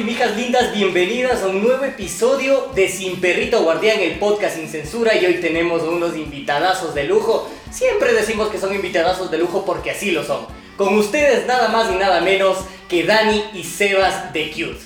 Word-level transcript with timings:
¿Qué 0.00 0.06
más, 0.06 0.12
mijos 0.12 0.28
y 0.30 0.32
mijas 0.32 0.36
lindas? 0.36 0.72
Bienvenidas 0.72 1.42
a 1.42 1.48
un 1.48 1.62
nuevo 1.62 1.84
episodio 1.84 2.70
de 2.74 2.88
Sin 2.88 3.20
Perrito 3.20 3.62
Guardián, 3.62 4.00
el 4.00 4.18
podcast 4.18 4.56
sin 4.56 4.66
censura. 4.66 5.14
Y 5.14 5.26
hoy 5.26 5.34
tenemos 5.40 5.82
unos 5.82 6.16
invitadazos 6.16 6.94
de 6.94 7.04
lujo. 7.04 7.50
Siempre 7.70 8.14
decimos 8.14 8.48
que 8.48 8.58
son 8.58 8.74
invitadazos 8.74 9.30
de 9.30 9.36
lujo 9.36 9.64
porque 9.66 9.90
así 9.90 10.10
lo 10.10 10.24
son. 10.24 10.46
Con 10.78 10.96
ustedes, 10.96 11.46
nada 11.46 11.68
más 11.68 11.90
y 11.90 11.96
nada 11.96 12.22
menos 12.22 12.58
que 12.88 13.04
Dani 13.04 13.44
y 13.52 13.62
Sebas 13.62 14.32
de 14.32 14.50
Cute. 14.50 14.80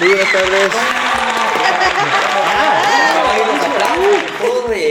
Muy 0.00 0.08
buenas 0.08 0.32
tardes. 0.32 0.70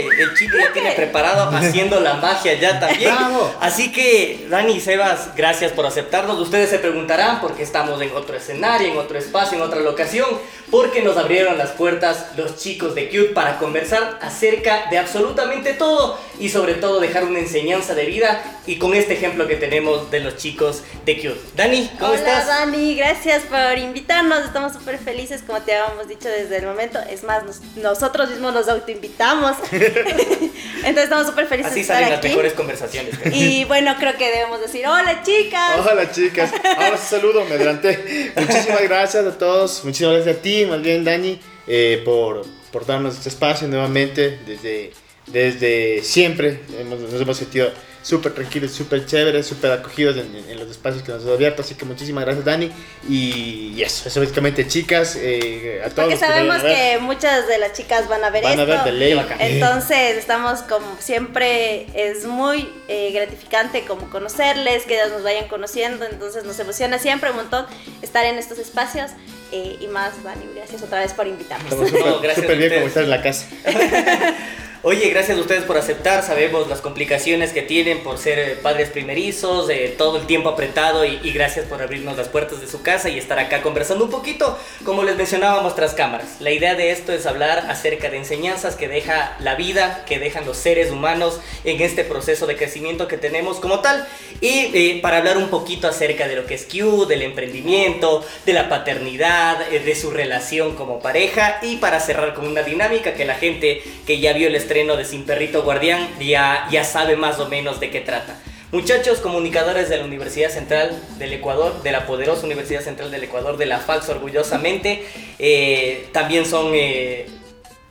El 0.08 0.34
chico 0.36 0.58
ya 0.58 0.72
tiene 0.74 0.92
preparado 0.94 1.50
haciendo 1.58 2.00
la 2.00 2.16
magia 2.16 2.54
ya 2.56 2.80
también. 2.80 3.16
Bravo. 3.16 3.54
Así 3.60 3.92
que, 3.92 4.46
Dani 4.50 4.74
y 4.74 4.80
Sebas, 4.80 5.36
gracias 5.36 5.72
por 5.72 5.86
aceptarnos. 5.86 6.40
Ustedes 6.40 6.70
se 6.70 6.80
preguntarán 6.80 7.42
por 7.42 7.56
qué 7.56 7.64
estamos 7.64 8.02
en 8.02 8.12
otro 8.16 8.36
escenario, 8.38 8.88
en 8.90 8.98
otro 8.98 9.18
espacio, 9.18 9.58
en 9.58 9.64
otra 9.64 9.80
locación. 9.82 10.28
Porque 10.72 11.02
nos 11.02 11.18
abrieron 11.18 11.58
las 11.58 11.72
puertas 11.72 12.28
los 12.38 12.58
chicos 12.58 12.94
de 12.94 13.10
Cute 13.10 13.32
para 13.34 13.58
conversar 13.58 14.20
acerca 14.22 14.86
de 14.92 15.00
absolutamente 15.00 15.74
todo 15.74 16.20
y 16.40 16.50
sobre 16.50 16.76
todo 16.76 17.00
dejar 17.00 17.24
una 17.24 17.40
enseñanza 17.40 17.96
de 17.96 18.06
vida. 18.06 18.44
Y 18.68 18.78
con 18.78 18.94
este 18.94 19.14
ejemplo 19.14 19.48
que 19.48 19.56
tenemos 19.56 20.12
de 20.12 20.20
los 20.20 20.38
chicos 20.38 20.84
de 21.06 21.16
Cute. 21.18 21.40
Dani, 21.56 21.90
¿cómo 22.00 22.12
Hola 22.12 22.20
estás? 22.20 22.48
Dani, 22.48 22.96
gracias 22.96 23.44
por 23.44 23.78
invitarnos. 23.80 24.46
Estamos 24.46 24.74
súper 24.74 25.00
felices, 25.00 25.42
como 25.46 25.60
te 25.62 25.74
habíamos 25.76 26.08
dicho 26.08 26.30
desde 26.30 26.58
el 26.58 26.68
momento. 26.68 27.00
Es 27.10 27.24
más, 27.24 27.44
nos- 27.44 27.62
nosotros 27.76 28.30
mismos 28.30 28.54
nos 28.54 28.68
autoinvitamos. 28.68 29.58
Entonces 29.96 31.04
estamos 31.04 31.28
súper 31.28 31.46
felices 31.48 31.72
Así 31.72 31.80
de 31.80 31.82
estar 31.82 31.96
salen 31.98 32.10
las 32.12 32.20
aquí. 32.20 32.30
mejores 32.30 32.54
conversaciones. 32.54 33.16
Y 33.34 33.66
bueno, 33.66 33.96
creo 34.00 34.16
que 34.18 34.30
debemos 34.32 34.62
decir, 34.62 34.88
hola 34.88 35.22
chicas. 35.24 35.80
Hola 35.92 36.12
chicas. 36.12 36.52
Ahora 36.78 36.98
sí 36.98 37.08
saludo, 37.10 37.44
me 37.46 37.56
adelanté. 37.56 38.32
Muchísimas 38.36 38.82
gracias 38.84 39.26
a 39.26 39.38
todos. 39.38 39.84
Muchísimas 39.84 40.16
gracias 40.16 40.38
a 40.38 40.42
ti, 40.42 40.66
más 40.66 40.82
bien 40.82 41.04
Dani, 41.04 41.40
eh, 41.68 42.02
por, 42.06 42.46
por 42.72 42.86
darnos 42.86 43.16
este 43.18 43.30
espacio 43.30 43.68
nuevamente. 43.68 44.40
Desde, 44.46 44.92
desde 45.28 46.02
siempre 46.04 46.62
hemos- 46.80 47.00
nos 47.00 47.22
hemos 47.22 47.38
sentido 47.38 47.72
súper 48.10 48.34
tranquilos, 48.34 48.72
súper 48.72 49.06
chéveres, 49.06 49.46
súper 49.48 49.72
acogidos 49.72 50.18
en, 50.18 50.36
en- 50.36 50.50
en 50.50 50.60
los 50.60 50.70
espacios 50.70 51.04
que 51.04 51.12
nos 51.12 51.24
has 51.24 51.30
abierto. 51.30 51.62
Así 51.62 51.76
que 51.76 51.86
muchísimas 51.86 52.26
gracias 52.26 52.44
Dani. 52.46 52.72
Y, 53.08 53.74
y 53.76 53.84
eso, 53.84 54.08
eso 54.10 54.20
básicamente 54.20 54.68
chicas, 54.68 55.16
eh, 55.16 55.82
a 55.86 55.90
todos. 55.90 55.96
Porque 55.96 56.12
los 56.12 56.20
que 56.20 56.26
sabemos 56.26 56.56
a 56.58 56.64
ver, 56.64 56.76
que 56.76 57.00
muchas 57.00 57.48
de 57.48 57.58
las 57.60 57.74
chicas 57.74 58.08
van 58.10 58.24
a 58.24 58.30
ver 58.32 58.44
van 58.44 58.60
a 58.60 58.64
esto. 58.64 58.74
ver 58.76 58.84
de 58.84 58.92
ley. 58.94 59.22
Entonces 59.40 60.18
estamos 60.18 60.62
como 60.64 60.98
siempre, 61.00 61.86
es 61.94 62.26
muy 62.26 62.68
eh, 62.88 63.12
gratificante 63.14 63.86
como 63.86 64.10
conocerles, 64.10 64.84
que 64.86 64.96
ellas 64.96 65.12
nos 65.12 65.24
vayan 65.24 65.48
conociendo, 65.48 66.06
entonces 66.06 66.44
nos 66.46 66.60
emociona 66.60 66.98
siempre 67.00 67.30
un 67.30 67.36
montón 67.38 67.66
estar 68.02 68.26
en 68.26 68.38
estos 68.38 68.58
espacios 68.58 69.12
eh, 69.52 69.78
y 69.80 69.88
más, 69.88 70.24
Dani, 70.24 70.46
gracias 70.56 70.82
otra 70.82 71.00
vez 71.02 71.14
por 71.14 71.28
invitarnos. 71.28 71.72
Estamos 71.72 71.92
No, 71.92 72.34
súper 72.36 72.52
a 72.52 72.54
bien 72.56 72.74
como 72.74 72.88
estar 72.88 73.04
en 73.04 73.10
la 73.10 73.22
casa. 73.22 73.46
Oye, 74.82 75.10
gracias 75.10 75.38
a 75.38 75.42
ustedes 75.42 75.66
por 75.66 75.78
aceptar. 75.78 76.24
Sabemos 76.24 76.70
las 76.70 76.80
complicaciones 76.80 77.52
que 77.52 77.62
tienen 77.62 78.02
por 78.02 78.18
ser 78.18 78.40
eh, 78.40 78.56
padres 78.56 78.90
primerizos, 78.90 79.70
eh, 79.70 79.94
todo 79.98 80.18
el 80.18 80.26
tiempo 80.26 80.48
apretado 80.48 81.04
y, 81.04 81.20
y 81.22 81.34
gracias 81.34 81.66
por 81.66 81.82
abrirnos 81.82 82.16
las 82.16 82.30
puertas 82.30 82.62
de 82.62 82.68
su 82.68 82.82
casa 82.82 83.10
y 83.10 83.18
estar 83.18 83.38
acá 83.40 83.62
conversando 83.62 84.06
un 84.06 84.10
poquito, 84.10 84.58
como 84.86 85.04
les 85.04 85.18
mencionábamos 85.18 85.76
tras 85.76 85.94
cámaras. 85.96 86.38
La 86.40 86.52
idea 86.52 86.76
de 86.76 86.92
esto 86.92 87.12
es 87.12 87.26
hablar 87.26 87.66
acerca 87.68 88.10
de 88.10 88.20
enseñanzas 88.20 88.78
que 88.78 88.88
deja 88.88 89.36
la 89.42 89.56
vida, 89.56 90.06
que 90.06 90.18
dejan 90.18 90.46
los 90.46 90.56
seres 90.56 90.92
humanos 90.92 91.42
en 91.66 91.82
este 91.82 92.06
proceso 92.06 92.48
de 92.48 92.56
crecimiento 92.56 93.10
que 93.10 93.18
tenemos 93.18 93.60
como 93.60 93.82
tal. 93.82 94.08
Y 94.40 94.72
eh, 94.74 95.00
para 95.02 95.18
hablar 95.18 95.38
un 95.38 95.50
poquito 95.50 95.90
acerca 95.90 96.26
de 96.26 96.38
lo 96.38 96.46
que 96.46 96.54
es 96.54 96.66
Q, 96.66 97.06
del 97.06 97.24
emprendimiento, 97.24 98.26
de 98.46 98.54
la 98.54 98.70
paternidad, 98.70 99.74
eh, 99.74 99.82
de 99.82 99.94
su 99.94 100.10
relación 100.10 100.78
como 100.78 101.02
pareja 101.02 101.60
y 101.64 101.76
para 101.76 102.00
cerrar 102.00 102.34
con 102.34 102.48
una 102.48 102.64
dinámica 102.64 103.14
que 103.14 103.26
la 103.26 103.36
gente 103.36 103.84
que 104.08 104.22
ya 104.22 104.32
vio 104.32 104.48
el 104.48 104.56
estreno 104.70 104.96
de 104.98 105.04
Sin 105.04 105.24
Perrito 105.26 105.64
Guardián 105.64 106.08
ya, 106.20 106.68
ya 106.70 106.84
sabe 106.84 107.16
más 107.16 107.40
o 107.40 107.48
menos 107.50 107.80
de 107.80 107.90
qué 107.90 108.02
trata. 108.02 108.36
Muchachos 108.72 109.18
comunicadores 109.18 109.90
de 109.90 109.98
la 109.98 110.06
Universidad 110.06 110.52
Central 110.52 110.96
del 111.18 111.34
Ecuador, 111.34 111.82
de 111.82 111.92
la 111.92 112.06
poderosa 112.06 112.46
Universidad 112.46 112.82
Central 112.82 113.10
del 113.10 113.24
Ecuador, 113.24 113.58
de 113.58 113.66
la 113.66 113.80
FAX 113.80 114.08
orgullosamente, 114.10 115.04
eh, 115.40 116.08
también 116.14 116.46
son 116.46 116.70
eh, 116.76 117.28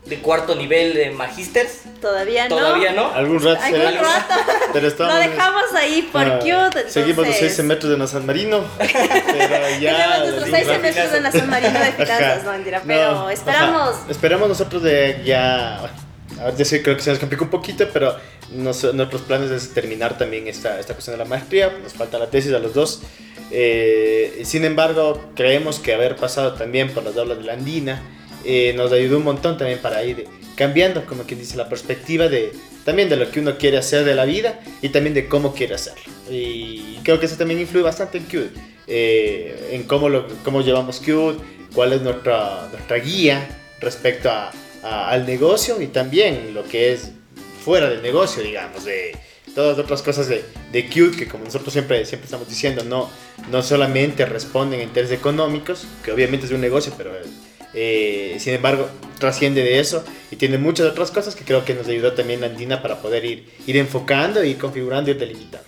de 0.06 0.18
cuarto 0.20 0.54
nivel 0.54 0.94
de 0.94 1.10
magísters. 1.10 1.80
Todavía 2.00 2.48
no. 2.48 2.56
Todavía 2.56 2.92
no. 2.92 3.12
Algún 3.12 3.42
rato 3.42 3.60
Algún 3.60 3.80
será, 3.80 4.00
rato. 4.00 4.34
pero 4.72 4.86
estamos. 4.86 5.14
Lo 5.14 5.18
dejamos 5.18 5.64
ahí 5.74 6.08
por 6.12 6.22
Ah, 6.22 6.38
cute. 6.38 6.88
Seguimos 6.88 7.26
los 7.26 7.34
entonces- 7.34 7.56
6 7.56 7.66
metros 7.66 7.98
de 7.98 8.06
San 8.06 8.24
Marino. 8.24 8.64
Pero 8.78 9.80
ya. 9.80 10.18
Nuestros 10.20 10.48
seis 10.48 10.64
semestres 10.68 11.12
en 11.12 11.22
la 11.24 11.32
San 11.32 11.50
Marino 11.50 11.76
de 11.80 11.90
finanzas, 11.92 12.20
Ajá. 12.38 12.42
no 12.44 12.52
mentira, 12.52 12.78
No, 12.78 12.84
pero 12.86 13.10
ajá. 13.22 13.32
esperamos. 13.32 13.96
Esperamos 14.08 14.48
nosotros 14.48 14.80
de 14.84 15.22
ya. 15.24 15.90
A 16.40 16.44
ver, 16.46 16.56
decir, 16.56 16.82
creo 16.82 16.96
que 16.96 17.02
se 17.02 17.10
nos 17.10 17.18
complica 17.18 17.44
un 17.44 17.50
poquito, 17.50 17.88
pero 17.92 18.14
nos- 18.52 18.94
nuestros 18.94 19.22
planes 19.22 19.50
es 19.50 19.72
terminar 19.74 20.16
también 20.18 20.46
esta, 20.46 20.78
esta 20.78 20.94
cuestión 20.94 21.14
de 21.16 21.24
la 21.24 21.28
maestría. 21.28 21.76
Nos 21.82 21.92
falta 21.94 22.18
la 22.18 22.30
tesis 22.30 22.52
a 22.52 22.58
los 22.58 22.74
dos. 22.74 23.02
Eh, 23.50 24.42
sin 24.44 24.64
embargo, 24.64 25.20
creemos 25.34 25.78
que 25.78 25.94
haber 25.94 26.16
pasado 26.16 26.54
también 26.54 26.90
por 26.90 27.02
las 27.04 27.16
aulas 27.16 27.38
de 27.38 27.44
la 27.44 27.54
Andina 27.54 28.02
eh, 28.44 28.72
nos 28.76 28.92
ayudó 28.92 29.16
un 29.18 29.24
montón 29.24 29.56
también 29.58 29.78
para 29.80 30.04
ir 30.04 30.26
cambiando, 30.54 31.04
como 31.06 31.24
quien 31.24 31.40
dice, 31.40 31.56
la 31.56 31.68
perspectiva 31.68 32.28
de 32.28 32.52
también 32.84 33.08
de 33.08 33.16
lo 33.16 33.30
que 33.30 33.40
uno 33.40 33.58
quiere 33.58 33.76
hacer 33.76 34.04
de 34.04 34.14
la 34.14 34.24
vida 34.24 34.60
y 34.80 34.88
también 34.90 35.12
de 35.14 35.28
cómo 35.28 35.54
quiere 35.54 35.74
hacerlo. 35.74 36.00
Y 36.30 36.98
creo 37.04 37.18
que 37.20 37.26
eso 37.26 37.36
también 37.36 37.60
influye 37.60 37.84
bastante 37.84 38.18
en 38.18 38.24
Qt, 38.24 38.56
eh, 38.86 39.70
en 39.72 39.82
cómo, 39.84 40.08
lo, 40.08 40.26
cómo 40.44 40.62
llevamos 40.62 41.00
Qt, 41.00 41.42
cuál 41.74 41.92
es 41.92 42.00
nuestra, 42.02 42.68
nuestra 42.72 42.96
guía 42.98 43.46
respecto 43.80 44.30
a, 44.30 44.50
a- 44.82 45.10
al 45.10 45.26
negocio 45.26 45.80
y 45.80 45.86
también 45.88 46.54
lo 46.54 46.64
que 46.64 46.92
es 46.92 47.10
fuera 47.64 47.88
del 47.88 48.02
negocio, 48.02 48.42
digamos, 48.42 48.84
de 48.84 49.16
todas 49.54 49.76
las 49.76 49.84
otras 49.84 50.02
cosas 50.02 50.28
de, 50.28 50.44
de 50.72 50.86
Qt 50.88 51.16
que 51.16 51.26
como 51.28 51.44
nosotros 51.44 51.72
siempre, 51.72 52.04
siempre 52.04 52.26
estamos 52.26 52.48
diciendo, 52.48 52.84
no, 52.84 53.10
no 53.50 53.62
solamente 53.62 54.24
responden 54.24 54.80
en 54.80 54.90
términos 54.92 55.18
económicos, 55.18 55.86
que 56.04 56.12
obviamente 56.12 56.46
es 56.46 56.52
un 56.52 56.60
negocio, 56.60 56.92
pero 56.96 57.12
eh, 57.74 58.36
sin 58.38 58.54
embargo 58.54 58.88
trasciende 59.18 59.62
de 59.62 59.78
eso 59.80 60.04
y 60.30 60.36
tiene 60.36 60.58
muchas 60.58 60.86
otras 60.86 61.10
cosas 61.10 61.34
que 61.34 61.44
creo 61.44 61.64
que 61.64 61.74
nos 61.74 61.86
ayudó 61.88 62.12
también 62.12 62.44
Andina 62.44 62.80
para 62.82 63.00
poder 63.02 63.24
ir, 63.24 63.50
ir 63.66 63.76
enfocando 63.76 64.44
y 64.44 64.54
configurando 64.54 65.10
y 65.10 65.14
delimitando. 65.14 65.66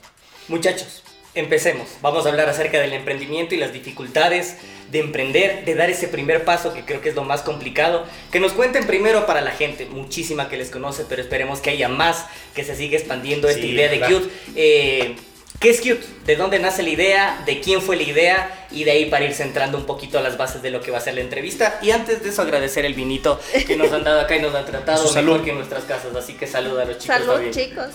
Muchachos, 0.49 1.03
empecemos. 1.35 1.89
Vamos 2.03 2.27
a 2.27 2.31
hablar 2.31 2.49
acerca 2.49 2.81
del 2.81 2.93
emprendimiento 2.93 3.55
y 3.55 3.59
las 3.59 3.73
dificultades 3.73 4.57
de 4.91 4.99
emprender, 4.99 5.65
de 5.65 5.75
dar 5.77 5.89
ese 5.89 6.09
primer 6.09 6.45
paso 6.45 6.75
que 6.75 6.85
creo 6.85 7.01
que 7.01 7.11
es 7.11 7.15
lo 7.15 7.23
más 7.25 7.43
complicado. 7.43 8.05
Que 8.33 8.41
nos 8.41 8.53
cuenten 8.53 8.87
primero 8.87 9.27
para 9.27 9.41
la 9.41 9.53
gente, 9.53 9.87
muchísima 9.87 10.49
que 10.49 10.57
les 10.57 10.71
conoce, 10.71 11.05
pero 11.09 11.23
esperemos 11.23 11.61
que 11.61 11.71
haya 11.71 11.89
más, 11.89 12.27
que 12.55 12.65
se 12.65 12.75
siga 12.75 12.97
expandiendo 12.99 13.49
esta 13.49 13.63
Sí, 13.63 13.69
idea 13.71 13.89
de 13.89 13.99
claro. 13.99 14.21
Cute. 14.21 14.31
Eh, 14.57 15.17
¿Qué 15.61 15.69
es 15.71 15.81
Cute? 15.81 16.01
¿De 16.25 16.37
dónde 16.37 16.59
nace 16.59 16.83
la 16.83 16.89
idea? 16.89 17.43
¿De 17.45 17.61
quién 17.61 17.83
fue 17.83 17.95
la 17.95 18.03
idea? 18.03 18.67
Y 18.71 18.85
de 18.85 18.93
ahí 18.93 19.05
para 19.11 19.27
ir 19.27 19.35
centrando 19.35 19.77
un 19.77 19.85
poquito 19.85 20.19
a 20.19 20.23
las 20.23 20.39
bases 20.39 20.63
de 20.63 20.71
lo 20.71 20.81
que 20.81 20.91
va 20.91 20.99
a 20.99 21.01
ser 21.03 21.15
la 21.15 21.21
entrevista. 21.21 21.79
Y 21.83 21.91
antes 21.91 22.23
de 22.23 22.31
eso 22.31 22.41
agradecer 22.43 22.85
el 22.87 22.95
vinito 22.95 23.39
que 23.67 23.77
nos 23.77 23.93
han 23.93 24.03
dado 24.03 24.21
acá 24.21 24.37
y 24.37 24.41
nos 24.41 24.55
han 24.55 24.65
tratado 24.65 24.99
mejor 25.03 25.13
salud. 25.15 25.45
que 25.45 25.51
en 25.51 25.57
nuestras 25.57 25.85
casas. 25.85 26.17
Así 26.17 26.33
que 26.33 26.47
salud 26.47 26.79
a 26.79 26.87
los 26.87 26.99
chicos. 26.99 27.15
Salud, 27.17 27.33
también. 27.35 27.53
chicos. 27.53 27.89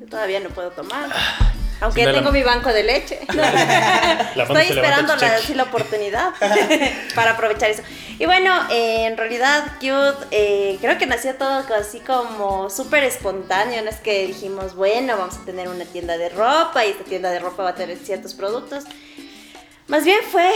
Yo 0.00 0.06
todavía 0.08 0.40
no 0.40 0.48
puedo 0.50 0.70
tomar. 0.72 1.08
Aunque 1.80 2.00
Sí, 2.00 2.06
me 2.06 2.12
la- 2.12 2.18
tengo 2.18 2.32
mi 2.32 2.42
banco 2.42 2.72
de 2.72 2.82
leche. 2.82 3.20
Estoy 4.36 4.62
esperando 4.68 5.16
la, 5.16 5.38
sí, 5.38 5.54
la 5.54 5.62
oportunidad 5.64 6.30
para 7.14 7.32
aprovechar 7.32 7.70
eso. 7.70 7.82
Y 8.18 8.26
bueno, 8.26 8.52
eh, 8.70 9.06
en 9.06 9.16
realidad, 9.16 9.64
Cute, 9.80 10.26
eh, 10.30 10.78
creo 10.80 10.96
que 10.98 11.06
nació 11.06 11.34
todo 11.34 11.64
así 11.78 12.00
como 12.00 12.70
súper 12.70 13.04
espontáneo. 13.04 13.82
No 13.82 13.90
es 13.90 13.96
que 13.96 14.26
dijimos, 14.26 14.74
bueno, 14.74 15.16
vamos 15.16 15.36
a 15.36 15.44
tener 15.44 15.68
una 15.68 15.84
tienda 15.84 16.16
de 16.16 16.28
ropa 16.28 16.84
y 16.84 16.90
esta 16.90 17.04
tienda 17.04 17.30
de 17.30 17.40
ropa 17.40 17.62
va 17.64 17.70
a 17.70 17.74
tener 17.74 17.98
ciertos 17.98 18.34
productos. 18.34 18.84
Más 19.86 20.02
bien 20.02 20.18
fue 20.32 20.50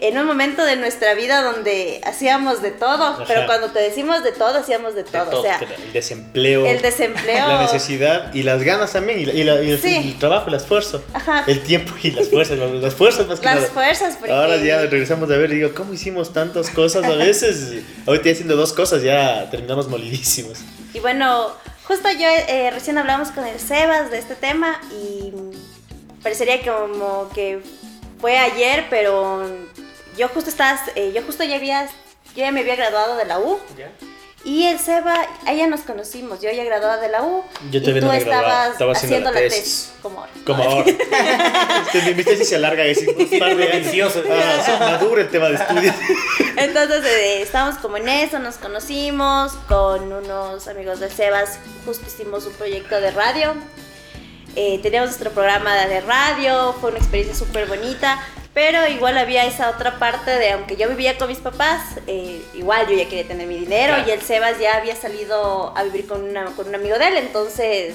en 0.00 0.18
un 0.18 0.26
momento 0.26 0.64
de 0.64 0.74
nuestra 0.74 1.14
vida 1.14 1.40
donde 1.40 2.00
hacíamos 2.04 2.62
de 2.62 2.72
todo, 2.72 3.04
Ajá. 3.04 3.24
pero 3.28 3.46
cuando 3.46 3.68
te 3.70 3.78
decimos 3.78 4.24
de 4.24 4.32
todo, 4.32 4.58
hacíamos 4.58 4.96
de 4.96 5.04
todo. 5.04 5.26
todo, 5.26 5.40
o 5.40 5.42
sea, 5.44 5.60
El 5.60 5.92
desempleo, 5.92 6.66
el 6.66 6.82
desempleo. 6.82 7.46
la 7.46 7.62
necesidad 7.62 8.34
y 8.34 8.42
las 8.42 8.64
ganas 8.64 8.92
también, 8.92 9.20
y, 9.20 9.26
la- 9.26 9.32
y 9.34 9.44
la- 9.44 9.62
y 9.62 9.70
el, 9.70 9.80
Sí. 9.80 9.94
el 9.94 10.18
trabajo, 10.18 10.48
el 10.48 10.54
esfuerzo, 10.54 11.04
Ajá. 11.14 11.44
el 11.46 11.62
tiempo 11.62 11.94
y 12.02 12.10
las 12.10 12.28
fuerzas, 12.28 12.58
las, 12.58 12.70
las 12.72 12.94
fuerzas 12.94 13.28
más 13.28 13.38
que 13.38 13.46
Las 13.46 13.54
nada. 13.54 13.68
fuerzas, 13.68 14.16
porque... 14.18 14.34
Ahora 14.34 14.56
ya 14.56 14.80
regresamos 14.80 15.30
a 15.30 15.36
ver 15.36 15.52
y 15.52 15.56
digo, 15.56 15.70
¿cómo 15.72 15.94
hicimos 15.94 16.32
tantas 16.32 16.68
cosas 16.70 17.04
a 17.04 17.10
veces? 17.14 17.84
Ahorita 18.04 18.30
haciendo 18.30 18.56
dos 18.56 18.72
cosas 18.72 19.00
ya 19.00 19.48
terminamos 19.48 19.86
molidísimos. 19.86 20.58
Y 20.92 20.98
bueno, 20.98 21.52
justo 21.84 22.08
yo 22.10 22.26
eh, 22.48 22.72
recién 22.72 22.98
hablamos 22.98 23.28
con 23.28 23.46
el 23.46 23.60
Sebas 23.60 24.10
de 24.10 24.18
este 24.18 24.34
tema 24.34 24.80
y 24.90 25.32
parecería 26.20 26.60
como 26.62 27.28
que 27.32 27.60
fue 28.20 28.38
ayer, 28.38 28.86
pero 28.90 29.46
yo 30.16 30.28
justo 30.28 30.50
estás, 30.50 30.80
eh, 30.94 31.12
yo 31.14 31.22
justo 31.22 31.44
ya 31.44 31.56
había, 31.56 31.86
yo 31.86 31.90
ya 32.36 32.52
me 32.52 32.60
había 32.60 32.76
graduado 32.76 33.16
de 33.16 33.24
la 33.24 33.38
U 33.38 33.58
¿Ya? 33.76 33.90
Y 34.46 34.64
el 34.68 34.78
Seba, 34.78 35.26
allá 35.44 35.66
nos 35.66 35.80
conocimos, 35.80 36.40
yo 36.40 36.48
ya 36.52 36.62
graduada 36.62 36.98
de 36.98 37.08
la 37.08 37.24
U. 37.24 37.42
Yo 37.72 37.80
y 37.80 37.82
todavía 37.82 38.00
tú 38.00 38.06
no 38.06 38.12
estabas 38.12 38.72
estaba 38.74 38.92
haciendo 38.92 39.16
haciendo 39.16 39.30
la 39.32 39.40
la 39.40 39.40
tesis. 39.40 39.60
tesis. 39.60 39.92
Como 40.00 40.20
ahora. 40.20 40.32
Como 40.46 40.62
ahora. 40.70 40.84
Este, 40.88 42.02
mi, 42.02 42.14
mi 42.14 42.22
tesis 42.22 42.48
se 42.50 42.54
alarga 42.54 42.84
ese 42.84 43.08
un 43.08 43.38
par 43.40 43.56
de. 43.56 44.22
Ah, 44.30 44.76
madura 44.78 45.22
el 45.22 45.30
tema 45.30 45.48
de 45.48 45.56
estudios. 45.56 45.96
Entonces 46.56 47.04
eh, 47.04 47.42
estábamos 47.42 47.80
como 47.80 47.96
en 47.96 48.08
eso, 48.08 48.38
nos 48.38 48.54
conocimos 48.58 49.50
con 49.66 50.12
unos 50.12 50.68
amigos 50.68 51.00
de 51.00 51.10
Sebas, 51.10 51.58
justo 51.84 52.04
hicimos 52.06 52.46
un 52.46 52.52
proyecto 52.52 53.00
de 53.00 53.10
radio. 53.10 53.52
Eh, 54.56 54.80
teníamos 54.82 55.10
nuestro 55.10 55.30
programa 55.32 55.74
de 55.86 56.00
radio, 56.00 56.74
fue 56.80 56.88
una 56.90 56.98
experiencia 56.98 57.34
súper 57.36 57.66
bonita, 57.66 58.18
pero 58.54 58.86
igual 58.88 59.18
había 59.18 59.44
esa 59.44 59.68
otra 59.68 59.98
parte 59.98 60.30
de, 60.30 60.52
aunque 60.52 60.76
yo 60.76 60.88
vivía 60.88 61.18
con 61.18 61.28
mis 61.28 61.38
papás, 61.38 61.82
eh, 62.06 62.42
igual 62.54 62.86
yo 62.88 62.94
ya 62.96 63.04
quería 63.06 63.28
tener 63.28 63.46
mi 63.46 63.58
dinero 63.58 63.94
Claro. 63.94 64.08
y 64.08 64.12
el 64.12 64.22
Sebas 64.22 64.58
ya 64.58 64.76
había 64.78 64.96
salido 64.96 65.76
a 65.76 65.82
vivir 65.84 66.06
con, 66.06 66.22
una- 66.24 66.46
con 66.56 66.68
un 66.68 66.74
amigo 66.74 66.98
de 66.98 67.06
él, 67.08 67.16
entonces 67.18 67.94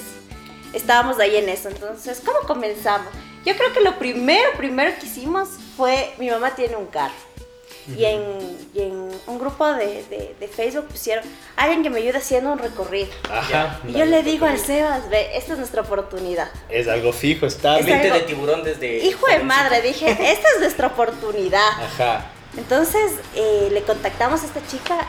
estábamos 0.74 1.18
ahí 1.20 1.36
en 1.36 1.50
eso. 1.50 1.68
Entonces, 1.70 2.22
¿cómo 2.24 2.40
comenzamos? 2.48 3.08
Yo 3.44 3.56
creo 3.58 3.74
que 3.74 3.82
lo 3.82 3.98
primero, 3.98 4.50
primero 4.56 4.94
que 5.00 5.08
hicimos 5.08 5.50
fue, 5.76 6.14
mi 6.20 6.30
mamá 6.30 6.54
tiene 6.56 6.76
un 6.76 6.86
carro. 6.86 7.14
Y 7.98 8.06
en, 8.06 8.22
y 8.74 8.80
en 8.82 9.10
un 9.28 9.40
grupo 9.40 9.66
de, 9.74 10.04
de- 10.10 10.36
de 10.40 10.48
Facebook 10.48 10.86
pusieron, 10.86 11.24
alguien 11.56 11.82
que 11.84 11.90
me 11.90 12.00
ayude 12.00 12.18
haciendo 12.20 12.52
un 12.54 12.60
recorrido. 12.60 13.08
Ajá. 13.30 13.80
Y 13.88 13.94
yo 13.94 14.06
le 14.06 14.24
digo 14.24 14.46
al 14.46 14.60
Sebas, 14.60 15.10
ve, 15.10 15.36
esta 15.36 15.54
es 15.54 15.58
nuestra 15.60 15.82
oportunidad. 15.82 16.50
Es 16.70 16.88
algo 16.88 17.12
fijo, 17.12 17.46
está. 17.46 17.80
Es 17.80 17.86
Mente 17.86 18.08
algo- 18.12 18.20
de 18.20 18.26
tiburón 18.26 18.64
desde. 18.64 18.98
Hijo 19.06 19.26
de 19.28 19.40
madre, 19.40 19.82
dije, 19.82 20.10
esta 20.12 20.48
es 20.56 20.60
nuestra 20.60 20.88
oportunidad. 20.88 21.68
Ajá. 21.84 22.32
Entonces 22.58 23.14
eh, 23.36 23.70
le 23.72 23.82
contactamos 23.84 24.44
a 24.44 24.46
esta 24.46 24.60
chica. 24.68 25.08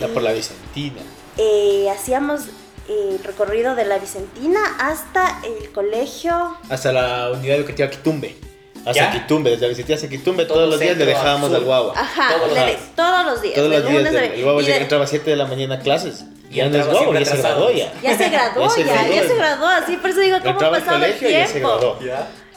Ya 0.00 0.08
y, 0.08 0.10
por 0.10 0.22
la 0.22 0.32
Vicentina. 0.32 1.00
eh, 1.38 1.88
hacíamos 1.90 2.42
el 2.88 3.18
recorrido 3.24 3.74
de 3.76 3.84
la 3.86 3.98
Vicentina 3.98 4.60
hasta 4.78 5.40
el 5.44 5.72
colegio. 5.72 6.56
Hasta 6.68 6.92
la 6.92 7.30
unidad 7.32 7.56
educativa 7.56 7.88
Quitumbe. 7.88 8.36
Hasta 8.86 8.92
¿Ya? 8.92 9.10
Quitumbe, 9.12 9.50
desde 9.50 9.62
la 9.62 9.68
Vicentina 9.68 9.96
hasta 9.96 10.08
Quitumbe, 10.08 10.44
Todo 10.44 10.56
todos 10.58 10.70
los 10.70 10.80
días 10.80 10.96
le 10.96 11.06
dejábamos 11.06 11.52
al 11.52 11.64
guagua. 11.64 11.94
Ajá, 11.96 12.28
Todos 12.36 12.48
los 12.48 12.66
días. 12.66 12.80
todos 12.94 13.24
los 13.26 13.42
días. 13.42 13.58
A- 13.58 14.24
el 14.24 14.42
guagua 14.44 14.62
entraba 14.62 15.04
a 15.04 15.06
7 15.06 15.30
de 15.30 15.36
la 15.36 15.46
mañana 15.46 15.76
a 15.76 15.78
clases. 15.80 16.24
Y 16.50 16.56
ya 16.56 16.68
no 16.68 16.76
es 16.78 16.86
guagua, 16.86 17.18
ya 17.18 17.24
se 17.24 17.36
graduó 17.38 17.70
ya. 17.70 17.92
Ya 18.02 18.16
se 18.16 18.28
graduó, 18.28 18.62
Ya 18.64 18.70
se 18.70 18.84
ya, 18.84 18.92
graduó. 18.94 19.14
ya 19.14 19.22
se 19.28 19.34
graduó, 19.34 19.66
así 19.68 19.96
por 19.96 20.10
eso 20.10 20.20
digo, 20.20 20.36
¿cómo 20.42 20.58
pasaba 20.58 21.06
el 21.06 21.18
tiempo? 21.18 21.98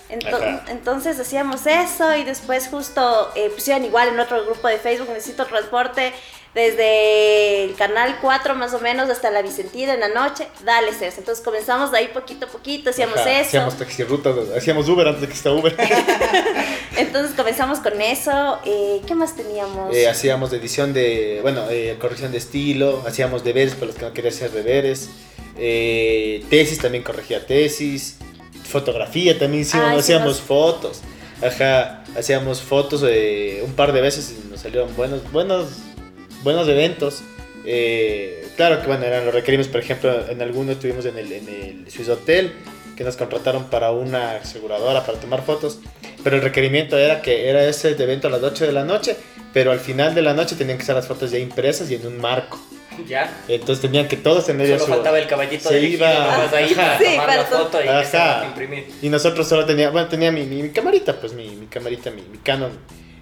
Ento- 0.10 0.38
Ajá. 0.38 0.64
entonces 0.70 1.20
hacíamos 1.20 1.66
eso 1.68 2.16
y 2.16 2.24
después 2.24 2.70
justo 2.70 3.30
eh, 3.36 3.50
pusieron 3.54 3.84
igual 3.84 4.08
en 4.08 4.20
otro 4.22 4.42
grupo 4.46 4.70
de 4.70 4.78
Facebook, 4.78 5.10
necesito 5.10 5.46
transporte 5.46 6.14
desde 6.58 7.66
el 7.66 7.76
canal 7.76 8.18
4 8.20 8.56
más 8.56 8.74
o 8.74 8.80
menos 8.80 9.08
hasta 9.12 9.30
la 9.30 9.44
Vicentina 9.44 9.94
en 9.94 10.00
la 10.00 10.10
noche, 10.10 10.48
dale 10.66 10.92
Cés. 10.92 11.20
Entonces 11.20 11.44
comenzamos 11.46 11.92
de 11.92 12.00
ahí 12.00 12.08
poquito 12.08 12.48
a 12.48 12.50
poquito, 12.50 12.90
hacíamos 12.90 13.20
Ajá, 13.20 13.32
eso. 13.32 13.48
Hacíamos 13.50 13.78
taxirrutas, 13.78 14.36
hacíamos 14.58 14.90
Uber 14.90 15.08
antes 15.08 15.22
de 15.22 15.28
que 15.28 15.34
esté 15.34 15.50
Uber. 15.52 15.76
Entonces 16.98 17.36
comenzamos 17.36 17.78
con 17.80 18.02
eso. 18.02 18.60
eh, 18.66 19.02
¿Qué 19.06 19.14
más 19.14 19.36
teníamos? 19.36 19.96
Eh, 19.96 20.08
hacíamos 20.10 20.52
edición 20.52 20.94
de, 20.94 21.40
bueno, 21.44 21.70
eh, 21.70 21.96
corrección 22.02 22.32
de 22.32 22.40
estilo, 22.40 23.04
hacíamos 23.06 23.44
deberes 23.44 23.76
para 23.76 23.88
los 23.88 23.96
que 23.96 24.06
no 24.06 24.14
querían 24.14 24.34
hacer 24.34 24.50
deberes, 24.52 25.10
eh, 25.60 26.44
tesis 26.50 26.80
también 26.80 27.04
corregía 27.04 27.46
tesis, 27.46 28.18
fotografía 28.64 29.38
también 29.38 29.62
hicimos, 29.62 29.86
Ah, 29.86 29.94
hacíamos 29.96 30.42
fotos, 30.42 31.02
ajá, 31.40 32.04
hacíamos 32.18 32.62
fotos 32.62 33.04
un 33.04 33.74
par 33.74 33.92
de 33.94 34.02
veces 34.02 34.34
y 34.34 34.50
nos 34.50 34.62
salieron 34.62 34.96
buenos, 34.96 35.32
buenos, 35.32 35.68
buenos 36.44 36.68
eventos. 36.68 37.24
Eh, 37.66 38.48
claro 38.56 38.80
que 38.82 38.88
bueno, 38.88 39.06
eran 39.06 39.26
los 39.26 39.34
requerimos, 39.34 39.68
por 39.68 39.82
ejemplo, 39.82 40.28
en 40.30 40.42
algunos 40.42 40.76
estuvimos 40.76 41.06
en 41.06 41.18
el, 41.18 41.32
en 41.32 41.50
el 41.50 41.92
Swiss 41.92 42.08
Hotel, 42.10 42.54
que 42.96 43.04
nos 43.04 43.18
contrataron 43.18 43.66
para 43.66 43.92
una 43.92 44.38
aseguradora 44.38 45.06
para 45.06 45.20
tomar 45.20 45.44
fotos, 45.44 45.80
pero 46.24 46.38
el 46.38 46.42
requerimiento 46.42 46.98
era 46.98 47.22
que 47.22 47.50
era 47.50 47.64
ese 47.66 47.90
evento 47.92 48.28
a 48.28 48.32
las 48.32 48.42
8 48.42 48.66
de 48.66 48.72
la 48.72 48.84
noche, 48.86 49.16
pero 49.54 49.72
al 49.72 49.80
final 49.80 50.16
de 50.16 50.22
la 50.22 50.34
noche 50.34 50.56
tenían 50.56 50.78
que 50.78 50.82
estar 50.84 50.96
las 50.96 51.08
fotos 51.08 51.30
ya 51.32 51.40
impresas 51.40 51.92
y 51.92 51.96
en 51.96 52.08
un 52.08 52.18
marco. 52.20 52.60
Ya. 53.08 53.32
Entonces 53.48 53.80
tenían 53.82 54.08
que 54.08 54.18
todos 54.18 54.46
tener 54.48 54.66
Solo 54.68 54.80
su... 54.80 54.90
faltaba 54.90 55.20
el 55.20 55.28
caballito 55.28 55.70
se 55.70 55.80
iba- 55.82 56.12
nomás 56.14 56.52
ahí 56.54 56.74
para. 56.74 56.98
Sí, 56.98 57.04
tomar 57.04 57.18
para 57.28 57.38
la 57.44 57.50
to- 57.50 57.58
foto 57.58 57.78
y 57.84 58.46
imprimir. 58.48 58.88
Y 59.04 59.10
nosotros 59.10 59.48
solo 59.48 59.66
teníamos, 59.66 59.94
bueno, 59.94 60.08
tenía 60.08 60.32
mi, 60.32 60.44
mi, 60.46 60.64
mi 60.64 60.70
camarita, 60.70 61.20
pues 61.20 61.34
mi, 61.34 61.48
mi 61.50 61.68
camarita, 61.68 62.10
mi, 62.10 62.24
mi 62.24 62.40
Canon. 62.40 62.72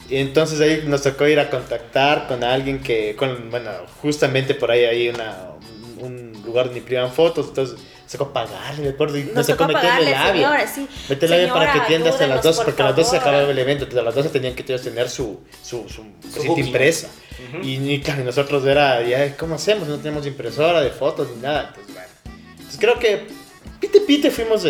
Y 0.09 0.17
entonces 0.17 0.59
ahí 0.61 0.83
nos 0.85 1.01
tocó 1.01 1.27
ir 1.27 1.39
a 1.39 1.49
contactar 1.49 2.27
con 2.27 2.43
alguien 2.43 2.79
que, 2.81 3.15
con, 3.15 3.49
bueno, 3.49 3.71
justamente 4.01 4.53
por 4.53 4.69
ahí 4.71 4.83
hay 4.85 5.09
una, 5.09 5.49
un 5.99 6.31
lugar 6.45 6.65
donde 6.65 6.79
impriman 6.79 7.11
fotos, 7.11 7.47
entonces 7.47 7.77
nos 8.03 8.11
tocó 8.11 8.31
pagarle, 8.31 8.83
me 8.83 8.89
acuerdo, 8.89 9.17
y 9.17 9.23
nos, 9.23 9.33
Nos 9.33 9.47
tocó 9.47 9.65
tocó 9.65 9.73
meterle 9.73 10.11
pagarle, 10.11 10.11
labia. 10.11 10.31
señora, 10.33 10.67
sí. 10.67 10.87
Meterle 11.09 11.37
labia 11.39 11.53
para 11.53 11.73
que 11.73 11.79
atienda 11.79 12.09
hasta 12.11 12.27
las 12.27 12.37
ayúdenos, 12.39 12.55
12, 12.57 12.57
por 12.57 12.65
porque 12.65 12.81
a 12.83 12.85
las 12.85 12.95
12 12.95 13.09
se 13.09 13.17
acababa 13.17 13.49
el 13.49 13.57
evento, 13.59 13.83
entonces 13.85 14.01
a 14.01 14.05
las 14.05 14.15
12 14.15 14.29
tenían 14.29 14.53
que 14.53 14.61
ellos 14.61 14.81
tener 14.83 15.09
su, 15.09 15.39
su, 15.63 15.89
su 15.89 16.03
cosita 16.21 16.47
booking. 16.49 16.65
impresa. 16.67 17.07
Ujú. 17.49 17.65
Y, 17.65 17.73
y 17.77 17.95
y 17.95 18.23
nosotros 18.23 18.63
era, 18.65 19.01
ya, 19.01 19.35
¿cómo 19.35 19.55
hacemos? 19.55 19.87
No 19.87 19.97
tenemos 19.97 20.27
impresora 20.27 20.81
de 20.81 20.91
fotos 20.91 21.29
ni 21.35 21.41
nada. 21.41 21.69
Entonces, 21.69 21.93
bueno. 21.95 22.09
Entonces 22.51 22.77
creo 22.79 22.99
que 22.99 23.27
pite 23.79 24.01
pite 24.01 24.29
fuimos 24.29 24.63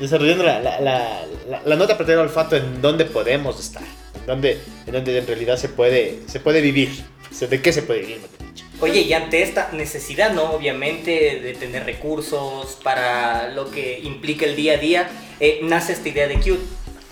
desarrollando 0.00 0.42
la, 0.44 0.58
la, 0.60 0.80
la, 0.80 1.22
la, 1.48 1.62
la 1.64 1.76
nota 1.76 1.94
para 1.94 2.06
tener 2.06 2.18
olfato 2.20 2.56
en 2.56 2.82
dónde 2.82 3.04
podemos 3.04 3.60
estar, 3.60 3.82
en 4.20 4.26
dónde, 4.26 4.60
en 4.86 4.92
dónde 4.92 5.18
en 5.18 5.26
realidad 5.26 5.56
se 5.56 5.68
puede, 5.68 6.20
se 6.26 6.40
puede 6.40 6.60
vivir. 6.60 6.90
¿De 7.38 7.62
qué 7.62 7.72
se 7.72 7.82
puede 7.82 8.00
vivir? 8.00 8.20
Oye, 8.80 9.02
y 9.02 9.12
ante 9.12 9.42
esta 9.42 9.70
necesidad, 9.72 10.32
¿no? 10.32 10.52
Obviamente, 10.52 11.40
de 11.40 11.54
tener 11.54 11.84
recursos 11.84 12.78
para 12.82 13.48
lo 13.48 13.70
que 13.70 14.00
implica 14.00 14.46
el 14.46 14.56
día 14.56 14.74
a 14.74 14.76
día, 14.78 15.10
eh, 15.38 15.60
nace 15.62 15.92
esta 15.92 16.08
idea 16.08 16.26
de 16.26 16.36
Cute. 16.36 16.60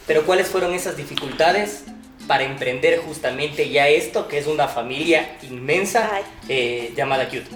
Pero 0.06 0.24
¿cuáles 0.24 0.48
fueron 0.48 0.72
esas 0.72 0.96
dificultades 0.96 1.84
para 2.26 2.44
emprender 2.44 2.98
justamente 3.00 3.68
ya 3.68 3.88
esto, 3.88 4.28
que 4.28 4.38
es 4.38 4.46
una 4.46 4.66
familia 4.66 5.36
inmensa 5.42 6.10
eh, 6.48 6.92
llamada 6.96 7.28
Cute? 7.28 7.48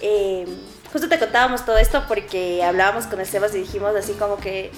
Eh, 0.00 0.44
justo 0.92 1.08
te 1.08 1.18
contábamos 1.18 1.64
todo 1.64 1.78
esto 1.78 2.04
porque 2.08 2.62
hablábamos 2.62 3.06
con 3.06 3.20
el 3.20 3.26
Sebas 3.26 3.54
y 3.54 3.58
dijimos 3.60 3.94
así 3.94 4.12
como 4.14 4.38
que 4.38 4.70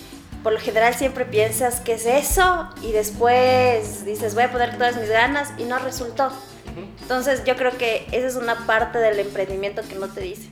por 0.45 0.53
lo 0.53 0.61
general 0.61 0.95
siempre 0.95 1.25
piensas 1.25 1.81
que 1.81 1.95
es 1.95 2.05
eso 2.05 2.69
y 2.83 2.93
después 2.93 4.05
dices 4.05 4.35
voy 4.35 4.45
a 4.45 4.53
poner 4.53 4.77
todas 4.77 4.95
mis 4.97 5.09
ganas 5.09 5.49
y 5.57 5.65
no 5.65 5.79
resultó. 5.79 6.31
Entonces 7.01 7.43
yo 7.45 7.57
creo 7.57 7.77
que 7.79 8.07
esa 8.13 8.27
es 8.27 8.37
una 8.37 8.67
parte 8.67 8.99
del 8.99 9.19
emprendimiento 9.19 9.83
que 9.89 9.95
no 9.95 10.09
te 10.09 10.21
dice. 10.21 10.51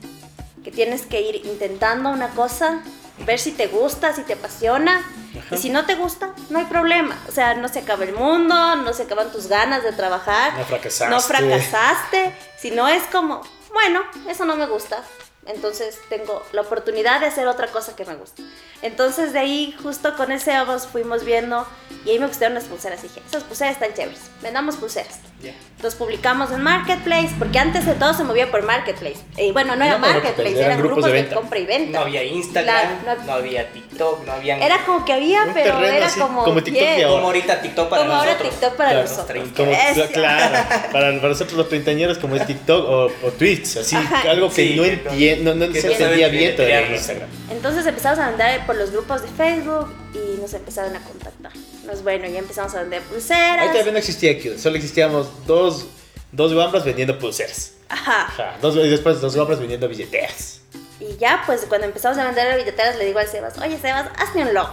Que 0.63 0.71
tienes 0.71 1.03
que 1.03 1.21
ir 1.21 1.45
intentando 1.45 2.09
una 2.09 2.29
cosa, 2.29 2.81
ver 3.25 3.37
si 3.37 3.51
te 3.51 3.67
gusta, 3.67 4.13
si 4.13 4.23
te 4.23 4.33
apasiona. 4.33 5.05
Ajá. 5.37 5.55
Y 5.55 5.57
si 5.59 5.69
no 5.69 5.85
te 5.85 5.93
gusta, 5.95 6.33
no 6.49 6.57
hay 6.57 6.65
problema. 6.65 7.15
O 7.27 7.31
sea, 7.31 7.53
no 7.53 7.67
se 7.67 7.79
acaba 7.79 8.03
el 8.03 8.13
mundo, 8.13 8.75
no 8.77 8.93
se 8.93 9.03
acaban 9.03 9.31
tus 9.31 9.47
ganas 9.47 9.83
de 9.83 9.91
trabajar. 9.91 10.57
No 10.57 10.65
fracasaste. 10.65 11.13
No 11.13 11.21
fracasaste. 11.21 12.35
Si 12.57 12.71
no 12.71 12.87
es 12.87 13.03
como, 13.11 13.41
bueno, 13.71 14.01
eso 14.27 14.45
no 14.45 14.55
me 14.55 14.65
gusta. 14.65 15.03
Entonces 15.45 15.99
tengo 16.09 16.41
la 16.53 16.61
oportunidad 16.61 17.19
de 17.19 17.27
hacer 17.27 17.47
otra 17.47 17.67
cosa 17.67 17.95
que 17.95 18.05
me 18.05 18.15
gusta. 18.15 18.41
Entonces 18.81 19.33
de 19.33 19.39
ahí 19.39 19.75
justo 19.81 20.15
con 20.15 20.31
ese 20.31 20.51
vamos 20.51 20.87
fuimos 20.87 21.23
viendo 21.25 21.65
y 22.05 22.11
ahí 22.11 22.19
me 22.19 22.27
gustaron 22.27 22.53
las 22.55 22.65
pulseras. 22.65 22.99
Y 23.03 23.07
dije, 23.07 23.21
esas 23.27 23.43
pulseras 23.43 23.73
están 23.73 23.93
chéveres, 23.93 24.19
vendamos 24.41 24.75
pulseras. 24.77 25.19
Ya. 25.41 25.53
Entonces 25.75 25.95
publicamos 25.99 26.51
en 26.51 26.61
Marketplace, 26.63 27.29
porque 27.37 27.59
antes 27.59 27.85
de 27.85 27.93
todo 27.95 28.13
se 28.13 28.23
movía 28.23 28.49
por 28.49 28.63
Marketplace. 28.63 29.17
Eh, 29.35 29.51
bueno, 29.51 29.75
no 29.75 29.83
era 29.83 29.95
No, 29.95 29.99
Marketplace, 29.99 30.33
Marketplace, 30.37 30.65
eran, 30.65 30.77
grupos, 30.79 31.05
de, 31.05 31.11
venta. 31.11 31.35
compra 31.35 31.59
y 31.59 31.65
venta. 31.65 31.99
No 31.99 32.05
había 32.05 32.23
Instagram, 32.23 33.01
Claro, 33.03 33.19
no, 33.19 33.25
no- 33.25 33.33
había 33.33 33.69
TikTok, 33.73 34.25
no 34.25 34.31
había... 34.31 34.57
Era 34.65 34.85
como 34.85 35.03
que 35.03 35.11
había, 35.11 35.43
pero 35.53 35.75
terreno 35.75 35.93
era 35.97 36.05
así, 36.05 36.19
como, 36.21 36.43
como 36.45 36.63
TikTok 36.63 36.81
de 36.87 36.95
bien. 36.95 37.03
ahora. 37.03 37.15
Como 37.15 37.27
ahorita 37.27 37.61
TikTok 37.61 37.89
para 37.89 38.01
Como 38.03 38.13
ahora 38.15 38.31
nosotros. 38.31 38.53
TikTok 38.53 38.75
para 38.77 38.89
Claro, 38.91 39.09
nosotros. 39.09 39.47
Como, 39.57 39.71
claro, 40.13 40.67
para, 40.93 41.11
para 41.19 41.29
nosotros 41.29 41.57
los 41.57 41.67
treintañeros 41.67 42.17
como 42.19 42.37
es 42.37 42.45
TikTok 42.47 42.89
o, 42.89 43.05
o 43.27 43.31
Twitch, 43.37 43.75
así, 43.77 43.97
Ajá. 43.97 44.21
algo 44.31 44.47
que 44.47 44.55
Sí, 44.55 44.75
no 44.77 44.83
que 44.83 45.32
no- 45.37 45.55
no, 45.55 45.71
se 45.73 45.91
entendía 45.91 46.27
bien 46.29 46.55
todavía 46.55 46.79
en 46.79 46.85
crearlo. 46.85 46.95
Instagram. 46.95 47.29
Entonces 47.51 47.85
empezamos 47.85 48.19
a 48.19 48.29
vender 48.29 48.65
por 48.65 48.75
los 48.75 48.91
grupos 48.91 49.21
de 49.21 49.27
Facebook 49.29 49.93
y 50.13 50.39
nos 50.41 50.53
empezaron 50.53 50.95
a 50.95 50.99
contactar. 51.01 51.51
Nos, 51.85 52.03
bueno, 52.03 52.27
ya 52.27 52.39
empezamos 52.39 52.73
a 52.75 52.81
vender 52.81 53.01
Ahí 53.01 53.07
pulseras. 53.09 53.71
todavía 53.71 53.91
no 53.93 53.97
existía 53.99 54.39
Q, 54.41 54.57
solo 54.57 54.75
existíamos 54.75 55.27
dos, 55.45 55.85
dos 56.31 56.53
guambras 56.53 56.83
vendiendo 56.85 57.17
pulseras. 57.19 57.73
Ajá. 57.89 58.23
Ajá, 58.23 58.57
dos, 58.61 58.75
y 58.75 58.89
después 58.89 59.21
dos 59.21 59.35
guambras 59.35 59.59
vendiendo 59.59 59.87
billeteras. 59.87 60.61
Y 60.99 61.17
ya, 61.17 61.43
pues 61.45 61.65
cuando 61.67 61.85
empezamos 61.87 62.17
a 62.17 62.25
vender 62.25 62.57
billeteras, 62.57 62.95
le 62.97 63.05
digo 63.05 63.19
al 63.19 63.27
Sebas, 63.27 63.57
oye 63.59 63.77
Sebas, 63.79 64.07
hazme 64.17 64.43
un 64.43 64.53
logo. 64.53 64.71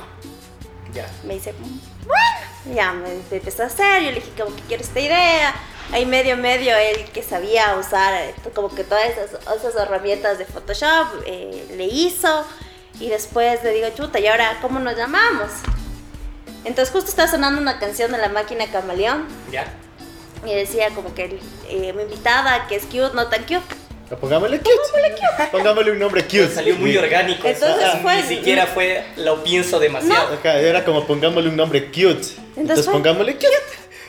Ya. 0.94 1.06
Me 1.24 1.34
dice, 1.34 1.52
bueno, 2.06 2.74
ya 2.76 2.92
me 2.92 3.08
empezó 3.36 3.62
a 3.62 3.66
hacer, 3.66 4.02
yo 4.02 4.10
le 4.10 4.16
dije 4.16 4.30
como 4.36 4.54
que 4.56 4.62
quiero 4.62 4.82
esta 4.82 5.00
idea. 5.00 5.54
Ahí 5.92 6.06
medio 6.06 6.36
medio 6.36 6.76
él 6.76 7.04
que 7.12 7.22
sabía 7.22 7.74
usar 7.76 8.14
eh, 8.14 8.34
como 8.54 8.72
que 8.74 8.84
todas 8.84 9.06
esas, 9.06 9.30
esas 9.56 9.74
herramientas 9.74 10.38
de 10.38 10.44
Photoshop, 10.44 11.08
eh, 11.26 11.66
le 11.76 11.84
hizo. 11.86 12.44
Y 13.00 13.08
después 13.08 13.62
le 13.64 13.72
digo, 13.72 13.88
chuta, 13.96 14.20
¿y 14.20 14.26
ahora 14.26 14.58
cómo 14.60 14.78
nos 14.78 14.96
llamamos? 14.96 15.48
Entonces 16.64 16.92
justo 16.92 17.10
estaba 17.10 17.28
sonando 17.30 17.60
una 17.60 17.78
canción 17.78 18.12
de 18.12 18.18
la 18.18 18.28
máquina 18.28 18.66
camaleón 18.70 19.26
Ya. 19.50 19.64
y 20.44 20.54
decía 20.54 20.90
como 20.94 21.14
que 21.14 21.38
eh, 21.68 21.92
mi 21.94 22.02
invitada 22.02 22.66
que 22.68 22.76
es 22.76 22.84
cute, 22.84 23.10
no 23.14 23.28
tan 23.28 23.42
cute. 23.44 23.62
Pongámosle 24.20 24.58
cute. 24.58 25.48
Pongámosle 25.52 25.92
un 25.92 25.98
nombre 26.00 26.24
cute. 26.24 26.48
Salió 26.48 26.74
muy 26.76 26.96
orgánico. 26.96 27.46
Entonces 27.46 27.88
fue- 28.02 28.16
Ni 28.16 28.22
siquiera 28.24 28.66
fue 28.66 29.04
lo 29.16 29.42
pienso 29.44 29.78
demasiado. 29.78 30.34
Ajá, 30.34 30.58
era 30.58 30.84
como 30.84 31.06
pongámosle 31.06 31.48
un 31.48 31.56
nombre 31.56 31.86
cute. 31.86 32.26
Entonces, 32.56 32.84
fue- 32.84 32.94
pongámosle 32.94 33.34
cute. 33.34 33.48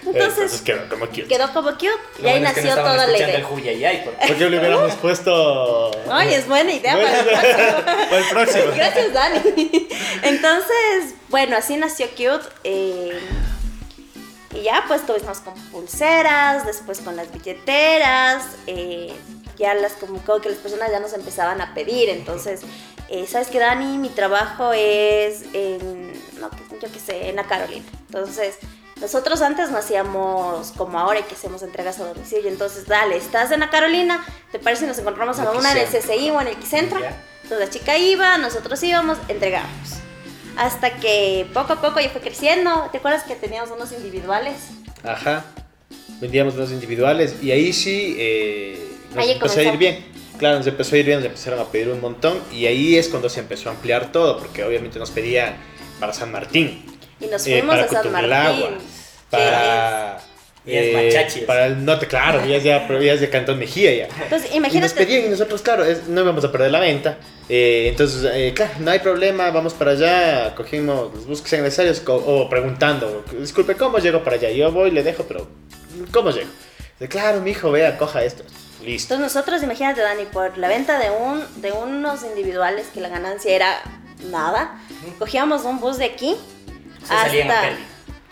Entonces- 0.05 0.62
quedó 0.62 0.89
como 0.89 1.05
cute. 1.08 1.25
Quedó 1.27 1.53
como 1.53 1.72
cute 1.72 1.88
y 2.22 2.27
ahí 2.27 2.43
es 2.43 2.53
que 2.53 2.62
no 2.62 2.67
nació 2.67 2.75
toda 2.75 2.96
la 2.96 3.03
el 3.05 3.15
idea. 3.15 3.48
Huyayay, 3.48 4.03
porque- 4.05 4.27
¿Por 4.27 4.36
qué 4.38 4.50
le 4.50 4.60
hubiéramos 4.60 4.93
puesto. 4.96 5.91
Ay, 6.10 6.34
es 6.34 6.48
buena 6.48 6.72
idea 6.72 6.96
Bueno, 6.96 7.10
para 7.10 7.22
el 7.41 7.70
próximo. 7.70 8.10
para 8.10 8.17
el 8.20 8.29
próximo. 8.29 8.63
Gracias, 8.75 9.13
Dani. 9.13 9.88
Entonces, 10.24 11.15
bueno, 11.29 11.55
así 11.58 11.77
nació 11.77 12.08
Cute. 12.12 12.48
eh, 12.63 13.20
y 14.53 14.63
ya 14.63 14.84
pues 14.88 15.05
tuvimos 15.05 15.39
con 15.39 15.53
pulseras, 15.72 16.65
después 16.65 17.00
con 17.00 17.15
las 17.15 17.31
billeteras. 17.31 18.43
eh, 18.67 19.13
ya 19.58 19.74
las 19.75 19.93
como 19.93 20.17
como 20.25 20.41
que 20.41 20.50
las 20.50 20.58
personas 20.58 20.89
ya 20.91 21.00
nos 21.00 21.13
empezaban 21.13 21.62
a 21.62 21.74
pedir. 21.75 22.10
Entonces, 22.10 22.62
eh, 23.10 23.27
¿sabes 23.27 23.50
qué, 23.50 23.60
Dani? 23.60 23.98
Mi 24.00 24.10
trabajo 24.10 24.74
es 24.74 25.43
en, 25.53 26.12
no, 26.39 26.50
yo 26.81 26.91
qué 26.91 27.00
sé, 27.00 27.29
en 27.29 27.36
la 27.36 27.43
Carolina. 27.43 27.86
Entonces, 28.08 28.55
nosotros 29.01 29.41
antes 29.41 29.72
no 29.72 29.77
hacíamos 29.77 30.72
como 30.77 31.00
ahora 31.00 31.22
que 31.24 31.34
hacemos 31.34 31.63
entregas 31.63 32.00
a 32.00 32.05
domicilio. 32.05 32.50
Entonces, 32.50 32.86
dale, 32.86 33.17
estás 33.17 33.51
en 33.51 33.62
la 33.62 33.70
Carolina, 33.70 34.24
¿te 34.51 34.60
parece 34.60 34.84
si 34.84 34.88
nos 34.88 35.00
encontramos 35.00 35.39
a 35.39 35.51
el 35.51 35.58
una 35.58 35.72
en 35.72 35.79
el. 35.79 35.88
CCI 35.88 36.29
o 36.29 36.39
en 36.39 36.48
el 36.48 36.55
Quicentra? 36.55 37.00
Ya. 37.00 37.24
Entonces 37.43 37.67
la 37.67 37.70
chica 37.70 37.98
iba, 37.98 38.38
nosotros 38.38 38.81
íbamos, 38.84 39.17
entregábamos. 39.27 39.89
Hasta 40.55 40.98
que 40.98 41.48
poco 41.53 41.74
a 41.74 41.81
poco 41.81 42.00
ya 42.00 42.10
fue 42.10 42.22
creciendo. 42.22 42.89
¿Te 42.91 43.00
acuerdas 43.00 43.24
que 43.24 43.36
teníamos 43.36 43.72
unos 43.72 43.91
individuales? 43.91 44.55
Ajá. 45.03 45.46
Vendíamos 46.20 46.55
los 46.55 46.72
individuales 46.72 47.36
y 47.41 47.51
ahí 47.51 47.74
sí 47.74 48.15
eh, 48.20 48.88
nos 49.15 49.25
Ahí 49.25 49.31
empezó 49.31 49.60
a 49.60 49.63
ir 49.63 49.77
bien. 49.77 50.05
Claro, 50.38 50.58
nos 50.58 50.67
empezó 50.67 50.96
a 50.96 51.00
ir 51.00 51.05
bien, 51.05 51.17
nos 51.17 51.25
empezaron 51.25 51.60
a 51.60 51.65
pedir 51.65 51.89
un 51.89 52.01
montón 52.01 52.39
y 52.51 52.67
ahí 52.67 52.96
es 52.96 53.10
cuando 53.10 53.29
se 53.29 53.39
empezó 53.39 53.70
a 53.70 53.74
ampliar 53.74 54.12
todo, 54.12 54.38
porque 54.38 54.63
obviamente 54.63 54.98
nos 55.00 55.12
pedían 55.12 55.55
para 56.00 56.13
San 56.13 56.31
Martín, 56.31 56.84
Y 57.20 57.25
nos 57.25 57.46
eh, 57.46 57.60
fuimos 57.60 57.75
para 57.75 57.86
a 57.86 58.03
San 58.03 58.12
Martín. 58.12 58.90
Para... 59.31 60.19
Y 60.63 60.75
es 60.77 60.93
machachi, 60.93 61.39
para 61.41 61.65
el 61.65 61.83
norte, 61.83 62.05
claro, 62.05 62.45
ya 62.45 62.57
es, 62.57 62.63
ya, 62.63 62.88
ya 62.88 63.13
es 63.13 63.19
de 63.19 63.31
Cantón 63.31 63.57
Mejía 63.57 63.95
ya. 63.95 64.07
Entonces, 64.23 64.43
Y 64.53 64.59
nos 64.59 64.67
imagínate. 64.71 64.93
pedían 64.93 65.25
y 65.25 65.29
nosotros, 65.29 65.63
claro, 65.63 65.83
es- 65.83 66.07
no 66.07 66.21
íbamos 66.21 66.45
a 66.45 66.51
perder 66.51 66.69
la 66.69 66.79
venta. 66.79 67.17
Eh, 67.50 67.88
entonces, 67.89 68.29
eh, 68.31 68.53
claro, 68.55 68.73
no 68.79 68.91
hay 68.91 69.00
problema, 69.00 69.50
vamos 69.50 69.73
para 69.73 69.91
allá, 69.91 70.53
cogimos 70.53 71.11
los 71.15 71.25
buses 71.25 71.41
que 71.41 71.50
sean 71.50 71.63
necesarios 71.63 72.03
o 72.05 72.47
preguntando, 72.47 73.25
disculpe, 73.39 73.75
¿cómo 73.75 73.97
llego 73.97 74.23
para 74.23 74.35
allá? 74.35 74.51
Yo 74.51 74.71
voy, 74.71 74.91
le 74.91 75.01
dejo, 75.01 75.23
pero 75.23 75.47
¿cómo 76.11 76.29
llego? 76.29 76.50
De, 77.00 77.07
claro, 77.07 77.41
mi 77.41 77.51
hijo, 77.51 77.71
vea, 77.71 77.97
coja 77.97 78.23
esto. 78.23 78.43
Listo. 78.85 79.15
Entonces 79.15 79.35
nosotros, 79.35 79.63
imagínate, 79.63 80.01
Dani, 80.01 80.25
por 80.25 80.59
la 80.59 80.67
venta 80.67 81.00
de, 81.00 81.09
un, 81.09 81.43
de 81.61 81.71
unos 81.71 82.23
individuales 82.23 82.85
que 82.93 83.01
la 83.01 83.09
ganancia 83.09 83.51
era 83.55 83.81
nada, 84.29 84.79
cogíamos 85.17 85.63
un 85.65 85.79
bus 85.79 85.97
de 85.97 86.05
aquí 86.05 86.35
Se 87.03 87.13
hasta... 87.13 87.69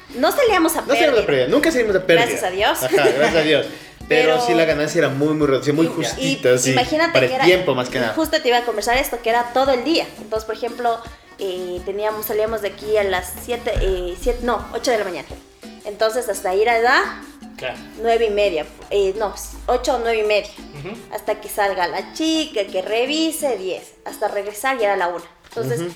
pérdida. 0.10 0.22
No 0.30 0.36
salíamos 0.36 0.76
a 0.76 0.82
No 0.82 0.88
salimos 0.88 1.00
de 1.00 1.12
pérdida. 1.22 1.26
pérdida, 1.28 1.48
nunca 1.48 1.72
salimos 1.72 1.94
de 1.94 2.00
pérdida. 2.02 2.26
Gracias 2.26 2.44
a 2.44 2.50
Dios. 2.52 2.84
Ajá, 2.84 3.10
gracias 3.16 3.36
a 3.36 3.42
Dios. 3.42 3.66
Pero, 4.10 4.34
Pero- 4.36 4.46
sí 4.48 4.54
la 4.56 4.66
ganancia 4.66 5.00
era 5.00 5.10
muy, 5.10 5.34
muy 5.36 5.46
reducida, 5.46 5.74
muy 5.74 5.86
Y- 5.86 5.90
justita, 5.90 6.54
y 6.54 6.58
sí. 6.60 6.72
Imagínate 6.72 7.14
para 7.14 7.28
que 7.28 7.34
el 7.34 7.36
era, 7.36 7.46
tiempo 7.46 7.76
más 7.76 7.90
que 7.90 8.00
nada. 8.00 8.14
Justo 8.16 8.42
te 8.42 8.48
iba 8.48 8.58
a 8.58 8.66
conversar 8.66 8.98
esto, 8.98 9.22
que 9.22 9.30
era 9.30 9.52
todo 9.54 9.72
el 9.72 9.84
día. 9.84 10.08
Entonces, 10.20 10.46
por 10.46 10.56
ejemplo, 10.56 11.00
eh, 11.38 11.80
teníamos, 11.86 12.26
salíamos 12.26 12.62
de 12.64 12.70
aquí 12.70 12.98
a 12.98 13.04
las 13.04 13.32
7, 13.46 13.72
eh, 13.82 14.16
siete- 14.20 14.40
no, 14.44 14.66
8 14.74 14.90
de 14.92 14.98
la 14.98 15.04
mañana. 15.04 15.28
Entonces, 15.86 16.28
hasta 16.28 16.56
ir 16.56 16.68
allá, 16.70 17.22
Claro. 17.58 17.78
9 18.02 18.26
y 18.26 18.30
media. 18.32 18.66
eh, 18.90 19.14
no, 19.20 19.34
8 19.68 19.96
o 19.96 20.00
9 20.00 20.18
y 20.20 20.24
media. 20.24 20.50
Ujú. 20.80 20.98
Hasta 21.14 21.40
que 21.40 21.48
salga 21.48 21.88
la 21.88 22.12
chica, 22.14 22.66
que 22.66 22.82
revise, 22.82 23.58
10. 23.58 23.84
Hasta 24.06 24.28
regresar 24.28 24.80
ya 24.80 24.86
era 24.86 24.96
la 24.98 25.10
1. 25.10 25.24
Entonces, 25.50 25.82
Ujú. 25.82 25.92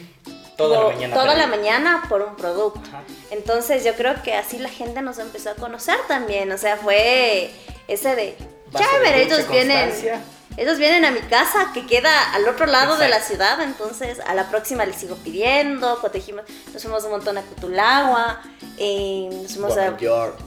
Toda 0.57 0.79
la 0.79 0.89
mañana. 0.89 1.13
toda 1.15 1.36
la 1.36 1.48
mañana 1.48 2.03
por 2.10 2.22
un 2.22 2.36
producto. 2.36 2.81
Ajá. 2.88 3.03
Entonces 3.31 3.83
yo 3.83 3.93
creo 3.95 4.22
que 4.22 4.36
así 4.36 4.60
la 4.60 4.69
gente 4.69 5.01
nos 5.01 5.17
empezó 5.19 5.51
a 5.51 5.55
conocer 5.55 5.98
también, 6.07 6.51
o 6.51 6.57
sea, 6.57 6.77
fue 6.77 7.51
ese 7.88 8.15
de, 8.15 8.38
chévere, 8.75 9.24
ellos 9.24 9.50
vienen, 9.50 9.89
constancia. 9.89 10.22
Ellos 10.57 10.77
vienen 10.77 11.03
a 11.05 11.12
mi 11.12 11.19
casa 11.22 11.72
que 11.74 11.86
queda 11.86 12.33
al 12.33 12.48
otro 12.48 12.65
lado 12.65 12.98
de 12.98 13.10
la 13.10 13.19
ciudad, 13.19 13.62
entonces 13.62 14.19
a 14.25 14.33
la 14.36 14.50
próxima 14.50 14.86
les 14.86 14.95
sigo 14.98 15.15
pidiendo, 15.17 16.00
dijimos, 16.13 16.43
nos 16.74 16.81
fuimos 16.81 17.03
un 17.05 17.12
montón 17.12 17.38
a 17.38 17.41
Cutulagua, 17.41 18.41
eh, 18.77 19.29
nos 19.31 19.53
fuimos 19.53 19.77
a... 19.77 19.95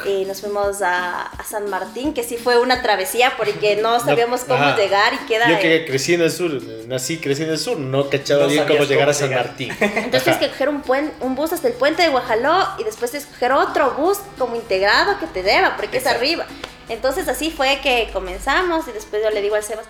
Eh, 0.05 0.25
nos 0.27 0.41
fuimos 0.41 0.83
a, 0.83 1.23
a 1.23 1.45
San 1.45 1.69
Martín, 1.71 2.15
que 2.15 2.23
sí 2.23 2.37
fue 2.37 2.59
una 2.59 2.83
travesía 2.83 3.33
porque 3.37 3.77
no 3.77 3.99
sabíamos 4.01 4.43
cómo 4.43 4.63
ajá. 4.63 4.77
llegar 4.77 5.13
y 5.15 5.19
queda... 5.27 5.49
Yo 5.49 5.57
eh, 5.57 5.61
que 5.61 5.87
crecí 5.87 6.15
en 6.15 6.23
el 6.23 6.31
sur, 6.31 6.51
nací, 6.87 7.19
crecí 7.19 7.43
en 7.43 7.51
el 7.51 7.59
sur, 7.59 7.79
no 7.79 8.09
cachaba 8.09 8.43
No 8.43 8.49
bien 8.49 8.65
cómo 8.67 8.85
llegar 8.85 9.07
cómo 9.07 9.11
a 9.11 9.15
San 9.15 9.29
llegar. 9.29 9.47
Martín. 9.47 9.77
Entonces 9.81 10.23
tienes 10.23 10.41
que 10.41 10.49
coger 10.51 10.69
un, 10.69 10.83
puen- 10.83 11.13
un 11.21 11.35
bus 11.35 11.53
hasta 11.53 11.69
el 11.69 11.75
puente 11.75 12.03
de 12.03 12.09
Guajaló 12.09 12.67
y 12.79 12.85
después 12.85 13.11
tienes 13.11 13.27
que 13.29 13.35
coger 13.35 13.53
otro 13.53 13.93
bus 13.93 14.19
como 14.39 14.57
integrado 14.57 15.19
que 15.19 15.27
te 15.27 15.43
lleva, 15.43 15.77
porque 15.77 15.99
Exacto. 15.99 16.11
es 16.11 16.17
arriba. 16.31 16.47
Entonces 16.89 17.29
así 17.29 17.51
fue 17.51 17.81
que 17.83 18.11
comenzamos 18.13 18.87
y 18.89 18.93
después 18.93 19.23
yo 19.23 19.31
le 19.31 19.43
digo 19.43 19.57
al 19.57 19.63
Sebas, 19.63 19.87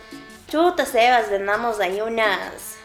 chuta 0.49 0.87
Sebas, 0.87 1.31
vendamos 1.31 1.81
ahí 1.81 2.00
unas 2.00 2.76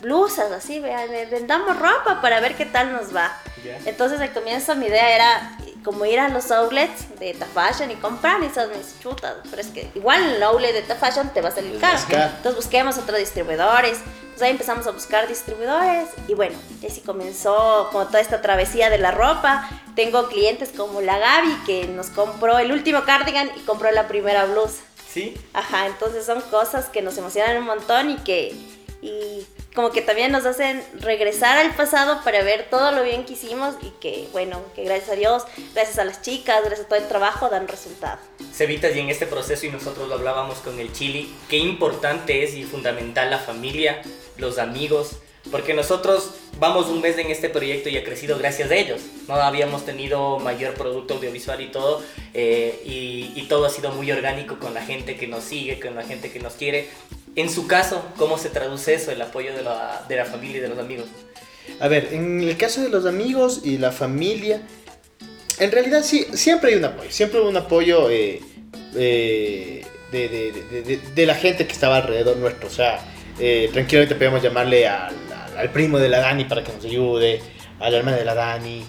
blusas, 0.00 0.52
así, 0.52 0.78
vean, 0.78 1.10
vendamos 1.30 1.76
ropa 1.78 2.20
para 2.20 2.40
ver 2.40 2.54
qué 2.54 2.66
tal 2.66 2.92
nos 2.92 3.14
va. 3.14 3.36
Entonces 3.84 4.20
al 4.20 4.32
comienzo 4.32 4.76
mi 4.76 4.86
idea 4.86 5.14
era 5.14 5.58
como 5.84 6.04
ir 6.04 6.20
a 6.20 6.28
los 6.28 6.50
outlets 6.50 7.18
de 7.18 7.34
Tafashion 7.34 7.90
y 7.90 7.94
comprar 7.96 8.42
esas 8.42 8.68
mis 8.68 8.98
chutas, 9.00 9.34
pero 9.48 9.62
es 9.62 9.68
que 9.68 9.90
igual 9.94 10.22
el 10.22 10.42
outlet 10.42 10.72
de 10.72 10.82
Tafashion 10.82 11.30
te 11.30 11.40
va 11.40 11.48
a 11.48 11.52
salir 11.52 11.78
caro. 11.80 11.98
Entonces 12.08 12.56
busquemos 12.56 12.98
otros 12.98 13.18
distribuidores. 13.18 13.98
Entonces 13.98 14.42
ahí 14.42 14.50
empezamos 14.50 14.86
a 14.86 14.92
buscar 14.92 15.26
distribuidores 15.26 16.10
y 16.28 16.34
bueno, 16.34 16.56
así 16.86 17.00
comenzó 17.00 17.88
como 17.90 18.06
toda 18.06 18.20
esta 18.20 18.40
travesía 18.40 18.90
de 18.90 18.98
la 18.98 19.10
ropa. 19.10 19.68
Tengo 19.96 20.28
clientes 20.28 20.70
como 20.76 21.00
la 21.00 21.18
Gaby 21.18 21.56
que 21.66 21.86
nos 21.88 22.10
compró 22.10 22.58
el 22.58 22.70
último 22.70 23.02
cardigan 23.04 23.50
y 23.56 23.60
compró 23.60 23.90
la 23.90 24.06
primera 24.06 24.44
blusa. 24.44 24.82
Sí. 25.08 25.36
Ajá, 25.54 25.86
entonces 25.86 26.24
son 26.24 26.40
cosas 26.42 26.86
que 26.86 27.02
nos 27.02 27.16
emocionan 27.18 27.56
un 27.56 27.64
montón 27.64 28.10
y 28.10 28.16
que 28.18 28.54
y 29.00 29.46
como 29.74 29.90
que 29.90 30.02
también 30.02 30.32
nos 30.32 30.44
hacen 30.44 30.82
regresar 30.98 31.58
al 31.58 31.74
pasado 31.74 32.20
para 32.24 32.42
ver 32.42 32.66
todo 32.70 32.90
lo 32.92 33.02
bien 33.02 33.24
que 33.24 33.34
hicimos 33.34 33.76
y 33.82 33.90
que 34.00 34.28
bueno, 34.32 34.60
que 34.74 34.84
gracias 34.84 35.10
a 35.10 35.14
Dios, 35.14 35.44
gracias 35.74 35.98
a 35.98 36.04
las 36.04 36.22
chicas, 36.22 36.60
gracias 36.64 36.86
a 36.86 36.88
todo 36.88 36.98
el 36.98 37.06
trabajo 37.06 37.48
dan 37.48 37.68
resultado. 37.68 38.18
Cevitas 38.52 38.96
y 38.96 39.00
en 39.00 39.08
este 39.08 39.26
proceso 39.26 39.66
y 39.66 39.70
nosotros 39.70 40.08
lo 40.08 40.14
hablábamos 40.14 40.58
con 40.58 40.78
el 40.80 40.92
Chili, 40.92 41.32
qué 41.48 41.58
importante 41.58 42.42
es 42.42 42.54
y 42.54 42.64
fundamental 42.64 43.30
la 43.30 43.38
familia, 43.38 44.02
los 44.36 44.58
amigos, 44.58 45.16
porque 45.50 45.74
nosotros 45.74 46.30
vamos 46.58 46.86
un 46.86 47.00
mes 47.00 47.16
en 47.18 47.30
este 47.30 47.48
proyecto 47.48 47.88
y 47.88 47.96
ha 47.96 48.04
crecido 48.04 48.36
gracias 48.36 48.70
a 48.70 48.74
ellos. 48.74 49.00
No 49.28 49.34
habíamos 49.34 49.84
tenido 49.84 50.38
mayor 50.38 50.74
producto 50.74 51.14
audiovisual 51.14 51.60
y 51.60 51.68
todo, 51.68 52.02
eh, 52.34 52.82
y, 52.84 53.32
y 53.34 53.46
todo 53.48 53.64
ha 53.66 53.70
sido 53.70 53.92
muy 53.92 54.10
orgánico 54.10 54.58
con 54.58 54.74
la 54.74 54.84
gente 54.84 55.16
que 55.16 55.26
nos 55.26 55.44
sigue, 55.44 55.80
con 55.80 55.94
la 55.94 56.02
gente 56.02 56.30
que 56.30 56.40
nos 56.40 56.54
quiere. 56.54 56.88
En 57.38 57.48
su 57.48 57.66
caso, 57.68 58.04
¿cómo 58.16 58.36
se 58.36 58.48
traduce 58.50 58.94
eso, 58.94 59.12
el 59.12 59.22
apoyo 59.22 59.54
de 59.54 59.62
la, 59.62 60.04
de 60.08 60.16
la 60.16 60.24
familia 60.24 60.58
y 60.58 60.60
de 60.60 60.68
los 60.68 60.78
amigos? 60.78 61.06
A 61.78 61.86
ver, 61.86 62.08
en 62.12 62.40
el 62.42 62.56
caso 62.56 62.80
de 62.82 62.88
los 62.88 63.06
amigos 63.06 63.60
y 63.62 63.78
la 63.78 63.92
familia, 63.92 64.60
en 65.60 65.70
realidad 65.70 66.02
sí, 66.02 66.26
siempre 66.32 66.70
hay 66.72 66.76
un 66.78 66.84
apoyo, 66.86 67.10
siempre 67.12 67.40
un 67.40 67.56
apoyo 67.56 68.10
eh, 68.10 68.40
eh, 68.96 69.86
de, 70.10 70.28
de- 70.28 70.82
de- 70.82 70.96
de- 71.14 71.26
la 71.26 71.36
gente 71.36 71.64
que 71.66 71.72
estaba 71.72 71.98
alrededor 71.98 72.36
nuestro. 72.38 72.66
O 72.66 72.72
sea, 72.72 72.98
eh, 73.38 73.70
tranquilamente 73.72 74.16
podemos 74.16 74.42
llamarle 74.42 74.88
al, 74.88 75.14
al- 75.56 75.70
primo 75.70 75.98
de 75.98 76.08
la 76.08 76.18
Dani 76.18 76.44
para 76.44 76.64
que 76.64 76.72
nos 76.72 76.84
ayude, 76.84 77.40
a 77.78 77.88
la 77.88 77.98
hermana 77.98 78.16
de 78.16 78.24
la 78.24 78.34
Dani, 78.34 78.80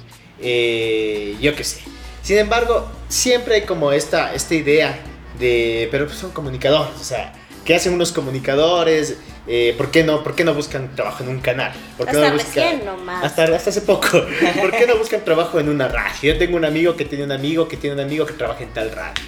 yo 1.39 1.55
qué 1.55 1.63
sé. 1.63 1.81
Sin 2.23 2.39
embargo, 2.39 2.89
siempre 3.09 3.55
hay 3.55 3.61
como 3.61 3.91
esta, 3.91 4.33
esta 4.33 4.55
idea 4.55 4.97
de, 5.37 5.87
pero 5.91 6.07
pues 6.07 6.17
son 6.17 6.31
comunicadores, 6.31 6.99
o 6.99 7.03
sea, 7.03 7.33
¿qué 7.65 7.75
hacen 7.75 7.93
unos 7.93 8.11
comunicadores? 8.11 9.17
Eh, 9.47 9.73
¿por, 9.77 9.89
qué 9.89 10.03
no, 10.03 10.23
¿Por 10.23 10.35
qué 10.35 10.43
no 10.43 10.53
buscan 10.53 10.95
trabajo 10.95 11.23
en 11.23 11.29
un 11.29 11.39
canal? 11.39 11.71
¿Por 11.97 12.05
qué 12.07 12.17
Hasta 12.17 12.29
no 12.29 12.37
buscan- 12.37 12.85
nomás. 12.85 13.23
hasta, 13.25 13.43
hasta 13.55 13.69
hace 13.71 13.81
poco. 13.81 14.07
¿Por 14.61 14.71
qué 14.71 14.85
no 14.85 14.95
buscan 14.97 15.23
trabajo 15.25 15.59
en 15.59 15.69
una 15.69 15.87
radio? 15.87 16.33
Yo 16.33 16.37
tengo 16.37 16.55
un 16.57 16.65
amigo 16.65 16.95
que 16.95 17.05
tiene 17.05 17.23
un 17.23 17.31
amigo 17.31 17.67
que 17.67 17.77
tiene 17.77 17.95
un 17.95 18.01
amigo 18.01 18.25
que 18.25 18.33
trabaja 18.33 18.63
en 18.63 18.69
tal 18.73 18.91
radio. 18.91 19.23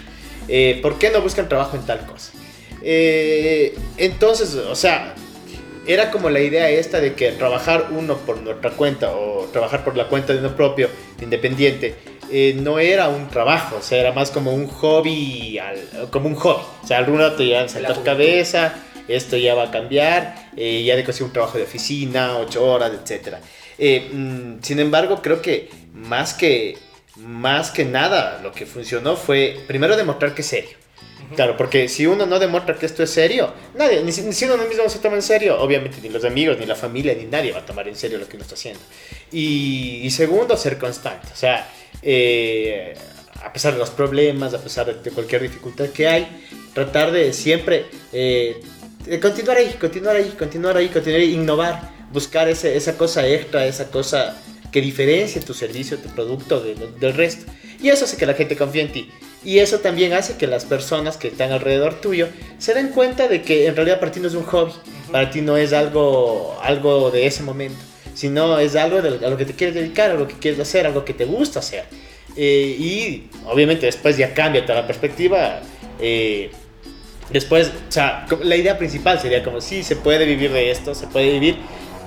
Eh, 0.48 0.80
¿Por 0.82 1.00
qué 1.00 1.10
no 1.10 1.22
buscan 1.22 1.48
trabajo 1.50 1.76
en 1.78 1.86
tal 1.86 2.06
cosa? 2.06 2.32
Eh, 2.84 3.76
entonces, 3.98 4.54
o 4.56 4.76
sea, 4.76 5.16
era 5.88 6.12
como 6.12 6.30
la 6.30 6.40
idea 6.42 6.70
esta 6.70 7.00
de 7.00 7.14
que 7.14 7.32
trabajar 7.32 7.88
uno 7.92 8.18
por 8.18 8.38
nuestra 8.42 8.72
cuenta 8.72 9.12
o 9.12 9.48
trabajar 9.52 9.84
por 9.84 9.96
la 9.98 10.08
cuenta 10.08 10.34
de 10.34 10.40
uno 10.40 10.56
propio, 10.56 10.90
independiente, 11.22 11.96
eh, 12.32 12.54
no 12.58 12.80
era 12.80 13.10
un 13.10 13.28
trabajo, 13.30 13.78
o 13.78 13.82
sea, 13.82 14.00
era 14.00 14.12
más 14.14 14.32
como 14.32 14.54
un 14.54 14.68
hobby, 14.68 15.58
al- 15.60 16.10
como 16.12 16.28
un 16.28 16.36
hobby. 16.36 16.64
O 16.84 16.88
sea, 16.88 16.98
algún 17.00 17.20
rato 17.20 17.44
ya 17.44 17.68
saltar 17.68 18.04
cabeza, 18.04 18.74
esto 19.08 19.38
ya 19.38 19.56
va 19.56 19.64
a 19.66 19.72
cambiar, 19.72 20.50
eh, 20.56 20.84
ya 20.84 20.96
de 20.96 21.04
conseguir 21.04 21.28
un 21.28 21.34
trabajo 21.34 21.58
de 21.58 21.64
oficina, 21.66 22.38
ocho 22.38 22.64
horas, 22.66 22.92
etc. 22.94 23.38
sin 24.62 24.80
embargo, 24.80 25.22
creo 25.22 25.42
que 25.42 25.70
más 25.94 26.34
que 26.34 26.78
más 27.18 27.72
que 27.72 27.84
nada 27.84 28.40
lo 28.42 28.52
que 28.54 28.66
funcionó 28.66 29.16
fue 29.18 29.60
primero 29.68 29.98
demostrar 29.98 30.34
que 30.34 30.42
es 30.42 30.48
serio. 30.48 30.78
Claro, 31.36 31.56
porque 31.56 31.88
si 31.88 32.08
uno 32.08 32.26
no 32.26 32.40
demuestra 32.40 32.76
que 32.76 32.86
esto 32.86 33.04
es 33.04 33.10
serio, 33.10 33.54
nadie, 33.76 34.02
ni 34.04 34.12
si, 34.12 34.22
ni 34.22 34.34
si 34.34 34.46
uno 34.46 34.58
mismo 34.58 34.88
se 34.90 35.00
toma 35.00 35.16
en 35.16 35.22
serio, 35.22 35.62
obviamente 35.62 35.98
ni 36.02 36.10
los 36.10 36.26
amigos, 36.26 36.58
ni 36.60 36.66
la 36.66 36.76
familia, 36.76 37.14
ni 37.14 37.26
nadie 37.26 37.52
va 37.54 37.60
a 37.60 37.66
tomar 37.66 37.88
en 37.88 37.96
serio 37.96 38.18
lo 38.18 38.28
que 38.28 38.36
uno 38.36 38.44
está 38.44 38.56
haciendo. 38.56 38.82
Y, 39.32 40.02
y 40.04 40.12
segundo, 40.12 40.58
ser 40.58 40.78
constante. 40.78 41.28
O 41.32 41.36
sea, 41.36 41.70
eh, 42.02 42.94
a 43.44 43.52
pesar 43.54 43.74
de 43.74 43.80
los 43.80 43.90
problemas, 43.90 44.54
a 44.54 44.60
pesar 44.60 44.86
de, 45.02 45.12
cualquier 45.12 45.42
dificultad 45.42 45.88
que 45.90 46.08
hay, 46.08 46.28
tratar 46.74 47.12
de 47.12 47.34
siempre 47.34 47.86
eh, 48.14 48.62
continuar 49.22 49.58
ahí, 49.58 49.76
continuar 49.80 50.16
ahí, 50.16 50.34
continuar 50.38 50.78
ahí, 50.78 50.88
continuar 50.90 51.22
ahí, 51.22 51.34
innovar, 51.34 51.90
buscar 52.12 52.48
ese, 52.50 52.76
esa 52.78 52.98
cosa 52.98 53.28
extra, 53.28 53.66
esa 53.66 53.90
cosa 53.90 54.38
que 54.72 54.82
diferencie 54.82 55.42
tu 55.42 55.54
servicio, 55.54 55.98
tu 55.98 56.10
producto 56.10 56.60
de- 56.62 56.76
de- 56.76 56.92
del 57.00 57.14
resto. 57.14 57.52
Y 57.82 57.90
eso 57.90 58.06
hace 58.06 58.16
que 58.16 58.26
la 58.26 58.36
gente 58.36 58.56
confíe 58.56 58.82
en 58.84 58.92
ti. 58.92 59.10
Y 59.44 59.58
eso 59.58 59.80
también 59.80 60.14
hace 60.14 60.38
que 60.38 60.46
las 60.46 60.66
personas 60.66 61.18
que 61.18 61.30
están 61.30 61.52
alrededor 61.52 62.00
tuyo 62.00 62.28
se 62.60 62.76
den 62.76 62.90
cuenta 62.90 63.28
de 63.28 63.42
que 63.42 63.66
en 63.66 63.76
realidad 63.76 64.00
para 64.00 64.12
ti 64.12 64.20
no 64.20 64.28
es 64.28 64.36
un 64.36 64.44
hobby, 64.44 64.72
para 65.12 65.32
ti 65.32 65.42
no 65.42 65.58
es 65.58 65.74
algo, 65.74 66.58
algo 66.62 67.10
de 67.10 67.26
ese 67.26 67.42
momento, 67.42 67.80
sino 68.14 68.60
es 68.60 68.76
algo 68.76 69.02
de, 69.02 69.26
a 69.26 69.30
lo 69.30 69.38
que 69.38 69.46
te 69.46 69.54
quieres 69.54 69.76
dedicar, 69.76 70.12
a 70.12 70.14
lo 70.16 70.28
que 70.28 70.36
quieres 70.36 70.60
hacer, 70.60 70.86
algo 70.86 71.06
que 71.06 71.14
te 71.14 71.26
gusta 71.26 71.60
hacer. 71.60 71.86
Eh, 72.36 72.76
y 72.80 73.30
obviamente 73.46 73.86
después 73.86 74.18
ya 74.18 74.34
cambia 74.34 74.66
toda 74.66 74.82
la 74.82 74.88
perspectiva. 74.88 75.62
eh, 76.00 76.52
después, 77.32 77.72
o 77.90 77.92
sea, 77.92 78.26
la 78.44 78.56
idea 78.56 78.78
principal 78.78 79.20
sería 79.20 79.44
como, 79.44 79.62
sí, 79.62 79.84
se 79.84 79.96
puede 79.96 80.26
vivir 80.26 80.52
de 80.52 80.72
esto, 80.72 80.94
se 80.94 81.08
puede 81.08 81.32
vivir, 81.32 81.58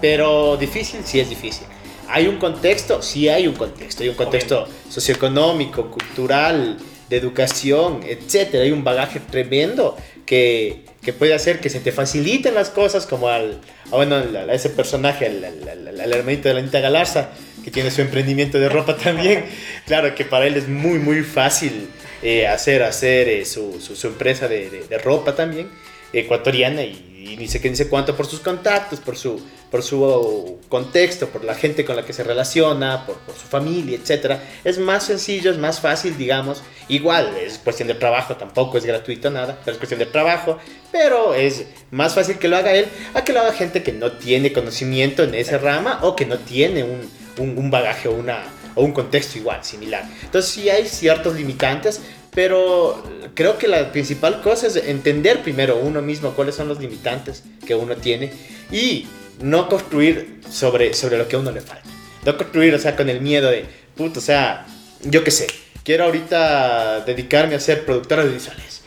pero 0.01 0.57
difícil, 0.57 1.01
sí 1.05 1.21
es 1.21 1.29
difícil. 1.29 1.67
¿Hay 2.09 2.27
un 2.27 2.37
contexto? 2.37 3.01
Sí 3.03 3.29
hay 3.29 3.47
un 3.47 3.55
contexto. 3.55 4.03
Hay 4.03 4.11
un 4.11 4.15
contexto 4.15 4.69
socioeconómico, 4.91 5.91
cultural, 5.91 6.77
de 7.09 7.17
educación, 7.17 8.01
etcétera. 8.07 8.65
Hay 8.65 8.73
un 8.73 8.85
bagaje 8.85 9.21
tremendo 9.21 9.97
que, 10.27 10.85
que 11.03 11.13
puede 11.13 11.35
hacer 11.35 11.61
que 11.61 11.71
se 11.71 11.81
te 11.81 11.93
faciliten 11.93 12.55
las 12.55 12.71
cosas, 12.71 13.07
como 13.07 13.29
al, 13.29 13.61
a, 13.91 13.97
bueno, 13.97 14.17
a 14.17 14.55
ese 14.55 14.71
personaje, 14.71 15.27
al, 15.27 16.13
hermanito 16.13 16.49
de 16.49 16.55
la 16.55 16.61
Anita 16.61 16.81
Galarza, 16.81 17.31
que 17.63 17.71
tiene 17.71 17.91
su 17.91 18.01
emprendimiento 18.01 18.59
de 18.59 18.69
ropa 18.69 18.97
también. 19.03 19.45
Claro 19.87 20.15
que 20.15 20.25
para 20.25 20.47
él 20.47 20.57
es 20.57 20.69
muy, 20.69 20.99
muy 20.99 21.23
fácil 21.23 21.89
eh, 22.23 22.47
hacer, 22.47 22.83
hacer 22.83 23.29
eh, 23.29 23.45
su, 23.45 23.81
su, 23.81 24.07
empresa 24.07 24.49
de 24.49 25.01
ropa 25.03 25.35
también, 25.35 25.71
ecuatoriana, 26.13 26.83
y, 26.83 27.15
y 27.27 27.37
ni 27.37 27.49
sé 27.49 27.61
qué, 27.61 27.71
ni 27.71 27.77
sé 27.77 27.89
cuánto 27.89 28.17
por 28.17 28.27
sus 28.27 28.41
contactos, 28.41 29.01
por 29.01 29.17
su, 29.17 29.41
por 29.75 29.83
su 29.83 30.61
contexto, 30.69 31.31
por 31.31 31.43
la 31.43 31.57
gente 31.57 31.85
con 31.85 31.97
la 31.97 32.05
que 32.05 32.13
se 32.13 32.23
relaciona, 32.23 33.05
por, 33.05 33.17
por 33.17 33.35
su 33.35 33.49
familia, 33.49 33.99
etc. 33.99 34.37
Es 34.63 34.79
más 34.79 35.03
sencillo, 35.03 35.51
es 35.51 35.59
más 35.59 35.81
fácil, 35.81 36.17
digamos. 36.17 36.63
Igual, 36.87 37.37
es 37.37 37.59
cuestión 37.59 37.89
de 37.89 37.95
trabajo, 37.95 38.37
tampoco 38.37 38.79
es 38.79 38.85
gratuito 38.85 39.33
nada, 39.33 39.59
pero 39.65 39.73
es 39.73 39.79
cuestión 39.79 39.99
de 39.99 40.07
trabajo. 40.07 40.59
Pero 40.93 41.35
es 41.35 41.67
más 41.91 42.15
fácil 42.15 42.39
que 42.39 42.47
lo 42.47 42.57
haga 42.57 42.73
él 42.73 42.87
a 43.15 43.25
que 43.25 43.33
lo 43.33 43.41
haga 43.41 43.53
gente 43.53 43.83
que 43.83 43.91
no 43.91 44.13
tiene 44.13 44.53
conocimiento 44.53 45.25
en 45.25 45.35
esa 45.35 45.59
rama 45.59 45.99
o 46.03 46.15
que 46.15 46.25
no 46.25 46.39
tiene 46.39 46.85
un, 46.85 47.11
un, 47.39 47.59
un 47.59 47.69
bagaje 47.69 48.07
o, 48.07 48.13
una, 48.13 48.45
o 48.77 48.85
un 48.85 48.93
contexto 48.93 49.39
igual, 49.39 49.65
similar. 49.65 50.05
Entonces 50.23 50.53
sí 50.53 50.71
hay 50.71 50.87
ciertos 50.87 51.35
limitantes, 51.35 52.01
pero 52.31 53.03
creo 53.35 53.59
que 53.59 53.67
la 53.67 53.91
principal 53.91 54.41
cosa 54.41 54.69
es 54.69 54.77
entender 54.77 55.43
primero 55.43 55.79
uno 55.79 56.01
mismo 56.01 56.31
cuáles 56.31 56.55
son 56.55 56.69
los 56.69 56.79
limitantes 56.79 57.43
que 57.67 57.75
uno 57.75 57.97
tiene 57.97 58.31
y 58.71 59.09
no 59.41 59.69
construir 59.69 60.41
sobre, 60.51 60.95
sobre 60.95 61.19
lo 61.19 61.29
que 61.29 61.37
a 61.37 61.39
uno 61.39 61.51
le 61.51 61.61
falta. 61.61 61.89
No 62.25 62.37
construir, 62.37 62.75
o 62.75 62.79
sea, 62.79 62.97
con 62.97 63.09
el 63.09 63.21
miedo 63.21 63.51
de, 63.51 63.67
puto, 63.97 64.19
o 64.21 64.23
sea, 64.23 64.67
yo 65.03 65.23
qué 65.25 65.31
sé, 65.31 65.47
quiero 65.85 66.05
ahorita 66.05 67.01
dedicarme 67.01 67.55
a 67.55 67.61
ser 67.61 67.85
productor 67.85 68.21
audiovisuales. 68.21 68.83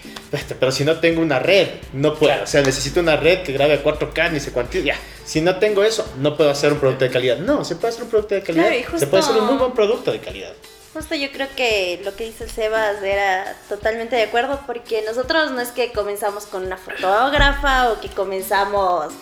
Pero 0.60 0.72
si 0.74 0.84
no 0.84 1.00
tengo 1.00 1.22
una 1.22 1.40
red, 1.40 1.68
no 1.94 2.14
puedo. 2.16 2.32
Claro. 2.34 2.44
O 2.44 2.48
sea, 2.48 2.62
necesito 2.62 3.00
una 3.00 3.16
red 3.16 3.44
que 3.44 3.54
grabe 3.54 3.76
a 3.76 3.84
4K, 3.84 4.32
ni 4.34 4.40
sé 4.42 4.52
cuánto. 4.52 4.78
Ya, 4.80 4.96
si 5.24 5.40
no 5.40 5.58
tengo 5.58 5.84
eso, 5.84 6.06
no 6.18 6.36
puedo 6.36 6.50
hacer 6.50 6.74
un 6.74 6.80
producto 6.80 7.06
de 7.06 7.12
calidad. 7.12 7.38
No, 7.38 7.64
se 7.64 7.76
puede 7.76 7.94
hacer 7.94 8.04
un 8.04 8.10
producto 8.10 8.36
de 8.36 8.42
calidad. 8.42 8.68
Claro, 8.68 8.82
justo- 8.84 9.00
Se 9.00 9.08
puede 9.08 9.24
hacer 9.24 9.38
un 9.38 9.46
muy 9.46 9.58
buen 9.58 9.72
producto 9.72 10.12
de 10.12 10.20
calidad. 10.20 10.52
Justo 10.94 11.16
yo 11.16 11.32
creo 11.32 11.48
que 11.56 12.02
lo 12.04 12.16
que 12.16 12.26
dice 12.26 12.44
el 12.46 12.50
Sebas 12.50 13.02
era 13.04 13.56
totalmente 13.70 14.16
de 14.16 14.24
acuerdo 14.24 14.60
porque 14.66 15.02
nosotros 15.04 15.52
no 15.52 15.62
es 15.62 15.70
que 15.70 15.92
comenzamos 15.94 16.46
con 16.48 16.66
una 16.66 16.78
fotógrafa 16.78 17.92
o 17.92 18.02
que 18.02 18.10
comenzamos 18.10 19.14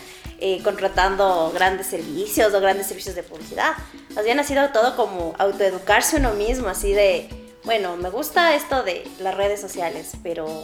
eh, 0.47 0.61
contratando 0.63 1.51
grandes 1.55 1.87
servicios 1.87 2.53
o 2.53 2.61
grandes 2.61 2.85
servicios 2.85 3.15
de 3.15 3.23
publicidad. 3.23 3.71
Más 4.13 4.23
bien 4.23 4.39
ha 4.39 4.43
sido 4.43 4.69
todo 4.69 4.95
como 4.95 5.33
autoeducarse 5.39 6.17
uno 6.17 6.33
mismo, 6.33 6.67
así 6.67 6.93
de, 6.93 7.27
bueno, 7.63 7.97
me 7.97 8.11
gusta 8.11 8.53
esto 8.53 8.83
de 8.83 9.07
las 9.17 9.33
redes 9.33 9.59
sociales, 9.59 10.11
pero 10.21 10.63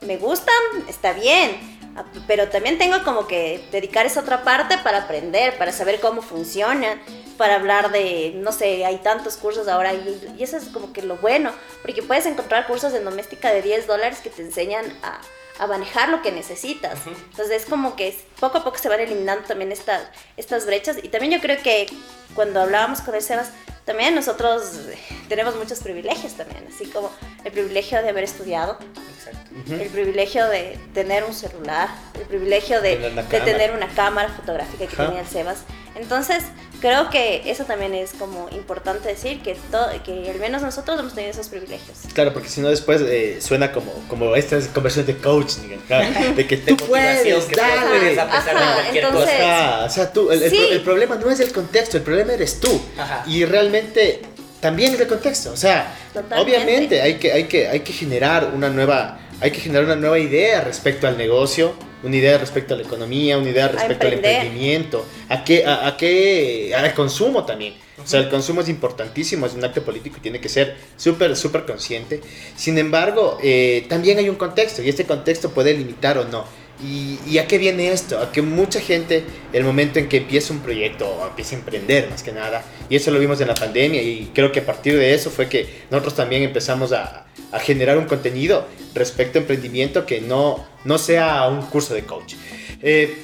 me 0.00 0.16
gustan, 0.16 0.52
está 0.88 1.12
bien, 1.12 1.60
ah, 1.94 2.04
pero 2.26 2.48
también 2.48 2.76
tengo 2.76 3.04
como 3.04 3.28
que 3.28 3.64
dedicar 3.70 4.04
esa 4.04 4.22
otra 4.22 4.42
parte 4.42 4.78
para 4.78 5.04
aprender, 5.04 5.56
para 5.58 5.70
saber 5.70 6.00
cómo 6.00 6.22
funcionan, 6.22 7.00
para 7.36 7.54
hablar 7.54 7.92
de, 7.92 8.32
no 8.34 8.50
sé, 8.50 8.84
hay 8.84 8.96
tantos 8.96 9.36
cursos 9.36 9.68
ahora 9.68 9.94
y, 9.94 10.34
y 10.38 10.42
eso 10.42 10.56
es 10.56 10.64
como 10.70 10.92
que 10.92 11.02
lo 11.02 11.18
bueno, 11.18 11.52
porque 11.82 12.02
puedes 12.02 12.26
encontrar 12.26 12.66
cursos 12.66 12.92
de 12.92 12.98
doméstica 12.98 13.52
de 13.52 13.62
10 13.62 13.86
dólares 13.86 14.18
que 14.18 14.30
te 14.30 14.42
enseñan 14.42 14.86
a, 15.04 15.20
a 15.60 15.66
manejar 15.66 16.08
lo 16.08 16.22
que 16.22 16.32
necesitas. 16.32 16.98
Ujú. 17.00 17.10
Entonces 17.10 17.62
es 17.62 17.68
como 17.68 17.94
que 17.94 18.18
poco 18.40 18.58
a 18.58 18.64
poco 18.64 18.78
se 18.78 18.88
van 18.88 18.98
eliminando 19.00 19.46
también 19.46 19.70
estas, 19.70 20.02
estas 20.36 20.64
brechas 20.66 20.96
y 21.02 21.08
también 21.08 21.32
yo 21.34 21.40
creo 21.40 21.62
que 21.62 21.86
cuando 22.34 22.60
hablábamos 22.62 23.02
con 23.02 23.14
el 23.14 23.20
Sebas, 23.22 23.50
también 23.84 24.14
nosotros 24.14 24.62
eh, 24.88 24.98
tenemos 25.28 25.56
muchos 25.56 25.80
privilegios 25.80 26.34
también, 26.34 26.66
así 26.72 26.86
como 26.86 27.10
el 27.44 27.52
privilegio 27.52 28.00
de 28.02 28.08
haber 28.08 28.24
estudiado, 28.24 28.78
Exacto. 29.18 29.50
el 29.74 29.88
privilegio 29.90 30.46
de 30.46 30.78
tener 30.94 31.24
un 31.24 31.34
celular, 31.34 31.88
el 32.14 32.26
privilegio 32.26 32.80
de, 32.80 32.96
de 32.98 33.40
tener 33.40 33.72
una 33.72 33.88
cámara 33.88 34.28
fotográfica 34.30 34.86
que 34.86 34.94
Ajá. 34.94 35.06
tenía 35.06 35.20
el 35.20 35.26
Sebas. 35.26 35.64
Entonces, 35.96 36.44
creo 36.80 37.10
que 37.10 37.42
eso 37.50 37.64
también 37.64 37.94
es 37.94 38.12
como 38.18 38.48
importante 38.52 39.08
decir, 39.08 39.42
que, 39.42 39.54
todo, 39.70 39.88
que 40.04 40.30
al 40.30 40.38
menos 40.38 40.62
nosotros 40.62 40.98
hemos 41.00 41.14
tenido 41.14 41.32
esos 41.32 41.48
privilegios. 41.48 41.98
Claro, 42.14 42.32
porque 42.32 42.48
si 42.48 42.60
no 42.60 42.68
después 42.68 43.00
eh, 43.04 43.38
suena 43.40 43.72
como, 43.72 43.92
como 44.08 44.34
estas 44.36 44.68
conversaciones 44.68 45.14
de 45.16 45.22
coach, 45.22 45.54
claro, 45.86 46.08
de 46.36 46.46
que 46.46 46.56
De 46.56 46.74
tú 46.74 46.76
puedes, 46.86 47.22
que 47.22 47.32
puedes 47.34 48.16
dale. 48.16 48.20
a 48.20 48.30
pesar 48.30 48.54
de 48.56 48.62
Ajá, 48.64 48.74
cualquier 48.74 49.04
entonces- 49.04 49.30
cosa. 49.34 49.68
Ajá, 49.76 49.84
o 49.84 49.90
sea, 49.90 50.12
tú, 50.12 50.30
el, 50.30 50.42
el 50.42 50.50
Sí. 50.50 50.56
pro- 50.56 50.68
el 50.72 50.80
problema 50.82 51.16
no 51.16 51.30
es 51.30 51.40
el 51.40 51.52
contexto, 51.52 51.96
el 51.96 52.02
problema 52.02 52.32
eres 52.32 52.60
tú. 52.60 52.80
Ajá. 52.98 53.24
Y 53.26 53.44
realmente 53.44 54.22
también 54.60 54.94
es 54.94 55.00
el 55.00 55.08
contexto. 55.08 55.52
O 55.52 55.56
sea, 55.56 55.94
Totalmente. 56.14 56.42
obviamente 56.56 57.00
hay 57.02 57.14
que, 57.14 57.32
hay, 57.32 57.44
que, 57.44 57.68
hay 57.68 57.80
que 57.80 57.92
generar 57.92 58.52
una 58.54 58.68
nueva, 58.68 59.18
hay 59.40 59.50
que 59.50 59.60
generar 59.60 59.84
una 59.84 59.96
nueva 59.96 60.18
idea 60.18 60.60
respecto 60.60 61.08
al 61.08 61.16
negocio, 61.16 61.74
una 62.02 62.16
idea 62.16 62.38
respecto 62.38 62.74
a 62.74 62.76
la 62.76 62.82
economía, 62.82 63.38
una 63.38 63.50
idea 63.50 63.68
respecto 63.68 64.06
al 64.06 64.14
emprendimiento, 64.14 65.06
a 65.28 65.44
qué, 65.44 65.64
a, 65.64 65.86
a 65.86 65.96
qué, 65.96 66.74
al 66.74 66.92
consumo 66.94 67.44
también. 67.44 67.74
O 68.02 68.06
sea, 68.06 68.20
el 68.20 68.28
consumo 68.30 68.62
es 68.62 68.68
importantísimo, 68.68 69.46
es 69.46 69.54
un 69.54 69.64
acto 69.64 69.82
político 69.82 70.16
y 70.18 70.20
tiene 70.20 70.40
que 70.40 70.48
ser 70.48 70.76
súper, 70.96 71.36
súper 71.36 71.66
consciente. 71.66 72.20
Sin 72.56 72.78
embargo, 72.78 73.38
eh, 73.42 73.84
también 73.88 74.18
hay 74.18 74.28
un 74.28 74.36
contexto 74.36 74.82
y 74.82 74.88
este 74.88 75.04
contexto 75.04 75.50
puede 75.50 75.74
limitar 75.74 76.16
o 76.16 76.24
no. 76.24 76.44
¿Y, 76.82 77.18
¿Y 77.26 77.38
a 77.38 77.46
qué 77.46 77.58
viene 77.58 77.92
esto? 77.92 78.18
A 78.18 78.32
que 78.32 78.40
mucha 78.40 78.80
gente, 78.80 79.24
el 79.52 79.64
momento 79.64 79.98
en 79.98 80.08
que 80.08 80.18
empieza 80.18 80.52
un 80.52 80.60
proyecto 80.60 81.06
o 81.08 81.26
empieza 81.26 81.54
a 81.54 81.58
emprender 81.58 82.08
más 82.08 82.22
que 82.22 82.32
nada, 82.32 82.64
y 82.88 82.96
eso 82.96 83.10
lo 83.10 83.18
vimos 83.18 83.40
en 83.40 83.48
la 83.48 83.54
pandemia 83.54 84.00
y 84.02 84.30
creo 84.34 84.50
que 84.50 84.60
a 84.60 84.66
partir 84.66 84.96
de 84.96 85.12
eso 85.12 85.30
fue 85.30 85.48
que 85.48 85.66
nosotros 85.90 86.14
también 86.16 86.42
empezamos 86.42 86.92
a, 86.92 87.26
a 87.52 87.58
generar 87.60 87.98
un 87.98 88.06
contenido 88.06 88.66
respecto 88.94 89.38
a 89.38 89.42
emprendimiento 89.42 90.06
que 90.06 90.20
no, 90.20 90.64
no 90.84 90.96
sea 90.96 91.46
un 91.48 91.62
curso 91.62 91.92
de 91.92 92.02
coach. 92.04 92.34
Eh, 92.82 93.14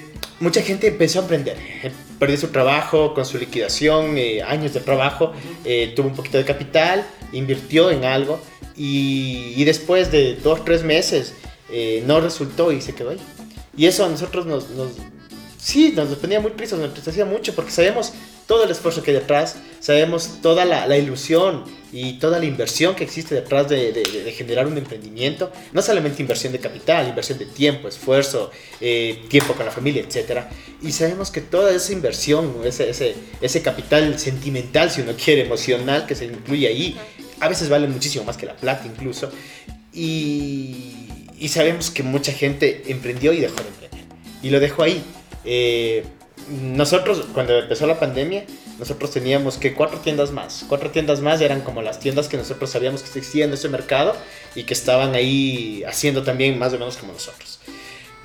mucha 0.40 0.60
gente 0.60 0.88
empezó 0.88 1.20
a 1.20 1.22
emprender, 1.22 1.56
eh, 1.82 1.90
perdió 2.18 2.36
su 2.36 2.48
trabajo 2.48 3.14
con 3.14 3.24
su 3.24 3.38
liquidación, 3.38 4.18
eh, 4.18 4.42
años 4.42 4.74
de 4.74 4.80
trabajo, 4.80 5.32
eh, 5.64 5.92
tuvo 5.96 6.08
un 6.08 6.14
poquito 6.14 6.36
de 6.36 6.44
capital, 6.44 7.06
invirtió 7.32 7.90
en 7.90 8.04
algo 8.04 8.38
y, 8.76 9.54
y 9.56 9.64
después 9.64 10.12
de 10.12 10.34
dos, 10.34 10.62
tres 10.64 10.82
meses 10.82 11.32
eh, 11.70 12.02
no 12.06 12.20
resultó 12.20 12.70
y 12.70 12.80
se 12.80 12.94
quedó 12.94 13.10
ahí. 13.10 13.18
Y 13.76 13.86
eso 13.86 14.04
a 14.04 14.08
nosotros 14.08 14.46
nos, 14.46 14.70
nos 14.70 14.92
sí, 15.58 15.92
nos 15.94 16.08
ponía 16.16 16.40
muy 16.40 16.52
tristes, 16.52 16.78
nos 16.78 16.88
entristecía 16.88 17.24
mucho 17.24 17.54
porque 17.54 17.70
sabemos 17.70 18.12
todo 18.46 18.62
el 18.64 18.70
esfuerzo 18.70 19.02
que 19.02 19.10
hay 19.10 19.16
detrás, 19.16 19.56
sabemos 19.80 20.40
toda 20.40 20.64
la, 20.64 20.86
la 20.86 20.96
ilusión 20.96 21.64
y 21.92 22.14
toda 22.20 22.38
la 22.38 22.44
inversión 22.44 22.94
que 22.94 23.02
existe 23.02 23.34
detrás 23.34 23.68
de, 23.68 23.90
de- 23.92 24.04
de 24.22 24.32
generar 24.32 24.68
un 24.68 24.78
emprendimiento, 24.78 25.50
no 25.72 25.82
solamente 25.82 26.22
inversión 26.22 26.52
de 26.52 26.60
capital, 26.60 27.08
inversión 27.08 27.38
de 27.38 27.46
tiempo, 27.46 27.88
esfuerzo, 27.88 28.52
eh, 28.80 29.24
tiempo 29.28 29.54
con 29.54 29.66
la 29.66 29.72
familia, 29.72 30.02
etc. 30.08 30.42
Y 30.80 30.92
sabemos 30.92 31.32
que 31.32 31.40
toda 31.40 31.74
esa 31.74 31.92
inversión, 31.92 32.54
ese, 32.64 32.88
ese, 32.90 33.16
ese 33.40 33.62
capital 33.62 34.16
sentimental, 34.18 34.90
si 34.92 35.00
uno 35.00 35.12
quiere, 35.22 35.42
emocional 35.44 36.06
que 36.06 36.14
se 36.14 36.26
incluye 36.26 36.68
ahí, 36.68 36.96
a 37.40 37.48
veces 37.48 37.68
vale 37.68 37.88
muchísimo 37.88 38.24
más 38.24 38.36
que 38.36 38.46
la 38.46 38.54
plata 38.54 38.86
incluso. 38.86 39.30
Y, 39.92 40.95
y 41.38 41.48
sabemos 41.48 41.90
que 41.90 42.02
mucha 42.02 42.32
gente 42.32 42.84
emprendió 42.88 43.32
y 43.32 43.40
dejó 43.40 43.56
de 43.56 43.68
emprender. 43.68 44.00
Y 44.42 44.50
lo 44.50 44.60
dejó 44.60 44.82
ahí. 44.82 45.02
Eh, 45.44 46.04
nosotros, 46.62 47.26
cuando 47.34 47.58
empezó 47.58 47.86
la 47.86 47.98
pandemia, 47.98 48.44
nosotros 48.78 49.10
teníamos 49.10 49.56
que 49.56 49.74
cuatro 49.74 49.98
tiendas 49.98 50.30
más. 50.30 50.64
Cuatro 50.68 50.90
tiendas 50.90 51.20
más 51.20 51.40
eran 51.40 51.62
como 51.62 51.82
las 51.82 51.98
tiendas 51.98 52.28
que 52.28 52.36
nosotros 52.36 52.70
sabíamos 52.70 53.02
que 53.02 53.08
existían 53.08 53.48
en 53.48 53.54
ese 53.54 53.68
mercado 53.68 54.14
y 54.54 54.64
que 54.64 54.74
estaban 54.74 55.14
ahí 55.14 55.82
haciendo 55.84 56.22
también 56.22 56.58
más 56.58 56.72
o 56.72 56.78
menos 56.78 56.96
como 56.96 57.12
nosotros. 57.12 57.58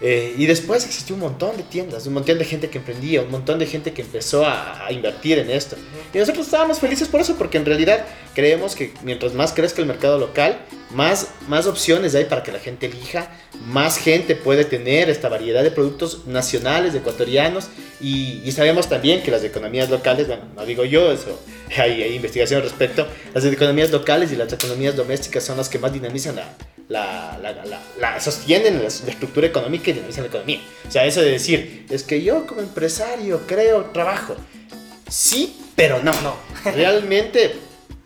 Eh, 0.04 0.34
y 0.36 0.48
después 0.48 0.84
existió 0.84 1.14
un 1.14 1.22
montón 1.22 1.58
de 1.58 1.64
tiendas, 1.64 2.08
un 2.08 2.14
montón 2.14 2.40
de 2.40 2.46
gente 2.46 2.70
que 2.70 2.80
emprendía, 2.80 3.22
un 3.22 3.30
montón 3.30 3.60
de 3.60 3.68
gente 3.68 3.94
que 3.94 4.02
empezó 4.02 4.46
a, 4.46 4.88
a, 4.88 4.92
invertir 4.92 5.38
en 5.38 5.52
esto. 5.52 5.76
Y 6.12 6.18
nosotros 6.18 6.48
estábamos 6.48 6.80
felices 6.80 7.08
por 7.08 7.22
eso, 7.22 7.36
porque 7.38 7.60
en 7.60 7.66
realidad 7.66 8.06
creemos 8.34 8.76
que 8.76 8.94
mientras 9.04 9.34
más 9.34 9.54
crezca 9.54 9.80
el 9.80 9.88
mercado 9.88 10.18
local, 10.18 10.66
más, 10.90 11.28
más 11.48 11.68
opciones 11.68 12.16
hay 12.16 12.26
para 12.26 12.42
que 12.42 12.52
la 12.52 12.58
gente 12.58 12.88
elija, 12.88 13.30
más 13.68 13.98
gente 13.98 14.36
puede 14.36 14.66
tener 14.66 15.08
esta 15.10 15.30
variedad 15.30 15.62
de 15.62 15.70
productos 15.70 16.26
nacionales, 16.26 16.96
ecuatorianos, 16.96 17.68
y, 18.00 18.42
y 18.44 18.52
sabemos 18.54 18.90
también 18.90 19.22
que 19.22 19.30
las 19.30 19.44
economías 19.44 19.92
locales, 19.92 20.28
bueno, 20.28 20.46
no 20.56 20.66
digo 20.66 20.84
yo, 20.84 21.12
eso, 21.12 21.40
hay, 21.78 22.02
hay 22.02 22.16
investigación 22.16 22.62
al 22.62 22.68
respecto, 22.68 23.08
las 23.36 23.46
economías 23.46 23.92
locales 23.92 24.32
y 24.32 24.36
las 24.36 24.52
economías 24.52 24.96
domésticas 24.96 25.44
son 25.44 25.58
las 25.58 25.70
que 25.70 25.78
más 25.78 25.94
dinamizan 25.94 26.38
la, 26.38 26.56
la, 26.92 27.40
la, 27.42 27.54
la, 27.66 27.82
la, 28.00 28.20
sostienen 28.20 28.82
la, 28.82 28.88
estructura 28.88 29.48
económica 29.48 29.90
y 29.90 29.94
dinamizan 29.94 30.24
la 30.24 30.30
economía. 30.30 30.60
O 30.88 30.92
sea, 30.92 31.06
eso 31.06 31.22
de 31.22 31.32
decir, 31.32 31.86
es 31.90 32.04
que 32.04 32.22
yo 32.22 32.46
como 32.46 32.62
empresario 32.62 33.42
creo 33.48 33.86
trabajo. 33.86 34.36
Sí, 35.10 35.58
pero 35.76 36.04
no. 36.04 36.12
no. 36.22 36.36
Realmente, 36.72 37.54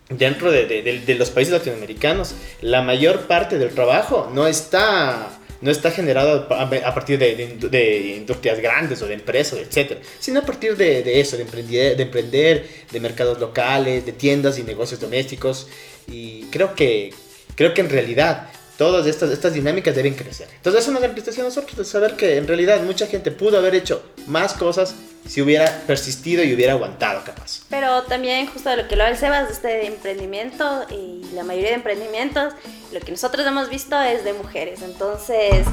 dentro 0.09 0.51
de, 0.51 0.65
de, 0.67 0.99
de, 0.99 1.15
los 1.15 1.31
países 1.31 1.53
latinoamericanos, 1.53 2.35
la 2.61 2.81
mayor 2.81 3.21
parte 3.21 3.57
del 3.57 3.73
trabajo 3.73 4.29
no 4.33 4.45
está, 4.45 5.29
no 5.61 5.71
está 5.71 5.89
generado 5.89 6.47
a, 6.53 6.93
partir 6.93 7.17
de, 7.17 7.35
de, 7.35 8.15
industrias 8.17 8.59
grandes 8.59 9.01
o 9.01 9.07
de 9.07 9.15
empresas, 9.15 9.59
etc. 9.59 9.97
Sino 10.19 10.41
a 10.41 10.43
partir 10.43 10.77
de, 10.77 11.19
eso, 11.19 11.37
de 11.37 11.43
emprender, 11.43 11.97
de 11.97 12.03
emprender, 12.03 12.67
de 12.91 12.99
mercados 12.99 13.39
locales, 13.39 14.05
de 14.05 14.11
tiendas 14.11 14.59
y 14.59 14.63
negocios 14.63 14.99
domésticos. 14.99 15.67
Y 16.07 16.43
creo 16.51 16.75
que, 16.75 17.11
creo 17.55 17.73
que 17.73 17.81
en 17.81 17.89
realidad 17.89 18.49
todas 18.77 19.05
estas, 19.07 19.31
estas 19.31 19.53
dinámicas 19.53 19.95
deben 19.95 20.13
crecer. 20.13 20.47
Entonces 20.55 20.83
es 20.83 20.87
una 20.87 20.99
representación 20.99 21.45
a 21.45 21.49
nosotros 21.49 21.77
de 21.77 21.85
saber 21.85 22.15
que 22.15 22.37
en 22.37 22.47
realidad 22.47 22.81
mucha 22.81 23.07
gente 23.07 23.31
pudo 23.31 23.57
haber 23.57 23.75
hecho 23.75 24.03
más 24.27 24.53
cosas 24.53 24.95
si 25.27 25.41
hubiera 25.41 25.81
persistido 25.87 26.43
y 26.43 26.53
hubiera 26.53 26.73
aguantado 26.73 27.23
capaz. 27.23 27.61
Pero 27.69 28.03
también 28.03 28.47
justo 28.47 28.69
de 28.69 28.77
lo 28.77 28.87
que 28.87 28.95
lo 28.95 29.05
el 29.05 29.17
Sebas, 29.17 29.47
de 29.47 29.53
este 29.53 29.87
emprendimiento 29.87 30.85
y 30.91 31.25
la 31.33 31.43
mayoría 31.43 31.69
de 31.69 31.75
emprendimientos, 31.75 32.53
lo 32.91 32.99
que 32.99 33.11
nosotros 33.11 33.45
hemos 33.45 33.69
visto 33.69 33.99
es 34.01 34.23
de 34.23 34.33
mujeres. 34.33 34.81
Entonces 34.81 35.65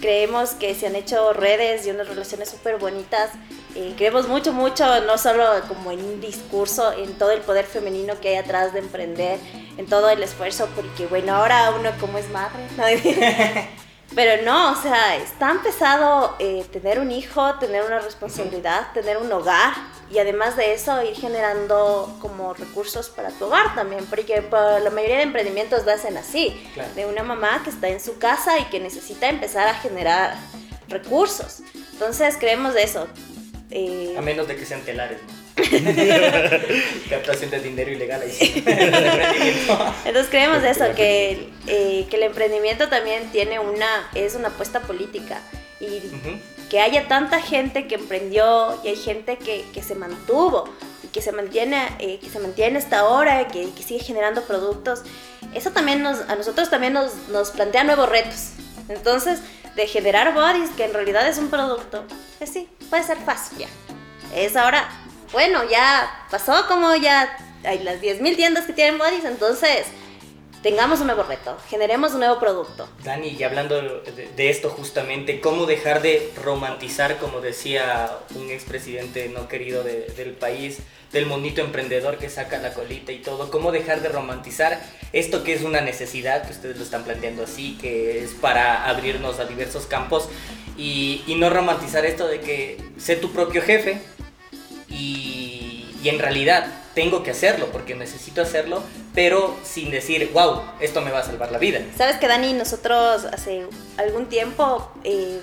creemos 0.00 0.50
que 0.50 0.74
se 0.74 0.86
han 0.86 0.96
hecho 0.96 1.32
redes 1.32 1.86
y 1.86 1.90
unas 1.90 2.08
relaciones 2.08 2.48
súper 2.48 2.78
bonitas. 2.78 3.30
Eh, 3.74 3.94
creemos 3.96 4.28
mucho, 4.28 4.52
mucho, 4.52 5.00
no 5.02 5.18
solo 5.18 5.44
como 5.68 5.90
en 5.90 6.02
un 6.04 6.20
discurso, 6.20 6.92
en 6.92 7.14
todo 7.18 7.30
el 7.30 7.40
poder 7.40 7.66
femenino 7.66 8.18
que 8.20 8.30
hay 8.30 8.36
atrás 8.36 8.72
de 8.72 8.80
emprender, 8.80 9.38
en 9.76 9.86
todo 9.86 10.08
el 10.10 10.22
esfuerzo, 10.22 10.68
porque 10.74 11.06
bueno, 11.06 11.34
ahora 11.34 11.72
uno 11.78 11.90
como 12.00 12.18
es 12.18 12.28
madre, 12.30 12.66
pero 14.14 14.42
no, 14.42 14.72
o 14.72 14.76
sea, 14.76 15.16
es 15.16 15.38
tan 15.38 15.62
pesado 15.62 16.36
eh, 16.38 16.64
tener 16.72 17.00
un 17.00 17.10
hijo, 17.10 17.54
tener 17.56 17.84
una 17.84 17.98
responsabilidad, 17.98 18.92
tener 18.94 19.18
un 19.18 19.30
hogar 19.30 19.74
y 20.10 20.18
además 20.18 20.56
de 20.56 20.72
eso 20.72 21.02
ir 21.02 21.16
generando 21.16 22.16
como 22.20 22.54
recursos 22.54 23.08
para 23.08 23.30
tu 23.30 23.46
hogar 23.46 23.74
también, 23.74 24.04
porque 24.06 24.42
la 24.50 24.90
mayoría 24.90 25.16
de 25.16 25.22
emprendimientos 25.22 25.84
lo 25.84 25.92
hacen 25.92 26.16
así, 26.16 26.56
de 26.94 27.06
una 27.06 27.22
mamá 27.22 27.62
que 27.64 27.70
está 27.70 27.88
en 27.88 28.00
su 28.00 28.18
casa 28.18 28.58
y 28.58 28.64
que 28.64 28.80
necesita 28.80 29.28
empezar 29.28 29.66
a 29.68 29.74
generar 29.74 30.36
recursos. 30.88 31.60
Entonces 31.92 32.36
creemos 32.38 32.74
de 32.74 32.82
eso. 32.84 33.08
Eh, 33.70 34.14
a 34.16 34.22
menos 34.22 34.46
de 34.46 34.56
que 34.56 34.64
sean 34.64 34.82
telares, 34.82 35.18
¿no? 35.22 35.46
Captación 37.10 37.50
de 37.50 37.60
dinero 37.60 37.90
ilegal 37.90 38.20
ahí 38.20 38.62
Entonces 40.04 40.30
creemos 40.30 40.62
eso, 40.62 40.84
que, 40.94 41.48
eh, 41.66 42.06
que 42.10 42.16
el 42.16 42.24
emprendimiento 42.24 42.88
también 42.88 43.30
tiene 43.32 43.58
una, 43.58 44.08
es 44.14 44.34
una 44.34 44.48
apuesta 44.48 44.80
política. 44.80 45.40
Y 45.80 46.10
que 46.70 46.80
haya 46.80 47.08
tanta 47.08 47.40
gente 47.40 47.86
que 47.86 47.96
emprendió 47.96 48.78
y 48.82 48.88
hay 48.88 48.96
gente 48.96 49.38
que, 49.38 49.64
que 49.72 49.82
se 49.82 49.94
mantuvo 49.94 50.64
y 51.04 51.08
que 51.08 51.22
se 51.22 51.32
mantiene, 51.32 51.88
eh, 51.98 52.18
que 52.18 52.28
se 52.28 52.38
mantiene 52.38 52.78
hasta 52.78 53.00
ahora, 53.00 53.46
que, 53.48 53.70
que 53.70 53.82
sigue 53.82 54.02
generando 54.02 54.42
productos, 54.42 55.02
eso 55.54 55.70
también 55.70 56.02
nos, 56.02 56.20
a 56.28 56.36
nosotros 56.36 56.70
también 56.70 56.92
nos, 56.92 57.14
nos 57.28 57.50
plantea 57.50 57.84
nuevos 57.84 58.08
retos. 58.08 58.50
Entonces, 58.88 59.40
de 59.74 59.86
generar 59.86 60.34
bodies, 60.34 60.70
que 60.70 60.84
en 60.84 60.94
realidad 60.94 61.28
es 61.28 61.38
un 61.38 61.48
producto, 61.48 62.04
pues 62.38 62.50
sí, 62.50 62.68
puede 62.90 63.02
ser 63.02 63.18
fácil 63.18 63.58
ya. 63.58 63.68
Es 64.34 64.56
ahora 64.56 64.88
bueno, 65.32 65.68
ya 65.68 66.26
pasó 66.30 66.66
como 66.68 66.94
ya 66.94 67.36
hay 67.64 67.82
las 67.82 68.00
10.000 68.00 68.36
tiendas 68.36 68.64
que 68.64 68.72
tienen 68.72 68.98
bodies, 68.98 69.24
entonces 69.24 69.86
tengamos 70.66 70.98
un 70.98 71.06
nuevo 71.06 71.22
reto, 71.22 71.56
generemos 71.70 72.12
un 72.14 72.18
nuevo 72.18 72.40
producto. 72.40 72.88
Dani, 73.04 73.28
y 73.28 73.44
hablando 73.44 73.80
de, 73.80 74.50
esto 74.50 74.68
justamente, 74.68 75.40
¿cómo 75.40 75.64
dejar 75.64 76.02
de 76.02 76.32
romantizar, 76.42 77.18
como 77.18 77.40
decía 77.40 78.10
un 78.34 78.50
expresidente 78.50 79.28
no 79.28 79.46
querido 79.46 79.84
del 79.84 80.32
país, 80.32 80.78
del 81.12 81.26
monito 81.26 81.60
emprendedor 81.60 82.18
que 82.18 82.28
saca 82.28 82.58
la 82.58 82.74
colita 82.74 83.12
y 83.12 83.18
todo, 83.18 83.48
cómo 83.48 83.70
dejar 83.70 84.02
de 84.02 84.08
romantizar 84.08 84.82
esto 85.12 85.44
que 85.44 85.54
es 85.54 85.62
una 85.62 85.82
necesidad, 85.82 86.44
que 86.44 86.52
ustedes 86.52 86.76
lo 86.76 86.82
están 86.82 87.04
planteando 87.04 87.44
así, 87.44 87.78
que 87.80 88.24
es 88.24 88.32
para 88.32 88.88
abrirnos 88.88 89.38
a 89.38 89.44
diversos 89.44 89.86
campos, 89.86 90.28
y, 90.76 91.22
y 91.28 91.36
no 91.36 91.48
romantizar 91.48 92.04
esto 92.04 92.26
de 92.26 92.40
que 92.40 92.76
sé 92.98 93.14
tu 93.14 93.30
propio 93.30 93.62
jefe, 93.62 94.00
y, 94.88 95.55
en 96.08 96.18
realidad 96.18 96.66
tengo 96.94 97.22
que 97.22 97.30
hacerlo 97.30 97.68
porque 97.72 97.94
necesito 97.94 98.42
hacerlo, 98.42 98.82
pero 99.14 99.56
sin 99.62 99.90
decir, 99.90 100.30
wow, 100.32 100.62
esto 100.80 101.00
me 101.02 101.10
va 101.10 101.20
a 101.20 101.22
salvar 101.22 101.52
la 101.52 101.58
vida. 101.58 101.80
Sabes 101.96 102.16
que 102.16 102.26
Dani, 102.26 102.52
nosotros 102.52 103.24
hace 103.24 103.66
algún 103.98 104.26
tiempo 104.26 104.90
eh, 105.04 105.40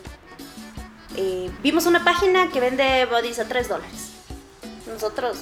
eh, 1.15 1.49
vimos 1.61 1.85
una 1.85 2.03
página 2.03 2.49
que 2.51 2.59
vende 2.59 3.05
bodies 3.05 3.39
a 3.39 3.47
3 3.47 3.69
dólares. 3.69 4.09
Nosotros, 4.87 5.37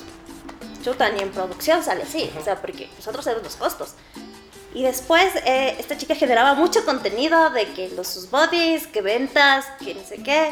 chuta, 0.84 1.10
ni 1.10 1.22
en 1.22 1.32
producción 1.32 1.84
sale 1.84 2.04
así, 2.04 2.30
o 2.40 2.44
sea, 2.44 2.58
porque 2.58 2.90
nosotros 2.98 3.24
tenemos 3.24 3.44
los 3.44 3.56
costos. 3.56 3.96
Y 4.74 4.84
después 4.84 5.36
eh, 5.46 5.76
esta 5.80 5.98
chica 5.98 6.16
generaba 6.16 6.54
mucho 6.54 6.86
contenido 6.86 7.50
de 7.50 7.66
que 7.74 7.90
los 7.90 8.08
sus 8.08 8.30
bodies, 8.30 8.88
que 8.88 9.02
ventas, 9.02 9.66
que 9.84 9.94
no 9.94 10.02
sé 10.02 10.18
qué 10.24 10.52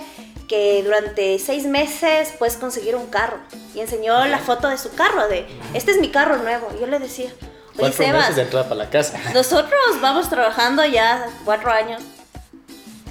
que 0.50 0.82
durante 0.84 1.38
seis 1.40 1.66
meses 1.66 2.34
puedes 2.38 2.58
conseguir 2.58 2.96
un 2.96 3.08
carro. 3.08 3.38
Y 3.74 3.80
enseñó 3.80 4.26
la 4.26 4.40
foto 4.40 4.68
de 4.68 4.78
su 4.78 4.92
carro, 4.94 5.30
de, 5.30 5.46
este 5.74 5.92
es 5.92 6.00
mi 6.02 6.10
carro 6.10 6.38
nuevo. 6.38 6.70
Y 6.76 6.82
yo 6.82 6.88
le 6.88 7.00
decía, 7.00 7.32
oye 7.78 7.94
Sebas, 7.94 8.36
de 8.36 8.46
para 8.46 8.76
la 8.76 8.90
casa. 8.90 9.18
nosotros 9.34 9.80
vamos 10.02 10.30
trabajando 10.30 10.84
ya 10.84 11.30
cuatro 11.46 11.72
años. 11.72 12.02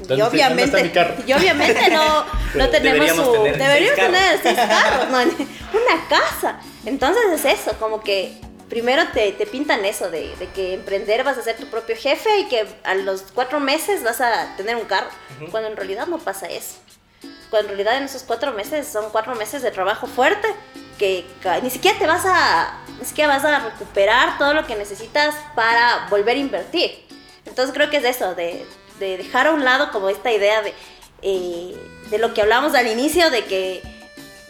Y 0.09 0.20
obviamente, 0.20 0.92
y 1.27 1.33
obviamente 1.33 1.90
no, 1.90 2.24
no 2.55 2.68
tenemos 2.68 2.83
deberíamos 2.83 3.27
su... 3.27 3.33
Tener 3.33 3.59
deberíamos 3.59 3.96
tener 3.96 4.40
seis 4.42 4.57
carros, 4.57 5.09
no, 5.11 5.18
una 5.18 6.09
casa. 6.09 6.61
Entonces 6.85 7.22
es 7.33 7.61
eso, 7.61 7.72
como 7.79 8.01
que 8.03 8.33
primero 8.68 9.03
te, 9.12 9.33
te 9.33 9.46
pintan 9.46 9.85
eso 9.85 10.11
de, 10.11 10.35
de, 10.37 10.46
que 10.55 10.74
emprender 10.74 11.24
vas 11.24 11.38
a 11.38 11.42
ser 11.42 11.57
tu 11.57 11.66
propio 11.66 11.96
jefe 11.96 12.40
y 12.40 12.44
que 12.48 12.66
a 12.85 12.94
los 12.94 13.22
cuatro 13.35 13.61
meses 13.61 14.05
vas 14.05 14.20
a 14.20 14.55
tener 14.57 14.77
un 14.77 14.85
carro, 14.85 15.09
cuando 15.51 15.68
en 15.68 15.77
realidad 15.77 16.07
no 16.07 16.18
pasa 16.18 16.46
eso 16.46 16.77
cuando 17.51 17.71
en 17.71 17.77
realidad 17.77 17.99
en 17.99 18.05
esos 18.05 18.23
cuatro 18.23 18.53
meses 18.53 18.87
son 18.87 19.11
cuatro 19.11 19.35
meses 19.35 19.63
de 19.63 19.71
trabajo 19.71 20.07
fuerte 20.07 20.49
que 20.99 21.25
ni 21.63 21.71
siquiera 21.71 21.99
te 21.99 22.07
vas 22.07 22.25
a, 22.27 22.81
ni 22.99 23.05
siquiera 23.05 23.33
vas 23.33 23.45
a 23.45 23.61
recuperar 23.61 24.37
todo 24.37 24.53
lo 24.53 24.67
que 24.67 24.75
necesitas 24.75 25.35
para 25.55 26.09
volver 26.11 26.37
a 26.37 26.41
invertir. 26.41 27.07
Entonces 27.47 27.75
creo 27.75 27.89
que 27.89 27.99
es 27.99 28.05
eso, 28.05 28.35
de, 28.35 28.67
de 28.99 29.17
dejar 29.17 29.47
a 29.47 29.53
un 29.53 29.65
lado 29.65 29.91
como 29.93 30.09
esta 30.09 30.33
idea 30.33 30.61
de, 30.63 30.75
eh, 31.23 31.77
de 32.11 32.19
lo 32.19 32.35
que 32.35 32.43
hablamos 32.43 32.75
al 32.75 32.89
inicio, 32.89 33.31
de 33.31 33.45
que 33.45 33.98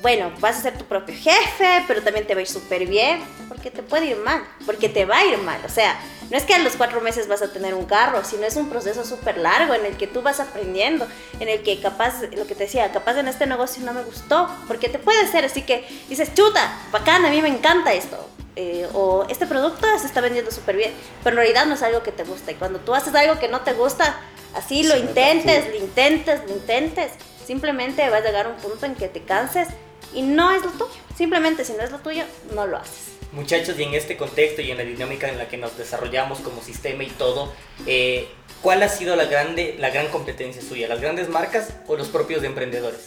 bueno, 0.01 0.31
vas 0.39 0.59
a 0.59 0.63
ser 0.63 0.79
tu 0.79 0.85
propio 0.85 1.15
jefe, 1.15 1.85
pero 1.89 2.03
también 2.03 2.27
te 2.27 2.35
va 2.35 2.39
a 2.39 2.43
ir 2.43 2.49
súper 2.49 2.87
bien, 2.87 3.21
porque 3.49 3.71
te 3.71 3.83
puede 3.83 4.07
ir 4.07 4.17
mal, 4.19 4.45
porque 4.65 4.89
te 4.89 5.05
va 5.05 5.19
a 5.19 5.25
ir 5.25 5.39
mal. 5.39 5.61
O 5.65 5.69
sea, 5.69 5.99
no 6.31 6.37
es 6.37 6.45
que 6.45 6.55
a 6.55 6.59
los 6.59 6.77
cuatro 6.77 7.01
meses 7.01 7.27
vas 7.27 7.43
a 7.43 7.53
tener 7.53 7.75
un 7.75 7.85
carro, 7.85 8.23
sino 8.25 8.45
es 8.45 8.55
un 8.57 8.69
proceso 8.69 9.05
súper 9.05 9.39
largo 9.39 9.75
en 9.75 9.85
el 9.85 9.97
que 9.97 10.07
tú 10.07 10.23
vas 10.23 10.39
aprendiendo, 10.39 11.07
en 11.41 11.49
el 11.49 11.63
que 11.63 11.81
capaz, 11.81 12.23
lo 12.37 12.47
que 12.47 12.55
te 12.55 12.65
decía, 12.65 12.93
capaz 12.93 13.19
en 13.19 13.29
este 13.29 13.47
negocio 13.47 13.85
no 13.85 13.93
me 13.93 14.03
gustó, 14.03 14.49
porque 14.69 14.89
te 14.89 14.99
puede 14.99 15.27
ser, 15.27 15.45
así 15.45 15.63
que 15.63 15.87
dices, 16.09 16.33
chuta, 16.35 16.71
bacán, 16.93 17.25
a 17.25 17.31
mí 17.31 17.43
me 17.43 17.49
encanta 17.49 17.93
esto. 17.93 18.29
Eh, 18.61 18.89
o 18.93 19.25
este 19.29 19.47
producto 19.47 19.87
se 20.01 20.07
está 20.07 20.21
vendiendo 20.21 20.51
súper 20.51 20.77
bien, 20.77 20.93
pero 21.23 21.35
en 21.35 21.37
realidad 21.39 21.67
no 21.67 21.75
es 21.75 21.83
algo 21.83 22.03
que 22.03 22.13
te 22.13 22.25
gusta. 22.25 22.51
Y 22.53 22.55
cuando 22.57 22.81
tú 22.81 22.95
haces 22.95 23.15
algo 23.15 23.39
que 23.39 23.49
no 23.49 23.61
te 23.61 23.73
gusta, 23.73 24.21
así 24.55 24.83
lo 24.83 24.97
intentes, 24.97 25.69
lo 25.69 25.77
intentes, 25.77 26.41
lo 26.45 26.55
intentes, 26.55 27.13
simplemente 27.47 28.09
va 28.11 28.17
a 28.17 28.21
llegar 28.21 28.49
un 28.49 28.57
punto 28.57 28.85
en 28.85 28.95
que 28.97 29.09
te 29.09 29.23
canses 29.23 29.69
y 30.15 30.23
no 30.23 30.51
es 30.51 30.63
lo 30.63 30.71
tuyo. 30.73 30.91
Simplemente 31.17 31.65
si 31.65 31.73
no 31.73 31.83
es 31.83 31.91
lo 31.91 31.99
tuyo, 31.99 32.25
no 32.55 32.67
lo 32.67 32.77
haces. 32.79 33.09
Muchachos, 33.33 33.79
y 33.79 33.83
en 33.83 33.95
este 33.95 34.17
contexto 34.17 34.63
y 34.63 34.71
en 34.71 34.79
la 34.79 34.85
dinámica 34.85 35.29
en 35.29 35.37
la 35.37 35.49
que 35.49 35.59
nos 35.59 35.77
desarrollamos 35.77 36.39
como 36.41 36.63
sistema 36.63 37.03
y 37.05 37.09
todo, 37.11 37.53
eh, 37.87 38.27
¿cuál 38.63 38.83
ha 38.83 38.89
sido 38.89 39.17
la, 39.17 39.27
grande, 39.27 39.77
la 39.79 39.91
gran 39.91 40.09
competencia 40.09 40.63
suya? 40.63 40.89
¿Las 40.89 41.01
grandes 41.01 41.29
marcas 41.29 41.69
o 41.87 41.97
los 41.97 42.09
propios 42.09 42.43
emprendedores? 42.45 43.01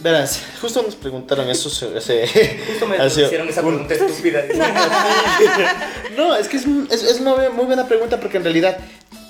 Verás, 0.00 0.40
justo 0.60 0.82
nos 0.82 0.94
preguntaron 0.94 1.48
eso 1.48 1.68
hace... 1.96 2.28
Justo 2.68 2.86
me 2.86 3.04
hicieron 3.06 3.48
esa 3.48 3.62
un- 3.62 3.86
pregunta 3.86 3.94
estúpida. 3.94 4.44
No, 6.16 6.36
es 6.36 6.48
que 6.48 6.56
es, 6.58 6.66
es, 6.90 7.02
es 7.02 7.20
una 7.20 7.48
muy 7.50 7.64
buena 7.64 7.86
pregunta 7.88 8.20
porque 8.20 8.36
en 8.36 8.44
realidad 8.44 8.78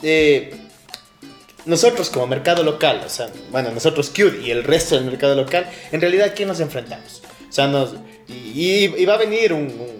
eh, 0.02 0.54
nosotros 1.68 2.10
como 2.10 2.26
mercado 2.26 2.62
local, 2.64 3.02
o 3.06 3.08
sea, 3.08 3.28
bueno, 3.52 3.70
nosotros 3.70 4.08
Cute 4.10 4.40
y 4.42 4.50
el 4.50 4.64
resto 4.64 4.96
del 4.96 5.04
mercado 5.04 5.34
local, 5.36 5.70
en 5.92 6.00
realidad, 6.00 6.28
¿a 6.28 6.32
quién 6.32 6.48
nos 6.48 6.58
enfrentamos? 6.60 7.22
O 7.48 7.52
sea, 7.52 7.66
nos, 7.68 7.94
y, 8.28 8.86
y 8.96 9.04
va 9.06 9.14
a 9.14 9.18
venir 9.18 9.52
un, 9.52 9.62
un- 9.64 9.98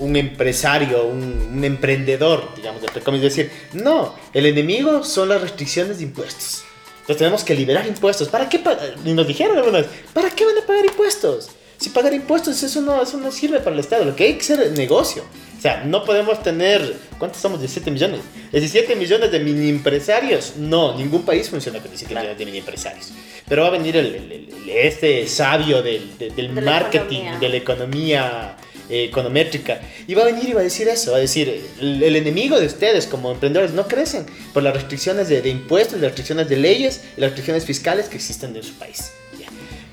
un 0.00 0.14
empresario, 0.14 1.06
un, 1.06 1.22
un 1.56 1.64
emprendedor, 1.64 2.54
digamos, 2.54 2.80
entre 2.84 3.02
comillas, 3.02 3.34
decir, 3.34 3.50
no, 3.72 4.14
el 4.32 4.46
enemigo 4.46 5.02
son 5.02 5.28
las 5.30 5.40
restricciones 5.42 5.98
de 5.98 6.04
impuestos. 6.04 6.62
Entonces 7.00 7.16
tenemos 7.18 7.42
que 7.42 7.54
liberar 7.56 7.84
impuestos. 7.84 8.28
¿Para 8.28 8.48
qué? 8.48 8.60
Y 9.04 9.12
nos 9.12 9.26
dijeron 9.26 9.56
alguna 9.58 9.78
vez, 9.78 9.88
¿para 10.14 10.30
qué 10.30 10.44
van 10.44 10.56
a 10.58 10.64
pagar 10.66 10.84
impuestos? 10.84 11.48
Si 11.78 11.88
pagar 11.88 12.14
impuestos, 12.14 12.62
eso 12.62 12.80
no, 12.80 13.02
eso 13.02 13.16
no 13.18 13.32
sirve 13.32 13.58
para 13.58 13.74
el 13.74 13.80
Estado. 13.80 14.04
Lo 14.04 14.14
que 14.14 14.24
hay 14.24 14.34
que 14.34 14.40
hacer 14.42 14.60
es 14.60 14.72
negocio. 14.72 15.24
O 15.58 15.60
sea, 15.60 15.82
no 15.84 16.04
podemos 16.04 16.40
tener, 16.42 16.94
¿cuántos 17.18 17.40
somos? 17.42 17.58
17 17.58 17.90
millones. 17.90 18.20
17 18.52 18.94
millones 18.94 19.32
de 19.32 19.40
mini 19.40 19.68
empresarios. 19.70 20.52
No, 20.56 20.96
ningún 20.96 21.22
país 21.24 21.50
funciona 21.50 21.80
con 21.80 21.88
17 21.90 22.12
Claro. 22.12 22.26
millones 22.26 22.38
de 22.38 22.44
mini 22.46 22.58
empresarios. 22.58 23.10
Pero 23.48 23.62
va 23.62 23.68
a 23.68 23.70
venir 23.72 23.96
el, 23.96 24.06
el- 24.14 24.32
el- 24.32 24.70
este 24.70 25.26
sabio 25.26 25.82
del, 25.82 26.16
de- 26.16 26.30
del 26.30 26.54
De 26.54 26.60
la 26.60 26.70
marketing, 26.70 27.16
economía. 27.16 27.38
de 27.40 27.48
la 27.48 27.56
economía 27.56 28.56
eh, 28.88 29.04
econométrica. 29.04 29.80
Y 30.06 30.14
va 30.14 30.22
a 30.22 30.26
venir 30.26 30.48
y 30.48 30.52
va 30.52 30.60
a 30.60 30.64
decir 30.64 30.86
eso. 30.88 31.10
Va 31.10 31.16
a 31.18 31.20
decir, 31.20 31.60
el, 31.80 32.14
enemigo 32.16 32.58
de 32.60 32.66
ustedes 32.66 33.06
como 33.06 33.32
emprendedores 33.32 33.72
no 33.74 33.86
crecen 33.88 34.26
por 34.54 34.62
las 34.62 34.72
restricciones 34.74 35.28
de, 35.28 35.42
de 35.42 35.48
impuestos, 35.50 35.94
las 35.94 36.10
restricciones 36.10 36.48
de 36.48 36.56
leyes, 36.56 37.00
las 37.16 37.30
restricciones 37.30 37.64
fiscales 37.64 38.08
que 38.08 38.14
existen 38.16 38.54
en 38.54 38.62
su 38.62 38.74
país. 38.74 39.10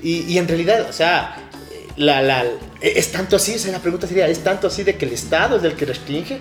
Y, 0.02 0.20
y 0.32 0.38
en 0.38 0.46
realidad, 0.46 0.86
o 0.88 0.92
sea, 0.92 1.45
la, 1.96 2.22
la, 2.22 2.44
es 2.80 3.12
tanto 3.12 3.36
así, 3.36 3.58
sea, 3.58 3.72
la 3.72 3.78
pregunta 3.78 4.06
sería, 4.06 4.28
¿es 4.28 4.42
tanto 4.42 4.66
así 4.66 4.82
de 4.84 4.96
que 4.96 5.06
el 5.06 5.12
Estado 5.12 5.56
es 5.56 5.64
el 5.64 5.74
que 5.74 5.86
restringe? 5.86 6.40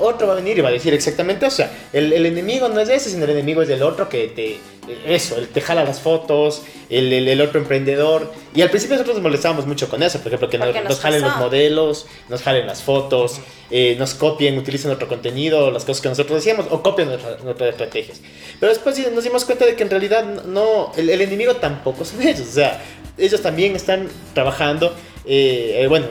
Otro 0.00 0.26
va 0.26 0.32
a 0.32 0.36
venir 0.36 0.58
y 0.58 0.60
va 0.62 0.70
a 0.70 0.72
decir 0.72 0.92
exactamente, 0.94 1.46
o 1.46 1.50
sea, 1.50 1.70
el, 1.92 2.12
el 2.12 2.26
enemigo 2.26 2.68
no 2.68 2.80
es 2.80 2.88
ese, 2.88 3.10
sino 3.10 3.24
el 3.24 3.30
enemigo 3.30 3.62
es 3.62 3.68
del 3.68 3.82
otro 3.82 4.08
que 4.08 4.28
te, 4.28 4.58
eso, 5.06 5.36
el 5.36 5.48
te 5.48 5.60
jala 5.60 5.84
las 5.84 6.00
fotos, 6.00 6.62
el, 6.88 7.12
el, 7.12 7.28
el 7.28 7.40
otro 7.40 7.60
emprendedor. 7.60 8.32
Y 8.54 8.62
al 8.62 8.70
principio 8.70 8.94
nosotros 8.96 9.16
nos 9.16 9.22
molestábamos 9.22 9.66
mucho 9.66 9.88
con 9.88 10.02
eso, 10.02 10.18
por 10.18 10.28
ejemplo, 10.28 10.48
que 10.48 10.58
nos, 10.58 10.68
Porque 10.68 10.80
nos 10.80 10.90
nos 10.90 11.00
jalen 11.00 11.22
los 11.22 11.36
modelos, 11.36 12.06
nos 12.28 12.42
jalen 12.42 12.66
las 12.66 12.82
fotos, 12.82 13.40
eh, 13.70 13.94
nos 13.98 14.14
copien, 14.14 14.58
utilicen 14.58 14.88
nuestro 14.88 15.06
contenido, 15.06 15.70
las 15.70 15.84
cosas 15.84 16.00
que 16.02 16.08
nosotros 16.08 16.36
decíamos, 16.42 16.66
o 16.70 16.82
copien 16.82 17.08
nuestra- 17.08 17.36
nuestras 17.44 17.70
estrategias. 17.70 18.20
Pero 18.58 18.72
después 18.72 18.98
nos 19.12 19.22
dimos 19.22 19.44
cuenta 19.44 19.66
de 19.66 19.76
que 19.76 19.82
en 19.82 19.90
realidad 19.90 20.24
no, 20.46 20.92
el, 20.96 21.10
el 21.10 21.20
enemigo 21.20 21.56
tampoco 21.56 22.04
son 22.04 22.22
ellos, 22.22 22.48
o 22.48 22.52
sea, 22.52 22.82
ellos 23.18 23.42
también 23.42 23.76
están 23.76 24.08
trabajando, 24.34 24.94
eh, 25.26 25.80
eh, 25.82 25.86
bueno, 25.88 26.06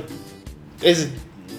es 0.81 1.07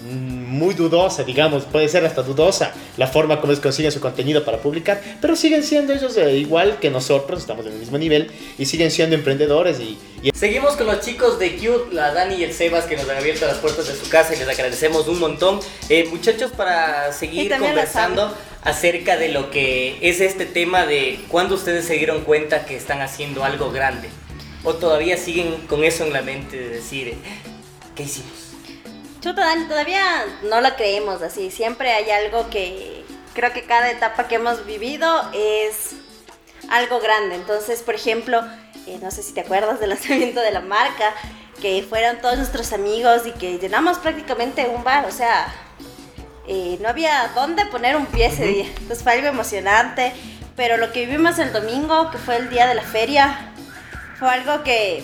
muy 0.09 0.73
dudosa, 0.73 1.23
digamos, 1.23 1.63
puede 1.63 1.87
ser 1.87 2.05
hasta 2.05 2.23
dudosa 2.23 2.73
la 2.97 3.07
forma 3.07 3.39
como 3.39 3.51
ellos 3.51 3.61
consiguen 3.61 3.91
su 3.91 3.99
contenido 3.99 4.43
para 4.43 4.57
publicar, 4.57 5.01
pero 5.21 5.35
siguen 5.35 5.63
siendo 5.63 5.93
ellos 5.93 6.17
eh, 6.17 6.37
igual 6.37 6.79
que 6.79 6.89
nosotros, 6.89 7.39
estamos 7.39 7.65
en 7.65 7.73
el 7.73 7.79
mismo 7.79 7.97
nivel 7.97 8.31
y 8.57 8.65
siguen 8.65 8.91
siendo 8.91 9.15
emprendedores 9.15 9.79
y, 9.79 9.97
y 10.21 10.31
Seguimos 10.33 10.75
con 10.75 10.87
los 10.87 11.01
chicos 11.01 11.39
de 11.39 11.55
Cute, 11.55 11.93
la 11.93 12.13
Dani 12.13 12.35
y 12.35 12.43
el 12.43 12.53
Sebas 12.53 12.85
que 12.85 12.95
nos 12.95 13.07
han 13.09 13.17
abierto 13.17 13.45
las 13.45 13.57
puertas 13.57 13.87
de 13.87 13.95
su 13.95 14.09
casa 14.09 14.33
y 14.33 14.39
les 14.39 14.47
agradecemos 14.47 15.07
un 15.07 15.19
montón. 15.19 15.59
Eh, 15.89 16.07
muchachos, 16.09 16.51
para 16.51 17.13
seguir 17.13 17.51
conversando 17.57 18.35
acerca 18.63 19.17
de 19.17 19.29
lo 19.29 19.51
que 19.51 19.97
es 20.01 20.21
este 20.21 20.45
tema 20.45 20.85
de 20.85 21.19
cuándo 21.27 21.55
ustedes 21.55 21.85
se 21.85 21.93
dieron 21.93 22.21
cuenta 22.21 22.65
que 22.65 22.75
están 22.75 23.01
haciendo 23.01 23.43
algo 23.43 23.71
grande 23.71 24.09
o 24.63 24.73
todavía 24.75 25.17
siguen 25.17 25.55
con 25.67 25.83
eso 25.83 26.05
en 26.05 26.13
la 26.13 26.21
mente 26.21 26.57
de 26.57 26.69
decir, 26.69 27.15
¿qué 27.95 28.03
hicimos? 28.03 28.40
Chuta, 29.21 29.45
Dani, 29.45 29.65
todavía 29.65 30.25
no 30.49 30.61
lo 30.61 30.75
creemos 30.75 31.21
así. 31.21 31.51
Siempre 31.51 31.91
hay 31.91 32.09
algo 32.09 32.49
que 32.49 33.05
creo 33.35 33.53
que 33.53 33.63
cada 33.65 33.91
etapa 33.91 34.27
que 34.27 34.35
hemos 34.35 34.65
vivido 34.65 35.29
es 35.31 35.91
algo 36.71 36.99
grande. 36.99 37.35
Entonces, 37.35 37.83
por 37.83 37.93
ejemplo, 37.93 38.41
eh, 38.87 38.97
no 38.99 39.11
sé 39.11 39.21
si 39.21 39.33
te 39.33 39.41
acuerdas 39.41 39.79
del 39.79 39.89
lanzamiento 39.91 40.41
de 40.41 40.51
la 40.51 40.61
marca, 40.61 41.13
que 41.61 41.85
fueron 41.87 42.19
todos 42.19 42.37
nuestros 42.37 42.73
amigos 42.73 43.27
y 43.27 43.31
que 43.33 43.59
llenamos 43.59 43.99
prácticamente 43.99 44.67
un 44.67 44.83
bar. 44.83 45.05
O 45.05 45.11
sea, 45.11 45.53
eh, 46.47 46.79
no 46.81 46.89
había 46.89 47.31
dónde 47.35 47.67
poner 47.67 47.95
un 47.95 48.07
pie 48.07 48.25
ese 48.25 48.45
día. 48.47 48.65
Entonces 48.65 49.03
fue 49.03 49.11
algo 49.13 49.27
emocionante. 49.27 50.13
Pero 50.55 50.77
lo 50.77 50.91
que 50.91 51.05
vivimos 51.05 51.37
el 51.37 51.53
domingo, 51.53 52.09
que 52.09 52.17
fue 52.17 52.37
el 52.37 52.49
día 52.49 52.65
de 52.65 52.73
la 52.73 52.81
feria, 52.81 53.53
fue 54.17 54.29
algo 54.29 54.63
que 54.63 55.03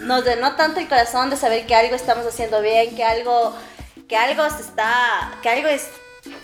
nos 0.00 0.24
llenó 0.24 0.56
tanto 0.56 0.80
el 0.80 0.88
corazón 0.88 1.30
de 1.30 1.36
saber 1.36 1.66
que 1.66 1.74
algo 1.74 1.94
estamos 1.94 2.26
haciendo 2.26 2.60
bien, 2.62 2.94
que 2.96 3.04
algo, 3.04 3.54
que 4.08 4.16
algo 4.16 4.48
se 4.50 4.62
está, 4.62 5.38
que 5.42 5.48
algo 5.48 5.68
es, 5.68 5.86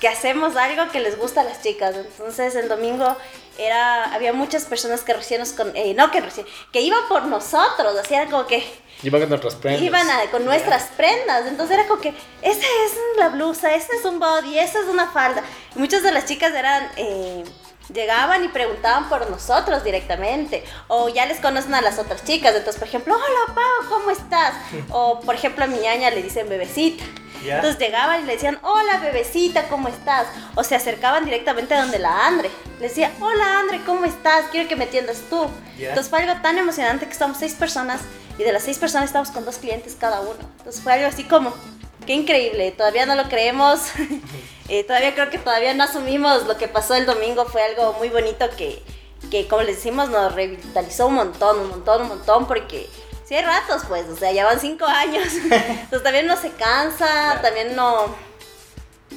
que 0.01 0.09
hacemos 0.09 0.57
algo 0.57 0.91
que 0.91 1.01
les 1.01 1.19
gusta 1.19 1.41
a 1.41 1.45
las 1.45 1.63
chicas. 1.63 1.95
Entonces 1.97 2.55
el 2.57 2.69
domingo 2.69 3.17
era, 3.59 4.05
había 4.15 4.33
muchas 4.33 4.65
personas 4.65 5.03
que 5.03 5.15
recién 5.15 5.41
nos, 5.41 5.51
con, 5.53 5.77
eh, 5.77 5.95
no 5.95 6.11
que 6.11 6.21
recién, 6.21 6.47
que 6.73 6.81
iban 6.81 7.07
por 7.09 7.25
nosotros, 7.25 7.97
así 7.99 8.15
era 8.15 8.27
como 8.27 8.47
que 8.47 8.65
iban 9.03 9.21
con 9.21 9.31
nuestras 9.31 9.55
prendas. 9.57 9.83
iban 9.83 10.11
a- 10.11 10.31
con 10.31 10.45
nuestras 10.45 10.85
prendas. 10.97 11.47
Entonces 11.47 11.77
era 11.79 11.89
como 11.89 12.01
que, 12.01 12.11
esa 12.43 12.61
es 12.85 12.93
la 13.17 13.29
blusa, 13.31 13.73
ese 13.75 13.95
es 13.97 14.05
un 14.05 14.19
body, 14.21 14.59
esa 14.59 14.81
es 14.81 14.87
una 14.87 15.09
falda. 15.11 15.43
Y 15.75 15.79
muchas 15.79 16.03
de 16.03 16.13
las 16.13 16.27
chicas 16.27 16.53
eran, 16.55 16.91
eh, 16.97 17.45
llegaban 17.93 18.45
y 18.45 18.49
preguntaban 18.49 19.09
por 19.09 19.29
nosotros 19.31 19.85
directamente. 19.85 20.65
O 20.89 21.09
ya 21.09 21.27
les 21.27 21.41
conocen 21.41 21.75
a 21.75 21.81
las 21.81 21.99
otras 21.99 22.25
chicas. 22.25 22.55
Entonces, 22.55 22.79
por 22.79 22.89
ejemplo, 22.89 23.15
hola 23.15 23.55
Pau, 23.55 23.89
¿cómo 23.89 24.11
estás? 24.11 24.55
O 24.91 25.21
por 25.21 25.35
ejemplo 25.35 25.65
a 25.65 25.67
mi 25.67 25.79
ñaña 25.79 26.11
le 26.11 26.23
dicen 26.23 26.49
bebecita. 26.49 27.05
Entonces 27.45 27.79
llegaban 27.79 28.23
y 28.23 28.27
le 28.27 28.33
decían, 28.33 28.59
hola 28.63 28.99
bebecita, 28.99 29.69
¿cómo 29.69 29.89
estás? 29.89 30.27
O 30.57 30.65
se 30.65 30.75
acercaban 30.75 31.25
directamente 31.25 31.75
a 31.75 31.83
donde 31.83 31.99
la 31.99 32.27
Andre. 32.27 32.51
Le 32.81 32.89
decía, 32.89 33.13
hola 33.21 33.61
Andre, 33.61 33.81
¿cómo 33.85 34.05
estás? 34.05 34.47
Quiero 34.51 34.69
que 34.69 34.77
me 34.77 34.85
atiendas 34.85 35.23
tú. 35.31 35.47
Entonces 35.79 36.09
fue 36.09 36.21
algo 36.21 36.41
tan 36.43 36.59
emocionante 36.59 37.07
que 37.07 37.13
estamos 37.13 37.37
seis 37.39 37.55
personas 37.55 38.01
y 38.39 38.43
de 38.43 38.53
las 38.53 38.63
seis 38.63 38.79
personas 38.79 39.07
estamos 39.07 39.31
con 39.31 39.45
dos 39.45 39.59
clientes 39.59 39.97
cada 39.99 40.21
uno. 40.21 40.39
Entonces 40.59 40.83
fue 40.83 40.93
algo 40.93 41.07
así 41.07 41.25
como, 41.25 41.55
qué 42.09 42.15
increíble, 42.15 42.73
todavía 42.73 43.05
no 43.07 43.15
lo 43.15 43.29
creemos. 43.29 43.81
Eh, 44.71 44.85
todavía 44.85 45.15
creo 45.15 45.31
que 45.31 45.39
todavía 45.39 45.73
no 45.73 45.85
asumimos 45.85 46.45
lo 46.45 46.59
que 46.59 46.69
pasó 46.69 46.95
el 46.95 47.07
domingo, 47.07 47.47
fue 47.47 47.63
algo 47.63 47.95
muy 47.95 48.11
bonito 48.11 48.45
que, 48.55 48.83
que 49.31 49.49
como 49.49 49.63
les 49.63 49.77
decimos, 49.77 50.11
nos 50.11 50.35
revitalizó 50.35 51.07
un 51.07 51.15
montón, 51.15 51.59
un 51.61 51.71
montón, 51.71 52.03
un 52.03 52.09
montón, 52.09 52.47
porque 52.47 52.87
sí 53.25 53.35
hay 53.35 53.45
ratos, 53.47 53.85
pues, 53.89 54.07
o 54.11 54.15
sea, 54.15 54.31
ya 54.31 54.45
van 54.45 54.61
cinco 54.61 54.85
años. 54.87 55.27
Entonces 55.33 56.03
también 56.03 56.27
no 56.27 56.37
se 56.37 56.51
cansa, 56.51 57.07
Claro. 57.07 57.41
también 57.41 57.77
no 57.77 58.15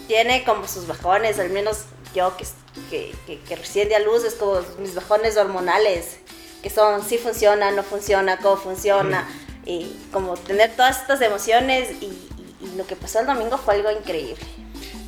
tiene 0.07 0.45
como 0.45 0.69
sus 0.69 0.87
bajones, 0.87 1.37
al 1.37 1.49
menos 1.49 1.79
yo 2.15 2.37
que, 2.37 2.45
que, 2.89 3.13
que, 3.27 3.41
que 3.41 3.55
recién 3.57 3.89
di 3.89 3.95
a 3.95 3.99
luz 3.99 4.23
es 4.23 4.35
como 4.35 4.61
mis 4.79 4.95
bajones 4.95 5.35
hormonales, 5.35 6.19
que 6.63 6.69
son 6.69 7.03
si 7.03 7.17
funciona, 7.17 7.71
no 7.71 7.83
funciona, 7.83 8.37
cómo 8.37 8.55
funciona, 8.55 9.27
y 9.65 9.93
como 10.13 10.35
tener 10.35 10.73
todas 10.77 11.01
estas 11.01 11.19
emociones 11.19 11.91
y, 12.01 12.17
y- 12.63 12.77
lo 12.77 12.85
que 12.87 12.95
pasó 12.95 13.19
el 13.19 13.25
domingo 13.27 13.57
fue 13.57 13.75
algo 13.75 13.91
increíble. 13.91 14.37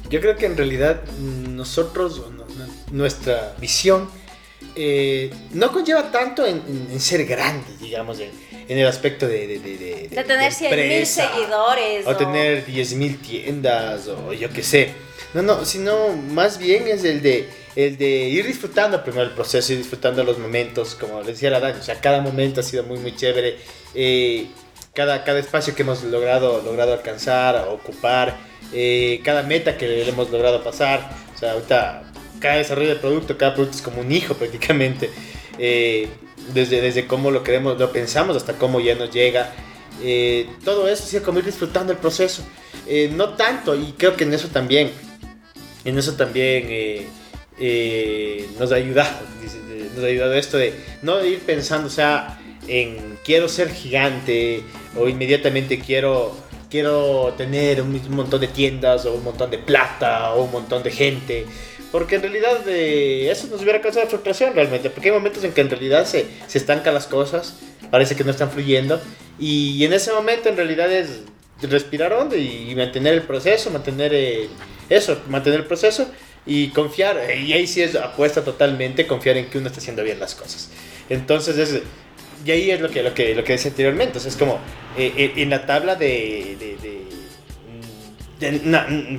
Yo 0.10 0.20
creo 0.22 0.36
que 0.36 0.46
en 0.46 0.56
realidad 0.58 1.02
nosotros, 1.20 2.20
o 2.20 2.30
no- 2.32 2.46
no- 2.46 2.68
nuestra 2.92 3.56
visión, 3.60 4.10
eh, 4.76 5.32
no 5.52 5.72
conlleva 5.72 6.12
tanto 6.12 6.46
en, 6.46 6.62
en- 6.92 7.00
ser 7.00 7.26
grandes, 7.26 7.80
digamos, 7.80 8.20
en, 8.20 8.32
en 8.68 8.78
el 8.78 8.88
aspecto 8.88 9.28
de... 9.28 9.48
De, 9.48 9.60
de, 9.60 9.78
de- 9.78 10.08
De 10.10 10.24
tener 10.24 10.52
100 10.54 10.72
mil 10.72 10.80
empresa, 10.80 11.30
seguidores. 11.32 12.08
O 12.08 12.16
tener 12.16 12.66
10.000 12.66 13.20
tiendas, 13.22 14.08
o 14.08 14.34
yo 14.34 14.50
qué 14.50 14.64
sé. 14.64 14.94
No, 15.34 15.42
no, 15.42 15.66
sino 15.66 16.10
más 16.16 16.58
bien 16.60 16.88
es 16.88 17.04
el 17.04 17.22
de, 17.22 17.50
el 17.76 17.98
de 17.98 18.08
ir 18.30 18.46
disfrutando 18.46 19.04
primero 19.04 19.24
el 19.24 19.32
proceso, 19.32 19.74
ir 19.74 19.80
disfrutando 19.80 20.24
los 20.24 20.38
momentos, 20.38 20.94
como 20.96 21.20
les 21.20 21.28
decía 21.28 21.50
la 21.50 21.60
Dani, 21.60 21.80
o 21.80 21.84
sea, 21.84 22.00
cada 22.00 22.22
momento 22.22 22.60
ha 22.62 22.64
sido 22.64 22.84
muy, 22.84 23.00
muy 23.00 23.16
chévere. 23.16 23.58
eh, 23.96 24.48
cada, 24.94 25.24
cada 25.24 25.40
espacio 25.40 25.76
que 25.76 25.82
hemos 25.82 26.04
logrado, 26.04 26.62
logrado 26.62 26.94
alcanzar, 26.94 27.68
ocupar, 27.70 28.38
eh, 28.72 29.22
cada 29.24 29.44
meta 29.44 29.78
que 29.78 29.88
le 29.88 30.08
hemos 30.08 30.30
logrado 30.30 30.64
pasar. 30.64 31.10
O 31.36 31.38
sea, 31.38 31.54
ahorita 31.54 32.04
cada 32.40 32.58
desarrollo 32.58 32.90
de 32.90 32.96
producto, 32.98 33.38
cada 33.38 33.54
producto 33.56 33.78
es 33.78 33.84
como 33.84 34.02
un 34.02 34.12
hijo 34.12 34.34
prácticamente. 34.40 35.10
eh, 35.58 36.10
desde, 36.54 36.82
desde 36.82 37.08
cómo 37.08 37.32
lo 37.32 37.42
queremos, 37.42 37.80
lo 37.80 37.94
pensamos 37.94 38.36
hasta 38.36 38.54
cómo 38.54 38.80
ya 38.82 38.96
nos 38.96 39.12
llega. 39.12 39.52
eh, 40.02 40.48
todo 40.66 40.88
eso, 40.90 41.06
sí, 41.06 41.18
como 41.22 41.40
ir 41.40 41.46
disfrutando 41.46 41.94
el 41.94 42.00
proceso. 42.00 42.44
No 43.12 43.30
tanto, 43.36 43.76
y 43.76 43.94
creo 43.94 44.18
que 44.18 44.26
en 44.26 44.34
eso 44.34 44.50
también, 44.50 44.92
en 45.86 45.98
eso 45.98 46.16
también 46.16 47.08
nos 48.60 48.72
ha 48.74 48.76
ayudado, 48.76 49.22
nos 49.96 50.04
ha 50.04 50.08
ayudado 50.08 50.34
esto 50.34 50.58
de 50.58 50.74
no 51.02 51.24
ir 51.24 51.40
pensando, 51.40 51.88
o 51.88 51.92
sea, 51.92 52.43
en 52.68 53.18
quiero 53.24 53.48
ser 53.48 53.70
gigante 53.72 54.64
o 54.98 55.08
inmediatamente 55.08 55.80
quiero, 55.80 56.36
quiero 56.70 57.34
tener 57.38 57.82
un, 57.82 58.02
montón 58.10 58.42
de 58.42 58.48
tiendas 58.48 59.06
o 59.06 59.14
un 59.14 59.24
montón 59.24 59.50
de 59.50 59.58
plata 59.58 60.34
o 60.34 60.44
un 60.44 60.52
montón 60.52 60.84
de 60.84 60.92
gente. 60.92 61.46
Porque 61.92 62.16
en 62.16 62.24
realidad 62.24 62.68
eh, 62.68 63.30
eso 63.30 63.48
nos 63.48 63.62
hubiera 63.62 63.80
causado 63.82 64.08
frustración 64.08 64.56
realmente. 64.56 64.90
Porque 64.90 65.10
hay 65.10 65.16
momentos 65.16 65.44
en 65.44 65.54
que 65.54 65.62
en 65.62 65.70
realidad 65.70 66.06
se, 66.06 66.26
se 66.48 66.58
estancan 66.58 66.94
las 66.94 67.06
cosas. 67.06 67.56
parece 67.92 68.16
que 68.16 68.24
no 68.24 68.32
están 68.32 68.50
fluyendo. 68.50 69.00
Y 69.40 69.84
en 69.86 69.94
ese 69.94 70.12
momento 70.12 70.50
en 70.50 70.58
realidad 70.58 70.92
es 70.92 71.22
respirar 71.62 72.14
hondo 72.14 72.36
y 72.36 72.74
mantener 72.76 73.14
el 73.14 73.22
proceso, 73.22 73.70
mantener 73.70 74.12
eh, 74.14 74.50
eso, 74.90 75.22
mantener 75.28 75.62
el 75.62 75.66
proceso 75.66 76.08
y 76.46 76.70
confiar. 76.70 77.20
Y 77.40 77.54
ahí 77.54 77.68
sí 77.68 77.82
es 77.82 77.96
apuesta 77.96 78.44
totalmente, 78.44 79.08
confiar 79.08 79.38
en 79.38 79.46
que 79.48 79.58
uno 79.58 79.68
está 79.68 79.80
haciendo 79.80 80.04
bien 80.04 80.20
las 80.20 80.36
cosas. 80.36 80.70
Entonces 81.10 81.58
es... 81.58 81.82
Y 82.46 82.52
ahí 82.52 82.72
es 82.72 82.82
lo 82.82 82.90
que, 82.90 83.04
lo 83.04 83.14
que, 83.14 83.36
lo 83.36 83.44
que 83.44 83.54
decía 83.54 83.72
anteriormente. 83.72 84.20
O 84.20 84.22
es 84.22 84.36
como 84.36 84.60
eh, 84.98 85.14
eh, 85.16 85.34
en 85.38 85.50
la 85.50 85.66
tabla 85.66 85.96
de, 85.96 86.58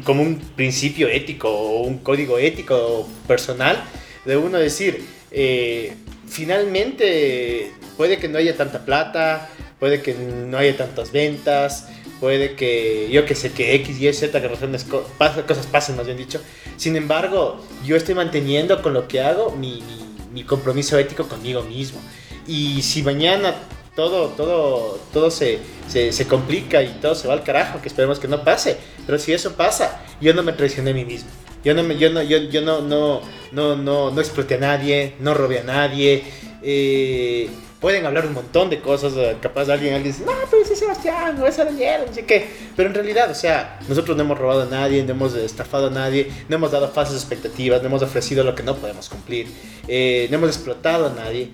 como 0.05 0.23
un 0.23 0.39
principio 0.39 1.09
ético 1.09 1.49
o 1.51 1.83
un 1.83 1.99
código 1.99 2.39
ético 2.39 3.09
personal 3.27 3.83
de 4.25 4.37
uno 4.37 4.59
decir, 4.59 5.05
eh, 5.31 5.95
finalmente 6.29 7.73
puede 7.97 8.19
que 8.19 8.29
no 8.29 8.39
haya 8.39 8.57
tanta 8.57 8.85
plata, 8.85 9.49
puede 9.79 10.03
que 10.03 10.15
no 10.15 10.59
haya 10.59 10.77
tantas 10.77 11.11
ventas, 11.11 11.89
puede 12.21 12.55
que 12.55 13.09
yo 13.11 13.25
que 13.25 13.35
sé 13.35 13.53
que 13.53 13.75
X, 13.77 14.01
Y, 14.01 14.13
Z 14.13 14.41
que 14.41 14.49
razones, 14.49 14.85
cosas 14.85 15.67
pasen, 15.67 15.97
más 15.97 16.07
bien 16.07 16.19
dicho. 16.19 16.41
Sin 16.77 16.97
embargo, 16.97 17.65
yo 17.85 17.97
estoy 17.97 18.15
manteniendo 18.15 18.83
con 18.83 18.93
lo 18.93 19.09
que 19.09 19.21
hago 19.21 19.51
mi 19.53 20.45
compromiso 20.45 20.99
ético 20.99 21.27
conmigo 21.27 21.63
mismo. 21.63 22.01
Y 22.47 22.83
si 22.83 23.03
mañana 23.03 23.55
todo, 23.95 24.29
todo, 24.29 24.99
todo 25.13 25.31
se, 25.31 25.59
se, 25.89 26.13
se 26.13 26.27
complica 26.27 26.83
y 26.83 26.89
todo 27.01 27.15
se 27.15 27.29
va 27.29 27.35
al 27.35 27.43
carajo, 27.43 27.81
que 27.81 27.89
esperemos 27.89 28.19
que 28.19 28.29
no 28.29 28.43
pase, 28.43 28.77
pero 29.07 29.19
si 29.19 29.33
eso 29.33 29.53
pasa, 29.53 30.03
yo 30.21 30.35
no 30.35 30.43
me 30.43 30.53
traicioné 30.53 30.91
a 30.91 30.95
mí 30.95 31.05
mismo. 31.05 31.31
Yo 31.65 31.75
no, 31.75 31.83
me, 31.83 31.97
yo 31.97 32.11
no, 32.11 32.23
yo, 32.23 32.39
yo 32.39 32.61
no, 32.61 32.83
no, 32.83 33.23
no, 33.53 33.77
no, 33.77 34.11
no 34.11 34.21
exploté 34.21 34.57
a 34.57 34.59
nadie, 34.59 35.15
no 35.21 35.33
robé 35.33 35.61
a 35.61 35.65
nadie. 35.65 36.25
eh, 36.63 37.49
pueden 37.85 38.07
hablar 38.07 38.25
un 38.27 38.33
montón 38.33 38.71
de 38.71 38.81
cosas, 38.81 39.13
capaz 39.43 39.69
alguien, 39.69 39.93
alguien 39.93 40.15
dice, 40.15 40.25
no, 40.25 40.33
pero 40.51 40.63
ese 40.63 40.75
Sebastián, 40.75 41.39
o 41.39 41.47
esa 41.47 41.67
Daniela, 41.67 42.07
no 42.07 42.15
sé 42.15 42.25
qué. 42.25 42.49
Pero 42.75 42.89
en 42.89 42.95
realidad, 42.95 43.31
o 43.31 43.35
sea, 43.35 43.79
nosotros 43.87 44.17
no 44.17 44.23
hemos 44.23 44.39
robado 44.39 44.63
a 44.63 44.65
nadie, 44.65 45.03
no 45.05 45.11
hemos 45.11 45.35
estafado 45.35 45.89
a 45.89 45.91
nadie, 45.91 46.33
no 46.49 46.57
hemos 46.57 46.73
dado 46.73 46.89
falsas 46.89 47.17
expectativas, 47.17 47.83
no 47.83 47.89
hemos 47.89 48.03
ofrecido 48.03 48.43
lo 48.43 48.55
que 48.55 48.63
no 48.63 48.75
podemos 48.75 49.11
cumplir, 49.11 49.49
eh, 49.87 50.29
no 50.31 50.39
hemos 50.39 50.49
explotado 50.49 51.09
a 51.09 51.11
nadie. 51.11 51.51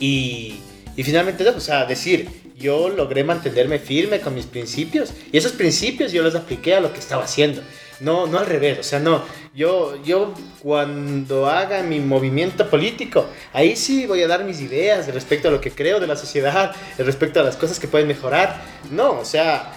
Y, 0.00 0.60
y 0.96 1.02
finalmente, 1.02 1.48
o 1.48 1.60
sea, 1.60 1.84
decir, 1.86 2.28
yo 2.56 2.88
logré 2.88 3.24
mantenerme 3.24 3.78
firme 3.78 4.20
con 4.20 4.34
mis 4.34 4.46
principios 4.46 5.12
y 5.32 5.36
esos 5.36 5.52
principios 5.52 6.12
yo 6.12 6.22
los 6.22 6.34
apliqué 6.34 6.74
a 6.74 6.80
lo 6.80 6.92
que 6.92 7.00
estaba 7.00 7.24
haciendo. 7.24 7.62
No, 8.00 8.26
no 8.26 8.38
al 8.38 8.46
revés, 8.46 8.78
o 8.80 8.82
sea, 8.82 8.98
no. 8.98 9.22
Yo, 9.54 10.02
yo 10.04 10.34
cuando 10.60 11.46
haga 11.46 11.82
mi 11.82 12.00
movimiento 12.00 12.68
político, 12.68 13.26
ahí 13.52 13.76
sí 13.76 14.06
voy 14.06 14.22
a 14.22 14.28
dar 14.28 14.44
mis 14.44 14.60
ideas 14.60 15.06
respecto 15.14 15.48
a 15.48 15.50
lo 15.52 15.60
que 15.60 15.70
creo 15.70 16.00
de 16.00 16.08
la 16.08 16.16
sociedad, 16.16 16.74
respecto 16.98 17.38
a 17.38 17.44
las 17.44 17.56
cosas 17.56 17.78
que 17.78 17.86
pueden 17.86 18.08
mejorar. 18.08 18.62
No, 18.90 19.20
o 19.20 19.24
sea, 19.24 19.72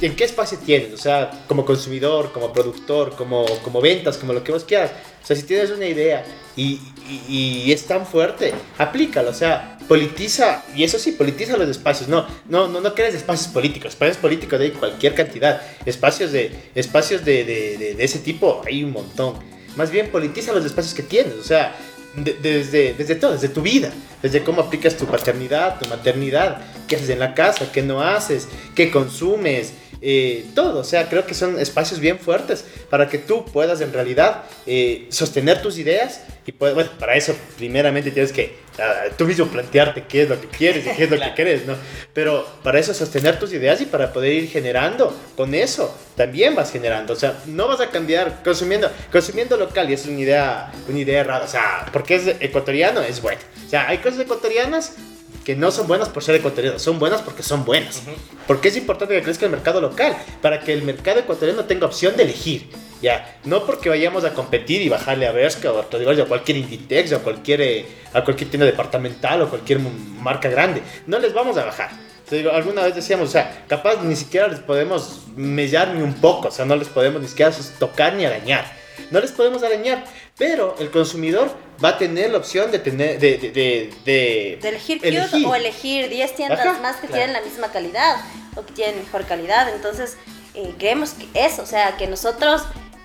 ¿en 0.00 0.16
qué 0.16 0.24
espacio 0.24 0.58
tienes? 0.64 0.94
O 0.94 0.96
sea, 0.96 1.30
como 1.46 1.66
consumidor, 1.66 2.32
como 2.32 2.52
productor, 2.52 3.14
como, 3.14 3.44
como 3.62 3.80
ventas, 3.80 4.16
como 4.16 4.32
lo 4.32 4.42
que 4.42 4.52
vos 4.52 4.64
quieras. 4.64 4.92
O 5.22 5.26
sea, 5.26 5.36
si 5.36 5.42
tienes 5.42 5.70
una 5.70 5.86
idea 5.86 6.24
y, 6.56 6.80
y, 7.28 7.62
y 7.66 7.72
es 7.72 7.86
tan 7.86 8.06
fuerte, 8.06 8.52
aplícalo. 8.78 9.30
O 9.30 9.34
sea, 9.34 9.78
politiza, 9.88 10.62
y 10.74 10.84
eso 10.84 10.98
sí, 10.98 11.12
politiza 11.12 11.56
los 11.56 11.68
espacios. 11.68 12.08
No, 12.08 12.26
no, 12.48 12.68
no, 12.68 12.80
no 12.80 12.94
crees 12.94 13.14
espacios 13.14 13.48
políticos. 13.48 13.90
Espacios 13.92 14.16
políticos 14.18 14.58
de 14.58 14.72
cualquier 14.72 15.14
cantidad. 15.14 15.60
Espacios 15.84 16.32
de, 16.32 16.52
espacios 16.74 17.24
de, 17.24 17.44
de, 17.44 17.76
de, 17.78 17.94
de 17.94 18.04
ese 18.04 18.18
tipo 18.20 18.62
hay 18.66 18.84
un 18.84 18.92
montón. 18.92 19.34
Más 19.76 19.90
bien, 19.90 20.10
politiza 20.10 20.52
los 20.52 20.64
espacios 20.64 20.94
que 20.94 21.02
tienes. 21.02 21.34
O 21.34 21.44
sea, 21.44 21.76
de- 22.16 22.34
desde, 22.42 22.94
desde 22.94 23.14
todo, 23.14 23.32
desde 23.32 23.48
tu 23.48 23.62
vida, 23.62 23.92
desde 24.22 24.42
cómo 24.42 24.62
aplicas 24.62 24.96
tu 24.96 25.06
paternidad, 25.06 25.78
tu 25.78 25.88
maternidad, 25.88 26.60
qué 26.88 26.96
haces 26.96 27.10
en 27.10 27.20
la 27.20 27.34
casa, 27.34 27.70
qué 27.72 27.82
no 27.82 28.02
haces, 28.02 28.48
qué 28.74 28.90
consumes, 28.90 29.72
eh, 30.02 30.46
todo. 30.54 30.80
O 30.80 30.84
sea, 30.84 31.08
creo 31.08 31.26
que 31.26 31.34
son 31.34 31.58
espacios 31.58 32.00
bien 32.00 32.18
fuertes 32.18 32.64
para 32.88 33.08
que 33.08 33.18
tú 33.18 33.44
puedas 33.44 33.80
en 33.80 33.92
realidad 33.92 34.44
eh, 34.66 35.06
sostener 35.10 35.60
tus 35.62 35.78
ideas 35.78 36.22
y 36.46 36.52
bueno, 36.52 36.90
para 36.98 37.14
eso 37.14 37.34
primeramente 37.58 38.10
tienes 38.10 38.32
que 38.32 38.56
ah, 38.80 39.04
tú 39.16 39.24
mismo 39.26 39.46
plantearte 39.46 40.04
qué 40.08 40.22
es 40.22 40.28
lo 40.28 40.40
que 40.40 40.48
quieres 40.48 40.84
y 40.86 40.90
qué 40.96 41.04
es 41.04 41.10
lo 41.10 41.16
que 41.16 41.20
Claro. 41.20 41.34
quieres, 41.34 41.66
¿no? 41.66 41.74
Pero 42.12 42.46
para 42.64 42.78
eso 42.80 42.92
sostener 42.94 43.38
tus 43.38 43.52
ideas 43.52 43.80
y 43.80 43.86
para 43.86 44.12
poder 44.12 44.32
ir 44.32 44.48
generando 44.48 45.16
con 45.36 45.54
eso, 45.54 45.94
también 46.16 46.54
vas 46.54 46.72
generando. 46.72 47.12
O 47.12 47.16
sea, 47.16 47.38
no 47.46 47.68
vas 47.68 47.80
a 47.80 47.90
cambiar 47.90 48.42
consumiendo, 48.42 48.90
consumiendo 49.12 49.56
local 49.56 49.88
y 49.90 49.92
es 49.94 50.06
una 50.06 50.18
idea, 50.18 50.72
una 50.88 50.98
idea 50.98 51.20
errada. 51.20 51.44
O 51.44 51.48
sea, 51.48 51.86
porque 51.92 52.16
es 52.16 52.26
ecuatoriano, 52.40 53.00
es 53.02 53.20
bueno. 53.22 53.40
O 53.66 53.68
sea, 53.70 53.86
hay 53.88 53.98
cosas 53.98 54.20
ecuatorianas 54.20 54.94
que 55.44 55.56
no 55.56 55.70
son 55.70 55.86
buenas 55.86 56.08
por 56.08 56.22
ser 56.22 56.34
ecuatorianas, 56.34 56.82
son 56.82 56.98
buenas 56.98 57.22
porque 57.22 57.42
son 57.42 57.64
buenas. 57.64 58.02
Ujú. 58.02 58.16
Porque 58.46 58.68
es 58.68 58.76
importante 58.76 59.14
que 59.14 59.22
crezca 59.22 59.46
el 59.46 59.52
mercado 59.52 59.80
local, 59.80 60.16
para 60.42 60.60
que 60.60 60.72
el 60.72 60.82
mercado 60.82 61.20
ecuatoriano 61.20 61.64
tenga 61.64 61.86
opción 61.86 62.16
de 62.16 62.24
elegir. 62.24 62.70
Ya, 63.02 63.38
no 63.44 63.64
porque 63.64 63.88
vayamos 63.88 64.24
a 64.24 64.34
competir 64.34 64.82
y 64.82 64.90
bajarle 64.90 65.26
a 65.26 65.32
Bershka 65.32 65.72
o 65.72 65.78
a, 65.78 65.82
Rodrigo, 65.90 66.10
o 66.10 66.22
a 66.22 66.28
cualquier 66.28 66.58
Inditex 66.58 67.12
o 67.12 67.16
a 67.16 67.18
cualquier, 67.20 67.60
eh, 67.62 67.86
a 68.12 68.22
cualquier 68.22 68.50
tienda 68.50 68.66
departamental 68.66 69.40
o 69.40 69.48
cualquier 69.48 69.78
marca 69.78 70.50
grande. 70.50 70.82
No 71.06 71.18
les 71.18 71.32
vamos 71.32 71.56
a 71.56 71.64
bajar. 71.64 71.90
Te 72.28 72.36
digo, 72.36 72.52
alguna 72.52 72.82
vez 72.82 72.94
decíamos, 72.94 73.30
o 73.30 73.32
sea, 73.32 73.64
capaz 73.66 74.02
ni 74.04 74.14
siquiera 74.14 74.48
les 74.48 74.60
podemos 74.60 75.22
mellar 75.34 75.94
ni 75.94 76.02
un 76.02 76.14
poco, 76.14 76.48
o 76.48 76.50
sea, 76.50 76.64
no 76.64 76.76
les 76.76 76.88
podemos 76.88 77.20
ni 77.20 77.26
siquiera 77.26 77.52
tocar 77.78 78.14
ni 78.14 78.24
arañar. 78.24 78.70
No 79.10 79.18
les 79.20 79.32
podemos 79.32 79.62
arañar, 79.62 80.04
pero 80.40 80.74
el 80.80 80.90
consumidor 80.90 81.50
va 81.84 81.90
a 81.90 81.98
tener 81.98 82.30
la 82.30 82.38
opción 82.38 82.70
de 82.72 82.78
tener, 82.78 83.18
de, 83.20 83.36
de, 83.36 83.50
de, 83.50 83.94
de- 84.04 84.58
De 84.60 84.68
elegir 84.70 84.98
elegir. 85.04 85.46
o 85.46 85.54
elegir 85.54 86.08
10 86.08 86.34
tiendas 86.34 86.60
Ajá, 86.66 86.78
más 86.80 86.96
que 86.96 87.06
claro. 87.08 87.14
tienen 87.24 87.32
la 87.34 87.42
misma 87.42 87.70
calidad 87.70 88.16
o 88.56 88.64
que 88.64 88.72
tienen 88.72 88.96
mejor 89.04 89.26
calidad. 89.26 89.68
Entonces, 89.74 90.16
eh, 90.54 90.74
creemos 90.78 91.10
que 91.10 91.28
eso, 91.34 91.62
o 91.62 91.66
sea, 91.66 91.96
que 91.98 92.06
nosotros, 92.06 92.62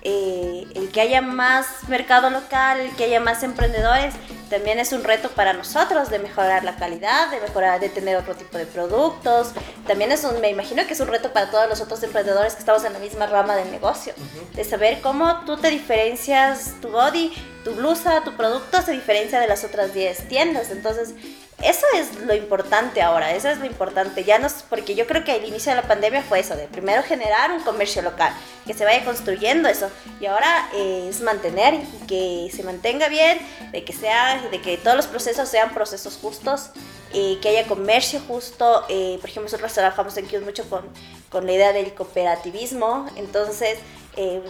eh, 0.08 0.68
el 0.76 0.92
que 0.92 1.00
haya 1.00 1.20
más 1.20 1.66
mercado 1.88 2.30
local, 2.30 2.78
el 2.78 2.94
que 2.94 3.02
haya 3.02 3.18
más 3.18 3.42
emprendedores, 3.42 4.14
también 4.48 4.78
es 4.78 4.92
un 4.92 5.02
reto 5.02 5.30
para 5.30 5.52
nosotros 5.52 6.10
de 6.10 6.20
mejorar 6.20 6.62
la 6.62 6.76
calidad, 6.76 7.28
de 7.32 7.40
mejorar, 7.40 7.80
de 7.80 7.88
tener 7.88 8.16
otro 8.16 8.36
tipo 8.36 8.56
de 8.56 8.66
productos. 8.66 9.50
También 9.84 10.12
es 10.12 10.22
un, 10.22 10.40
me 10.40 10.48
imagino 10.48 10.86
que 10.86 10.92
es 10.92 11.00
un 11.00 11.08
reto 11.08 11.32
para 11.32 11.50
todos 11.50 11.68
los 11.68 11.80
otros 11.80 12.00
emprendedores 12.04 12.52
que 12.52 12.60
estamos 12.60 12.84
en 12.84 12.92
la 12.92 13.00
misma 13.00 13.26
rama 13.26 13.56
del 13.56 13.68
negocio, 13.72 14.14
de 14.54 14.62
saber 14.62 15.00
cómo 15.00 15.40
tú 15.44 15.56
te 15.56 15.70
diferencias, 15.70 16.74
tu 16.80 16.90
body, 16.90 17.32
tu 17.64 17.74
blusa, 17.74 18.22
tu 18.22 18.36
producto 18.36 18.82
se 18.82 18.92
diferencia 18.92 19.40
de 19.40 19.48
las 19.48 19.64
otras 19.64 19.92
10 19.92 20.28
tiendas. 20.28 20.70
Entonces, 20.70 21.14
eso 21.62 21.86
es 21.94 22.20
lo 22.20 22.34
importante 22.34 23.00
ahora, 23.00 23.32
eso 23.34 23.48
es 23.48 23.58
lo 23.58 23.64
importante. 23.66 24.24
Ya 24.24 24.38
no, 24.38 24.46
es- 24.46 24.62
porque 24.68 24.94
yo 24.94 25.06
creo 25.06 25.24
que 25.24 25.36
el 25.36 25.44
inicio 25.46 25.72
de 25.72 25.76
la 25.80 25.88
pandemia 25.88 26.22
fue 26.22 26.40
eso, 26.40 26.54
de 26.54 26.66
primero 26.68 27.02
generar 27.02 27.50
un 27.52 27.60
comercio 27.62 28.02
local, 28.02 28.32
que 28.66 28.74
se 28.74 28.84
vaya 28.84 29.04
construyendo 29.04 29.68
eso. 29.68 29.90
Y 30.20 30.26
ahora 30.26 30.68
eh, 30.74 31.06
es 31.08 31.20
mantener 31.22 31.74
y 31.74 32.06
que 32.06 32.50
se 32.54 32.62
mantenga 32.62 33.08
bien, 33.08 33.38
de 33.72 33.84
que, 33.84 33.92
sea, 33.94 34.42
de 34.50 34.60
que 34.60 34.76
todos 34.76 34.96
los 34.96 35.06
procesos 35.06 35.48
sean 35.48 35.70
procesos 35.72 36.18
justos, 36.20 36.70
eh, 37.14 37.38
que 37.40 37.48
haya 37.48 37.66
comercio 37.66 38.20
justo. 38.28 38.84
eh, 38.88 39.16
por 39.20 39.30
ejemplo, 39.30 39.44
nosotros 39.50 39.72
trabajamos 39.72 40.16
en 40.18 40.26
Kios 40.26 40.42
mucho 40.42 40.68
con, 40.68 40.86
con 41.30 41.46
la 41.46 41.52
idea 41.52 41.72
del 41.72 41.94
cooperativismo, 41.94 43.06
entonces 43.16 43.78
eh, 44.16 44.42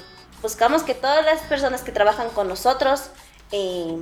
buscamos 0.42 0.82
que 0.82 0.94
todas 0.94 1.24
las 1.24 1.40
personas 1.42 1.82
que 1.82 1.92
trabajan 1.92 2.30
con 2.30 2.48
nosotros 2.48 3.10
eh, 3.52 3.96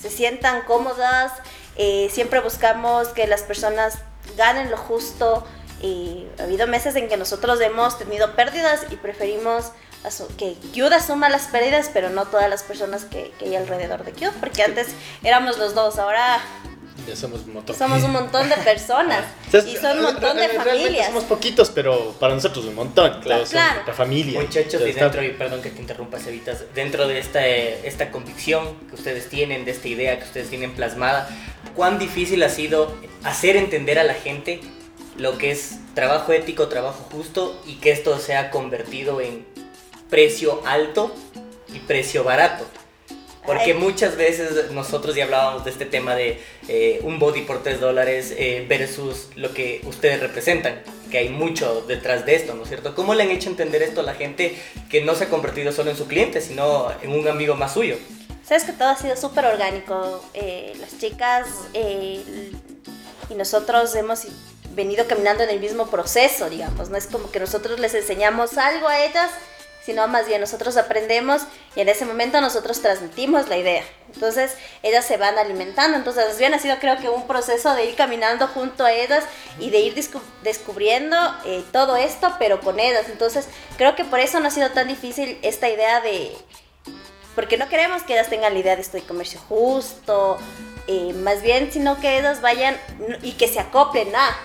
se 0.00 0.10
sientan 0.10 0.62
cómodas, 0.62 1.32
eh, 1.78 2.08
siempre 2.12 2.40
buscamos 2.40 3.08
que 3.08 3.26
las 3.26 3.42
personas 3.42 3.98
ganen 4.36 4.70
lo 4.70 4.76
justo. 4.76 5.46
Y 5.80 6.26
ha 6.40 6.42
habido 6.42 6.66
meses 6.66 6.96
en 6.96 7.08
que 7.08 7.16
nosotros 7.16 7.60
hemos 7.60 7.98
tenido 7.98 8.34
pérdidas 8.34 8.84
y 8.90 8.96
preferimos 8.96 9.70
que 10.36 10.54
Qd 10.74 10.92
asuma 10.94 11.28
las 11.28 11.46
pérdidas, 11.48 11.90
pero 11.92 12.08
no 12.10 12.24
todas 12.26 12.48
las 12.50 12.62
personas 12.62 13.04
que, 13.04 13.32
que 13.38 13.46
hay 13.46 13.56
alrededor 13.56 14.04
de 14.04 14.12
Qd, 14.12 14.32
porque 14.40 14.62
antes 14.62 14.88
éramos 15.22 15.58
los 15.58 15.74
dos, 15.74 15.98
ahora 15.98 16.40
Ya 17.06 17.14
somos 17.16 17.42
un 17.42 17.54
montón. 17.54 17.76
somos 17.76 18.02
un 18.02 18.12
montón 18.12 18.48
de 18.48 18.56
personas 18.56 19.24
Entonces, 19.46 19.74
y 19.74 19.76
son 19.76 19.98
un 19.98 20.04
montón 20.04 20.36
de 20.36 20.48
familias. 20.50 21.06
Somos 21.06 21.24
poquitos, 21.24 21.70
pero 21.70 22.12
para 22.18 22.34
nosotros 22.34 22.64
un 22.66 22.74
montón. 22.74 23.20
Claro, 23.22 23.44
Claro. 23.44 23.74
nuestra 23.74 23.94
familia. 23.94 24.40
Muchachos, 24.40 24.80
y 24.86 24.92
dentro, 24.92 25.22
y 25.22 25.30
perdón 25.30 25.62
que 25.62 25.70
te 25.70 25.80
interrumpa, 25.80 26.18
Cevitas, 26.18 26.64
dentro 26.74 27.06
de 27.06 27.18
esta, 27.18 27.46
eh, 27.46 27.80
esta 27.84 28.10
convicción 28.10 28.76
que 28.88 28.94
ustedes 28.94 29.28
tienen, 29.28 29.64
de 29.64 29.70
esta 29.72 29.88
idea 29.88 30.18
que 30.18 30.24
ustedes 30.24 30.48
tienen 30.48 30.72
plasmada, 30.74 31.28
¿cuán 31.78 32.00
difícil 32.00 32.42
ha 32.42 32.48
sido 32.48 32.92
hacer 33.22 33.56
entender 33.56 34.00
a 34.00 34.02
la 34.02 34.14
gente 34.14 34.58
lo 35.16 35.38
que 35.38 35.52
es 35.52 35.78
trabajo 35.94 36.32
ético, 36.32 36.66
trabajo 36.66 37.06
justo 37.12 37.62
y 37.68 37.74
que 37.76 37.92
esto 37.92 38.18
se 38.18 38.34
ha 38.34 38.50
convertido 38.50 39.20
en 39.20 39.46
precio 40.10 40.60
alto 40.66 41.14
y 41.72 41.78
precio 41.78 42.24
barato? 42.24 42.66
Porque 43.46 43.74
muchas 43.74 44.16
veces 44.16 44.72
nosotros 44.72 45.14
ya 45.14 45.22
hablábamos 45.22 45.64
de 45.64 45.70
este 45.70 45.86
tema 45.86 46.16
de 46.16 46.40
eh, 46.66 46.98
un 47.04 47.20
body 47.20 47.42
por 47.42 47.62
3 47.62 47.78
dólares 47.80 48.34
eh, 48.36 48.66
versus 48.68 49.28
lo 49.36 49.54
que 49.54 49.80
ustedes 49.86 50.18
representan, 50.18 50.82
que 51.12 51.18
hay 51.18 51.28
mucho 51.28 51.84
detrás 51.86 52.26
de 52.26 52.34
esto, 52.34 52.54
¿no 52.54 52.64
es 52.64 52.68
cierto? 52.70 52.96
¿Cómo 52.96 53.14
le 53.14 53.22
han 53.22 53.30
hecho 53.30 53.50
entender 53.50 53.82
esto 53.82 54.00
a 54.00 54.04
la 54.04 54.14
gente 54.14 54.56
que 54.90 55.02
no 55.02 55.14
se 55.14 55.24
ha 55.24 55.28
convertido 55.28 55.70
solo 55.70 55.92
en 55.92 55.96
su 55.96 56.08
cliente, 56.08 56.40
sino 56.40 56.88
en 57.02 57.12
un 57.12 57.28
amigo 57.28 57.54
más 57.54 57.72
suyo? 57.72 57.98
Sabes 58.48 58.64
que 58.64 58.72
todo 58.72 58.88
ha 58.88 58.96
sido 58.96 59.14
súper 59.14 59.44
orgánico. 59.44 60.24
eh, 60.32 60.74
las 60.80 60.96
chicas 60.98 61.46
eh, 61.74 62.52
y 63.28 63.34
nosotros 63.34 63.94
hemos 63.94 64.22
venido 64.70 65.06
caminando 65.06 65.42
en 65.42 65.50
el 65.50 65.60
mismo 65.60 65.88
proceso, 65.88 66.48
digamos, 66.48 66.88
no 66.88 66.96
es 66.96 67.08
como 67.08 67.30
que 67.30 67.40
nosotros 67.40 67.78
les 67.78 67.92
enseñamos 67.92 68.56
algo 68.56 68.88
a 68.88 69.04
ellas, 69.04 69.28
sino 69.84 70.08
más 70.08 70.26
bien 70.26 70.40
nosotros 70.40 70.78
aprendemos 70.78 71.42
y 71.76 71.80
en 71.80 71.90
ese 71.90 72.06
momento 72.06 72.40
nosotros 72.40 72.80
transmitimos 72.80 73.48
la 73.48 73.58
idea. 73.58 73.82
Entonces 74.14 74.52
ellas 74.82 75.04
se 75.04 75.18
van 75.18 75.38
alimentando, 75.38 75.98
entonces 75.98 76.38
bien 76.38 76.54
ha 76.54 76.58
sido 76.58 76.78
creo 76.78 76.96
que 76.96 77.10
un 77.10 77.26
proceso 77.26 77.74
de 77.74 77.84
ir 77.84 77.96
caminando 77.96 78.46
junto 78.48 78.84
a 78.84 78.92
ellas 78.92 79.24
y 79.58 79.68
de 79.68 79.80
ir 79.80 79.94
descubriendo 80.42 81.16
eh, 81.44 81.64
todo 81.70 81.96
esto, 81.96 82.34
pero 82.38 82.60
con 82.60 82.80
ellas. 82.80 83.06
Entonces 83.10 83.46
creo 83.76 83.94
que 83.94 84.04
por 84.04 84.20
eso 84.20 84.40
no 84.40 84.48
ha 84.48 84.50
sido 84.50 84.70
tan 84.70 84.88
difícil 84.88 85.38
esta 85.42 85.68
idea 85.68 86.00
de... 86.00 86.34
Porque 87.38 87.56
no 87.56 87.68
queremos 87.68 88.02
que 88.02 88.14
ellas 88.14 88.28
tengan 88.28 88.52
la 88.52 88.58
idea 88.58 88.74
de 88.74 88.82
esto 88.82 88.96
de 88.96 89.04
comercio 89.04 89.38
justo, 89.48 90.38
eh, 90.88 91.12
más 91.12 91.40
bien, 91.40 91.70
sino 91.70 92.00
que 92.00 92.18
ellas 92.18 92.40
vayan 92.40 92.76
y 93.22 93.34
que 93.34 93.46
se 93.46 93.60
acoplen 93.60 94.08
a, 94.16 94.36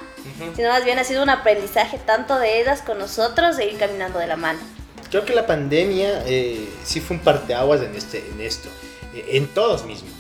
sino 0.56 0.70
más 0.70 0.86
bien 0.86 1.00
ha 1.00 1.04
sido 1.04 1.24
un 1.24 1.32
aprendizaje 1.32 1.98
tanto 1.98 2.38
de 2.38 2.62
ellas 2.62 2.84
con 2.84 3.00
nosotros 3.00 3.58
de 3.58 3.66
ir 3.66 3.80
caminando 3.80 4.20
de 4.20 4.28
la 4.28 4.36
mano. 4.36 4.60
Creo 5.10 5.26
que 5.26 5.34
la 5.34 5.48
pandemia 5.48 6.22
eh, 6.28 6.70
sí 6.84 7.02
fue 7.02 7.18
un 7.18 7.24
parteaguas 7.24 7.82
en, 7.82 7.96
este, 7.96 8.20
en 8.30 8.40
esto, 8.40 8.70
eh, 9.16 9.26
en 9.30 9.48
todos 9.48 9.86
mismos. 9.86 10.12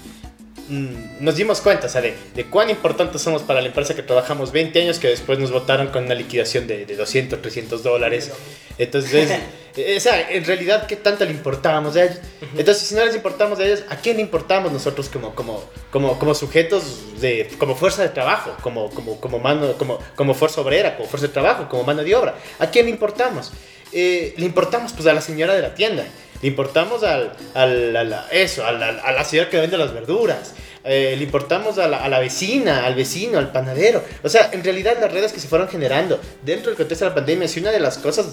Mm, 0.69 1.23
nos 1.23 1.35
dimos 1.35 1.59
cuenta, 1.59 1.89
¿sabe? 1.89 2.15
De 2.35 2.45
cuán 2.45 2.69
importantes 2.69 3.21
somos 3.21 3.41
para 3.41 3.59
la 3.59 3.67
empresa 3.67 3.95
que 3.95 4.03
trabajamos 4.03 4.51
20 4.51 4.81
años, 4.81 4.97
que 4.97 5.09
después 5.09 5.37
nos 5.37 5.51
votaron 5.51 5.87
con 5.87 6.05
una 6.05 6.15
liquidación 6.15 6.67
de, 6.67 6.85
de 6.85 6.95
200, 6.95 7.41
300 7.41 7.83
dólares. 7.83 8.31
Entonces, 8.77 9.29
o 9.75 9.99
sea, 9.99 10.31
en 10.31 10.45
realidad, 10.45 10.87
¿qué 10.87 10.95
tanto 10.95 11.25
le 11.25 11.31
importábamos 11.31 11.95
a 11.95 12.03
ellos? 12.05 12.17
Entonces, 12.55 12.87
si 12.87 12.95
no 12.95 13.03
les 13.03 13.15
importamos 13.15 13.59
a 13.59 13.65
ellos, 13.65 13.83
¿a 13.89 13.97
quién 13.97 14.19
importamos 14.19 14.71
nosotros 14.71 15.09
como, 15.09 15.35
como, 15.35 15.63
como, 15.91 16.17
como 16.17 16.33
sujetos, 16.33 17.19
de, 17.19 17.49
como 17.57 17.75
fuerza 17.75 18.01
de 18.03 18.09
trabajo, 18.09 18.55
como, 18.61 18.89
como, 18.91 19.19
como, 19.19 19.39
mano, 19.39 19.73
como, 19.73 19.99
como 20.15 20.33
fuerza 20.33 20.61
obrera, 20.61 20.95
como 20.95 21.09
fuerza 21.09 21.27
de 21.27 21.33
trabajo, 21.33 21.67
como 21.67 21.83
mano 21.83 22.03
de 22.03 22.15
obra? 22.15 22.35
¿A 22.59 22.67
quién 22.67 22.85
le 22.85 22.91
importamos? 22.91 23.51
Eh, 23.93 24.33
le 24.37 24.45
importamos 24.45 24.93
pues 24.93 25.07
a 25.07 25.13
la 25.13 25.21
señora 25.21 25.53
de 25.53 25.61
la 25.61 25.75
tienda, 25.75 26.03
le 26.41 26.47
importamos 26.47 27.03
al, 27.03 27.33
al, 27.53 28.13
a 28.13 28.27
eso, 28.31 28.65
a 28.65 28.71
la, 28.71 28.89
a 28.89 29.11
la 29.11 29.23
señora 29.23 29.49
que 29.49 29.59
vende 29.59 29.77
las 29.77 29.93
verduras, 29.93 30.53
eh, 30.83 31.15
le 31.17 31.23
importamos 31.23 31.77
a 31.77 31.87
la, 31.87 32.03
a 32.03 32.09
la, 32.09 32.19
vecina, 32.19 32.85
al 32.85 32.95
vecino, 32.95 33.37
al 33.37 33.51
panadero. 33.51 34.03
O 34.23 34.29
sea, 34.29 34.49
en 34.51 34.63
realidad 34.63 34.97
las 34.99 35.11
redes 35.13 35.31
que 35.31 35.39
se 35.39 35.47
fueron 35.47 35.69
generando 35.69 36.19
dentro 36.43 36.69
del 36.69 36.77
contexto 36.77 37.05
de 37.05 37.09
la 37.11 37.15
pandemia, 37.15 37.47
si 37.47 37.61
una 37.61 37.71
de 37.71 37.79
las 37.79 37.97
cosas 37.97 38.25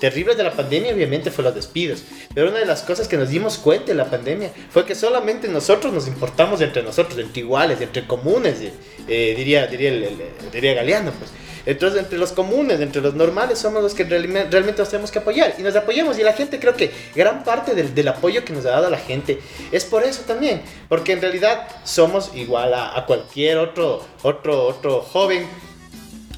terribles 0.00 0.36
de 0.36 0.44
la 0.44 0.52
pandemia 0.52 0.92
obviamente 0.92 1.30
fue 1.30 1.44
los 1.44 1.54
despidos, 1.54 2.02
pero 2.34 2.50
una 2.50 2.58
de 2.58 2.66
las 2.66 2.82
cosas 2.82 3.08
que 3.08 3.16
nos 3.16 3.28
dimos 3.28 3.58
cuenta 3.58 3.86
de 3.86 3.94
la 3.94 4.10
pandemia 4.10 4.50
fue 4.70 4.84
que 4.84 4.94
solamente 4.94 5.48
nosotros 5.48 5.92
nos 5.92 6.06
importamos 6.06 6.60
entre 6.60 6.82
nosotros, 6.82 7.18
entre 7.18 7.40
iguales, 7.40 7.80
entre 7.80 8.06
comunes, 8.06 8.58
eh, 9.08 9.34
diría, 9.36 9.66
diría, 9.66 9.92
diría 10.52 10.74
Galeano, 10.74 11.12
pues. 11.12 11.30
Entonces, 11.66 12.00
entre 12.00 12.16
los 12.16 12.30
comunes, 12.30 12.80
entre 12.80 13.02
los 13.02 13.14
normales, 13.14 13.58
somos 13.58 13.82
los 13.82 13.92
que 13.92 14.04
realmente 14.04 14.78
nos 14.78 14.88
tenemos 14.88 15.10
que 15.10 15.18
apoyar. 15.18 15.56
Y 15.58 15.62
nos 15.62 15.74
apoyamos. 15.74 16.16
Y 16.16 16.22
la 16.22 16.32
gente, 16.32 16.60
creo 16.60 16.76
que 16.76 16.92
gran 17.14 17.42
parte 17.42 17.74
del, 17.74 17.92
del 17.92 18.06
apoyo 18.06 18.44
que 18.44 18.52
nos 18.52 18.64
ha 18.66 18.70
dado 18.70 18.88
la 18.88 18.98
gente 18.98 19.40
es 19.72 19.84
por 19.84 20.04
eso 20.04 20.22
también. 20.22 20.62
Porque 20.88 21.12
en 21.12 21.20
realidad 21.20 21.66
somos 21.82 22.30
igual 22.36 22.72
a, 22.72 22.96
a 22.96 23.04
cualquier 23.04 23.58
otro, 23.58 24.06
otro, 24.22 24.64
otro 24.64 25.00
joven, 25.00 25.44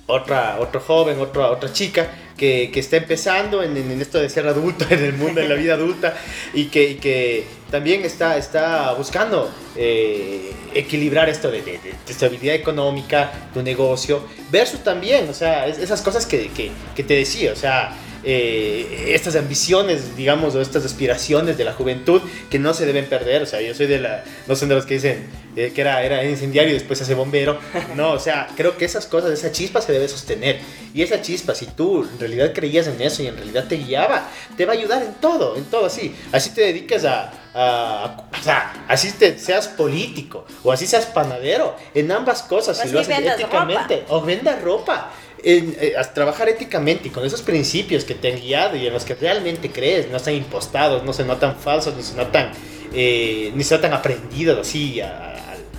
otra, 0.08 0.58
otro 0.58 0.80
joven, 0.80 1.20
otra, 1.20 1.50
otra 1.50 1.72
chica 1.72 2.08
que, 2.36 2.70
que, 2.72 2.80
está 2.80 2.96
empezando 2.96 3.62
en, 3.62 3.76
en, 3.76 4.00
esto 4.00 4.18
de 4.18 4.28
ser 4.28 4.46
adulto, 4.46 4.86
en 4.90 5.04
el 5.04 5.12
mundo, 5.12 5.40
de 5.40 5.48
la 5.48 5.54
vida 5.54 5.74
adulta, 5.74 6.14
y 6.54 6.66
que, 6.66 6.96
que 6.96 7.44
también 7.70 8.04
está, 8.04 8.36
está 8.36 8.92
buscando 8.94 9.50
eh, 9.76 10.52
equilibrar 10.74 11.28
esto 11.28 11.50
de, 11.50 11.62
de, 11.62 11.78
estabilidad 12.08 12.54
económica, 12.54 13.30
tu 13.52 13.62
negocio, 13.62 14.22
versus 14.50 14.82
también, 14.82 15.28
o 15.28 15.34
sea, 15.34 15.66
esas 15.66 16.00
cosas 16.00 16.24
que, 16.24 16.50
que 16.94 17.02
te 17.02 17.14
decía, 17.14 17.52
o 17.52 17.56
sea, 17.56 17.92
eh, 18.24 19.12
estas 19.14 19.36
ambiciones, 19.36 20.16
digamos, 20.16 20.54
o 20.54 20.60
estas 20.60 20.84
aspiraciones 20.84 21.56
de 21.56 21.64
la 21.64 21.72
juventud 21.72 22.20
que 22.50 22.58
no 22.58 22.74
se 22.74 22.86
deben 22.86 23.06
perder. 23.06 23.42
O 23.42 23.46
sea, 23.46 23.60
yo 23.60 23.74
soy 23.74 23.86
de 23.86 24.00
la, 24.00 24.24
no 24.46 24.56
son 24.56 24.68
de 24.68 24.74
los 24.74 24.86
que 24.86 24.94
dicen 24.94 25.26
eh, 25.56 25.72
que 25.74 25.80
era, 25.80 26.02
era 26.02 26.24
incendiario 26.24 26.70
y 26.70 26.74
después 26.74 26.98
se 26.98 27.04
hace 27.04 27.14
bombero. 27.14 27.58
No, 27.94 28.12
o 28.12 28.18
sea, 28.18 28.48
creo 28.56 28.76
que 28.76 28.84
esas 28.84 29.06
cosas, 29.06 29.32
esa 29.32 29.50
chispa 29.52 29.80
se 29.80 29.92
debe 29.92 30.08
sostener. 30.08 30.60
Y 30.94 31.02
esa 31.02 31.20
chispa, 31.20 31.54
si 31.54 31.66
tú 31.66 32.02
en 32.02 32.18
realidad 32.18 32.52
creías 32.54 32.86
en 32.86 33.00
eso 33.00 33.22
y 33.22 33.26
en 33.26 33.36
realidad 33.36 33.64
te 33.68 33.76
guiaba, 33.76 34.28
te 34.56 34.66
va 34.66 34.72
a 34.72 34.76
ayudar 34.76 35.02
en 35.02 35.14
todo, 35.14 35.56
en 35.56 35.64
todo 35.64 35.86
así. 35.86 36.14
Así 36.32 36.50
te 36.50 36.60
dedicas 36.62 37.04
a, 37.04 37.32
a, 37.54 38.28
o 38.38 38.42
sea, 38.42 38.84
así 38.88 39.10
te 39.12 39.38
seas 39.38 39.68
político 39.68 40.44
o 40.62 40.72
así 40.72 40.86
seas 40.86 41.06
panadero, 41.06 41.76
en 41.94 42.10
ambas 42.12 42.42
cosas, 42.42 42.76
pues 42.76 42.88
si 42.88 42.94
lo 42.94 43.00
haces 43.00 43.18
éticamente 43.18 44.00
ropa. 44.00 44.14
o 44.14 44.22
vendas 44.22 44.62
ropa 44.62 45.10
en, 45.42 45.76
eh, 45.80 45.94
a 45.96 46.02
trabajar 46.12 46.48
éticamente 46.48 47.08
y 47.08 47.10
con 47.10 47.24
esos 47.24 47.42
principios 47.42 48.04
que 48.04 48.14
te 48.14 48.32
han 48.32 48.40
guiado 48.40 48.76
y 48.76 48.86
en 48.86 48.92
los 48.92 49.04
que 49.04 49.14
realmente 49.14 49.70
crees, 49.70 50.08
no 50.10 50.16
están 50.16 50.34
impostados, 50.34 51.04
no 51.04 51.12
se 51.12 51.24
notan 51.24 51.56
falsos, 51.56 51.94
ni 51.96 52.02
se 52.02 52.14
notan, 52.16 52.52
eh, 52.92 53.52
ni 53.54 53.64
se 53.64 53.76
notan 53.76 53.92
aprendidos 53.92 54.58
así 54.66 55.00
a, 55.00 55.34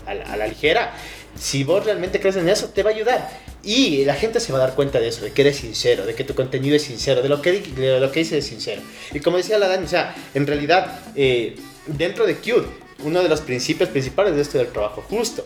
a, 0.07 0.11
a, 0.11 0.33
a, 0.33 0.37
la 0.37 0.47
ligera. 0.47 0.93
Si 1.35 1.63
vos 1.63 1.85
realmente 1.85 2.19
crees 2.19 2.35
en 2.35 2.49
eso, 2.49 2.69
te 2.69 2.83
va 2.83 2.89
a 2.89 2.93
ayudar. 2.93 3.29
Y 3.63 4.05
la 4.05 4.15
gente 4.15 4.39
se 4.39 4.51
va 4.51 4.59
a 4.59 4.61
dar 4.61 4.75
cuenta 4.75 4.99
de 4.99 5.09
eso, 5.09 5.23
de 5.23 5.31
que 5.31 5.41
eres 5.41 5.57
sincero, 5.57 6.05
de 6.05 6.15
que 6.15 6.23
tu 6.23 6.33
contenido 6.33 6.75
es 6.75 6.83
sincero, 6.83 7.21
de 7.21 7.29
lo 7.29 7.41
que, 7.41 7.61
de 7.61 7.99
lo 7.99 8.11
que 8.11 8.19
dices 8.19 8.39
es 8.39 8.45
sincero. 8.45 8.81
Y 9.13 9.19
como 9.19 9.37
decía 9.37 9.57
la 9.57 9.67
Dani, 9.67 9.85
o 9.85 9.89
sea, 9.89 10.15
en 10.33 10.47
realidad, 10.47 10.99
eh, 11.15 11.55
dentro 11.85 12.25
de 12.25 12.35
Qt, 12.37 12.65
uno 13.03 13.21
de 13.21 13.29
los 13.29 13.41
principios 13.41 13.89
principales 13.89 14.35
de 14.35 14.41
esto 14.41 14.57
del 14.57 14.67
trabajo 14.67 15.03
justo. 15.09 15.43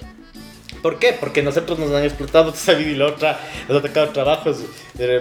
¿Por 0.83 0.99
qué? 0.99 1.13
Porque 1.13 1.41
nosotros 1.41 1.79
nos 1.79 1.91
han 1.91 2.03
explotado 2.03 2.51
esta 2.51 2.73
vida 2.73 2.91
y 2.91 2.95
la 2.95 3.07
otra, 3.07 3.39
nos 3.69 3.77
han 3.77 3.83
tocado 3.83 4.09
trabajos 4.09 4.57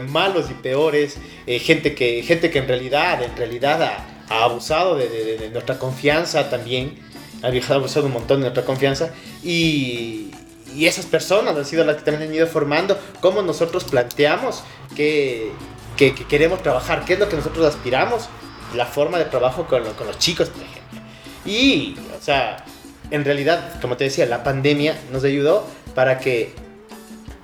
malos 0.08 0.50
y 0.50 0.54
peores, 0.54 1.18
eh, 1.46 1.60
gente, 1.60 1.94
que, 1.94 2.22
gente 2.24 2.50
que 2.50 2.58
en 2.58 2.66
realidad, 2.66 3.22
en 3.22 3.36
realidad 3.36 3.80
ha, 3.80 4.04
ha 4.28 4.42
abusado 4.42 4.96
de, 4.96 5.08
de, 5.08 5.38
de, 5.38 5.50
nuestra 5.50 5.78
confianza 5.78 6.50
también, 6.50 6.98
ha 7.44 7.46
abusado 7.46 8.06
un 8.06 8.12
montón 8.12 8.38
de 8.38 8.46
nuestra 8.46 8.64
confianza 8.64 9.14
y, 9.44 10.32
y 10.74 10.86
esas 10.86 11.06
personas 11.06 11.56
han 11.56 11.64
sido 11.64 11.84
las 11.84 11.96
que 11.96 12.02
también 12.02 12.28
han 12.28 12.34
ido 12.34 12.48
formando 12.48 12.98
cómo 13.20 13.40
nosotros 13.40 13.84
planteamos 13.84 14.64
que, 14.96 15.52
que, 15.96 16.12
que 16.12 16.24
queremos 16.24 16.60
trabajar, 16.64 17.04
qué 17.04 17.12
es 17.12 17.20
lo 17.20 17.28
que 17.28 17.36
nosotros 17.36 17.64
aspiramos, 17.66 18.28
la 18.74 18.86
forma 18.86 19.16
de 19.16 19.26
trabajo 19.26 19.66
con, 19.68 19.84
con 19.94 20.08
los 20.08 20.18
chicos, 20.18 20.48
por 20.48 20.62
ejemplo. 20.62 21.00
Y, 21.44 21.94
o 22.18 22.20
sea, 22.20 22.64
en 23.12 23.26
realidad, 23.26 23.78
como 23.82 23.98
te 23.98 24.04
decía, 24.04 24.24
la 24.24 24.42
pandemia 24.42 24.96
nos 25.12 25.22
ayudó 25.22 25.66
para 25.94 26.18
que 26.18 26.50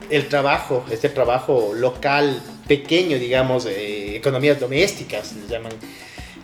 el 0.08 0.26
trabajo, 0.28 0.84
este 0.90 1.10
trabajo 1.10 1.72
local, 1.74 2.40
pequeño, 2.66 3.18
digamos, 3.18 3.66
eh, 3.66 4.16
economías 4.16 4.58
domésticas, 4.58 5.34
les 5.34 5.50
llaman, 5.50 5.72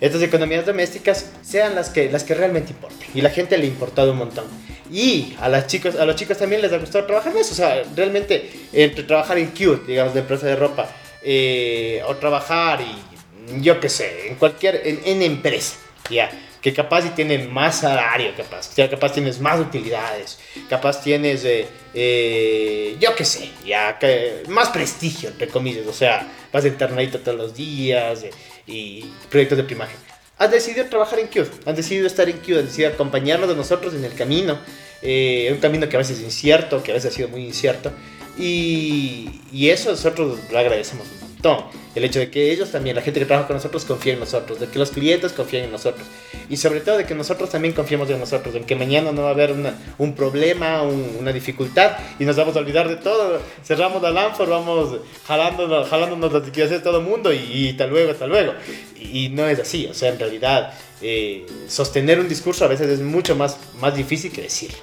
estas 0.02 0.20
economías 0.20 0.66
domésticas 0.66 1.30
sean 1.42 1.74
las 1.74 1.88
que, 1.88 2.10
las 2.10 2.22
que 2.22 2.34
realmente 2.34 2.72
importen. 2.72 3.08
Y 3.14 3.22
la 3.22 3.30
gente 3.30 3.56
le 3.56 3.64
ha 3.64 3.68
importado 3.68 4.12
un 4.12 4.18
montón. 4.18 4.44
Y 4.92 5.34
a, 5.40 5.48
las 5.48 5.68
chicos, 5.68 5.96
a 5.96 6.04
los 6.04 6.16
chicos 6.16 6.36
también 6.36 6.60
les 6.60 6.70
ha 6.72 6.76
gustado 6.76 7.06
trabajar 7.06 7.32
en 7.32 7.38
eso. 7.38 7.52
O 7.52 7.56
sea, 7.56 7.82
realmente, 7.96 8.50
entre 8.74 9.04
trabajar 9.04 9.38
en 9.38 9.46
Cute, 9.48 9.86
digamos, 9.86 10.12
de 10.12 10.20
empresa 10.20 10.46
de 10.46 10.56
ropa, 10.56 10.86
eh, 11.22 12.02
o 12.06 12.14
trabajar 12.16 12.82
y 12.82 13.62
yo 13.62 13.80
qué 13.80 13.88
sé, 13.88 14.28
en 14.28 14.34
cualquier, 14.34 14.82
en, 14.84 15.00
en 15.06 15.22
empresa, 15.22 15.76
ya 16.10 16.30
que 16.64 16.72
capaz 16.72 17.02
si 17.02 17.10
tienes 17.10 17.46
más 17.46 17.80
salario, 17.80 18.34
capaz, 18.34 18.74
ya 18.74 18.88
capaz 18.88 19.12
tienes 19.12 19.38
más 19.38 19.60
utilidades, 19.60 20.38
capaz 20.66 21.02
tienes, 21.02 21.44
eh, 21.44 21.68
eh, 21.92 22.96
yo 22.98 23.14
qué 23.14 23.26
sé, 23.26 23.50
ya 23.66 23.98
que, 23.98 24.44
más 24.48 24.70
prestigio, 24.70 25.28
entre 25.28 25.48
comillas, 25.48 25.86
o 25.86 25.92
sea, 25.92 26.26
vas 26.50 26.62
de 26.62 26.70
internadito 26.70 27.18
todos 27.20 27.36
los 27.36 27.54
días 27.54 28.22
eh, 28.22 28.30
y 28.66 29.04
proyectos 29.28 29.58
de 29.58 29.64
primaje. 29.64 29.94
Has 30.38 30.50
decidido 30.50 30.86
trabajar 30.86 31.18
en 31.18 31.26
Q, 31.26 31.46
has 31.66 31.76
decidido 31.76 32.06
estar 32.06 32.30
en 32.30 32.38
Q, 32.38 32.56
has 32.56 32.64
decidido 32.64 32.94
acompañarnos 32.94 33.50
de 33.50 33.56
nosotros 33.56 33.92
en 33.92 34.02
el 34.02 34.14
camino, 34.14 34.58
un 35.02 35.58
camino 35.58 35.86
que 35.86 35.96
a 35.96 35.98
veces 35.98 36.16
es 36.16 36.24
incierto, 36.24 36.82
que 36.82 36.92
a 36.92 36.94
veces 36.94 37.12
ha 37.12 37.14
sido 37.14 37.28
muy 37.28 37.44
incierto, 37.44 37.92
y, 38.38 39.42
y 39.52 39.68
eso 39.68 39.90
nosotros 39.90 40.38
lo 40.50 40.58
agradecemos. 40.58 41.06
un 41.20 41.23
montón 41.44 41.84
el 41.94 42.04
hecho 42.04 42.18
de 42.18 42.28
que 42.28 42.50
ellos 42.50 42.72
también, 42.72 42.96
la 42.96 43.02
gente 43.02 43.20
que 43.20 43.26
trabaja 43.26 43.46
con 43.46 43.56
nosotros, 43.56 43.84
confía 43.84 44.14
en 44.14 44.18
nosotros, 44.18 44.58
de 44.58 44.66
que 44.66 44.80
los 44.80 44.90
clientes 44.90 45.32
confíen 45.32 45.64
en 45.64 45.70
nosotros 45.70 46.04
y 46.48 46.56
sobre 46.56 46.80
todo 46.80 46.96
de 46.96 47.06
que 47.06 47.14
nosotros 47.14 47.50
también 47.50 47.72
confiemos 47.72 48.10
en 48.10 48.18
nosotros, 48.18 48.52
en 48.56 48.64
que 48.64 48.74
mañana 48.74 49.12
no 49.12 49.22
va 49.22 49.28
a 49.28 49.30
haber 49.30 49.52
una, 49.52 49.78
un 49.98 50.14
problema, 50.14 50.82
un, 50.82 51.18
una 51.20 51.32
dificultad 51.32 51.96
y 52.18 52.24
nos 52.24 52.34
vamos 52.34 52.56
a 52.56 52.58
olvidar 52.58 52.88
de 52.88 52.96
todo. 52.96 53.40
Cerramos 53.64 54.02
la 54.02 54.10
Lanford, 54.10 54.50
vamos 54.50 54.96
jalándonos, 55.26 55.88
jalándonos 55.88 56.32
las 56.32 56.44
liquidaciones 56.44 56.82
de 56.82 56.84
todo 56.84 56.98
el 56.98 57.04
mundo 57.04 57.32
y, 57.32 57.36
y 57.36 57.70
hasta 57.70 57.86
luego, 57.86 58.10
hasta 58.10 58.26
luego. 58.26 58.54
Y, 58.98 59.26
y, 59.26 59.28
no 59.28 59.46
es 59.46 59.60
así, 59.60 59.86
o 59.86 59.94
sea, 59.94 60.08
en 60.08 60.18
realidad 60.18 60.74
eh, 61.00 61.46
sostener 61.68 62.18
un 62.18 62.28
discurso 62.28 62.64
a 62.64 62.68
veces 62.68 62.88
es 62.88 63.00
mucho 63.00 63.36
más, 63.36 63.56
más 63.80 63.94
difícil 63.94 64.32
que 64.32 64.42
decirlo. 64.42 64.78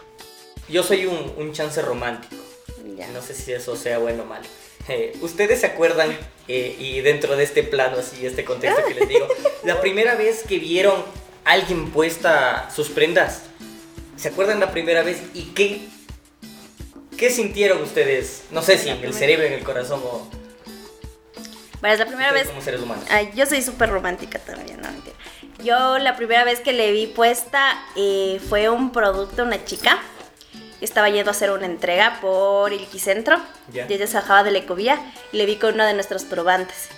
Yo 0.69 0.81
soy 0.81 1.05
un, 1.05 1.33
un 1.37 1.51
chance 1.51 1.81
romántico. 1.81 2.41
Ya. 2.97 3.07
No 3.09 3.21
sé 3.21 3.33
si 3.33 3.51
eso 3.51 3.75
sea 3.75 3.97
bueno 3.97 4.23
o 4.23 4.25
malo. 4.25 4.45
Eh, 4.87 5.17
¿Ustedes 5.21 5.61
se 5.61 5.67
acuerdan, 5.67 6.17
eh, 6.47 6.75
y 6.79 7.01
dentro 7.01 7.35
de 7.35 7.43
este 7.43 7.63
plano, 7.63 7.97
así, 7.99 8.25
este 8.25 8.43
contexto 8.43 8.83
que 8.85 8.93
les 8.93 9.07
digo, 9.07 9.27
la 9.63 9.79
primera 9.81 10.15
vez 10.15 10.43
que 10.47 10.59
vieron 10.59 11.03
a 11.45 11.51
alguien 11.51 11.91
puesta 11.91 12.69
sus 12.73 12.89
prendas? 12.89 13.43
¿Se 14.17 14.29
acuerdan 14.29 14.59
la 14.59 14.71
primera 14.71 15.03
vez 15.03 15.21
y 15.33 15.45
qué, 15.53 15.81
¿Qué 17.21 17.29
sintieron 17.29 17.79
ustedes? 17.83 18.45
No 18.49 18.63
sé 18.63 18.79
si 18.79 18.89
en 18.89 19.03
el 19.03 19.13
cerebro, 19.13 19.45
en 19.45 19.53
el 19.53 19.63
corazón 19.63 20.01
o 20.03 20.27
Bueno, 21.79 21.93
es 21.93 21.99
la 21.99 22.07
primera 22.07 22.31
vez. 22.31 22.47
como 22.47 22.61
seres 22.61 22.81
humanos. 22.81 23.05
Ay, 23.11 23.29
yo 23.35 23.45
soy 23.45 23.61
súper 23.61 23.91
romántica 23.91 24.39
también, 24.39 24.81
no 24.81 24.91
mentira. 24.91 25.15
Yo 25.63 25.99
la 25.99 26.15
primera 26.15 26.43
vez 26.43 26.61
que 26.61 26.73
le 26.73 26.91
vi 26.91 27.05
puesta 27.05 27.79
eh, 27.95 28.41
fue 28.49 28.69
un 28.69 28.91
producto, 28.91 29.43
una 29.43 29.63
chica. 29.63 30.01
Estaba 30.81 31.09
yendo 31.09 31.29
a 31.29 31.33
hacer 31.33 31.51
una 31.51 31.65
entrega 31.65 32.17
por 32.21 32.73
el 32.73 32.85
Quicentro. 32.87 33.39
Ya. 33.71 33.85
Y 33.87 33.93
ella 33.93 34.07
se 34.07 34.15
bajaba 34.15 34.43
de 34.43 34.51
la 34.51 34.57
ecovía 34.59 34.99
y 35.31 35.37
le 35.37 35.45
vi 35.45 35.55
con 35.57 35.75
uno 35.75 35.85
de 35.85 35.93
nuestros 35.93 36.23
probantes. 36.25 36.89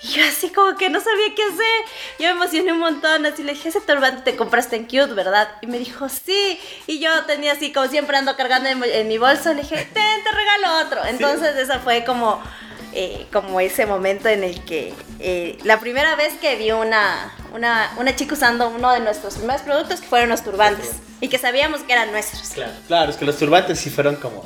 Y 0.00 0.08
yo 0.12 0.24
así 0.24 0.50
como 0.50 0.76
que 0.76 0.88
no 0.90 1.00
sabía 1.00 1.34
qué 1.34 1.42
hacer. 1.42 1.84
Yo 2.20 2.26
me 2.26 2.30
emocioné 2.42 2.72
un 2.72 2.78
montón. 2.78 3.26
Así 3.26 3.42
le 3.42 3.52
dije, 3.54 3.68
ese 3.68 3.80
turbante 3.80 4.22
te 4.30 4.36
compraste 4.36 4.76
en 4.76 4.84
Cute, 4.84 5.12
¿verdad? 5.12 5.48
Y 5.60 5.66
me 5.66 5.78
dijo, 5.78 6.08
sí. 6.08 6.60
Y 6.86 7.00
yo 7.00 7.10
tenía 7.26 7.52
así, 7.52 7.72
como 7.72 7.88
siempre 7.88 8.16
ando 8.16 8.36
cargando 8.36 8.68
en, 8.68 8.78
mi- 8.78 8.88
en 8.88 9.08
mi 9.08 9.18
bolso. 9.18 9.52
Le 9.52 9.62
dije, 9.62 9.76
ten, 9.92 10.22
te 10.24 10.30
regalo 10.30 10.86
otro. 10.86 11.04
Entonces 11.04 11.56
esa 11.56 11.80
fue 11.80 12.04
como, 12.04 12.40
eh, 12.92 13.26
como 13.32 13.58
ese 13.60 13.86
momento 13.86 14.28
en 14.28 14.44
el 14.44 14.64
que 14.64 14.94
eh, 15.18 15.58
la 15.64 15.80
primera 15.80 16.14
vez 16.14 16.32
que 16.40 16.54
vi 16.54 16.70
una, 16.70 17.34
una, 17.54 17.90
una 17.98 18.14
chica 18.16 18.34
usando 18.34 18.68
uno 18.68 18.92
de 18.92 19.00
nuestros 19.00 19.34
primeros 19.36 19.62
productos 19.62 20.00
que 20.00 20.06
fueron 20.06 20.28
los 20.30 20.42
turbantes. 20.42 20.90
Y 21.20 21.28
que 21.28 21.38
sabíamos 21.38 21.80
que 21.82 21.92
eran 21.92 22.12
nuestros. 22.12 22.48
Claro. 22.50 22.72
Claro, 22.86 23.10
es 23.10 23.16
que 23.16 23.24
los 23.24 23.36
turbantes 23.36 23.78
sí 23.78 23.90
fueron 23.90 24.16
como. 24.16 24.42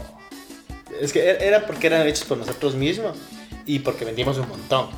Es 1.00 1.12
que 1.12 1.20
er- 1.20 1.42
era 1.42 1.66
porque 1.66 1.86
eran 1.88 2.06
hechos 2.06 2.24
por 2.24 2.38
nosotros 2.38 2.74
mismos 2.74 3.16
y 3.66 3.80
porque 3.80 4.04
vendimos 4.04 4.38
un 4.38 4.48
montón. 4.48 4.88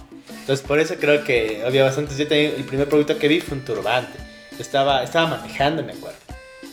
Entonces, 0.41 0.65
por 0.67 0.79
eso 0.79 0.95
creo 1.01 1.25
que 1.25 1.63
había 1.67 1.85
bastantes. 1.85 2.17
Yo 2.19 2.29
también, 2.29 2.55
el 2.57 2.65
primer 2.65 2.89
producto 2.89 3.19
que 3.19 3.29
vi 3.29 3.41
fue 3.41 3.57
un 3.59 3.65
turbante. 3.65 4.19
Estaba, 4.59 5.03
estaba 5.03 5.27
manejando, 5.39 5.83
me 5.83 5.93
acuerdo. 5.93 6.19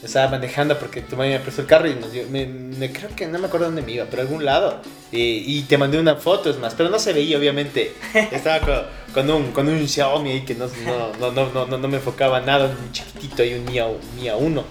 Estaba 0.04 0.32
manejando 0.32 0.80
porque 0.80 1.02
tu 1.02 1.16
mamá 1.16 1.30
me 1.30 1.40
prestó 1.40 1.62
el 1.62 1.68
carro 1.68 1.88
y 1.88 1.94
nos 1.96 2.12
dio. 2.12 2.24
Me, 2.30 2.48
me- 2.48 2.92
creo 2.92 3.16
que 3.16 3.28
no 3.28 3.38
me 3.38 3.46
acuerdo 3.48 3.68
dónde 3.68 3.84
me 3.84 3.92
iba, 3.92 4.06
pero 4.06 4.24
a 4.24 4.26
algún 4.26 4.44
lado. 4.44 4.82
Y, 5.12 5.44
y 5.60 5.62
te 5.64 5.78
mandé 5.78 6.00
una 6.00 6.16
foto, 6.16 6.50
es 6.50 6.58
más, 6.58 6.74
pero 6.74 6.90
no 6.90 6.98
se 6.98 7.14
veía, 7.14 7.38
obviamente. 7.38 7.94
Estaba 8.32 8.60
con, 8.60 8.84
con 9.14 9.30
un, 9.30 9.52
con 9.52 9.68
un 9.70 9.88
Xiaomi 9.88 10.32
ahí 10.32 10.42
que 10.42 10.56
no, 10.56 10.66
no, 10.86 11.14
no, 11.20 11.32
no, 11.32 11.52
no, 11.54 11.66
no, 11.68 11.78
no 11.78 11.88
me 11.88 11.98
enfocaba 11.98 12.40
nada, 12.42 12.66
un 12.66 12.92
chiquitito 12.92 13.44
ahí, 13.44 13.54
un 13.54 13.66
Mia, 13.66 13.86
Mia 14.20 14.36
1. 14.38 14.64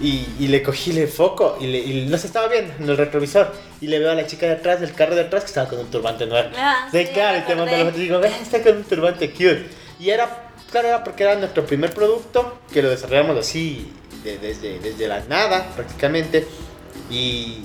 Y, 0.00 0.26
y 0.40 0.48
le 0.48 0.62
cogí 0.62 0.90
el 0.98 1.08
foco 1.08 1.56
y, 1.60 1.68
le, 1.68 1.78
y 1.78 2.06
no 2.06 2.18
se 2.18 2.26
estaba 2.26 2.48
viendo 2.48 2.74
en 2.78 2.90
el 2.90 2.96
retrovisor. 2.96 3.54
Y 3.80 3.86
le 3.86 3.98
veo 4.00 4.10
a 4.10 4.14
la 4.14 4.26
chica 4.26 4.46
de 4.46 4.52
atrás, 4.54 4.80
del 4.80 4.92
carro 4.92 5.14
de 5.14 5.22
atrás, 5.22 5.44
que 5.44 5.48
estaba 5.48 5.68
con 5.68 5.78
un 5.78 5.86
turbante 5.90 6.26
nuevo. 6.26 6.48
Ah, 6.56 6.88
Sí, 6.90 7.06
claro, 7.14 7.38
y 7.38 7.42
te 7.42 7.54
mando 7.54 7.70
la 7.76 7.84
foto 7.84 7.98
y 7.98 8.02
digo, 8.02 8.18
"Ve, 8.18 8.30
está 8.42 8.60
con 8.62 8.76
un 8.78 8.84
turbante 8.84 9.30
cute. 9.30 9.66
Y 10.00 10.10
era, 10.10 10.50
claro, 10.70 10.88
era 10.88 11.04
porque 11.04 11.22
era 11.22 11.36
nuestro 11.36 11.64
primer 11.64 11.94
producto, 11.94 12.58
que 12.72 12.82
lo 12.82 12.90
desarrollamos 12.90 13.38
así 13.38 13.90
de- 14.26 14.38
desde, 14.38 14.78
desde 14.80 15.08
la 15.08 15.20
nada, 15.20 15.66
prácticamente. 15.74 16.46
Y, 17.10 17.62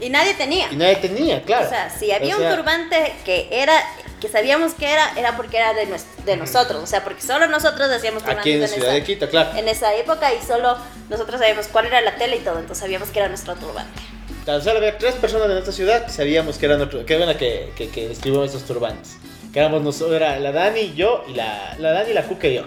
Y 0.00 0.10
nadie 0.10 0.34
tenía. 0.34 0.68
y 0.70 0.76
nadie 0.76 0.96
tenía, 0.96 1.42
claro. 1.42 1.66
O 1.66 1.68
sea, 1.68 1.90
si 1.90 2.10
había 2.12 2.36
O 2.36 2.38
sea, 2.38 2.50
un 2.50 2.56
turbante 2.56 3.12
que 3.24 3.48
era, 3.50 3.72
que 4.20 4.28
sabíamos 4.28 4.74
que 4.74 4.90
era, 4.90 5.12
era 5.16 5.36
porque 5.36 5.56
era 5.58 5.74
de, 5.74 5.86
nues- 5.88 6.06
de 6.24 6.36
nosotros. 6.36 6.82
O 6.82 6.86
sea, 6.86 7.04
porque 7.04 7.22
solo 7.22 7.46
nosotros 7.48 7.88
hacíamos 7.90 8.22
Aquí 8.24 8.52
en 8.52 8.60
la 8.62 8.68
ciudad 8.68 8.88
esa, 8.88 8.94
de 8.94 9.02
Quito, 9.04 9.28
claro. 9.28 9.56
en 9.58 9.68
esa 9.68 9.94
época 9.94 10.32
y 10.34 10.44
solo 10.46 10.76
nosotros 11.10 11.38
sabíamos 11.40 11.66
cuál 11.68 11.86
era 11.86 12.00
la 12.00 12.16
tela 12.16 12.34
y 12.36 12.40
todo. 12.40 12.58
Entonces 12.58 12.78
sabíamos 12.78 13.10
que 13.10 13.18
era 13.18 13.28
nuestro 13.28 13.54
turbante. 13.56 14.00
Tan 14.46 14.62
solo 14.62 14.78
había 14.78 14.96
tres 14.96 15.14
personas 15.16 15.46
de 15.48 15.54
nuestra 15.54 15.72
ciudad 15.74 16.06
que 16.06 16.12
sabíamos 16.12 16.56
que 16.56 16.64
eran 16.66 16.78
nuestro, 16.78 17.04
que 17.04 17.14
eran 17.14 17.36
que, 17.36 17.70
que, 17.76 17.88
que 17.90 18.08
distribuíamos 18.08 18.54
esos 18.54 18.66
turbantes. 18.66 19.16
Que 19.52 19.58
éramos 19.60 19.82
nosotros, 19.82 20.16
era 20.16 20.38
la 20.38 20.52
Dani, 20.52 20.94
yo 20.94 21.24
y 21.28 21.34
la, 21.34 21.74
la 21.78 21.92
Dani, 21.92 22.12
la 22.14 22.22
Cuca 22.22 22.46
y 22.48 22.54
yo. 22.54 22.62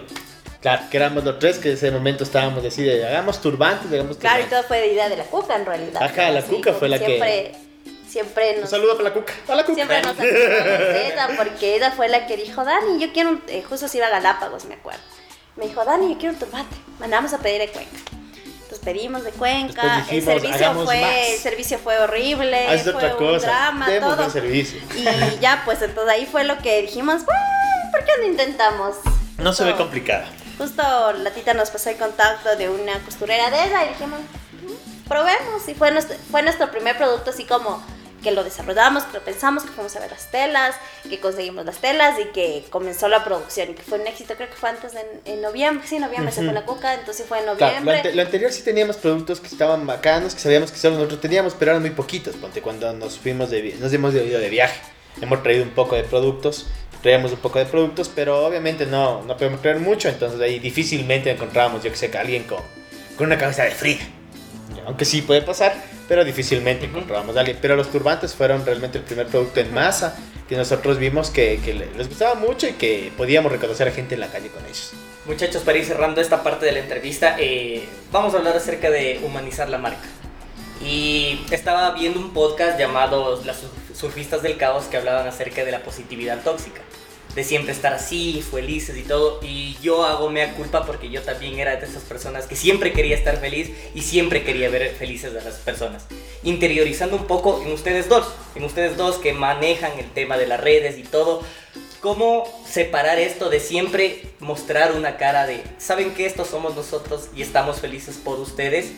Claro, 0.62 0.82
que 0.90 0.96
éramos 0.96 1.24
los 1.24 1.38
tres 1.40 1.58
que 1.58 1.68
en 1.70 1.74
ese 1.74 1.90
momento 1.90 2.22
estábamos 2.24 2.64
así 2.64 2.82
de 2.84 3.04
hagamos 3.06 3.40
turbantes, 3.40 3.92
hagamos 3.92 4.16
Claro, 4.16 4.40
y 4.40 4.44
turbantes. 4.44 4.50
todo 4.50 4.62
fue 4.68 4.80
de 4.80 4.92
idea 4.92 5.08
de 5.08 5.16
la 5.16 5.24
cuca 5.24 5.56
en 5.56 5.66
realidad. 5.66 6.02
Ajá, 6.02 6.30
la 6.30 6.38
Así 6.38 6.50
Cuca 6.54 6.72
fue 6.72 6.88
la 6.88 6.98
que- 6.98 7.06
siempre, 7.06 7.52
Siempre 8.08 8.54
Un 8.56 8.60
nos, 8.60 8.70
saludo 8.70 8.92
para 8.98 9.08
la 9.08 9.14
Cuca. 9.14 9.32
A 9.48 9.54
la 9.54 9.62
Cuca. 9.64 9.74
siempre 9.74 10.02
nos 10.02 10.14
ella 10.20 11.28
porque 11.36 11.76
ella 11.76 11.92
fue 11.92 12.08
la 12.10 12.26
que 12.26 12.36
dijo, 12.36 12.62
Dani, 12.62 13.00
yo 13.00 13.10
quiero 13.12 13.30
un... 13.30 13.42
eh, 13.48 13.64
justo 13.66 13.88
se 13.88 13.96
iba 13.98 14.06
a 14.06 14.10
Galápagos, 14.10 14.66
me 14.66 14.74
acuerdo. 14.74 15.00
Me 15.56 15.66
dijo, 15.66 15.82
Dani, 15.84 16.10
yo 16.12 16.18
quiero 16.18 16.34
un 16.34 16.38
turbante. 16.38 16.76
Mandamos 17.00 17.32
a 17.32 17.38
pedir 17.38 17.60
de 17.60 17.68
Cuenca. 17.68 17.90
Entonces 18.44 18.78
pedimos 18.84 19.24
de 19.24 19.30
Cuenca, 19.30 20.04
dijimos, 20.10 20.34
el 20.34 20.40
servicio 20.42 20.74
fue, 20.84 21.00
más. 21.00 21.14
el 21.28 21.38
servicio 21.38 21.78
fue 21.78 21.98
horrible, 21.98 22.66
Haz 22.68 22.82
fue 22.82 22.92
otra 22.94 23.12
un 23.12 23.18
cosa. 23.18 23.46
drama, 23.46 23.88
Demos 23.90 24.16
todo. 24.16 24.30
servicio. 24.30 24.78
Y 24.94 25.04
ya, 25.40 25.62
pues 25.64 25.80
entonces 25.82 26.12
ahí 26.14 26.26
fue 26.30 26.44
lo 26.44 26.58
que 26.58 26.82
dijimos, 26.82 27.24
"Bueno, 27.24 27.40
¿por 27.90 28.04
qué 28.04 28.12
no 28.20 28.26
intentamos? 28.26 28.96
No 29.38 29.52
se 29.54 29.64
ve 29.64 29.74
complicada. 29.74 30.26
Justo 30.58 30.82
la 31.12 31.30
tita 31.30 31.54
nos 31.54 31.70
pasó 31.70 31.90
el 31.90 31.96
contacto 31.96 32.56
de 32.56 32.68
una 32.68 32.98
costurera 33.00 33.50
de 33.50 33.64
ella 33.64 33.84
y 33.84 33.88
dijimos, 33.90 34.20
"Mm, 34.20 35.08
probemos. 35.08 35.68
Y 35.68 35.74
fue 35.74 35.90
nuestro, 35.90 36.16
fue 36.30 36.42
nuestro 36.42 36.70
primer 36.70 36.96
producto 36.96 37.30
así 37.30 37.44
como 37.44 37.82
que 38.22 38.30
lo 38.30 38.44
desarrollamos, 38.44 39.02
que 39.02 39.14
lo 39.14 39.24
pensamos, 39.24 39.64
que 39.64 39.70
fuimos 39.70 39.96
a 39.96 39.98
ver 39.98 40.12
las 40.12 40.30
telas, 40.30 40.76
que 41.08 41.18
conseguimos 41.18 41.64
las 41.64 41.78
telas 41.78 42.20
y 42.20 42.26
que 42.26 42.64
comenzó 42.70 43.08
la 43.08 43.24
producción 43.24 43.70
y 43.70 43.74
que 43.74 43.82
fue 43.82 43.98
un 43.98 44.06
éxito, 44.06 44.36
creo 44.36 44.48
que 44.48 44.54
fue 44.54 44.68
antes 44.70 44.92
de, 44.92 45.00
en 45.24 45.42
noviembre, 45.42 45.84
sí, 45.88 45.98
noviembre 45.98 46.30
se 46.32 46.44
fue 46.44 46.52
la 46.52 46.64
cuca, 46.64 46.94
entonces 46.94 47.26
fue 47.26 47.38
en 47.38 47.44
Claro, 47.46 47.58
lo, 47.58 47.66
noviembre. 47.66 47.96
ante- 47.96 48.14
lo 48.14 48.22
anterior 48.22 48.52
sí 48.52 48.62
teníamos 48.62 48.96
productos 48.96 49.40
que 49.40 49.48
estaban 49.48 49.84
bacanos, 49.88 50.34
que 50.36 50.40
sabíamos 50.40 50.70
que 50.70 50.78
solo 50.78 50.94
nosotros 50.98 51.20
teníamos, 51.20 51.54
pero 51.58 51.72
eran 51.72 51.82
muy 51.82 51.90
poquitos. 51.90 52.36
Ponte 52.36 52.62
cuando 52.62 52.92
nos 52.92 53.18
fuimos 53.18 53.50
de 53.50 53.74
nos 53.80 53.92
hemos 53.92 54.14
ido 54.14 54.38
de 54.38 54.48
viaje. 54.50 54.80
Hemos 55.20 55.42
traído 55.42 55.64
un 55.64 55.70
poco 55.70 55.96
de 55.96 56.04
productos, 56.04 56.66
traíamos 57.02 57.32
un 57.32 57.38
poco 57.38 57.58
de 57.58 57.66
productos, 57.66 58.08
pero 58.14 58.46
obviamente 58.46 58.86
no, 58.86 59.22
no 59.24 59.36
podemos 59.36 59.60
traer 59.60 59.80
mucho, 59.80 60.08
entonces 60.08 60.40
ahí 60.40 60.58
difícilmente 60.58 61.30
encontrábamos, 61.30 61.82
yo 61.82 61.90
que 61.90 61.96
sé, 61.96 62.10
que 62.10 62.18
alguien 62.18 62.44
con, 62.44 62.60
con 63.16 63.26
una 63.26 63.38
cabeza 63.38 63.64
de 63.64 63.72
Frida. 63.72 64.04
Aunque 64.86 65.04
sí 65.04 65.22
puede 65.22 65.42
pasar, 65.42 65.74
pero 66.08 66.24
difícilmente 66.24 66.86
encontrábamos 66.86 67.36
a 67.36 67.40
alguien. 67.40 67.58
Pero 67.60 67.76
los 67.76 67.90
turbantes 67.90 68.34
fueron 68.34 68.64
realmente 68.64 68.98
el 68.98 69.04
primer 69.04 69.26
producto 69.26 69.60
en 69.60 69.72
masa 69.74 70.16
que 70.48 70.56
nosotros 70.56 70.98
vimos 70.98 71.30
que, 71.30 71.60
que 71.64 71.74
le- 71.74 71.92
les 71.96 72.08
gustaba 72.08 72.34
mucho 72.34 72.66
y 72.68 72.72
que 72.72 73.12
podíamos 73.16 73.52
reconocer 73.52 73.86
a 73.88 73.92
gente 73.92 74.14
en 74.14 74.20
la 74.20 74.28
calle 74.28 74.48
con 74.48 74.64
ellos. 74.64 74.92
Muchachos, 75.26 75.62
para 75.62 75.78
ir 75.78 75.84
cerrando 75.84 76.20
esta 76.20 76.42
parte 76.42 76.66
de 76.66 76.72
la 76.72 76.78
entrevista, 76.80 77.36
eh, 77.38 77.84
vamos 78.10 78.34
a 78.34 78.38
hablar 78.38 78.56
acerca 78.56 78.90
de 78.90 79.20
humanizar 79.22 79.68
la 79.68 79.78
marca. 79.78 80.08
Y 80.84 81.40
estaba 81.52 81.92
viendo 81.92 82.18
un 82.18 82.32
podcast 82.32 82.78
llamado 82.78 83.36
Sur- 83.36 83.54
Surfistas 83.94 84.42
del 84.42 84.56
Caos 84.56 84.84
que 84.84 84.96
hablaban 84.96 85.26
acerca 85.26 85.64
de 85.64 85.72
la 85.72 85.82
positividad 85.82 86.42
tóxica. 86.42 86.80
De 87.34 87.44
siempre 87.44 87.72
estar 87.72 87.94
así, 87.94 88.44
felices 88.48 88.96
y 88.96 89.02
todo. 89.02 89.40
Y 89.42 89.76
yo 89.82 90.04
hago 90.04 90.28
mea 90.28 90.54
culpa 90.54 90.84
porque 90.84 91.10
yo 91.10 91.22
también 91.22 91.58
era 91.58 91.76
de 91.76 91.86
esas 91.86 92.02
personas 92.02 92.46
que 92.46 92.56
siempre 92.56 92.92
quería 92.92 93.16
estar 93.16 93.38
feliz 93.38 93.70
y 93.94 94.02
siempre 94.02 94.44
quería 94.44 94.68
ver 94.68 94.94
felices 94.94 95.34
a 95.34 95.42
las 95.42 95.54
personas. 95.56 96.04
Interiorizando 96.42 97.16
un 97.16 97.26
poco 97.26 97.62
en 97.62 97.72
ustedes 97.72 98.08
dos, 98.08 98.26
en 98.54 98.64
ustedes 98.64 98.96
dos 98.96 99.16
que 99.16 99.32
manejan 99.32 99.98
el 99.98 100.10
tema 100.10 100.36
de 100.36 100.46
las 100.46 100.60
redes 100.60 100.98
y 100.98 101.04
todo. 101.04 101.42
¿Cómo 102.02 102.44
separar 102.68 103.20
esto 103.20 103.48
de 103.48 103.60
siempre 103.60 104.22
mostrar 104.40 104.92
una 104.92 105.16
cara 105.16 105.46
de, 105.46 105.62
saben 105.78 106.14
que 106.14 106.26
estos 106.26 106.48
somos 106.48 106.74
nosotros 106.74 107.28
y 107.34 107.42
estamos 107.42 107.80
felices 107.80 108.16
por 108.16 108.40
ustedes 108.40 108.90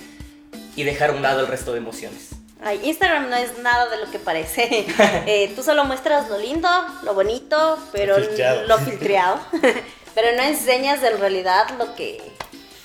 y 0.74 0.84
dejar 0.84 1.10
a 1.10 1.12
un 1.12 1.20
lado 1.20 1.40
el 1.40 1.46
resto 1.46 1.72
de 1.72 1.78
emociones? 1.78 2.33
Ay, 2.64 2.80
Instagram 2.82 3.28
no 3.28 3.36
es 3.36 3.58
nada 3.58 3.90
de 3.90 3.98
lo 3.98 4.10
que 4.10 4.18
parece. 4.18 4.86
Eh, 5.26 5.52
tú 5.54 5.62
solo 5.62 5.84
muestras 5.84 6.28
lo 6.28 6.38
lindo, 6.38 6.68
lo 7.02 7.14
bonito, 7.14 7.78
pero 7.92 8.16
filtreado. 8.16 8.66
lo 8.66 8.78
filtreado. 8.78 9.40
pero 10.14 10.36
no 10.36 10.42
enseñas 10.42 11.02
en 11.02 11.18
realidad 11.18 11.68
lo 11.78 11.94
que 11.94 12.20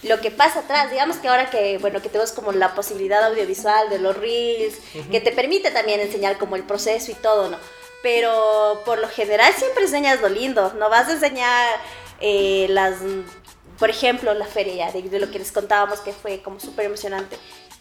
lo 0.04 0.20
que 0.20 0.32
pasa 0.32 0.60
atrás. 0.60 0.92
Digamos 0.92 1.18
que 1.18 1.28
ahora 1.28 1.50
que 1.50 1.78
bueno 1.78 2.02
que 2.02 2.10
tenemos 2.10 2.32
como 2.32 2.52
la 2.52 2.76
posibilidad 2.76 3.24
audiovisual 3.24 3.90
de 3.90 4.00
los 4.00 4.18
reels, 4.18 4.76
que 5.12 5.22
te 5.22 5.32
permite 5.32 5.72
también 5.72 6.00
enseñar 6.00 6.38
como 6.38 6.56
el 6.56 6.64
proceso 6.64 7.12
y 7.12 7.16
todo, 7.16 7.50
¿no? 7.50 7.58
Pero 8.02 8.82
por 8.86 9.00
lo 9.00 9.08
general 9.10 9.54
siempre 9.54 9.84
enseñas 9.84 10.22
lo 10.22 10.30
lindo. 10.30 10.74
No 10.78 10.90
vas 10.90 11.08
a 11.08 11.14
enseñar 11.14 11.80
eh, 12.20 12.68
las 12.70 12.96
por 13.78 13.90
ejemplo, 13.90 14.34
la 14.34 14.46
feria 14.46 14.92
de, 14.92 15.02
de 15.04 15.20
lo 15.20 15.32
que 15.32 15.40
les 15.40 15.54
contábamos 15.54 16.02
que 16.02 16.12
fue 16.12 16.42
como 16.42 16.60
súper 16.60 16.86
emocionante. 16.86 17.38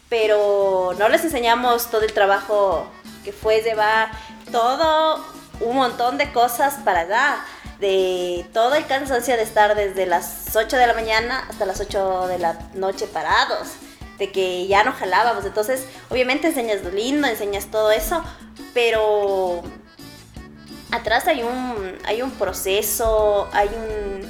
Pero 0.08 0.94
no 0.98 1.08
les 1.08 1.24
enseñamos 1.24 1.90
todo 1.90 2.02
el 2.02 2.12
trabajo 2.12 2.86
que 3.24 3.32
fue 3.32 3.62
llevar 3.62 4.10
todo 4.50 5.24
un 5.60 5.76
montón 5.76 6.18
de 6.18 6.32
cosas 6.32 6.74
para 6.84 7.00
allá. 7.00 7.44
De 7.80 8.44
todo 8.52 8.74
el 8.74 8.86
cansancio 8.86 9.36
de 9.36 9.42
estar 9.42 9.76
desde 9.76 10.04
las 10.04 10.56
8 10.56 10.76
de 10.76 10.86
la 10.86 10.94
mañana 10.94 11.46
hasta 11.48 11.64
las 11.64 11.80
8 11.80 12.26
de 12.26 12.38
la 12.38 12.58
noche 12.74 13.06
parados. 13.06 13.68
De 14.18 14.32
que 14.32 14.66
ya 14.66 14.82
no 14.82 14.92
jalábamos. 14.92 15.44
Entonces, 15.44 15.86
obviamente 16.08 16.48
enseñas 16.48 16.82
lo 16.82 16.90
lindo, 16.90 17.28
enseñas 17.28 17.66
todo 17.66 17.92
eso. 17.92 18.24
Pero 18.74 19.62
atrás 20.90 21.26
hay 21.26 21.42
un, 21.42 21.98
hay 22.04 22.22
un 22.22 22.30
proceso, 22.32 23.48
hay 23.52 23.68
un, 23.68 24.28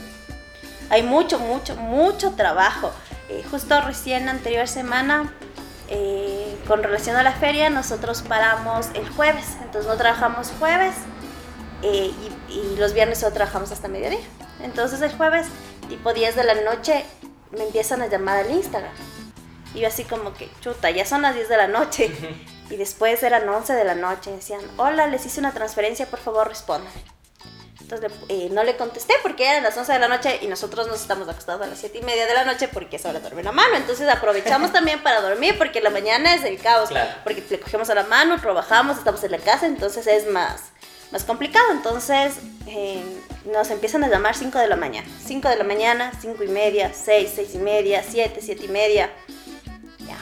hay 0.90 1.02
mucho, 1.02 1.38
mucho, 1.38 1.76
mucho 1.76 2.32
trabajo. 2.32 2.92
Eh, 3.28 3.44
justo 3.50 3.80
recién 3.82 4.28
anterior 4.28 4.66
semana, 4.68 5.32
eh, 5.88 6.56
con 6.66 6.82
relación 6.82 7.16
a 7.16 7.22
la 7.22 7.32
feria, 7.32 7.70
nosotros 7.70 8.22
paramos 8.22 8.88
el 8.94 9.08
jueves, 9.08 9.56
entonces 9.62 9.86
no 9.90 9.96
trabajamos 9.96 10.52
jueves 10.58 10.94
eh, 11.82 12.10
y, 12.48 12.52
y 12.52 12.76
los 12.78 12.92
viernes 12.92 13.18
solo 13.18 13.32
trabajamos 13.32 13.72
hasta 13.72 13.88
mediodía. 13.88 14.20
Entonces 14.60 15.00
el 15.02 15.12
jueves, 15.16 15.46
tipo 15.88 16.12
10 16.12 16.36
de 16.36 16.44
la 16.44 16.54
noche, 16.54 17.04
me 17.52 17.64
empiezan 17.64 18.02
a 18.02 18.06
llamar 18.06 18.38
al 18.38 18.50
Instagram. 18.50 18.92
Y 19.74 19.80
yo 19.80 19.88
así 19.88 20.04
como 20.04 20.34
que, 20.34 20.50
chuta, 20.60 20.90
ya 20.90 21.04
son 21.04 21.22
las 21.22 21.34
10 21.34 21.48
de 21.48 21.56
la 21.56 21.68
noche. 21.68 22.10
Y 22.70 22.76
después 22.76 23.22
eran 23.22 23.48
11 23.48 23.72
de 23.72 23.84
la 23.84 23.94
noche. 23.94 24.30
Decían, 24.30 24.60
hola, 24.76 25.06
les 25.06 25.24
hice 25.24 25.40
una 25.40 25.52
transferencia, 25.52 26.04
por 26.04 26.18
favor 26.18 26.48
respondan. 26.48 26.92
Entonces 27.90 28.12
eh, 28.28 28.50
no 28.52 28.64
le 28.64 28.76
contesté 28.76 29.14
porque 29.22 29.48
eran 29.48 29.62
las 29.62 29.74
11 29.74 29.94
de 29.94 29.98
la 29.98 30.08
noche 30.08 30.40
y 30.42 30.46
nosotros 30.46 30.88
nos 30.88 31.00
estamos 31.00 31.26
acostados 31.26 31.62
a 31.62 31.66
las 31.66 31.78
7 31.78 31.96
y 31.96 32.02
media 32.02 32.26
de 32.26 32.34
la 32.34 32.44
noche 32.44 32.68
porque 32.68 32.96
es 32.96 33.04
hora 33.06 33.14
de 33.14 33.20
dormir 33.20 33.46
la 33.46 33.52
mano. 33.52 33.76
Entonces 33.76 34.06
aprovechamos 34.10 34.72
también 34.74 35.02
para 35.02 35.22
dormir 35.22 35.56
porque 35.56 35.80
la 35.80 35.88
mañana 35.88 36.34
es 36.34 36.44
el 36.44 36.58
caos. 36.58 36.90
Claro. 36.90 37.10
Porque 37.24 37.42
le 37.48 37.58
cogemos 37.58 37.88
a 37.88 37.94
la 37.94 38.02
mano, 38.02 38.38
trabajamos, 38.42 38.98
estamos 38.98 39.24
en 39.24 39.30
la 39.30 39.38
casa, 39.38 39.64
entonces 39.64 40.06
es 40.06 40.30
más, 40.30 40.64
más 41.12 41.24
complicado. 41.24 41.64
Entonces 41.72 42.34
eh, 42.66 43.02
nos 43.50 43.70
empiezan 43.70 44.04
a 44.04 44.08
llamar 44.08 44.34
5 44.34 44.58
de 44.58 44.68
la 44.68 44.76
mañana. 44.76 45.08
5 45.24 45.48
de 45.48 45.56
la 45.56 45.64
mañana, 45.64 46.12
5 46.20 46.44
y 46.44 46.48
media, 46.48 46.92
6, 46.92 47.32
6 47.36 47.54
y 47.54 47.58
media, 47.58 48.04
7, 48.06 48.38
7 48.42 48.66
y 48.66 48.68
media. 48.68 49.10
Ya. 50.06 50.18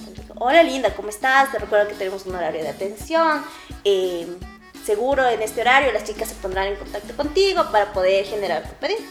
Entonces, 0.00 0.34
Hola 0.40 0.64
linda, 0.64 0.92
¿cómo 0.96 1.10
estás? 1.10 1.52
Te 1.52 1.60
recuerdo 1.60 1.86
que 1.86 1.94
tenemos 1.94 2.26
un 2.26 2.34
horario 2.34 2.60
de 2.60 2.70
atención. 2.70 3.44
Eh, 3.84 4.26
seguro 4.88 5.28
en 5.28 5.42
este 5.42 5.60
horario 5.60 5.92
las 5.92 6.04
chicas 6.04 6.30
se 6.30 6.34
pondrán 6.36 6.68
en 6.68 6.76
contacto 6.76 7.14
contigo 7.14 7.70
para 7.70 7.92
poder 7.92 8.24
generar 8.24 8.62
tu 8.62 8.74
pedido. 8.76 9.02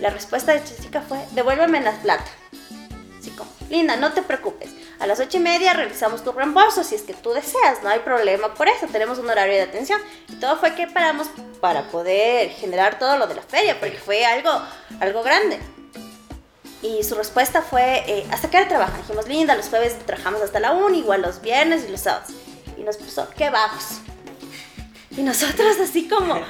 La 0.00 0.10
respuesta 0.10 0.50
de 0.50 0.58
esta 0.58 0.82
chica 0.82 1.00
fue, 1.00 1.16
devuélveme 1.30 1.80
la 1.80 1.92
plata. 2.02 2.28
Así 3.16 3.30
como, 3.30 3.48
linda, 3.68 3.94
no 3.94 4.12
te 4.12 4.22
preocupes. 4.22 4.70
A 4.98 5.06
las 5.06 5.20
ocho 5.20 5.36
y 5.36 5.40
media 5.40 5.74
realizamos 5.74 6.24
tu 6.24 6.32
reembolso 6.32 6.82
si 6.82 6.96
es 6.96 7.02
que 7.02 7.14
tú 7.14 7.30
deseas, 7.30 7.84
no 7.84 7.88
hay 7.88 8.00
problema 8.00 8.52
por 8.54 8.66
eso, 8.66 8.88
tenemos 8.90 9.20
un 9.20 9.30
horario 9.30 9.54
de 9.54 9.62
atención. 9.62 10.00
Y 10.28 10.40
todo 10.40 10.56
fue 10.56 10.74
que 10.74 10.88
paramos 10.88 11.28
para 11.60 11.84
poder 11.84 12.50
generar 12.50 12.98
todo 12.98 13.16
lo 13.16 13.28
de 13.28 13.36
la 13.36 13.42
feria, 13.42 13.78
porque 13.78 13.96
fue 13.96 14.26
algo, 14.26 14.50
algo 14.98 15.22
grande. 15.22 15.60
Y 16.82 17.04
su 17.04 17.14
respuesta 17.14 17.62
fue, 17.62 18.02
eh, 18.08 18.26
¿hasta 18.32 18.50
qué 18.50 18.56
hora 18.56 18.66
trabajan? 18.66 19.02
Dijimos, 19.02 19.28
linda, 19.28 19.54
los 19.54 19.68
jueves 19.68 19.96
trabajamos 20.04 20.42
hasta 20.42 20.58
la 20.58 20.72
1, 20.72 20.96
igual 20.96 21.22
los 21.22 21.40
viernes 21.40 21.84
y 21.86 21.92
los 21.92 22.00
sábados. 22.00 22.30
Y 22.76 22.82
nos 22.82 22.96
puso, 22.96 23.28
¿qué 23.36 23.50
vamos? 23.50 24.00
Y 25.16 25.22
nosotros 25.22 25.76
así 25.82 26.08
como... 26.08 26.34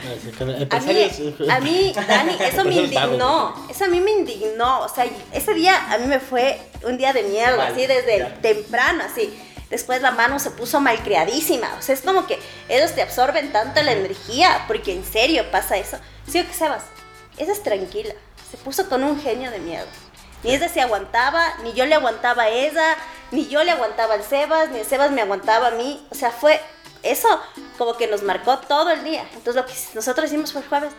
A 0.70 0.80
mí, 0.80 1.10
a 1.50 1.60
mí, 1.60 1.94
Dani, 1.94 2.36
eso 2.40 2.64
me 2.64 2.74
indignó. 2.74 3.66
Eso 3.70 3.84
a 3.84 3.88
mí 3.88 4.00
me 4.00 4.10
indignó. 4.10 4.80
O 4.80 4.88
sea, 4.88 5.06
ese 5.32 5.54
día 5.54 5.92
a 5.92 5.98
mí 5.98 6.06
me 6.06 6.20
fue 6.20 6.60
un 6.84 6.98
día 6.98 7.12
de 7.12 7.22
mierda, 7.22 7.68
así 7.68 7.86
desde 7.86 8.18
ya. 8.18 8.34
temprano, 8.40 9.04
así. 9.04 9.32
Después 9.70 10.02
la 10.02 10.10
mano 10.10 10.38
se 10.38 10.50
puso 10.50 10.80
malcriadísima. 10.80 11.74
O 11.78 11.82
sea, 11.82 11.94
es 11.94 12.02
como 12.02 12.26
que 12.26 12.38
ellos 12.68 12.92
te 12.92 13.02
absorben 13.02 13.52
tanto 13.52 13.82
la 13.82 13.92
energía, 13.92 14.64
porque 14.66 14.92
en 14.92 15.04
serio 15.04 15.50
pasa 15.50 15.78
eso. 15.78 15.96
Sí 16.26 16.40
o 16.40 16.46
que 16.46 16.52
Sebas, 16.52 16.82
esa 17.38 17.52
es 17.52 17.62
tranquila. 17.62 18.12
Se 18.50 18.56
puso 18.58 18.88
con 18.88 19.04
un 19.04 19.20
genio 19.20 19.50
de 19.50 19.60
mierda. 19.60 19.90
Ni 20.42 20.54
ella 20.54 20.68
se 20.68 20.80
aguantaba, 20.80 21.54
ni 21.62 21.72
yo 21.72 21.86
le 21.86 21.94
aguantaba 21.94 22.44
a 22.44 22.48
ella, 22.48 22.96
ni 23.30 23.46
yo 23.46 23.62
le 23.62 23.70
aguantaba 23.70 24.14
al 24.14 24.24
Sebas, 24.24 24.70
ni 24.70 24.80
el 24.80 24.86
Sebas 24.86 25.12
me 25.12 25.22
aguantaba 25.22 25.68
a 25.68 25.72
mí. 25.72 26.04
O 26.10 26.14
sea, 26.14 26.30
fue 26.30 26.60
eso 27.02 27.28
como 27.78 27.96
que 27.96 28.06
nos 28.06 28.22
marcó 28.22 28.58
todo 28.58 28.90
el 28.90 29.04
día. 29.04 29.22
Entonces 29.34 29.56
lo 29.56 29.66
que 29.66 29.72
nosotros 29.94 30.26
hicimos 30.26 30.52
fue 30.52 30.62
el 30.62 30.68
jueves, 30.68 30.92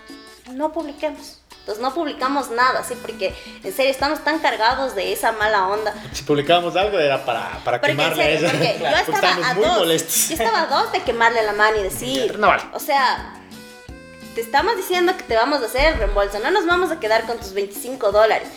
no 0.51 0.71
publiquemos. 0.71 1.37
Entonces 1.59 1.81
no 1.83 1.93
publicamos 1.93 2.49
nada, 2.49 2.83
¿sí? 2.83 2.95
Porque 2.99 3.35
en 3.63 3.71
serio 3.71 3.91
estamos 3.91 4.23
tan 4.23 4.39
cargados 4.39 4.95
de 4.95 5.13
esa 5.13 5.31
mala 5.31 5.67
onda. 5.67 5.93
Si 6.11 6.23
publicábamos 6.23 6.75
algo 6.75 6.97
era 6.97 7.23
para, 7.23 7.59
para 7.63 7.79
Porque, 7.79 7.95
quemarle 7.95 8.23
serio, 8.39 8.49
porque 8.49 8.79
yo 9.07 9.13
estaba 9.13 9.49
a 9.49 9.53
muy 9.53 9.65
dos. 9.65 9.77
molestos. 9.77 10.27
Yo 10.29 10.33
estaba 10.43 10.61
a 10.63 10.65
dos 10.65 10.91
de 10.91 11.01
quemarle 11.03 11.43
la 11.43 11.53
mano 11.53 11.77
y 11.77 11.83
decir, 11.83 12.39
No 12.39 12.47
vale. 12.47 12.63
o 12.73 12.79
sea, 12.79 13.35
te 14.33 14.41
estamos 14.41 14.75
diciendo 14.75 15.15
que 15.15 15.21
te 15.23 15.35
vamos 15.35 15.61
a 15.61 15.65
hacer 15.65 15.93
el 15.93 15.99
reembolso, 15.99 16.39
no 16.39 16.49
nos 16.49 16.65
vamos 16.65 16.89
a 16.89 16.99
quedar 16.99 17.27
con 17.27 17.37
tus 17.37 17.53
25 17.53 18.11
dólares. 18.11 18.47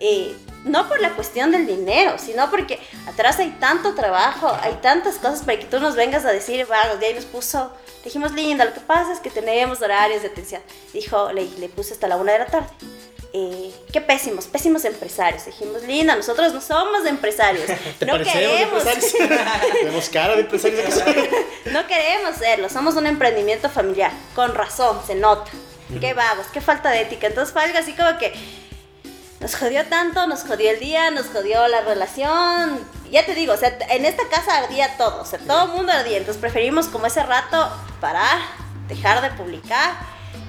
Eh, 0.00 0.34
no 0.66 0.88
por 0.88 1.00
la 1.00 1.10
cuestión 1.14 1.52
del 1.52 1.66
dinero, 1.66 2.16
sino 2.18 2.50
porque 2.50 2.78
atrás 3.06 3.38
hay 3.38 3.50
tanto 3.60 3.94
trabajo, 3.94 4.54
hay 4.60 4.74
tantas 4.82 5.16
cosas 5.16 5.40
para 5.42 5.58
que 5.58 5.64
tú 5.64 5.80
nos 5.80 5.94
vengas 5.94 6.24
a 6.24 6.32
decir, 6.32 6.66
vagos, 6.66 7.00
de 7.00 7.06
ahí 7.06 7.14
nos 7.14 7.24
puso, 7.24 7.72
dijimos, 8.04 8.32
linda, 8.32 8.64
lo 8.64 8.74
que 8.74 8.80
pasa 8.80 9.12
es 9.12 9.20
que 9.20 9.30
tenemos 9.30 9.80
horarios 9.80 10.22
de 10.22 10.28
atención. 10.28 10.60
Dijo, 10.92 11.32
le, 11.32 11.48
le 11.58 11.68
puse 11.68 11.94
hasta 11.94 12.08
la 12.08 12.16
una 12.16 12.32
de 12.32 12.38
la 12.40 12.46
tarde. 12.46 12.68
Eh, 13.32 13.70
qué 13.92 14.00
pésimos, 14.00 14.46
pésimos 14.46 14.84
empresarios. 14.84 15.44
Dijimos, 15.44 15.82
linda, 15.82 16.16
nosotros 16.16 16.52
no 16.52 16.60
somos 16.60 17.06
empresarios. 17.06 17.66
¿Te 17.98 18.06
no 18.06 18.18
queremos. 18.18 18.82
Tenemos 19.72 20.08
cara 20.08 20.34
de 20.34 20.40
empresarios. 20.42 20.84
No 21.66 21.86
queremos 21.86 22.36
serlo, 22.36 22.68
somos 22.70 22.94
un 22.94 23.06
emprendimiento 23.06 23.68
familiar. 23.68 24.12
Con 24.34 24.54
razón, 24.54 25.00
se 25.06 25.14
nota. 25.14 25.50
Qué 26.00 26.14
vagos, 26.14 26.46
qué 26.52 26.60
falta 26.60 26.90
de 26.90 27.02
ética. 27.02 27.26
Entonces 27.26 27.52
fue 27.52 27.62
algo 27.62 27.78
así 27.78 27.92
como 27.92 28.16
que 28.18 28.32
nos 29.40 29.54
jodió 29.54 29.84
tanto, 29.86 30.26
nos 30.26 30.42
jodió 30.42 30.70
el 30.70 30.80
día, 30.80 31.10
nos 31.10 31.26
jodió 31.26 31.66
la 31.68 31.82
relación. 31.82 32.80
Ya 33.10 33.24
te 33.24 33.34
digo, 33.34 33.52
o 33.52 33.56
sea, 33.56 33.76
en 33.90 34.04
esta 34.04 34.28
casa 34.28 34.58
ardía 34.58 34.96
todo, 34.96 35.22
o 35.22 35.24
sea, 35.24 35.38
todo 35.38 35.66
el 35.66 35.72
mundo 35.72 35.92
ardía. 35.92 36.18
Entonces 36.18 36.40
preferimos 36.40 36.86
como 36.86 37.06
ese 37.06 37.22
rato 37.22 37.70
parar, 38.00 38.38
dejar 38.88 39.22
de 39.22 39.30
publicar 39.36 39.94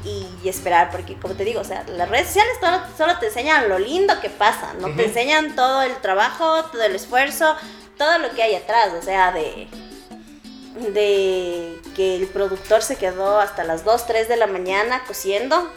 y 0.03 0.47
esperar, 0.47 0.89
porque 0.89 1.17
como 1.17 1.33
te 1.33 1.43
digo, 1.43 1.59
o 1.59 1.65
sea, 1.65 1.83
las 1.83 2.07
redes 2.07 2.27
sociales 2.27 2.53
solo, 2.61 2.79
solo 2.97 3.19
te 3.19 3.27
enseñan 3.27 3.67
lo 3.67 3.77
lindo 3.77 4.19
que 4.21 4.29
pasa, 4.29 4.73
no 4.79 4.95
te 4.95 5.05
enseñan 5.05 5.53
todo 5.53 5.81
el 5.81 5.93
trabajo, 5.97 6.63
todo 6.65 6.83
el 6.83 6.95
esfuerzo, 6.95 7.57
todo 7.97 8.17
lo 8.19 8.29
que 8.29 8.41
hay 8.41 8.55
atrás, 8.55 8.93
o 8.97 9.01
sea, 9.01 9.33
de 9.33 9.67
de 10.77 11.79
que 11.95 12.15
el 12.15 12.27
productor 12.27 12.81
se 12.81 12.97
quedó 12.97 13.39
hasta 13.39 13.63
las 13.63 13.83
2, 13.83 14.05
3 14.05 14.27
de 14.27 14.37
la 14.37 14.47
mañana 14.47 15.03
cosiendo 15.05 15.71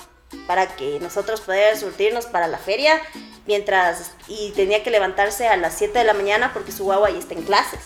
para 0.46 0.66
que 0.76 0.98
nosotros 1.00 1.40
pudiéramos 1.40 1.80
surtirnos 1.80 2.26
para 2.26 2.46
la 2.46 2.58
feria, 2.58 3.00
mientras 3.46 4.12
y 4.28 4.52
tenía 4.52 4.82
que 4.82 4.90
levantarse 4.90 5.48
a 5.48 5.56
las 5.56 5.74
7 5.74 5.98
de 5.98 6.04
la 6.04 6.14
mañana 6.14 6.52
porque 6.52 6.72
su 6.72 6.84
guagua 6.84 7.10
ya 7.10 7.18
está 7.18 7.34
en 7.34 7.42
clases. 7.42 7.80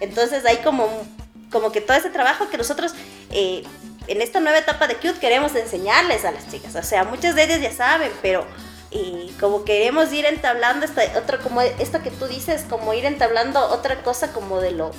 Entonces 0.00 0.44
hay 0.44 0.58
como, 0.58 0.88
como 1.50 1.70
que 1.70 1.80
todo 1.80 1.96
ese 1.96 2.10
trabajo 2.10 2.50
que 2.50 2.58
nosotros 2.58 2.92
eh, 3.30 3.62
en 4.08 4.20
esta 4.20 4.40
nueva 4.40 4.58
etapa 4.58 4.88
de 4.88 4.96
Cute 4.96 5.20
queremos 5.20 5.54
enseñarles 5.54 6.24
a 6.24 6.32
las 6.32 6.50
chicas. 6.50 6.74
O 6.74 6.82
sea, 6.82 7.04
muchas 7.04 7.34
de 7.34 7.44
ellas 7.44 7.60
ya 7.60 7.72
saben, 7.72 8.10
pero 8.20 8.44
eh, 8.90 9.30
como 9.40 9.64
queremos 9.64 10.12
ir 10.12 10.26
entablando 10.26 10.84
esta, 10.84 11.02
otro, 11.16 11.40
como 11.40 11.60
esto 11.60 12.02
que 12.02 12.10
tú 12.10 12.26
dices, 12.26 12.64
como 12.68 12.92
ir 12.94 13.04
entablando 13.04 13.60
otra 13.68 14.02
cosa 14.02 14.32
como 14.32 14.60
de 14.60 14.72
lo 14.72 14.90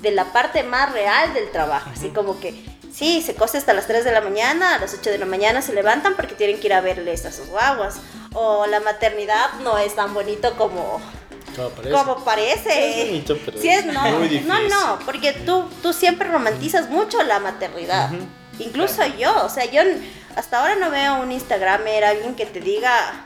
de 0.00 0.10
la 0.10 0.26
parte 0.32 0.62
más 0.62 0.92
real 0.92 1.32
del 1.34 1.50
trabajo. 1.50 1.90
Así 1.92 2.08
como 2.10 2.38
que, 2.40 2.54
sí, 2.96 3.22
se 3.22 3.34
cose 3.34 3.58
hasta 3.58 3.72
las 3.74 3.86
3 3.86 4.04
de 4.04 4.12
la 4.12 4.20
mañana, 4.22 4.74
a 4.74 4.78
las 4.78 4.94
8 4.94 5.10
de 5.10 5.18
la 5.18 5.26
mañana 5.26 5.60
se 5.60 5.72
levantan 5.74 6.14
porque 6.16 6.34
tienen 6.34 6.58
que 6.58 6.68
ir 6.68 6.72
a 6.74 6.80
verles 6.80 7.24
a 7.26 7.32
sus 7.32 7.46
guaguas. 7.48 7.96
O 8.32 8.66
la 8.66 8.80
maternidad 8.80 9.52
no 9.62 9.76
es 9.78 9.94
tan 9.94 10.12
bonito 10.14 10.56
como, 10.56 11.00
Como 11.54 11.70
parece. 11.70 11.90
como 11.92 12.24
parece. 12.24 13.00
Es 13.02 13.06
bonito, 13.08 13.38
pero 13.44 13.58
Sí, 13.60 13.68
es, 13.68 13.84
no, 13.86 14.00
muy 14.02 14.28
difícil. 14.28 14.48
no, 14.48 14.60
no, 14.68 14.98
porque 15.04 15.32
tú, 15.32 15.68
tú 15.82 15.92
siempre 15.92 16.28
romantizas 16.28 16.88
mucho 16.90 17.22
la 17.22 17.38
maternidad. 17.38 18.10
Incluso 18.58 19.04
yo, 19.18 19.44
o 19.44 19.48
sea, 19.50 19.64
yo 19.66 19.82
hasta 20.34 20.60
ahora 20.60 20.76
no 20.76 20.90
veo 20.90 21.20
un 21.20 21.30
Instagramer, 21.32 22.04
alguien 22.04 22.34
que 22.34 22.46
te 22.46 22.60
diga 22.60 23.24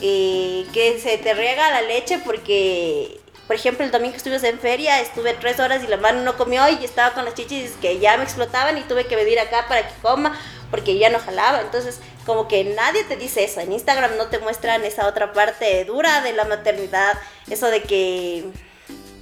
eh, 0.00 0.66
que 0.72 0.98
se 1.00 1.18
te 1.18 1.34
riega 1.34 1.70
la 1.70 1.82
leche 1.82 2.18
porque, 2.24 3.20
por 3.46 3.56
ejemplo, 3.56 3.84
el 3.84 3.90
domingo 3.90 4.12
que 4.12 4.18
estuve 4.18 4.48
en 4.48 4.58
feria, 4.58 5.00
estuve 5.00 5.34
tres 5.34 5.60
horas 5.60 5.84
y 5.84 5.86
la 5.86 5.98
mano 5.98 6.22
no 6.22 6.36
comió 6.36 6.66
y 6.68 6.84
estaba 6.84 7.14
con 7.14 7.24
las 7.24 7.34
chichis 7.34 7.72
que 7.80 7.98
ya 7.98 8.16
me 8.16 8.24
explotaban 8.24 8.78
y 8.78 8.82
tuve 8.82 9.06
que 9.06 9.16
venir 9.16 9.38
acá 9.38 9.66
para 9.68 9.86
que 9.86 9.94
coma 10.00 10.38
porque 10.70 10.96
ya 10.96 11.10
no 11.10 11.18
jalaba. 11.18 11.60
Entonces, 11.60 12.00
como 12.24 12.48
que 12.48 12.64
nadie 12.64 13.04
te 13.04 13.16
dice 13.16 13.44
eso. 13.44 13.60
En 13.60 13.72
Instagram 13.72 14.16
no 14.16 14.26
te 14.26 14.38
muestran 14.38 14.82
esa 14.84 15.06
otra 15.06 15.32
parte 15.32 15.84
dura 15.84 16.22
de 16.22 16.32
la 16.32 16.46
maternidad, 16.46 17.18
eso 17.50 17.66
de 17.68 17.82
que 17.82 18.44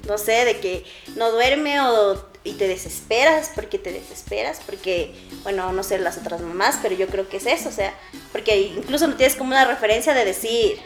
no 0.08 0.18
sé, 0.18 0.44
de 0.44 0.60
que 0.60 0.84
no 1.16 1.30
duerme 1.30 1.80
o 1.80 2.32
y 2.44 2.54
te 2.54 2.66
desesperas 2.66 3.52
porque 3.54 3.78
te 3.78 3.92
desesperas 3.92 4.60
porque 4.66 5.14
bueno 5.44 5.72
no 5.72 5.84
sé 5.84 5.98
las 6.00 6.18
otras 6.18 6.40
mamás 6.40 6.80
pero 6.82 6.94
yo 6.96 7.06
creo 7.06 7.28
que 7.28 7.36
es 7.36 7.46
eso 7.46 7.68
o 7.68 7.72
sea 7.72 7.94
porque 8.32 8.58
incluso 8.58 9.06
no 9.06 9.14
tienes 9.14 9.36
como 9.36 9.50
una 9.50 9.64
referencia 9.64 10.12
de 10.12 10.24
decir 10.24 10.80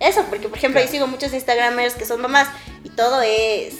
eso 0.00 0.24
porque 0.28 0.48
por 0.48 0.58
ejemplo 0.58 0.80
yo 0.80 0.88
sigo 0.88 1.06
muchos 1.06 1.32
instagramers 1.32 1.94
que 1.94 2.06
son 2.06 2.20
mamás 2.20 2.48
y 2.82 2.90
todo 2.90 3.20
es 3.22 3.74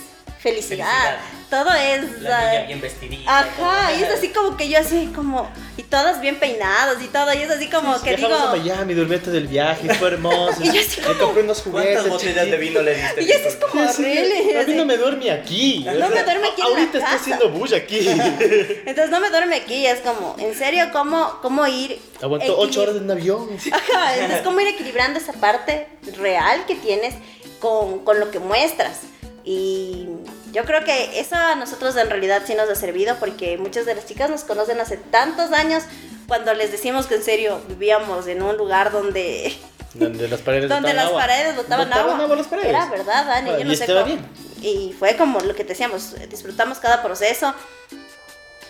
felicidad, 0.44 0.86
Felicidad. 0.86 1.18
todo 1.48 1.72
es 1.72 2.20
La 2.20 2.50
niña 2.50 2.66
bien 2.66 2.80
vestidita. 2.82 3.38
Ajá, 3.38 3.92
y 3.94 4.02
es 4.02 4.10
así 4.10 4.28
como 4.28 4.58
que 4.58 4.68
yo 4.68 4.78
así 4.78 5.10
como, 5.14 5.50
y 5.78 5.82
todos 5.84 6.20
bien 6.20 6.36
peinados 6.38 7.02
y 7.02 7.06
todo, 7.06 7.32
y 7.32 7.38
es 7.38 7.50
así 7.50 7.68
como 7.70 7.98
que 8.02 8.14
digo, 8.14 8.34
a 8.34 8.54
Miami, 8.54 8.92
dormí 8.92 9.14
antes 9.14 9.32
del 9.32 9.48
viaje, 9.48 9.92
fue 9.94 10.08
hermoso. 10.08 10.58
Y 10.62 10.66
yo 10.66 10.80
así 10.80 11.00
Me 11.00 11.14
compré 11.16 11.42
unos 11.44 11.62
juguetes. 11.62 11.94
¿Cuántas 11.94 12.12
botellas 12.12 12.50
de 12.50 12.56
vino 12.58 12.82
le 12.82 12.94
diste? 12.94 13.22
y 13.22 13.26
yo 13.26 13.34
así 13.36 13.48
es 13.48 13.56
como 13.56 13.88
Sí, 13.90 14.04
sí. 14.04 14.54
A 14.54 14.62
mí 14.64 14.74
no 14.74 14.84
me 14.84 14.98
duerme 14.98 15.30
aquí. 15.30 15.86
No 15.86 16.08
me 16.10 16.22
duerme 16.22 16.48
aquí 16.48 16.60
Ahorita 16.62 16.98
está 16.98 17.14
haciendo 17.14 17.48
bulla 17.48 17.78
aquí. 17.78 18.06
Entonces 18.86 19.10
no 19.10 19.20
me 19.20 19.30
duerme 19.30 19.56
aquí, 19.56 19.86
es 19.86 20.00
como, 20.00 20.36
en 20.38 20.54
serio, 20.54 20.90
¿cómo, 20.92 21.38
cómo 21.40 21.66
ir? 21.66 21.98
Aguantó 22.20 22.58
ocho 22.58 22.82
horas 22.82 22.96
en 22.96 23.04
un 23.04 23.10
avión. 23.12 23.48
Ajá, 23.72 24.14
entonces 24.14 24.42
cómo 24.42 24.60
ir 24.60 24.68
equilibrando 24.68 25.18
esa 25.18 25.32
parte 25.32 25.88
real 26.18 26.66
que 26.66 26.74
tienes 26.74 27.14
con, 27.60 28.00
con 28.04 28.20
lo 28.20 28.30
que 28.30 28.38
muestras. 28.38 28.98
Y 29.46 30.08
yo 30.54 30.64
creo 30.64 30.84
que 30.84 31.18
eso 31.18 31.34
a 31.34 31.56
nosotros 31.56 31.96
en 31.96 32.08
realidad 32.08 32.42
sí 32.46 32.54
nos 32.54 32.70
ha 32.70 32.76
servido 32.76 33.16
porque 33.18 33.58
muchas 33.58 33.86
de 33.86 33.94
las 33.96 34.06
chicas 34.06 34.30
nos 34.30 34.44
conocen 34.44 34.80
hace 34.80 34.96
tantos 34.96 35.50
años 35.52 35.82
cuando 36.28 36.54
les 36.54 36.70
decimos 36.70 37.06
que 37.06 37.16
en 37.16 37.24
serio 37.24 37.60
vivíamos 37.68 38.26
en 38.28 38.40
un 38.40 38.56
lugar 38.56 38.92
donde, 38.92 39.52
Donde 39.94 40.28
las 40.28 40.40
paredes 40.40 40.68
donde 40.68 40.92
botaban 40.92 40.96
las 40.96 41.06
agua. 41.06 41.20
paredes 41.20 41.56
botaban, 41.56 41.92
agua. 41.92 42.36
las 42.36 42.46
paredes. 42.46 42.68
Era 42.68 42.86
verdad, 42.86 43.26
Dani, 43.26 43.50
yo 43.50 43.64
no 43.64 43.72
y 43.72 43.76
sé 43.76 43.86
cómo. 43.86 44.04
bien. 44.04 44.24
y 44.62 44.94
fue 44.98 45.16
como 45.16 45.40
lo 45.40 45.54
que 45.54 45.64
te 45.64 45.70
decíamos, 45.70 46.14
disfrutamos 46.30 46.78
cada 46.78 47.02
proceso. 47.02 47.52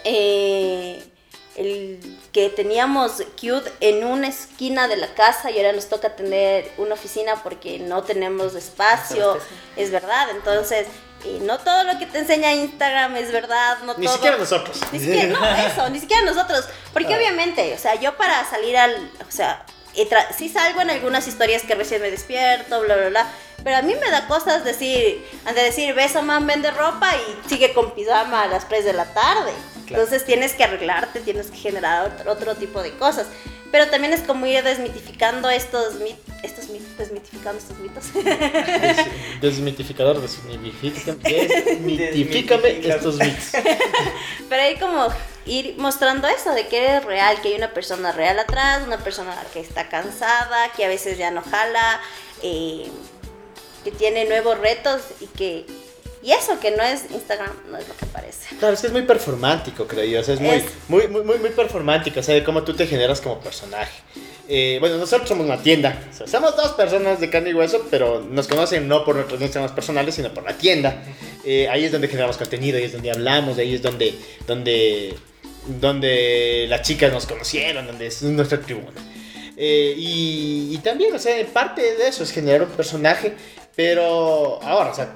Eh, 0.04 1.02
el 1.56 2.18
que 2.32 2.48
teníamos 2.50 3.22
Qt 3.36 3.70
en 3.80 4.04
una 4.04 4.26
esquina 4.28 4.88
de 4.88 4.96
la 4.96 5.14
casa 5.14 5.50
y 5.50 5.58
ahora 5.58 5.72
nos 5.72 5.88
toca 5.88 6.16
tener 6.16 6.70
una 6.78 6.94
oficina 6.94 7.42
porque 7.42 7.78
no 7.78 8.02
tenemos 8.02 8.54
espacio, 8.56 9.38
es 9.76 9.90
verdad, 9.92 10.30
entonces 10.30 10.86
no 11.42 11.58
todo 11.58 11.84
lo 11.84 11.98
que 11.98 12.06
te 12.06 12.18
enseña 12.18 12.52
Instagram 12.52 13.16
es 13.16 13.32
verdad, 13.32 13.78
no 13.84 13.94
Ni 13.96 14.06
todo. 14.06 14.14
siquiera 14.16 14.36
nosotros. 14.36 14.80
Ni 14.92 14.98
siquiera, 15.00 15.26
no, 15.38 15.44
eso, 15.66 15.88
ni 15.90 16.00
siquiera 16.00 16.22
nosotros. 16.22 16.66
Porque 16.92 17.14
Ah. 17.14 17.16
obviamente, 17.16 17.74
o 17.74 17.78
sea, 17.78 17.94
yo 17.96 18.16
para 18.16 18.44
salir 18.48 18.76
al. 18.76 18.94
O 19.26 19.30
sea, 19.30 19.64
sí 20.36 20.48
salgo 20.48 20.80
en 20.80 20.90
algunas 20.90 21.26
historias 21.28 21.62
que 21.62 21.74
recién 21.74 22.02
me 22.02 22.10
despierto, 22.10 22.80
bla, 22.80 22.96
bla, 22.96 23.08
bla. 23.08 23.26
Pero 23.62 23.76
a 23.78 23.82
mí 23.82 23.94
me 23.94 24.10
da 24.10 24.26
cosas 24.28 24.62
decir, 24.64 25.24
de 25.46 25.62
decir, 25.62 25.94
ves 25.94 26.14
a 26.16 26.22
man 26.22 26.46
vende 26.46 26.70
ropa 26.70 27.10
y 27.16 27.48
sigue 27.48 27.72
con 27.72 27.92
pijama 27.94 28.42
a 28.42 28.46
las 28.46 28.68
3 28.68 28.84
de 28.84 28.92
la 28.92 29.06
tarde. 29.06 29.52
Claro. 29.86 30.02
Entonces 30.02 30.24
tienes 30.26 30.52
que 30.52 30.64
arreglarte, 30.64 31.20
tienes 31.20 31.50
que 31.50 31.56
generar 31.56 32.06
otro, 32.12 32.32
otro 32.32 32.54
tipo 32.56 32.82
de 32.82 32.92
cosas. 32.98 33.26
Pero 33.74 33.88
también 33.90 34.12
es 34.12 34.20
como 34.20 34.46
ir 34.46 34.62
desmitificando 34.62 35.50
estos 35.50 35.94
mitos, 35.96 36.20
estos 36.44 36.68
mitos, 36.68 36.96
desmitificando 36.96 37.58
estos 37.58 37.76
mitos. 37.80 38.04
Des- 38.14 39.40
Desmitificador, 39.40 40.20
desmitifica- 40.22 41.16
desmitifícame 41.16 42.62
Desmitifica. 42.62 42.94
estos 42.94 43.16
mitos. 43.18 43.48
Pero 44.48 44.62
hay 44.62 44.76
como 44.76 45.08
ir 45.46 45.74
mostrando 45.76 46.28
eso, 46.28 46.52
de 46.52 46.68
que 46.68 46.98
es 46.98 47.04
real, 47.04 47.40
que 47.42 47.48
hay 47.48 47.54
una 47.56 47.74
persona 47.74 48.12
real 48.12 48.38
atrás, 48.38 48.82
una 48.86 48.98
persona 48.98 49.34
que 49.52 49.58
está 49.58 49.88
cansada, 49.88 50.70
que 50.76 50.84
a 50.84 50.88
veces 50.88 51.18
ya 51.18 51.32
no 51.32 51.42
jala, 51.42 52.00
eh, 52.44 52.86
que 53.82 53.90
tiene 53.90 54.24
nuevos 54.26 54.56
retos 54.56 55.00
y 55.20 55.26
que... 55.26 55.66
Y 56.24 56.32
eso, 56.32 56.58
que 56.58 56.70
no 56.70 56.82
es 56.82 57.02
Instagram, 57.12 57.52
no 57.70 57.76
es 57.76 57.86
lo 57.86 57.94
que 57.96 58.06
parece. 58.06 58.56
Claro, 58.56 58.72
es 58.74 58.80
que 58.80 58.86
es 58.86 58.92
muy 58.94 59.02
performático, 59.02 59.86
creo 59.86 60.04
yo. 60.04 60.20
O 60.20 60.24
sea, 60.24 60.34
es 60.34 60.40
muy, 60.40 60.56
Es- 60.56 60.64
muy, 60.88 61.06
muy, 61.08 61.22
muy, 61.22 61.38
muy 61.38 61.50
performático. 61.50 62.20
O 62.20 62.22
sea, 62.22 62.34
de 62.34 62.42
cómo 62.42 62.62
tú 62.62 62.72
te 62.74 62.86
generas 62.86 63.20
como 63.20 63.40
personaje. 63.40 63.92
Eh, 64.48 64.78
bueno, 64.80 64.96
nosotros 64.96 65.28
somos 65.28 65.44
una 65.46 65.62
tienda. 65.62 66.02
O 66.10 66.16
sea, 66.16 66.26
somos 66.26 66.56
dos 66.56 66.72
personas 66.72 67.20
de 67.20 67.28
carne 67.28 67.50
y 67.50 67.54
hueso, 67.54 67.86
pero 67.90 68.20
nos 68.20 68.48
conocen 68.48 68.88
no 68.88 69.04
por 69.04 69.16
nuestros 69.16 69.40
Instagrams 69.40 69.74
personales, 69.74 70.14
sino 70.14 70.32
por 70.32 70.44
la 70.44 70.56
tienda. 70.56 71.02
Eh, 71.44 71.68
ahí 71.70 71.84
es 71.84 71.92
donde 71.92 72.08
generamos 72.08 72.38
contenido, 72.38 72.78
ahí 72.78 72.84
es 72.84 72.92
donde 72.92 73.10
hablamos, 73.10 73.58
ahí 73.58 73.74
es 73.74 73.82
donde, 73.82 74.14
donde, 74.46 75.14
donde 75.78 76.66
las 76.68 76.82
chicas 76.82 77.12
nos 77.12 77.26
conocieron, 77.26 77.86
donde 77.86 78.06
es 78.06 78.22
nuestra 78.22 78.60
tribuna. 78.60 78.92
Eh, 79.56 79.94
y, 79.96 80.70
y 80.74 80.78
también, 80.78 81.14
o 81.14 81.18
sea, 81.18 81.34
parte 81.52 81.82
de 81.96 82.08
eso 82.08 82.22
es 82.22 82.30
generar 82.32 82.62
un 82.62 82.70
personaje, 82.70 83.34
pero 83.76 84.58
ahora, 84.62 84.90
o 84.90 84.94
sea, 84.94 85.14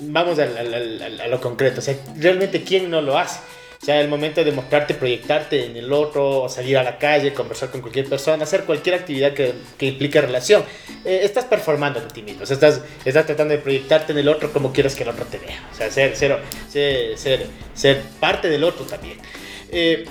vamos 0.00 0.38
al- 0.38 0.56
al- 0.56 0.74
al- 1.02 1.20
a, 1.20 1.26
lo 1.28 1.40
concreto, 1.40 1.80
o 1.80 1.82
sea, 1.82 1.96
realmente 2.16 2.62
quién 2.62 2.90
no 2.90 3.00
lo 3.00 3.18
hace. 3.18 3.40
O 3.82 3.84
sea, 3.86 3.98
el 3.98 4.08
momento 4.08 4.44
de 4.44 4.52
mostrarte, 4.52 4.92
proyectarte 4.92 5.64
en 5.64 5.74
el 5.74 5.90
otro, 5.90 6.50
salir 6.50 6.76
a 6.76 6.82
la 6.82 6.98
calle, 6.98 7.32
conversar 7.32 7.70
con 7.70 7.80
cualquier 7.80 8.06
persona, 8.06 8.44
hacer 8.44 8.64
cualquier 8.64 8.94
actividad 8.94 9.32
que, 9.32 9.54
que 9.78 9.86
implique 9.86 10.20
relación. 10.20 10.64
Eh, 11.02 11.20
estás 11.22 11.46
performando 11.46 11.98
de 11.98 12.06
ti 12.08 12.20
mismo, 12.20 12.42
o 12.42 12.46
sea, 12.46 12.54
estás, 12.56 12.82
estás 13.06 13.24
tratando 13.24 13.54
de 13.54 13.58
proyectarte 13.60 14.12
en 14.12 14.18
el 14.18 14.28
otro 14.28 14.52
como 14.52 14.70
quieres 14.70 14.94
que 14.94 15.04
el 15.04 15.08
otro 15.08 15.24
te 15.24 15.38
vea. 15.38 15.66
O 15.72 15.74
sea, 15.74 15.90
ser, 15.90 16.14
ser, 16.14 16.38
ser, 16.70 17.16
ser, 17.16 17.46
ser 17.74 18.02
parte 18.20 18.50
del 18.50 18.64
otro 18.64 18.84
también. 18.84 19.16
Eh, 19.72 20.04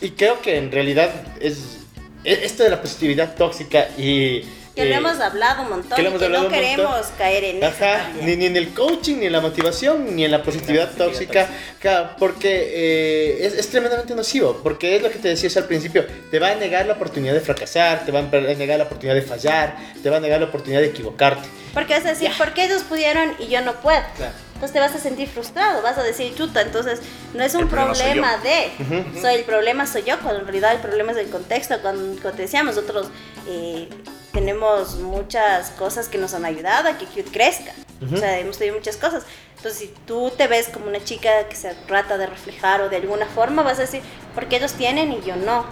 y 0.00 0.10
creo 0.10 0.42
que 0.42 0.56
en 0.56 0.72
realidad 0.72 1.10
es, 1.40 1.78
es 2.24 2.40
esto 2.42 2.64
de 2.64 2.70
la 2.70 2.82
positividad 2.82 3.36
tóxica 3.36 3.88
y... 3.96 4.42
Que 4.74 4.86
lo 4.86 4.94
eh, 4.94 4.98
hemos 4.98 5.20
hablado 5.20 5.62
un 5.64 5.68
montón 5.68 5.96
que 5.96 6.02
lo 6.02 6.10
y 6.16 6.18
que 6.18 6.28
no 6.30 6.42
montón. 6.44 6.52
queremos 6.52 7.06
caer 7.18 7.44
en 7.44 7.56
eso 7.58 7.66
Ajá, 7.66 8.04
también. 8.04 8.26
ni, 8.26 8.36
ni 8.36 8.46
en 8.46 8.56
el 8.56 8.72
coaching, 8.72 9.16
ni 9.18 9.26
en 9.26 9.32
la 9.32 9.40
motivación, 9.42 10.16
ni 10.16 10.24
en 10.24 10.30
la 10.30 10.42
positividad 10.42 10.90
positividad 10.92 11.06
tóxica, 11.12 11.48
ca- 11.78 12.16
porque 12.18 12.48
eh, 12.74 13.46
es, 13.46 13.52
es 13.54 13.68
tremendamente 13.68 14.14
nocivo, 14.14 14.60
porque 14.62 14.96
es 14.96 15.02
lo 15.02 15.10
que 15.10 15.18
te 15.18 15.28
decías 15.28 15.54
al 15.58 15.64
principio, 15.64 16.06
te 16.30 16.38
va 16.38 16.52
a 16.52 16.54
negar 16.54 16.86
la 16.86 16.94
oportunidad 16.94 17.34
de 17.34 17.40
fracasar, 17.40 18.04
te 18.06 18.12
va 18.12 18.20
a 18.20 18.22
negar 18.22 18.78
la 18.78 18.84
oportunidad 18.84 19.14
de 19.14 19.22
fallar, 19.22 19.76
te 20.02 20.08
va 20.08 20.16
a 20.16 20.20
negar 20.20 20.40
la 20.40 20.46
oportunidad 20.46 20.80
de 20.80 20.86
equivocarte. 20.88 21.46
Porque 21.74 21.94
vas 21.94 22.04
a 22.04 22.10
decir, 22.10 22.30
¿por 22.36 22.54
qué 22.54 22.64
ellos 22.64 22.82
pudieron 22.82 23.34
y 23.38 23.48
yo 23.48 23.60
no 23.62 23.74
puedo? 23.74 24.02
Claro. 24.16 24.32
Entonces 24.62 24.72
te 24.74 24.80
vas 24.80 24.94
a 24.94 24.98
sentir 25.00 25.28
frustrado, 25.28 25.82
vas 25.82 25.98
a 25.98 26.04
decir, 26.04 26.34
chuta, 26.36 26.60
entonces 26.60 27.00
no 27.34 27.42
es 27.42 27.52
un 27.54 27.62
El 27.62 27.68
problema 27.68 27.94
soy 27.94 28.04
problema 28.04 28.36
de, 28.38 29.20
soy 29.20 29.34
el 29.34 29.44
problema 29.44 29.86
soy 29.88 30.04
yo, 30.04 30.20
cuando 30.20 30.38
en 30.38 30.46
realidad 30.46 30.72
el 30.72 30.78
problema 30.78 31.10
es 31.10 31.18
el 31.18 31.30
contexto, 31.30 31.80
cuando, 31.82 32.20
como 32.22 32.32
te 32.34 32.42
decíamos, 32.42 32.76
nosotros 32.76 33.08
eh, 33.48 33.88
tenemos 34.32 34.96
muchas 34.96 35.70
cosas 35.70 36.08
que 36.08 36.16
nos 36.16 36.32
han 36.34 36.44
ayudado 36.44 36.88
a 36.88 36.96
que 36.96 37.06
Cute 37.06 37.32
crezca, 37.32 37.72
o 38.12 38.16
sea, 38.16 38.38
hemos 38.38 38.56
tenido 38.56 38.76
muchas 38.76 38.96
cosas. 38.96 39.24
Entonces, 39.56 39.80
si 39.80 39.94
tú 40.06 40.32
te 40.36 40.46
ves 40.46 40.68
como 40.68 40.86
una 40.86 41.02
chica 41.02 41.48
que 41.48 41.56
se 41.56 41.74
trata 41.86 42.16
de 42.16 42.26
reflejar 42.26 42.82
o 42.82 42.88
de 42.88 42.96
alguna 42.96 43.26
forma, 43.26 43.62
vas 43.62 43.78
a 43.78 43.82
decir, 43.82 44.02
¿por 44.34 44.46
qué 44.46 44.56
ellos 44.56 44.74
tienen 44.74 45.12
y 45.12 45.20
yo 45.22 45.34
no? 45.34 45.64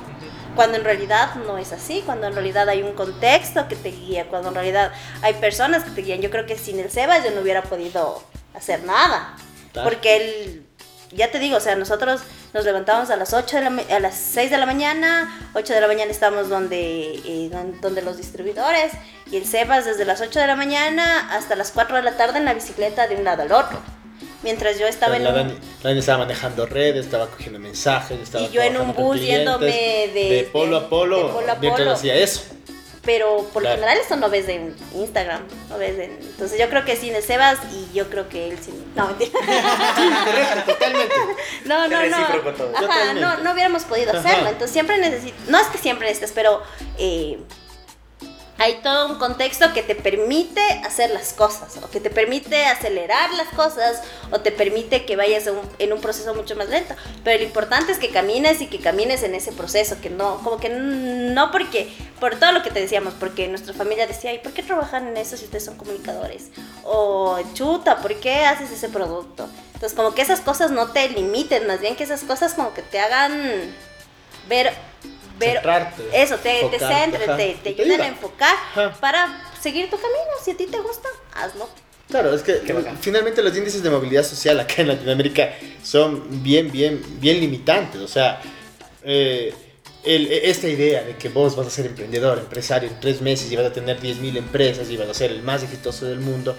Cuando 0.57 0.77
en 0.77 0.85
realidad 0.85 1.35
no 1.47 1.59
es 1.59 1.73
así, 1.73 2.03
cuando 2.05 2.27
en 2.27 2.35
realidad 2.35 2.69
hay 2.69 2.83
un 2.83 2.93
contexto 2.93 3.67
que 3.69 3.77
te 3.77 3.91
guía, 3.91 4.27
cuando 4.29 4.49
en 4.49 4.55
realidad 4.55 4.93
hay 5.23 5.35
personas 5.35 5.85
que 5.85 5.91
te 5.91 6.03
guían. 6.03 6.21
Yo 6.21 6.31
creo 6.31 6.45
que 6.47 6.59
sin 6.59 6.79
el 6.81 6.91
Sebas 6.91 7.25
yo 7.25 7.31
no 7.31 7.41
hubiera 7.41 7.63
podido 7.63 8.23
hacer 8.55 8.83
nada. 8.85 9.37
Porque 9.85 10.17
él, 10.17 10.67
ya 11.13 11.31
te 11.31 11.39
digo, 11.39 11.57
o 11.57 11.61
sea, 11.61 11.77
nosotros 11.77 12.21
nos 12.53 12.65
levantamos 12.65 13.09
a 13.11 13.17
las 13.17 13.33
8 13.33 13.57
de 13.61 13.71
la, 13.71 13.97
a 13.97 14.01
las 14.01 14.17
6 14.17 14.51
de 14.51 14.59
la 14.59 14.67
mañana, 14.67 15.51
8 15.55 15.73
de 15.73 15.81
la 15.81 15.87
mañana 15.87 16.11
estamos 16.11 16.49
donde, 16.49 17.15
eh, 17.25 17.49
don- 17.51 17.81
donde 17.81 18.03
los 18.03 18.17
distribuidores, 18.17 18.93
y 19.31 19.37
el 19.37 19.47
Sebas 19.47 19.85
desde 19.85 20.05
las 20.05 20.21
8 20.21 20.41
de 20.41 20.47
la 20.49 20.57
mañana 20.57 21.31
hasta 21.33 21.55
las 21.55 21.71
4 21.71 21.97
de 21.97 22.03
la 22.03 22.17
tarde 22.17 22.39
en 22.39 22.45
la 22.45 22.55
bicicleta 22.55 23.07
de 23.07 23.15
un 23.17 23.23
lado 23.25 23.43
al 23.43 23.53
otro. 23.53 23.79
Mientras 24.43 24.79
yo 24.79 24.87
estaba 24.87 25.17
en 25.17 25.25
la, 25.25 25.31
un... 25.31 25.37
Dani, 25.37 25.53
la 25.53 25.91
Dani 25.91 25.99
estaba 25.99 26.19
manejando 26.19 26.65
redes, 26.67 27.05
estaba 27.05 27.27
cogiendo 27.27 27.59
mensajes, 27.59 28.19
estaba 28.21 28.45
Y 28.45 28.51
yo 28.51 28.63
en 28.63 28.77
un 28.79 28.95
bus 28.95 29.21
yéndome 29.21 29.67
de- 29.67 30.11
de 30.15 30.49
polo 30.53 30.77
a 30.79 30.89
polo, 30.89 31.17
de 31.29 31.33
polo 31.35 31.53
a 31.53 31.55
mientras 31.57 31.85
polo. 31.87 31.93
hacía 31.93 32.15
eso. 32.15 32.43
Pero 33.03 33.39
por 33.55 33.63
lo 33.63 33.69
Claro. 33.69 33.77
general 33.83 33.99
eso 34.05 34.17
no 34.17 34.29
ves 34.29 34.47
en 34.49 34.75
Instagram, 34.95 35.41
no 35.71 35.79
ves 35.79 35.99
en... 35.99 36.11
Entonces 36.21 36.59
yo 36.59 36.69
creo 36.69 36.85
que 36.85 36.97
sin 36.97 37.15
el 37.15 37.23
Sebas 37.23 37.59
y 37.73 37.95
yo 37.95 38.09
creo 38.11 38.29
que 38.29 38.49
él 38.51 38.59
sin... 38.59 38.75
No, 38.95 39.07
mentira. 39.09 39.31
Correcto, 40.25 40.73
totalmente. 40.73 41.15
No, 41.65 41.89
no, 41.89 42.07
no. 42.07 42.17
Ajá, 42.17 43.15
no, 43.15 43.39
no 43.39 43.53
hubiéramos 43.53 43.85
podido 43.85 44.11
Ajá. 44.11 44.21
hacerlo. 44.21 44.49
Entonces 44.49 44.71
siempre 44.73 44.99
necesitas, 44.99 45.49
no 45.49 45.59
es 45.59 45.67
que 45.69 45.79
siempre 45.79 46.07
necesites, 46.09 46.33
pero 46.35 46.63
eh, 46.99 47.39
hay 48.61 48.75
todo 48.83 49.07
un 49.07 49.19
contexto 49.19 49.73
que 49.73 49.83
te 49.83 49.95
permite 49.95 50.61
hacer 50.85 51.11
las 51.13 51.33
cosas, 51.33 51.79
o 51.83 51.89
que 51.89 51.99
te 51.99 52.11
permite 52.11 52.67
acelerar 52.67 53.33
las 53.33 53.49
cosas, 53.49 54.03
o 54.31 54.41
te 54.41 54.53
permite 54.53 55.07
que 55.07 55.17
vayas 55.17 55.47
en 55.47 55.57
un, 55.57 55.71
en 55.79 55.95
un 55.95 56.01
proceso 56.03 56.35
mucho 56.35 56.55
más 56.57 56.69
lento. 56.69 56.95
Pero 57.25 57.39
lo 57.39 57.45
importante 57.45 57.91
es 57.91 57.99
que 57.99 58.11
camines 58.11 58.61
y 58.61 58.67
que 58.67 58.79
camines 58.79 59.23
en 59.23 59.35
ese 59.35 59.53
proceso, 59.53 59.97
que 60.03 60.11
no, 60.11 60.43
como 60.45 60.59
que 60.59 60.69
no 60.69 61.51
porque, 61.51 61.91
por 62.21 62.39
todo 62.39 62.53
lo 62.53 62.63
que 62.63 62.71
te 62.71 62.81
decíamos, 62.81 63.15
porque 63.19 63.49
nuestra 63.49 63.73
familia 63.73 64.07
decía, 64.07 64.35
¿y 64.35 64.41
por 64.41 64.53
qué 64.53 64.63
trabajan 64.63 65.09
en 65.09 65.17
eso 65.17 65.39
si 65.39 65.47
ustedes 65.47 65.65
son 65.65 65.79
comunicadores? 65.79 66.51
O 66.85 67.39
chuta, 67.55 68.03
¿por 68.03 68.15
qué 68.17 68.45
haces 68.45 68.71
ese 68.71 68.91
producto? 68.91 69.49
Entonces, 69.73 69.97
como 69.97 70.13
que 70.15 70.21
esas 70.21 70.43
cosas 70.43 70.71
no 70.71 70.89
te 70.89 71.09
limiten, 71.09 71.67
más 71.67 71.81
bien 71.81 71.97
que 71.97 72.05
esas 72.05 72.25
cosas 72.25 72.53
como 72.53 72.75
que 72.75 72.83
te 72.83 73.01
hagan 73.01 73.75
ver, 74.51 74.75
ver 75.41 75.55
Centrarte, 75.55 76.03
eso, 76.13 76.37
te, 76.37 76.65
te 76.71 76.85
ajá, 76.85 77.37
te, 77.37 77.57
te 77.75 77.83
ayudan 77.83 78.01
a 78.03 78.07
enfocar 78.07 78.55
Ajá. 78.77 78.97
para 79.01 79.43
seguir 79.61 79.91
tu 79.91 79.97
camino. 79.97 80.31
Si 80.45 80.53
a 80.53 80.57
ti 80.57 80.67
te 80.67 80.79
gusta, 80.79 81.09
hazlo. 81.35 81.69
Claro, 82.09 82.33
es 82.35 82.43
que 82.43 82.61
finalmente 83.01 83.43
los 83.43 83.57
índices 83.57 83.83
de 83.83 83.91
movilidad 83.91 84.23
social 84.25 84.59
acá 84.61 84.75
en 84.79 84.89
Latinoamérica 84.89 85.51
son 85.83 86.43
bien, 86.43 86.71
bien, 86.71 87.01
bien 87.21 87.41
limitantes. 87.41 88.01
O 88.01 88.09
sea, 88.09 88.41
eh, 89.05 89.53
el- 90.05 90.27
esta 90.33 90.67
idea 90.69 91.03
de 91.05 91.17
que 91.17 91.29
vos 91.29 91.55
vas 91.57 91.67
a 91.67 91.71
ser 91.71 91.87
emprendedor, 91.87 92.39
empresario 92.39 92.89
en 92.89 92.99
tres 93.01 93.21
meses 93.21 93.51
y 93.53 93.57
vas 93.57 93.67
a 93.67 93.73
tener 93.73 94.01
10.000 94.01 94.37
empresas 94.37 94.89
y 94.91 94.97
vas 94.97 95.09
a 95.09 95.15
ser 95.15 95.31
el 95.31 95.43
más 95.43 95.63
exitoso 95.63 96.07
del 96.07 96.21
mundo, 96.21 96.57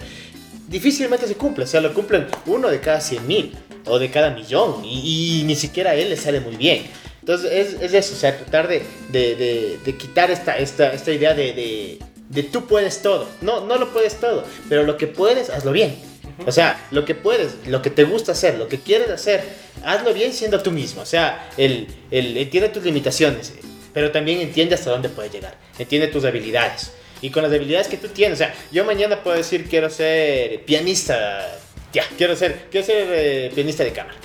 difícilmente 0.68 1.26
se 1.26 1.34
cumple. 1.34 1.64
O 1.64 1.66
sea, 1.66 1.80
lo 1.80 1.92
cumplen 1.92 2.28
uno 2.46 2.68
de 2.68 2.80
cada 2.80 3.00
100.000 3.00 3.52
o 3.86 3.98
de 3.98 4.10
cada 4.10 4.30
millón 4.30 4.84
y, 4.84 5.40
y 5.40 5.44
ni 5.44 5.56
siquiera 5.56 5.90
a 5.90 5.94
él 5.94 6.08
le 6.10 6.16
sale 6.16 6.40
muy 6.40 6.56
bien. 6.56 6.84
Entonces 7.22 7.50
es, 7.52 7.80
es 7.80 7.94
eso, 7.94 8.14
o 8.14 8.18
sea, 8.18 8.36
tratar 8.36 8.66
de, 8.68 8.82
de- 9.10 9.36
de- 9.36 9.78
de 9.84 9.96
quitar 9.96 10.30
esta, 10.30 10.58
esta, 10.58 10.92
esta 10.92 11.12
idea 11.12 11.34
de, 11.34 11.98
de, 12.28 12.42
tú 12.42 12.66
puedes 12.66 13.00
todo. 13.00 13.28
No, 13.40 13.64
no 13.64 13.76
lo 13.78 13.92
puedes 13.92 14.16
todo, 14.18 14.44
pero 14.68 14.82
lo 14.82 14.96
que 14.96 15.06
puedes, 15.06 15.48
hazlo 15.48 15.70
bien. 15.72 15.94
O 16.46 16.50
sea, 16.50 16.84
lo 16.90 17.04
que 17.04 17.14
puedes, 17.14 17.54
lo 17.66 17.80
que 17.80 17.90
te 17.90 18.02
gusta 18.04 18.32
hacer, 18.32 18.58
lo 18.58 18.66
que 18.68 18.80
quieres 18.80 19.08
hacer, 19.10 19.42
hazlo 19.84 20.12
bien 20.12 20.32
siendo 20.32 20.60
tú 20.62 20.72
mismo. 20.72 21.02
O 21.02 21.06
sea, 21.06 21.48
el, 21.56 21.86
el, 22.10 22.36
entiende 22.36 22.68
tus 22.70 22.82
limitaciones, 22.82 23.52
pero 23.94 24.10
también 24.10 24.40
entiende 24.40 24.74
hasta 24.74 24.90
dónde 24.90 25.08
puedes 25.08 25.30
llegar. 25.32 25.54
Entiende 25.78 26.08
tus 26.08 26.24
habilidades. 26.24 26.90
Y 27.20 27.30
con 27.30 27.44
las 27.44 27.52
habilidades 27.52 27.86
que 27.86 27.98
tú 27.98 28.08
tienes, 28.08 28.40
o 28.40 28.44
sea, 28.44 28.52
yo 28.72 28.84
mañana 28.84 29.22
puedo 29.22 29.36
decir 29.36 29.68
quiero 29.68 29.88
ser 29.90 30.64
pianista, 30.64 31.46
ya, 31.92 32.02
quiero 32.18 32.34
ser, 32.34 32.66
quiero 32.70 32.84
ser 32.84 33.06
eh, 33.12 33.52
pianista 33.54 33.84
de 33.84 33.92
cámara. 33.92 34.16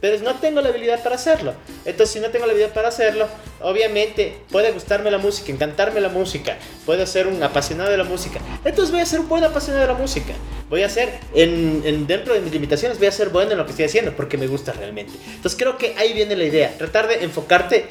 Pero 0.00 0.18
no 0.22 0.34
tengo 0.36 0.60
la 0.60 0.68
habilidad 0.68 1.02
para 1.02 1.16
hacerlo. 1.16 1.54
Entonces, 1.84 2.12
si 2.14 2.20
no 2.20 2.28
tengo 2.30 2.46
la 2.46 2.52
habilidad 2.52 2.72
para 2.74 2.88
hacerlo, 2.88 3.26
obviamente 3.60 4.36
puede 4.50 4.70
gustarme 4.72 5.10
la 5.10 5.18
música, 5.18 5.50
encantarme 5.52 6.00
la 6.00 6.08
música, 6.08 6.56
puedo 6.84 7.04
ser 7.06 7.26
un 7.26 7.42
apasionado 7.42 7.90
de 7.90 7.96
la 7.96 8.04
música. 8.04 8.40
Entonces, 8.64 8.92
voy 8.92 9.00
a 9.00 9.06
ser 9.06 9.20
un 9.20 9.28
buen 9.28 9.44
apasionado 9.44 9.86
de 9.86 9.92
la 9.92 9.98
música. 9.98 10.32
Voy 10.68 10.82
a 10.82 10.88
ser, 10.88 11.10
en, 11.34 11.82
en- 11.84 12.06
dentro 12.06 12.34
de 12.34 12.40
mis 12.40 12.52
limitaciones, 12.52 12.98
voy 12.98 13.06
a 13.06 13.12
ser 13.12 13.28
bueno 13.30 13.52
en 13.52 13.58
lo 13.58 13.64
que 13.64 13.70
estoy 13.70 13.86
haciendo 13.86 14.14
porque 14.16 14.36
me 14.36 14.46
gusta 14.46 14.72
realmente. 14.72 15.12
Entonces, 15.34 15.58
creo 15.58 15.78
que 15.78 15.94
ahí 15.96 16.12
viene 16.12 16.36
la 16.36 16.44
idea, 16.44 16.76
tratar 16.76 17.06
de 17.08 17.22
enfocarte. 17.24 17.86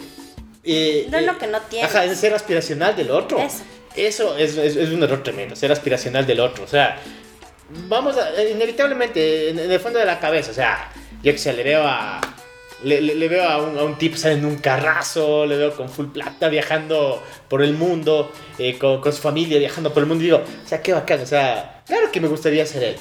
eh, 0.64 1.08
No 1.10 1.18
en 1.18 1.24
eh, 1.24 1.28
lo 1.28 1.38
que 1.38 1.48
no 1.48 1.60
tienes. 1.62 1.90
Ajá, 1.90 2.06
en 2.06 2.16
ser 2.16 2.34
aspiracional 2.34 2.96
del 2.96 3.12
otro. 3.12 3.40
Eso. 3.40 3.64
Eso 3.96 4.38
es, 4.38 4.58
es- 4.58 4.76
es 4.76 4.90
un 4.90 5.02
error 5.04 5.24
tremendo, 5.24 5.56
ser 5.56 5.72
aspiracional 5.72 6.28
del 6.28 6.42
otro. 6.42 6.66
O 6.66 6.68
sea, 6.68 7.00
vamos 7.88 8.18
a, 8.18 8.30
eh, 8.42 8.52
inevitablemente, 8.52 9.50
en, 9.50 9.60
en 9.60 9.72
el 9.72 9.80
fondo 9.80 10.00
de 10.00 10.06
la 10.06 10.20
cabeza, 10.20 10.52
o 10.52 10.54
sea, 10.54 10.92
yo 11.26 11.32
que 11.34 11.38
sé, 11.38 11.52
le 11.54 11.64
veo 11.64 11.84
a. 11.86 12.22
Le, 12.84 13.02
le- 13.02 13.16
le 13.16 13.28
veo 13.28 13.44
a 13.50 13.58
un, 13.62 13.78
a 13.78 13.84
un 13.84 13.98
tipo 13.98 14.16
sale 14.18 14.36
en 14.36 14.46
un 14.46 14.58
carrazo, 14.58 15.46
le 15.46 15.58
veo 15.58 15.76
con 15.76 15.90
full 15.90 16.08
plata 16.08 16.50
viajando 16.50 17.24
por 17.50 17.62
el 17.64 17.74
mundo, 17.74 18.32
eh, 18.60 18.78
con, 18.78 19.02
con 19.02 19.12
su 19.12 19.22
familia 19.22 19.58
viajando 19.58 19.92
por 19.94 20.04
el 20.04 20.08
mundo 20.10 20.24
y 20.24 20.28
digo, 20.28 20.38
o 20.38 20.68
sea, 20.68 20.82
qué 20.82 20.94
bacán, 20.94 21.22
o 21.22 21.26
sea, 21.26 21.82
claro 21.88 22.12
que 22.12 22.20
me 22.22 22.28
gustaría 22.28 22.66
ser 22.66 22.84
él, 22.84 22.96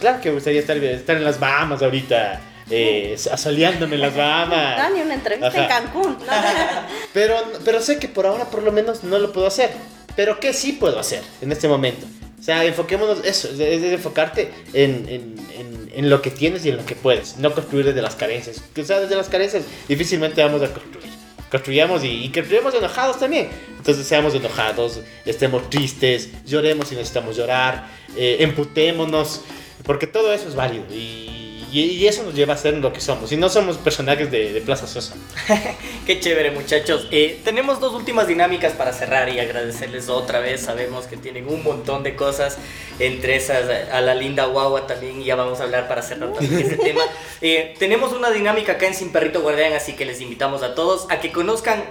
claro 0.00 0.20
que 0.20 0.28
me 0.28 0.34
gustaría 0.34 0.60
estar, 0.60 0.76
estar 0.76 1.16
en 1.16 1.24
las 1.24 1.38
Bahamas 1.40 1.80
ahorita, 1.80 2.40
eh, 2.70 3.16
asoleándome 3.32 3.94
en 3.94 4.00
las 4.02 4.16
Bahamas. 4.16 4.76
Dani, 4.78 5.00
una 5.00 5.14
entrevista 5.14 5.48
Ajá. 5.48 5.62
en 5.62 5.68
Cancún. 5.68 6.18
¿no? 6.18 6.32
Pero, 7.14 7.34
pero 7.64 7.80
sé 7.80 7.98
que 7.98 8.08
por 8.08 8.26
ahora 8.26 8.44
por 8.46 8.62
lo 8.62 8.72
menos 8.72 9.04
no 9.04 9.18
lo 9.18 9.32
puedo 9.32 9.46
hacer. 9.46 9.70
Pero 10.16 10.38
¿qué 10.40 10.52
sí 10.52 10.72
puedo 10.72 10.98
hacer 10.98 11.22
en 11.40 11.50
este 11.52 11.66
momento? 11.68 12.06
O 12.40 12.42
sea, 12.42 12.64
enfoquémonos, 12.64 13.22
eso, 13.22 13.50
es, 13.50 13.82
enfocarte 13.82 14.50
en, 14.72 15.06
en, 15.08 15.36
en, 15.58 15.92
en 15.94 16.10
lo 16.10 16.22
que 16.22 16.30
tienes 16.30 16.64
y 16.64 16.70
en 16.70 16.78
lo 16.78 16.86
que 16.86 16.94
puedes, 16.96 17.36
no 17.36 17.54
construir 17.54 17.84
desde 17.84 18.00
las 18.00 18.16
carencias. 18.16 18.62
O 18.76 18.82
sea, 18.82 18.98
desde 18.98 19.14
las 19.14 19.28
carencias 19.28 19.64
difícilmente 19.86 20.42
vamos 20.42 20.62
a 20.62 20.72
construir. 20.72 21.10
Construyamos 21.50 22.02
y, 22.02 22.24
y 22.24 22.32
construyamos 22.32 22.74
enojados 22.74 23.18
también. 23.18 23.48
Entonces 23.76 24.06
seamos 24.06 24.34
enojados, 24.34 25.00
estemos 25.26 25.68
tristes, 25.68 26.30
lloremos 26.46 26.88
si 26.88 26.94
necesitamos 26.94 27.36
llorar, 27.36 27.88
eh, 28.16 28.38
emputémonos, 28.40 29.42
porque 29.84 30.06
todo 30.06 30.32
eso 30.32 30.48
es 30.48 30.54
válido 30.54 30.84
y, 30.90 31.39
y, 31.72 31.82
y 31.82 32.08
eso 32.08 32.22
nos 32.22 32.34
lleva 32.34 32.54
a 32.54 32.56
ser 32.56 32.74
lo 32.74 32.92
que 32.92 33.00
somos. 33.00 33.32
Y 33.32 33.36
no 33.36 33.48
somos 33.48 33.76
personajes 33.78 34.30
de, 34.30 34.52
de 34.52 34.60
Plaza 34.60 34.86
Sosa. 34.86 35.14
Qué 36.06 36.20
chévere 36.20 36.50
muchachos. 36.50 37.08
Eh, 37.10 37.40
tenemos 37.44 37.80
dos 37.80 37.94
últimas 37.94 38.26
dinámicas 38.26 38.72
para 38.72 38.92
cerrar 38.92 39.28
y 39.28 39.38
agradecerles 39.38 40.08
otra 40.08 40.40
vez. 40.40 40.62
Sabemos 40.62 41.06
que 41.06 41.16
tienen 41.16 41.48
un 41.48 41.62
montón 41.62 42.02
de 42.02 42.16
cosas, 42.16 42.58
entre 42.98 43.36
esas 43.36 43.68
a 43.92 44.00
la 44.00 44.14
linda 44.14 44.46
guagua 44.46 44.86
también, 44.86 45.20
y 45.20 45.24
ya 45.24 45.36
vamos 45.36 45.60
a 45.60 45.64
hablar 45.64 45.88
para 45.88 46.02
cerrar 46.02 46.32
también 46.32 46.60
ese 46.60 46.76
tema. 46.78 47.02
Eh, 47.40 47.74
tenemos 47.78 48.12
una 48.12 48.30
dinámica 48.30 48.72
acá 48.72 48.86
en 48.86 48.94
Sin 48.94 49.12
Perrito 49.12 49.40
Guardián, 49.42 49.72
así 49.72 49.94
que 49.94 50.04
les 50.04 50.20
invitamos 50.20 50.62
a 50.62 50.74
todos 50.74 51.06
a 51.10 51.20
que 51.20 51.32
conozcan 51.32 51.84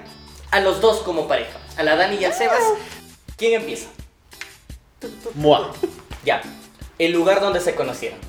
a 0.51 0.59
los 0.59 0.81
dos 0.81 0.99
como 0.99 1.27
pareja, 1.27 1.57
a 1.77 1.83
la 1.83 1.95
Dani 1.95 2.17
y 2.17 2.25
al 2.25 2.33
Sebas. 2.33 2.63
¿Quién 3.37 3.53
empieza? 3.53 3.87
Mua. 5.35 5.73
Ya, 6.25 6.41
el 6.97 7.13
lugar 7.13 7.39
donde 7.39 7.61
se 7.61 7.75
conocieron. 7.75 8.28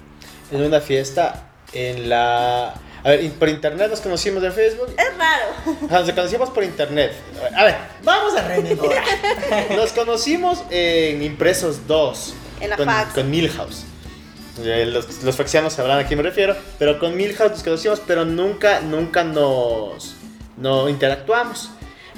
En 0.50 0.62
una 0.62 0.80
fiesta 0.80 1.48
en 1.72 2.08
la... 2.08 2.74
A 3.02 3.08
ver, 3.08 3.30
por 3.32 3.48
internet 3.48 3.88
nos 3.88 4.00
conocimos 4.00 4.42
en 4.44 4.52
Facebook. 4.52 4.88
Es 4.90 5.16
raro. 5.16 5.44
Ajá, 5.86 6.00
Nos 6.00 6.12
conocimos 6.12 6.50
por 6.50 6.64
internet. 6.64 7.12
A 7.56 7.64
ver, 7.64 7.76
vamos 8.02 8.36
a 8.36 8.46
rememorar. 8.46 9.02
Nos 9.74 9.92
conocimos 9.92 10.62
en 10.68 11.22
Impresos 11.22 11.86
2. 11.86 12.34
En 12.60 12.70
la 12.70 12.76
con, 12.76 12.84
fax. 12.84 13.14
Con 13.14 13.30
Milhouse. 13.30 13.84
Eh, 14.62 14.84
Los, 14.84 15.22
los 15.22 15.34
faxianos 15.34 15.72
sabrán 15.72 15.98
a 16.00 16.06
quién 16.06 16.18
me 16.18 16.24
refiero. 16.24 16.54
Pero 16.78 16.98
con 16.98 17.16
Milhouse 17.16 17.52
nos 17.52 17.62
conocimos, 17.62 18.02
pero 18.06 18.26
nunca, 18.26 18.80
nunca 18.80 19.24
nos 19.24 20.16
no 20.60 20.88
interactuamos. 20.88 21.70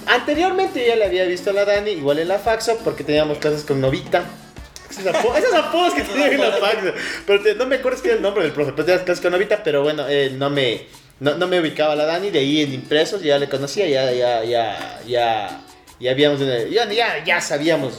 Anteriormente 0.07 0.81
yo 0.81 0.89
ya 0.89 0.97
le 0.97 1.05
había 1.05 1.25
visto 1.25 1.51
a 1.51 1.53
la 1.53 1.65
Dani, 1.65 1.93
igual 1.93 2.19
en 2.19 2.29
la 2.29 2.39
Faxo, 2.39 2.77
porque 2.83 3.05
teníamos 3.05 3.39
clases 3.39 3.65
con 3.65 3.81
Novita. 3.81 4.25
Esos 4.93 5.07
apodos, 5.07 5.39
esos 5.39 5.55
apodos 5.55 5.95
que 5.95 6.03
tenían 6.03 6.33
en 6.35 6.41
la 6.41 6.53
Faxo. 6.53 6.93
Pero 7.27 7.43
te- 7.43 7.55
no 7.55 7.67
me 7.67 7.77
acuerdo 7.77 8.01
qué 8.03 8.09
era 8.09 8.17
el 8.19 8.23
nombre 8.23 8.45
del 8.45 8.53
profe, 8.53 8.73
teníamos 8.73 9.03
clases 9.05 9.23
con 9.23 9.33
Novita, 9.33 9.63
pero 9.63 9.83
bueno, 9.83 10.05
eh, 10.09 10.31
no 10.37 10.49
me... 10.51 10.87
No, 11.21 11.37
no 11.37 11.47
me 11.47 11.61
ubicaba 11.61 11.95
la 11.95 12.05
Dani, 12.05 12.31
de 12.31 12.41
ahí 12.41 12.63
en 12.63 12.73
impresos 12.75 13.23
ya 13.23 13.39
le 13.39 13.49
conocía, 13.49 13.87
ya, 13.87 14.11
ya, 14.13 14.43
ya, 14.45 15.01
ya, 15.07 15.61
ya 16.01 16.11
habíamos, 16.11 16.41
ya, 16.41 16.91
ya, 16.91 17.25
ya 17.25 17.41
sabíamos, 17.41 17.95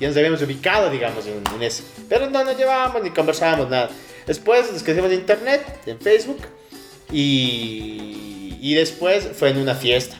ya 0.00 0.08
nos 0.08 0.16
habíamos 0.16 0.40
ubicado, 0.40 0.88
digamos, 0.88 1.26
en, 1.26 1.42
en 1.54 1.62
eso. 1.62 1.82
Pero 2.08 2.30
no 2.30 2.42
nos 2.44 2.56
llevábamos 2.56 3.02
ni 3.02 3.10
conversábamos 3.10 3.68
nada. 3.68 3.90
Después 4.26 4.72
nos 4.72 4.82
conocimos 4.82 5.12
en 5.12 5.18
internet, 5.18 5.66
en 5.84 6.00
Facebook, 6.00 6.38
y, 7.12 8.56
y 8.60 8.74
después 8.74 9.28
fue 9.38 9.50
en 9.50 9.58
una 9.58 9.74
fiesta. 9.74 10.16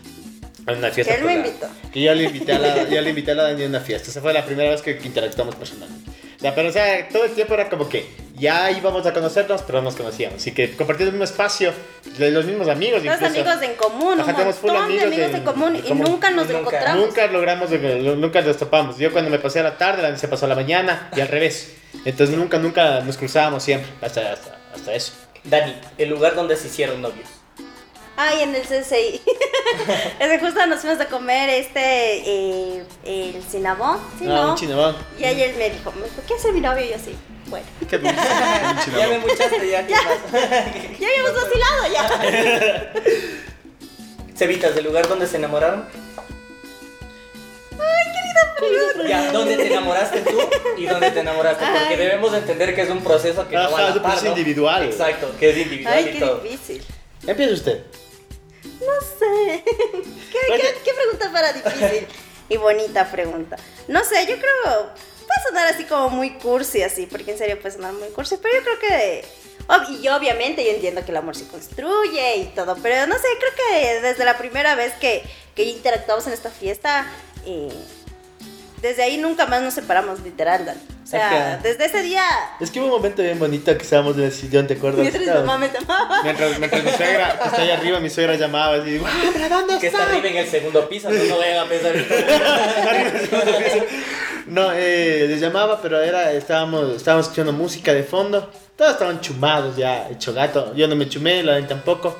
En 0.66 0.78
una 0.78 0.90
fiesta. 0.90 1.14
Que 1.14 1.20
él 1.20 1.24
me 1.26 1.32
la- 1.38 1.46
invitó. 1.46 1.66
Que 1.92 2.00
yo 2.02 2.14
le 2.14 2.24
invité 2.24 2.52
a 2.52 2.58
la, 2.58 2.88
yo 2.88 3.00
le 3.00 3.10
invité 3.10 3.30
a 3.30 3.34
la 3.34 3.42
Dani 3.44 3.64
a 3.64 3.66
una 3.66 3.80
fiesta. 3.80 4.10
Esa 4.10 4.20
fue 4.20 4.32
la 4.32 4.44
primera 4.44 4.70
vez 4.70 4.82
que, 4.82 4.98
interactuamos 5.04 5.54
personalmente. 5.54 6.10
O 6.36 6.40
sea, 6.40 6.54
pero 6.54 6.68
o 6.68 6.72
sea, 6.72 7.08
todo 7.08 7.24
el 7.24 7.30
tiempo 7.32 7.54
era 7.54 7.68
como 7.70 7.88
que 7.88 8.06
ya 8.34 8.70
íbamos 8.70 9.06
a 9.06 9.12
conocernos, 9.14 9.62
pero 9.62 9.78
no 9.78 9.84
nos 9.84 9.96
conocíamos. 9.96 10.36
Así 10.42 10.52
que 10.52 10.70
compartiendo 10.76 11.08
el 11.10 11.12
mismo 11.12 11.24
espacio, 11.24 11.72
de 12.18 12.30
los 12.30 12.44
mismos 12.44 12.68
amigos. 12.68 13.02
Los 13.02 13.14
incluso. 13.14 13.32
amigos 13.40 13.62
en 13.62 13.74
común, 13.76 14.20
Ajá, 14.20 14.30
un 14.30 14.34
tenemos 14.36 14.56
full 14.56 14.70
montón 14.70 14.88
de 14.88 14.92
amigos 15.04 15.06
amigos 15.14 15.32
de- 15.32 15.38
en 15.38 15.44
común 15.44 15.76
y 15.76 15.80
común. 15.80 16.04
nunca 16.10 16.30
nos 16.30 16.46
Nunca. 16.46 16.58
encontramos. 16.58 17.06
Nunca 17.06 17.26
logramos, 17.28 17.70
nunca 18.18 18.42
nos 18.42 18.56
topamos. 18.58 18.98
Yo 18.98 19.12
cuando 19.12 19.30
me 19.30 19.38
pasé 19.38 19.60
a 19.60 19.62
la 19.62 19.78
tarde, 19.78 20.02
la 20.02 20.08
Dani 20.08 20.20
se 20.20 20.28
pasó 20.28 20.44
a 20.44 20.48
la 20.48 20.54
mañana 20.56 21.10
y 21.16 21.20
al 21.20 21.28
revés. 21.28 21.74
Entonces 22.04 22.36
nunca, 22.36 22.58
nunca 22.58 23.00
nos 23.00 23.16
cruzábamos 23.16 23.62
siempre, 23.62 23.88
hasta, 24.02 24.32
hasta, 24.32 24.58
hasta 24.74 24.92
eso. 24.94 25.12
Dani, 25.44 25.74
el 25.96 26.10
lugar 26.10 26.34
donde 26.34 26.56
se 26.56 26.66
hicieron 26.66 27.00
novios. 27.00 27.28
Ay, 28.16 28.42
en 28.42 28.54
el 28.54 28.62
CCI. 28.62 29.20
es 30.20 30.28
que 30.28 30.38
justo 30.40 30.66
nos 30.66 30.80
fuimos 30.80 31.00
a 31.00 31.06
comer 31.06 31.50
este, 31.50 31.80
eh, 32.26 32.82
el 33.04 33.42
Cinnabon, 33.42 33.98
¿sí, 34.18 34.24
Ah, 34.24 34.42
no? 34.44 34.50
un 34.52 34.56
chinabón. 34.56 34.96
Y 35.18 35.24
ayer 35.24 35.54
me 35.56 35.70
dijo, 35.70 35.92
me 35.92 36.04
dijo, 36.04 36.22
¿qué 36.26 36.34
hace 36.34 36.52
mi 36.52 36.60
novio? 36.60 36.84
Y 36.84 36.88
yo 36.90 36.96
así, 36.96 37.14
bueno. 37.46 37.66
Qué 37.90 37.98
dulce. 37.98 38.16
Un 38.86 38.96
Ya 38.96 39.08
me 39.08 39.18
muchaste, 39.18 39.68
ya. 39.70 39.86
¿qué 39.86 39.94
más? 39.94 40.04
Ya 40.98 41.08
habíamos 41.08 41.34
vacilado 41.34 41.92
ya. 41.92 42.92
Cevitas, 44.34 44.74
¿del 44.74 44.84
lugar 44.84 45.08
donde 45.08 45.26
se 45.26 45.36
enamoraron? 45.36 45.86
Ya, 49.08 49.30
¿dónde 49.32 49.56
te 49.56 49.66
enamoraste 49.68 50.20
tú 50.22 50.38
y 50.78 50.86
dónde 50.86 51.10
te 51.10 51.20
enamoraste? 51.20 51.64
Porque 51.64 51.94
Ay. 51.94 51.96
debemos 51.96 52.34
entender 52.34 52.74
que 52.74 52.82
es 52.82 52.90
un 52.90 53.02
proceso 53.04 53.46
que 53.46 53.56
Ajá, 53.56 53.66
no 53.66 53.72
va 53.72 53.78
a 53.78 53.82
es 53.82 53.88
la 53.90 53.96
un 53.96 54.02
par, 54.02 54.12
proceso 54.12 54.32
¿no? 54.32 54.38
individual. 54.38 54.84
Exacto, 54.84 55.30
que 55.38 55.50
es 55.50 55.56
individual 55.58 55.94
Ay, 55.96 56.06
y 56.08 56.12
qué 56.12 56.18
todo. 56.20 56.38
difícil. 56.40 56.82
Empieza 57.26 57.52
usted. 57.54 57.82
No 58.86 59.18
sé. 59.18 59.64
¿Qué, 60.32 60.94
pregunta 60.94 61.32
para 61.32 61.52
difícil? 61.52 62.06
Y 62.48 62.56
bonita 62.58 63.10
pregunta. 63.10 63.56
No 63.88 64.04
sé, 64.04 64.24
yo 64.26 64.36
creo. 64.36 64.90
Puede 64.92 65.42
sonar 65.48 65.66
así 65.66 65.82
como 65.82 66.10
muy 66.10 66.34
cursi, 66.38 66.80
así, 66.84 67.06
porque 67.06 67.32
en 67.32 67.38
serio 67.38 67.58
puede 67.60 67.74
sonar 67.74 67.92
muy 67.94 68.08
cursi, 68.10 68.36
pero 68.40 68.54
yo 68.54 68.62
creo 68.62 68.78
que. 68.78 69.24
ob- 69.66 70.00
y 70.00 70.06
obviamente 70.08 70.64
yo 70.64 70.70
entiendo 70.70 71.04
que 71.04 71.10
el 71.10 71.16
amor 71.16 71.34
se 71.34 71.48
construye 71.48 72.36
y 72.36 72.44
todo, 72.54 72.76
pero 72.80 73.08
no 73.08 73.16
sé, 73.16 73.26
creo 73.40 73.52
que 73.68 74.00
desde 74.00 74.24
la 74.24 74.38
primera 74.38 74.76
vez 74.76 74.92
que, 75.00 75.24
que 75.56 75.64
interactuamos 75.64 76.24
en 76.28 76.34
esta 76.34 76.50
fiesta, 76.50 77.10
eh, 77.44 77.68
desde 78.86 79.02
ahí 79.02 79.16
nunca 79.18 79.46
más 79.46 79.62
nos 79.62 79.74
separamos, 79.74 80.20
literal, 80.20 80.64
Dan. 80.64 80.76
O 81.02 81.06
sea, 81.08 81.28
Ajá. 81.28 81.58
desde 81.62 81.84
ese 81.86 82.02
día. 82.02 82.22
Es 82.60 82.70
que 82.70 82.80
hubo 82.80 82.86
un 82.86 82.92
momento 82.94 83.22
bien 83.22 83.38
bonito 83.38 83.76
que 83.76 83.82
estábamos 83.84 84.16
en 84.16 84.24
el 84.24 84.32
sillón, 84.32 84.66
¿te 84.66 84.74
acuerdas? 84.74 85.00
Mientras 85.02 85.22
mi 85.24 85.30
mamá 85.30 85.58
me 85.58 85.68
llamaba. 85.70 86.22
Mientras, 86.22 86.58
mientras 86.58 86.82
mi 86.84 86.90
suegra, 86.90 87.38
que 87.38 87.44
está 87.48 87.62
ahí 87.62 87.70
arriba, 87.70 88.00
mi 88.00 88.10
suegra 88.10 88.34
llamaba 88.34 88.76
y 88.78 88.90
digo, 88.90 89.06
¡ah, 89.08 89.30
pero 89.32 89.48
¿dónde 89.48 89.78
Que 89.78 89.86
está 89.86 90.00
está? 90.02 90.12
arriba 90.12 90.28
en 90.28 90.36
el 90.38 90.48
segundo 90.48 90.88
piso, 90.88 91.10
no 91.10 91.22
lo 91.24 91.38
vayan 91.38 91.58
a 91.64 91.68
pensar. 91.68 91.96
Arriba 92.88 93.10
del 93.10 93.28
segundo 93.28 93.58
piso. 93.58 93.84
No, 94.46 94.72
eh, 94.72 95.26
les 95.28 95.40
llamaba, 95.40 95.80
pero 95.82 96.00
era, 96.00 96.32
estábamos, 96.32 96.96
estábamos 96.96 97.26
escuchando 97.26 97.52
música 97.52 97.92
de 97.92 98.02
fondo. 98.04 98.50
Todos 98.76 98.92
estaban 98.92 99.20
chumados 99.20 99.76
ya, 99.76 100.08
hecho 100.08 100.32
gato. 100.32 100.74
Yo 100.74 100.86
no 100.88 100.94
me 100.96 101.08
chumé, 101.08 101.42
la 101.42 101.54
ven 101.54 101.66
tampoco. 101.66 102.16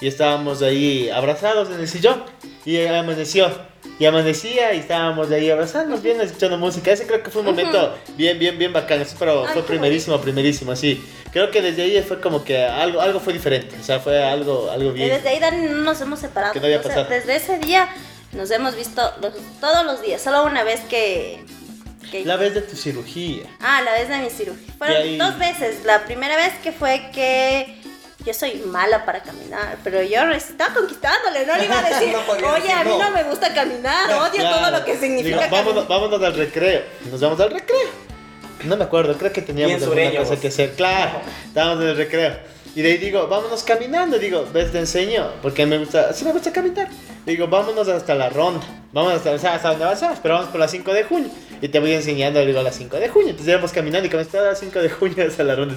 Y 0.00 0.08
estábamos 0.08 0.62
ahí 0.62 1.08
abrazados 1.10 1.70
en 1.70 1.80
el 1.80 1.88
sillón. 1.88 2.22
Y 2.66 2.84
amaneció. 2.86 3.50
Y 3.98 4.04
amanecía 4.04 4.74
y 4.74 4.80
estábamos 4.80 5.30
ahí 5.30 5.48
abrazándonos, 5.48 6.02
bien 6.02 6.20
escuchando 6.20 6.58
música. 6.58 6.90
Ese 6.92 7.06
creo 7.06 7.22
que 7.22 7.30
fue 7.30 7.40
un 7.40 7.46
momento 7.46 7.96
bien, 8.16 8.38
bien, 8.38 8.58
bien 8.58 8.72
bacán. 8.72 9.00
Eso, 9.00 9.16
pero 9.18 9.46
Ay, 9.46 9.52
fue 9.54 9.62
primerísimo, 9.64 10.20
primerísimo, 10.20 10.72
así. 10.72 11.02
Creo 11.32 11.50
que 11.50 11.62
desde 11.62 11.82
ahí 11.82 12.02
fue 12.02 12.20
como 12.20 12.44
que 12.44 12.62
algo, 12.64 13.00
algo 13.00 13.20
fue 13.20 13.32
diferente. 13.32 13.74
O 13.80 13.82
sea, 13.84 14.00
fue 14.00 14.22
algo, 14.22 14.70
algo 14.70 14.90
Y 14.90 14.94
bien. 14.94 15.08
desde 15.08 15.28
ahí 15.30 15.38
Dani, 15.38 15.66
no 15.68 15.76
nos 15.78 16.00
hemos 16.02 16.18
separado. 16.18 16.52
Que 16.52 16.60
no 16.60 16.66
había 16.66 16.80
O 16.80 16.82
sea, 16.82 16.90
pasado. 16.94 17.08
desde 17.08 17.36
ese 17.36 17.58
día 17.58 17.88
nos 18.32 18.50
hemos 18.50 18.76
visto 18.76 19.00
los- 19.22 19.32
todos 19.60 19.86
los 19.86 20.02
días. 20.02 20.20
Solo 20.20 20.44
una 20.44 20.62
vez 20.64 20.80
que. 20.90 21.44
La 22.24 22.36
vez 22.36 22.54
de 22.54 22.62
tu 22.62 22.76
cirugía. 22.76 23.44
Ah, 23.60 23.82
la 23.82 23.92
vez 23.92 24.08
de 24.08 24.18
mi 24.18 24.30
cirugía. 24.30 24.74
Fueron 24.78 24.96
Y 24.96 25.00
ahí- 25.00 25.16
dos 25.16 25.38
veces. 25.38 25.84
La 25.84 26.04
primera 26.04 26.36
vez 26.36 26.52
que 26.62 26.72
fue 26.72 27.10
que. 27.14 27.80
Yo 28.26 28.34
soy 28.34 28.54
mala 28.66 29.04
para 29.04 29.22
caminar, 29.22 29.78
pero 29.84 30.02
yo 30.02 30.20
estaba 30.32 30.74
conquistándole, 30.74 31.46
no 31.46 31.56
le 31.56 31.64
iba 31.66 31.78
a 31.78 31.82
decir, 31.90 32.12
No 32.12 32.18
oye, 32.52 32.60
decir 32.62 32.72
a 32.72 32.82
mí 32.84 32.90
no". 32.90 32.98
no 32.98 33.10
me 33.12 33.22
gusta 33.22 33.54
caminar, 33.54 34.12
odio 34.12 34.40
Claro. 34.40 34.56
todo 34.58 34.70
lo 34.72 34.84
que 34.84 34.96
significa 34.96 35.36
Digo, 35.44 35.50
vámonos, 35.50 35.86
vámonos 35.88 36.20
al 36.22 36.34
recreo. 36.34 36.82
Nos 37.10 37.20
vamos 37.20 37.40
al 37.40 37.50
recreo. 37.52 37.88
No 38.64 38.76
me 38.76 38.82
acuerdo, 38.84 39.16
creo 39.16 39.32
que 39.32 39.42
teníamos 39.42 39.80
alguna 39.82 40.10
cosa 40.10 40.30
vos. 40.30 40.40
que 40.40 40.48
hacer. 40.48 40.72
Claro, 40.74 41.20
estábamos 41.46 41.84
en 41.84 41.90
el 41.90 41.96
recreo. 41.96 42.36
Y 42.74 42.82
de 42.82 42.88
ahí 42.92 42.98
digo, 42.98 43.26
vámonos 43.28 43.62
caminando. 43.62 44.18
Digo, 44.18 44.44
ves, 44.52 44.72
te 44.72 44.78
enseño. 44.80 45.30
Porque 45.40 45.64
me 45.64 45.78
gusta, 45.78 46.12
sí 46.12 46.24
me 46.24 46.32
gusta 46.32 46.52
caminar. 46.52 46.88
Digo, 47.24 47.46
vámonos 47.46 47.86
hasta 47.88 48.14
la 48.14 48.28
ronda. 48.28 48.66
Vamos 48.92 49.12
hasta, 49.14 49.30
o 49.30 49.38
sea, 49.38 49.54
hasta 49.54 49.68
donde 49.70 49.84
avanzamos, 49.84 50.18
pero 50.22 50.34
vamos 50.34 50.50
por 50.50 50.58
la 50.60 50.68
5 50.68 50.92
de 50.92 51.04
junio. 51.04 51.30
Y 51.60 51.68
te 51.68 51.78
voy 51.80 51.92
enseñando, 51.94 52.44
digo, 52.44 52.60
a 52.60 52.62
las 52.62 52.76
5 52.76 52.96
de 52.98 53.08
junio. 53.08 53.30
Entonces 53.30 53.52
íbamos 53.52 53.72
caminando 53.72 54.06
y 54.06 54.10
como 54.10 54.20
estaba 54.22 54.46
a 54.46 54.50
las 54.50 54.60
5 54.60 54.78
de 54.80 54.88
junio 54.90 55.26
hasta 55.26 55.42
la 55.44 55.54
ronda. 55.54 55.74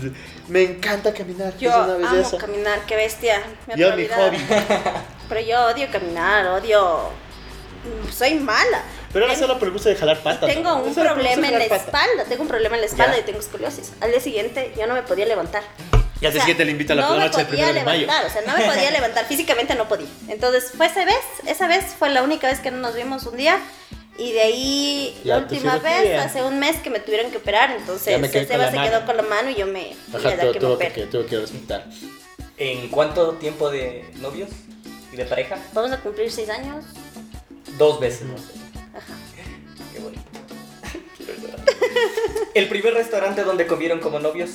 Me 0.47 0.63
encanta 0.63 1.13
caminar. 1.13 1.57
Yo 1.57 1.69
es 1.69 1.75
una 1.75 1.93
amo 1.95 2.09
belleza. 2.11 2.37
caminar, 2.37 2.79
qué 2.87 2.95
bestia. 2.95 3.41
Mi 3.67 3.79
Yo, 3.79 3.95
mi 3.95 4.07
hobby. 4.07 4.37
Pero 5.29 5.41
yo 5.41 5.65
odio 5.67 5.87
caminar, 5.91 6.47
odio. 6.47 7.09
Soy 8.15 8.35
mala. 8.35 8.83
Pero 9.13 9.25
ahora 9.25 9.37
solo 9.37 9.57
por 9.57 9.67
el 9.69 9.73
gusto 9.73 9.89
de 9.89 9.95
jalar 9.95 10.19
patas. 10.21 10.49
Tengo 10.53 10.69
¿no? 10.69 10.83
un 10.83 10.89
el 10.89 10.93
problema 10.93 11.47
en 11.47 11.53
la 11.59 11.65
patas. 11.67 11.85
espalda. 11.85 12.23
Tengo 12.27 12.41
un 12.43 12.47
problema 12.47 12.75
en 12.75 12.81
la 12.81 12.87
espalda 12.87 13.13
Ya. 13.15 13.21
y 13.21 13.23
tengo 13.23 13.39
escoliosis. 13.39 13.93
Al 14.01 14.11
día 14.11 14.19
siguiente 14.19 14.73
yo 14.77 14.85
no 14.87 14.93
me 14.93 15.03
podía 15.03 15.25
levantar. 15.25 15.63
Y 16.21 16.25
al 16.25 16.33
día 16.33 16.41
siguiente 16.41 16.65
le 16.65 16.71
invito 16.71 16.91
a 16.93 16.95
la 16.97 17.01
no 17.03 17.15
noche 17.17 17.37
del 17.37 17.47
primero 17.47 17.73
de 17.73 17.83
mayo. 17.83 18.01
levantar, 18.01 18.25
o 18.25 18.29
sea, 18.29 18.41
no 18.45 18.57
me 18.57 18.65
podía 18.65 18.91
levantar, 18.99 19.25
físicamente 19.25 19.73
no 19.75 19.87
podía. 19.87 20.07
Entonces 20.27 20.71
fue 20.75 20.87
esa 20.87 21.05
vez, 21.05 21.15
esa 21.47 21.67
vez 21.67 21.85
fue 21.97 22.09
la 22.09 22.21
única 22.23 22.47
vez 22.49 22.59
que 22.59 22.71
no 22.71 22.77
nos 22.77 22.93
vimos 22.95 23.25
un 23.25 23.37
día. 23.37 23.57
Y 24.19 24.33
de 24.33 24.41
ahí, 24.41 25.21
Ya, 25.23 25.37
la 25.37 25.43
última 25.43 25.77
vez, 25.77 26.19
hace 26.19 26.43
un 26.43 26.59
mes 26.59 26.77
que 26.81 26.89
me 26.89 26.99
tuvieron 26.99 27.31
que 27.31 27.37
operar, 27.37 27.71
entonces 27.71 28.15
Seba 28.31 28.69
se 28.69 28.75
mano. 28.75 28.89
quedó 28.89 29.05
con 29.05 29.15
la 29.17 29.23
mano 29.23 29.49
y 29.49 29.55
yo 29.55 29.65
me 29.65 29.95
Ajá, 30.13 30.37
tuvo, 30.37 30.51
que 30.51 30.59
tuvo 30.59 30.77
que, 30.77 30.89
tuvo 30.89 31.25
que 31.25 31.37
hospital. 31.37 31.85
¿En 32.57 32.89
cuánto 32.89 33.35
tiempo 33.35 33.69
de 33.69 34.03
novios 34.19 34.49
y 35.13 35.15
de 35.15 35.23
pareja? 35.25 35.57
Vamos 35.73 35.91
a 35.93 36.01
cumplir 36.01 36.29
seis 36.29 36.49
años. 36.49 36.83
Dos 37.77 38.01
veces, 38.01 38.23
no 38.23 38.37
sé. 38.37 38.43
Ajá. 38.93 39.13
Qué 39.93 39.99
bonito. 39.99 40.21
Quiero 41.17 41.33
llorar. 41.41 41.59
¿El 42.53 42.67
primer 42.67 42.93
restaurante 42.95 43.43
donde 43.45 43.65
comieron 43.67 43.99
como 44.01 44.19
novios? 44.19 44.49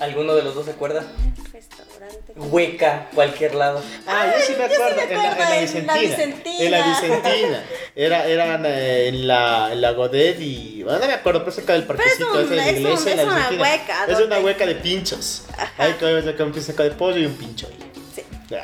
¿Alguno 0.00 0.34
de 0.34 0.42
los 0.42 0.54
dos 0.54 0.66
se 0.66 0.72
acuerda? 0.72 1.04
Restaurante. 1.52 2.32
Hueca, 2.36 3.08
cualquier 3.14 3.54
lado. 3.54 3.82
Ah, 4.06 4.26
yo 4.26 4.44
sí 4.46 4.52
me 4.52 4.58
yo 4.64 4.68
sí 4.68 4.74
acuerdo, 4.74 4.96
me 4.96 5.02
en, 5.04 5.08
la, 5.08 5.14
en 5.24 5.30
acuerdo, 5.32 5.50
la 5.50 5.56
en 5.56 5.62
Vicentina. 5.64 5.94
la 5.94 6.00
Vicentina. 6.00 6.58
En 6.64 6.70
la 6.70 6.86
Vicentina. 6.86 7.64
Era, 7.94 8.26
eran 8.26 8.66
eh, 8.66 9.08
en 9.08 9.26
la, 9.26 9.72
en 9.72 9.80
la 9.80 9.92
Godet 9.92 10.38
y. 10.40 10.82
Bueno, 10.82 10.98
no 10.98 11.06
me 11.06 11.14
acuerdo, 11.14 11.40
pero 11.40 11.52
cerca 11.52 11.72
del 11.72 11.84
parquecito 11.84 12.30
un- 12.32 12.40
ese 12.40 12.50
de 12.50 12.56
la 12.56 12.66
es 12.68 12.72
un- 12.74 12.80
iglesia. 12.82 13.10
en 13.12 13.16
la 13.16 13.22
es 13.22 13.28
una 13.28 13.36
Vicentina. 13.36 13.62
hueca, 13.62 14.06
Es 14.08 14.20
una 14.20 14.40
hueca 14.40 14.66
de 14.66 14.74
pinchos. 14.74 15.42
Ajá. 15.56 15.72
Ahí 15.78 15.92
comes 15.94 16.24
un 16.26 16.62
saco 16.62 16.82
de 16.82 16.90
pollo 16.90 17.16
y 17.18 17.24
un 17.26 17.34
pincho 17.34 17.66
ahí. 17.66 17.78
Sí. 18.14 18.22
Ah. 18.54 18.62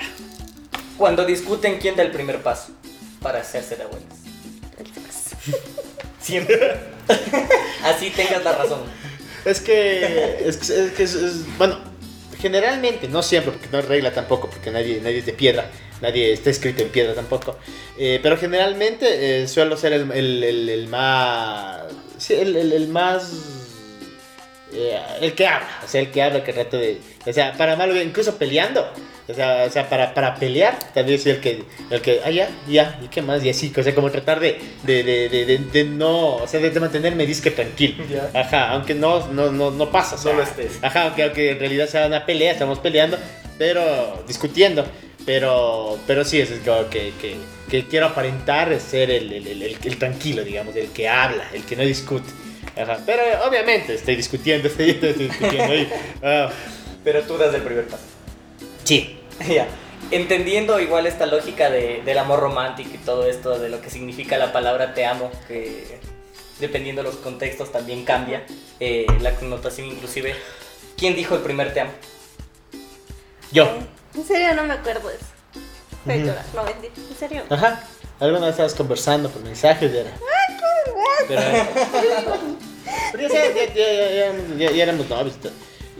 Cuando 0.98 1.24
discuten 1.24 1.78
quién 1.78 1.96
da 1.96 2.02
el 2.02 2.10
primer 2.10 2.42
paso 2.42 2.72
para 3.22 3.40
hacerse 3.40 3.76
de 3.76 3.84
Sebas. 3.84 4.00
Siempre. 6.20 6.76
Así 7.84 8.10
tengas 8.10 8.44
la 8.44 8.52
razón. 8.52 8.82
Es 9.44 9.60
que. 9.60 10.44
Es 10.46 10.56
que, 10.56 11.02
es, 11.04 11.12
que 11.12 11.18
bueno, 11.58 11.78
generalmente, 12.40 13.08
no 13.08 13.22
siempre, 13.22 13.52
porque 13.52 13.68
no 13.72 13.78
es 13.78 13.84
regla 13.86 14.12
tampoco, 14.12 14.48
porque 14.50 14.70
nadie, 14.70 15.00
nadie 15.02 15.18
es 15.18 15.26
de 15.26 15.32
piedra, 15.32 15.70
nadie 16.00 16.32
está 16.32 16.50
escrito 16.50 16.82
en 16.82 16.88
piedra 16.90 17.14
tampoco. 17.14 17.56
eh, 17.98 18.20
pero 18.22 18.36
generalmente 18.36 19.42
eh, 19.42 19.48
suelo 19.48 19.76
ser 19.76 19.92
el, 19.92 20.10
el, 20.12 20.68
el, 20.68 20.88
más. 20.88 21.80
El 22.28 22.88
más. 22.88 23.32
eh, 24.72 24.98
el 25.20 25.34
que 25.34 25.46
habla, 25.46 25.80
o 25.84 25.88
sea, 25.88 26.00
el 26.00 26.10
que 26.10 26.22
habla, 26.22 26.44
que 26.44 26.52
trata 26.52 26.76
de. 26.76 26.98
O 27.26 27.32
sea, 27.32 27.52
para 27.56 27.76
malo, 27.76 28.00
incluso 28.00 28.36
peleando. 28.38 28.86
O 29.28 29.34
sea, 29.34 29.64
o 29.68 29.70
sea 29.70 29.88
para, 29.88 30.14
para 30.14 30.34
pelear, 30.34 30.76
también 30.92 31.18
soy 31.18 31.32
el 31.32 31.40
que, 31.40 31.62
el 31.90 32.00
que, 32.02 32.20
ah, 32.24 32.30
ya, 32.30 32.50
ya, 32.68 32.98
y 33.02 33.06
qué 33.08 33.22
más, 33.22 33.42
y 33.44 33.50
así, 33.50 33.72
o 33.76 33.82
sea, 33.82 33.94
como 33.94 34.10
tratar 34.10 34.40
de, 34.40 34.58
de, 34.82 35.02
de, 35.04 35.28
de, 35.28 35.58
de- 35.58 35.84
no, 35.84 36.36
o 36.36 36.46
sea, 36.48 36.58
de, 36.60 36.80
mantenerme 36.80 37.24
disque 37.24 37.50
tranquilo. 37.52 38.02
Ya. 38.10 38.30
Ajá, 38.40 38.70
aunque 38.70 38.94
no, 38.94 39.28
no, 39.28 39.52
no, 39.52 39.70
no 39.70 39.90
pasa. 39.90 40.16
o 40.16 40.18
sea, 40.18 40.32
No 40.32 40.38
lo 40.38 40.44
estés. 40.44 40.78
Ajá, 40.82 41.04
aunque, 41.04 41.22
aunque 41.22 41.50
en 41.52 41.58
realidad 41.60 41.88
sea 41.88 42.06
una 42.06 42.26
pelea, 42.26 42.52
estamos 42.52 42.78
peleando, 42.80 43.16
pero 43.58 44.24
discutiendo. 44.26 44.84
Pero, 45.24 45.98
pero 46.08 46.24
sí, 46.24 46.40
eso 46.40 46.54
es 46.54 46.60
como 46.60 46.90
que, 46.90 47.12
que, 47.20 47.36
que 47.70 47.86
quiero 47.86 48.06
aparentar 48.06 48.76
ser 48.80 49.08
el, 49.08 49.32
el, 49.32 49.46
el, 49.46 49.62
el- 49.62 49.96
tranquilo, 49.96 50.42
digamos, 50.42 50.74
el 50.74 50.88
que 50.88 51.08
habla, 51.08 51.44
el 51.54 51.62
que 51.62 51.76
no 51.76 51.84
discute. 51.84 52.28
Ajá, 52.76 52.98
pero 53.06 53.22
obviamente 53.48 53.94
estoy 53.94 54.16
discutiendo, 54.16 54.66
estoy, 54.66 54.90
estoy 54.90 55.12
discutiendo. 55.12 55.74
Ah, 56.24 56.50
Pero 57.04 57.22
tú 57.22 57.38
das 57.38 57.54
el 57.54 57.62
primer 57.62 57.84
paso. 57.86 58.02
Sí. 58.84 59.18
Ya. 59.48 59.66
Entendiendo 60.10 60.78
igual 60.78 61.06
esta 61.06 61.26
lógica 61.26 61.70
de- 61.70 62.02
del 62.04 62.18
amor 62.18 62.38
romántico 62.40 62.90
y 62.94 62.98
todo 62.98 63.26
esto, 63.26 63.58
de 63.58 63.68
lo 63.70 63.80
que 63.80 63.88
significa 63.90 64.36
la 64.36 64.52
palabra 64.52 64.94
te 64.94 65.06
amo, 65.06 65.30
que 65.48 65.98
dependiendo 66.60 67.02
de 67.02 67.08
los 67.08 67.16
contextos 67.18 67.72
también 67.72 68.04
cambia 68.04 68.44
eh, 68.78 69.06
la 69.20 69.34
connotación 69.34 69.86
inclusive. 69.88 70.36
¿Quién 70.96 71.16
dijo 71.16 71.34
el 71.34 71.40
primer 71.40 71.72
te 71.72 71.80
amo? 71.80 71.92
Yo. 73.52 73.68
En 74.14 74.24
serio, 74.24 74.54
no 74.54 74.64
me 74.64 74.74
acuerdo 74.74 75.08
eso. 75.10 75.24
Fue 76.04 76.16
Ujú. 76.18 76.26
llorar, 76.26 76.44
no 76.54 76.62
mentira. 76.64 76.92
En 77.10 77.16
serio. 77.16 77.42
Ajá. 77.48 77.82
Alguna 78.20 78.40
vez 78.46 78.50
estabas 78.50 78.74
conversando 78.74 79.30
por 79.30 79.42
mensajes 79.42 79.92
y 79.92 79.96
era. 79.96 80.10
Pero, 81.26 81.40
pero 83.12 83.28
ya, 83.28 83.28
ya, 83.28 83.54
ya, 83.54 83.74
ya- 83.74 84.10
ya- 84.12 84.56
ya- 84.58 84.70
ya 84.72 84.82
éramos 84.82 85.08
novios 85.08 85.34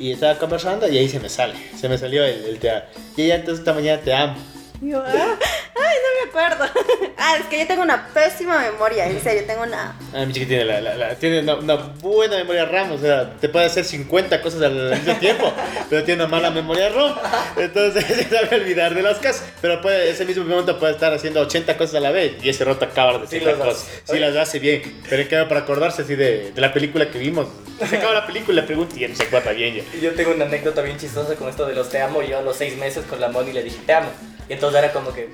y 0.08 0.12
estaba 0.12 0.36
conversando 0.38 0.88
y 0.88 0.98
ahí 0.98 1.08
se 1.08 1.20
me 1.20 1.28
sale. 1.28 1.54
Se 1.78 1.88
me 1.88 1.96
salió 1.98 2.24
el, 2.24 2.44
el 2.44 2.58
te 2.58 2.70
amo. 2.70 2.82
Y 3.16 3.26
ya 3.28 3.36
entonces 3.36 3.60
esta 3.60 3.72
mañana 3.72 4.00
te 4.02 4.12
amo. 4.12 4.36
Y 4.80 4.90
yo, 4.90 4.98
ah, 4.98 5.08
ay, 5.38 5.96
no 6.02 6.24
me 6.24 6.28
acuerdo. 6.30 6.64
Ah, 7.24 7.36
es 7.38 7.46
que 7.46 7.56
yo 7.60 7.66
tengo 7.68 7.82
una 7.82 8.08
pésima 8.08 8.58
memoria, 8.58 9.06
en 9.06 9.22
serio, 9.22 9.44
tengo 9.46 9.62
una. 9.62 9.96
Ah, 10.12 10.24
mi 10.26 10.32
chiqui 10.32 10.44
tiene, 10.46 10.64
la, 10.64 10.80
la- 10.80 10.96
la- 10.96 11.14
tiene 11.14 11.38
una, 11.38 11.54
una 11.54 11.76
buena 11.76 12.36
memoria 12.36 12.64
RAM, 12.64 12.90
o 12.90 12.98
sea, 12.98 13.34
te 13.40 13.48
puede 13.48 13.66
hacer 13.66 13.84
50 13.84 14.42
cosas 14.42 14.60
al 14.62 14.90
mismo 14.90 15.14
tiempo, 15.20 15.52
pero 15.88 16.02
tiene 16.02 16.24
una 16.24 16.28
mala 16.28 16.50
memoria 16.50 16.88
ROM, 16.88 17.14
entonces 17.56 18.04
se 18.08 18.24
sabe 18.28 18.56
olvidar 18.56 18.92
de 18.92 19.02
las 19.02 19.18
cosas, 19.18 19.44
pero 19.60 19.80
puede, 19.80 20.10
ese 20.10 20.24
mismo 20.24 20.42
momento 20.44 20.80
puede 20.80 20.94
estar 20.94 21.14
haciendo 21.14 21.40
80 21.42 21.76
cosas 21.76 21.94
a 21.94 22.00
la 22.00 22.10
vez 22.10 22.32
y 22.42 22.48
ese 22.48 22.64
rato 22.64 22.84
acaba 22.86 23.18
de 23.18 23.26
Sí 23.28 23.36
decir 23.36 23.42
las 23.48 23.58
las 23.58 23.68
cosas, 23.68 23.88
sí 24.04 24.18
las 24.18 24.36
hace 24.36 24.58
bien, 24.58 24.82
pero 25.08 25.22
cambio 25.28 25.48
para 25.48 25.60
acordarse 25.60 26.02
así 26.02 26.16
de, 26.16 26.50
de 26.50 26.60
la 26.60 26.72
película 26.72 27.08
que 27.08 27.20
vimos, 27.20 27.46
se 27.88 27.96
acaba 27.96 28.12
la 28.14 28.26
película, 28.26 28.64
pregunta 28.64 28.94
y 28.96 29.00
ya 29.00 29.08
no 29.08 29.14
se 29.16 29.24
acuerda 29.24 29.52
bien 29.52 29.74
ya. 29.76 29.84
Yo 30.00 30.12
tengo 30.14 30.32
una 30.32 30.44
anécdota 30.44 30.82
bien 30.82 30.96
chistosa 30.98 31.34
con 31.36 31.48
esto 31.48 31.66
de 31.66 31.74
los 31.74 31.88
te 31.90 32.00
amo. 32.00 32.22
Yo 32.22 32.38
a 32.38 32.42
los 32.42 32.56
seis 32.56 32.76
meses 32.76 33.04
con 33.06 33.20
la 33.20 33.28
Moni 33.28 33.52
le 33.52 33.62
dije 33.62 33.78
te 33.86 33.92
amo. 33.94 34.10
Y 34.48 34.52
entonces 34.54 34.78
era 34.82 34.92
como 34.92 35.12
que 35.12 35.28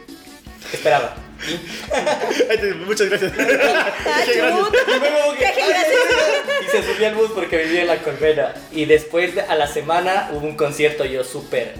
esperaba. 0.72 1.14
Muchas 2.86 3.08
gracias. 3.08 3.32
Muchas 3.36 4.36
gracias. 4.36 4.66
chuta. 5.36 6.52
Y 6.62 6.70
se 6.70 6.82
subió 6.82 7.08
al 7.08 7.14
bus 7.14 7.30
porque 7.34 7.58
vivía 7.58 7.82
en 7.82 7.86
la 7.88 7.98
colmena. 8.02 8.54
Y 8.72 8.84
después, 8.84 9.34
de- 9.34 9.42
a 9.42 9.54
la 9.54 9.66
semana, 9.66 10.30
hubo 10.32 10.46
un 10.46 10.56
concierto 10.56 11.04
yo 11.04 11.24
súper 11.24 11.74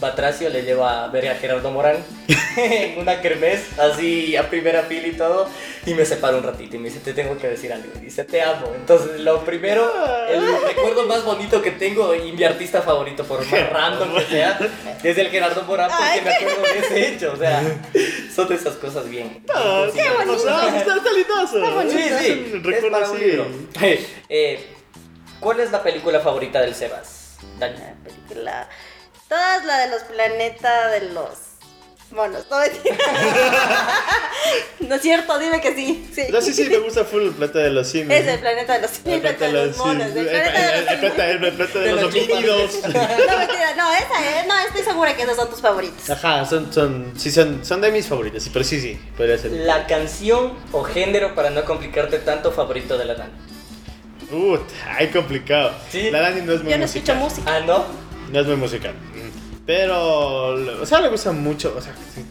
batracio. 0.00 0.48
Le 0.48 0.62
llevo 0.62 0.84
a 0.86 1.06
ver 1.08 1.28
a 1.28 1.34
Gerardo 1.36 1.70
Morán 1.70 1.98
en 2.56 2.98
una 2.98 3.20
kermés, 3.20 3.78
así 3.78 4.36
a 4.36 4.48
primera 4.48 4.82
fila 4.82 5.06
y 5.08 5.12
todo. 5.12 5.48
Y 5.86 5.94
me 5.94 6.04
separo 6.04 6.38
un 6.38 6.42
ratito 6.42 6.76
y 6.76 6.78
me 6.78 6.88
dice, 6.88 7.00
te 7.00 7.14
tengo 7.14 7.36
que 7.38 7.48
decir 7.48 7.72
algo. 7.72 7.88
Y 7.96 8.06
dice, 8.06 8.24
te 8.24 8.42
amo. 8.42 8.72
Entonces, 8.74 9.20
lo 9.20 9.44
primero, 9.44 9.90
el 10.28 10.42
recuerdo 10.66 11.06
más 11.06 11.24
bonito 11.24 11.62
que 11.62 11.70
tengo 11.70 12.14
y 12.14 12.32
mi 12.32 12.44
artista 12.44 12.82
favorito, 12.82 13.24
por 13.24 13.44
más 13.46 13.70
random 13.72 14.14
que 14.14 14.26
sea, 14.26 14.58
es 15.02 15.18
el 15.18 15.28
Gerardo 15.28 15.62
Morán 15.62 15.90
porque 15.90 16.04
Ay, 16.04 16.20
me 16.22 16.30
acuerdo 16.34 16.62
de 16.62 16.78
ese 16.78 17.08
hecho. 17.14 17.32
O 17.32 17.36
sea, 17.36 17.62
son 18.34 18.48
de 18.48 18.54
esas 18.56 18.74
cosas 18.76 19.08
bien. 19.08 19.42
Ah, 19.54 19.86
qué 19.94 20.08
bonito. 20.10 20.36
Está, 20.36 20.96
está 20.96 21.12
lindoso. 21.12 21.58
Está 21.58 21.70
bonito. 21.74 21.98
Sí, 21.98 22.24
sí, 22.24 22.50
recuerdo 22.62 22.86
es 22.86 22.92
para 22.92 23.10
un 23.10 23.16
así. 23.16 23.24
libro. 23.24 23.46
Eh, 24.28 24.66
¿Cuál 25.40 25.60
es 25.60 25.70
la 25.70 25.82
película 25.82 26.20
favorita 26.20 26.60
del 26.60 26.74
Sebas? 26.74 27.38
Dani. 27.58 27.78
La 27.78 27.94
película. 28.04 28.68
Todas 29.30 29.64
la 29.64 29.78
de 29.78 29.88
los 29.90 30.02
planetas 30.02 30.90
de 30.90 31.10
los 31.10 31.28
monos. 32.10 32.44
No, 32.50 32.56
no 34.88 34.94
es 34.96 35.02
cierto, 35.02 35.38
dime 35.38 35.60
que 35.60 35.72
sí. 35.72 36.04
sí. 36.12 36.22
No, 36.32 36.40
sí, 36.40 36.52
sí, 36.52 36.68
me 36.68 36.78
gusta 36.78 37.04
full 37.04 37.22
el 37.22 37.30
plata 37.30 37.60
de 37.60 37.70
los 37.70 37.86
simios. 37.86 38.20
Es 38.20 38.26
el 38.26 38.40
planeta 38.40 38.72
de 38.72 38.80
los 38.80 38.90
El 39.04 39.20
planeta 39.20 39.46
de 39.46 39.52
los 39.52 39.76
monos. 39.76 40.06
El 40.08 40.26
planeta 40.26 41.26
de 41.26 41.34
los 41.34 41.48
el 41.48 41.54
plata 41.54 41.78
de 41.78 41.92
los 41.92 42.02
homínidos. 42.04 42.72
No, 42.82 42.88
mentira, 43.38 43.74
no, 43.76 43.92
esa 43.92 44.40
es. 44.40 44.46
No, 44.48 44.58
estoy 44.66 44.82
segura 44.82 45.14
que 45.14 45.22
esos 45.22 45.36
son 45.36 45.48
tus 45.48 45.60
favoritos. 45.60 46.10
Ajá, 46.10 46.44
son, 46.44 46.72
son, 46.72 47.12
sí, 47.16 47.30
son, 47.30 47.64
son 47.64 47.80
de 47.80 47.92
mis 47.92 48.08
favoritos, 48.08 48.42
sí, 48.42 48.50
pero 48.52 48.64
sí, 48.64 48.80
sí, 48.80 49.00
podría 49.16 49.38
ser. 49.38 49.52
La 49.52 49.86
canción 49.86 50.54
o 50.72 50.82
género 50.82 51.36
para 51.36 51.50
no 51.50 51.64
complicarte 51.64 52.18
tanto 52.18 52.50
favorito 52.50 52.98
de 52.98 53.04
la 53.04 53.14
Dani. 53.14 53.30
Puta, 54.28 54.64
ay, 54.88 55.06
complicado. 55.10 55.70
Sí. 55.88 56.10
La 56.10 56.20
Dani 56.20 56.40
no 56.40 56.54
es 56.54 56.62
muy 56.64 56.72
Yo 56.72 56.78
no 56.78 56.84
escucho 56.84 57.14
musical. 57.14 57.16
música. 57.16 57.56
Ah, 57.56 57.60
¿no? 57.60 58.10
No 58.32 58.40
es 58.40 58.46
muy 58.46 58.56
musical. 58.56 58.94
Pero, 59.70 60.82
o 60.82 60.84
sea, 60.84 61.00
le 61.00 61.08
gusta 61.10 61.30
mucho, 61.30 61.72
o 61.78 61.80
sea, 61.80 61.92
sí. 62.12 62.26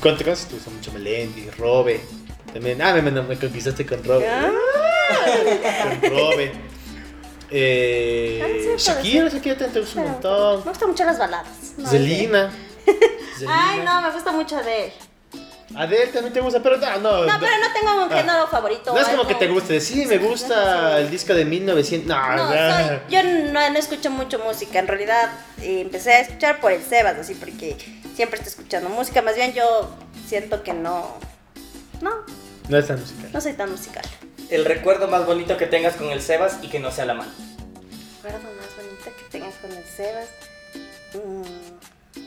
¿cuánto 0.00 0.18
te 0.18 0.24
conoces? 0.24 0.48
Te 0.48 0.54
gusta 0.54 0.70
mucho 0.70 0.90
Melendi, 0.90 1.48
Robe. 1.50 2.00
También, 2.52 2.82
ah, 2.82 2.92
me, 2.94 3.38
conquistaste 3.38 3.86
con 3.86 4.02
Robe. 4.02 4.28
Ah. 4.28 4.50
Con 6.00 6.10
Robe. 6.10 6.52
Eh, 7.52 8.40
Ah, 8.42 8.48
puede 8.48 8.78
Shakira, 8.78 9.28
Shakira 9.28 9.54
te 9.54 9.78
gusta 9.78 10.00
un 10.00 10.10
montón. 10.10 10.58
Me 10.64 10.70
gustan 10.70 10.88
mucho 10.88 11.04
las 11.04 11.18
baladas. 11.20 11.74
No, 11.76 11.88
Zelina. 11.88 12.50
Ay, 13.46 13.82
no, 13.84 14.02
me 14.02 14.10
gusta 14.10 14.32
mucho 14.32 14.56
de 14.56 14.86
él. 14.86 14.92
Adele 15.74 16.06
también 16.08 16.32
te 16.32 16.40
gusta, 16.40 16.62
pero 16.62 16.76
no, 16.76 16.98
no. 16.98 17.24
No, 17.24 17.40
pero 17.40 17.52
no 17.58 17.72
tengo 17.72 18.04
un 18.04 18.12
Ah. 18.12 18.16
género 18.16 18.46
favorito. 18.48 18.92
No 18.92 18.98
es 19.00 19.04
como 19.06 19.22
algo. 19.22 19.28
que 19.28 19.34
te 19.36 19.46
guste, 19.48 19.80
sí, 19.80 20.04
me 20.06 20.18
gusta 20.18 20.98
el 21.00 21.10
disco 21.10 21.34
de 21.34 21.44
1900. 21.44 22.08
No, 22.08 22.36
No, 22.36 22.48
soy- 22.86 23.00
yo 23.08 23.22
no, 23.22 23.70
no 23.70 23.78
escucho 23.78 24.10
mucho 24.10 24.38
música. 24.38 24.78
En 24.78 24.88
realidad 24.88 25.30
eh, 25.60 25.80
empecé 25.80 26.12
a 26.12 26.20
escuchar 26.20 26.60
por 26.60 26.72
el 26.72 26.82
Sebas, 26.82 27.16
así, 27.16 27.34
porque 27.34 27.76
siempre 28.14 28.38
estoy 28.38 28.50
escuchando 28.50 28.88
música. 28.90 29.22
Más 29.22 29.34
bien 29.36 29.52
yo 29.54 29.90
siento 30.28 30.62
que 30.62 30.72
no. 30.74 31.16
No, 32.00 32.10
No 32.68 32.78
es 32.78 32.86
tan 32.86 33.00
musical. 33.00 33.30
no 33.32 33.40
soy 33.40 33.52
tan 33.54 33.70
musical. 33.70 34.04
El 34.50 34.64
recuerdo 34.66 35.08
más 35.08 35.24
bonito 35.24 35.56
que 35.56 35.66
tengas 35.66 35.94
con 35.94 36.10
el 36.10 36.20
Sebas 36.20 36.58
y 36.62 36.68
que 36.68 36.78
no 36.80 36.90
sea 36.90 37.06
la 37.06 37.14
mano. 37.14 37.30
recuerdo 38.22 38.48
más 38.56 38.76
bonito 38.76 39.04
que 39.16 39.24
tengas 39.30 39.54
con 39.56 39.72
el 39.72 39.84
Sebas. 39.84 40.26
Mm, 41.14 41.42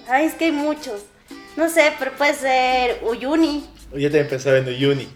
Ay, 0.07 0.25
es 0.25 0.33
que 0.33 0.45
hay 0.45 0.51
muchos. 0.51 1.01
No 1.55 1.69
sé, 1.69 1.93
pero 1.97 2.11
puede 2.13 2.33
ser 2.33 2.99
Uyuni. 3.03 3.65
Yo 3.93 4.09
también 4.09 4.27
pensaba 4.27 4.57
en 4.57 4.67
Uyuni. 4.67 5.07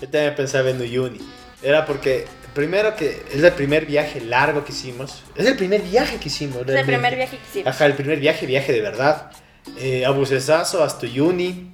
Yo 0.00 0.08
también 0.08 0.34
pensaba 0.34 0.70
en 0.70 0.80
Uyuni. 0.80 1.18
Era 1.62 1.86
porque, 1.86 2.26
primero 2.54 2.94
que 2.96 3.22
es 3.32 3.42
el 3.42 3.52
primer 3.52 3.86
viaje 3.86 4.20
largo 4.20 4.64
que 4.64 4.72
hicimos. 4.72 5.22
Es 5.36 5.46
el 5.46 5.56
primer 5.56 5.80
viaje 5.82 6.18
que 6.18 6.28
hicimos. 6.28 6.62
Es 6.68 6.74
el 6.74 6.84
primer 6.84 7.16
viaje 7.16 7.36
que 7.38 7.42
hicimos. 7.48 7.66
Ajá, 7.74 7.86
el 7.86 7.94
primer 7.94 8.18
viaje, 8.20 8.46
viaje 8.46 8.72
de 8.72 8.80
verdad. 8.82 9.30
Eh, 9.78 10.04
a 10.04 10.10
Bucesazo 10.10 10.82
hasta 10.82 11.06
Uyuni. 11.06 11.72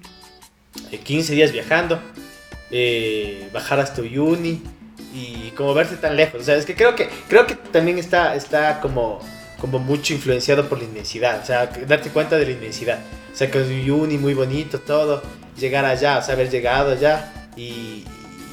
eh, 0.93 0.99
15 0.99 1.35
días 1.35 1.53
viajando. 1.53 2.01
eh, 2.71 3.49
bajar 3.53 3.81
hasta 3.81 4.03
Uyuni. 4.03 4.63
Y 5.15 5.51
como 5.57 5.73
verse 5.75 5.97
tan 5.97 6.15
lejos. 6.17 6.41
O 6.43 6.45
sea, 6.45 6.57
es 6.57 6.67
que 6.67 6.75
creo 6.75 6.95
que, 6.95 7.09
creo 7.29 7.47
que 7.47 7.55
también 7.55 7.99
está, 7.99 8.35
está 8.35 8.81
como, 8.81 9.19
como 9.59 9.79
mucho 9.79 10.13
influenciado 10.13 10.69
por 10.69 10.79
la 10.79 10.85
inmensidad. 10.85 11.41
O 11.43 11.47
sea, 11.47 11.67
darte 11.87 12.11
cuenta 12.11 12.37
de 12.37 12.45
la 12.45 12.51
inmensidad. 12.53 12.99
O 13.37 13.39
sea, 13.39 13.51
que 13.51 13.59
Uyuni 13.59 14.17
muy 14.17 14.33
bonito, 14.33 14.79
todo. 14.81 15.23
Llegar 15.59 15.85
allá, 15.85 16.17
o 16.19 16.23
sea, 16.23 16.33
haber 16.33 16.49
llegado 16.49 16.93
allá. 16.93 17.51
Y, 17.55 18.03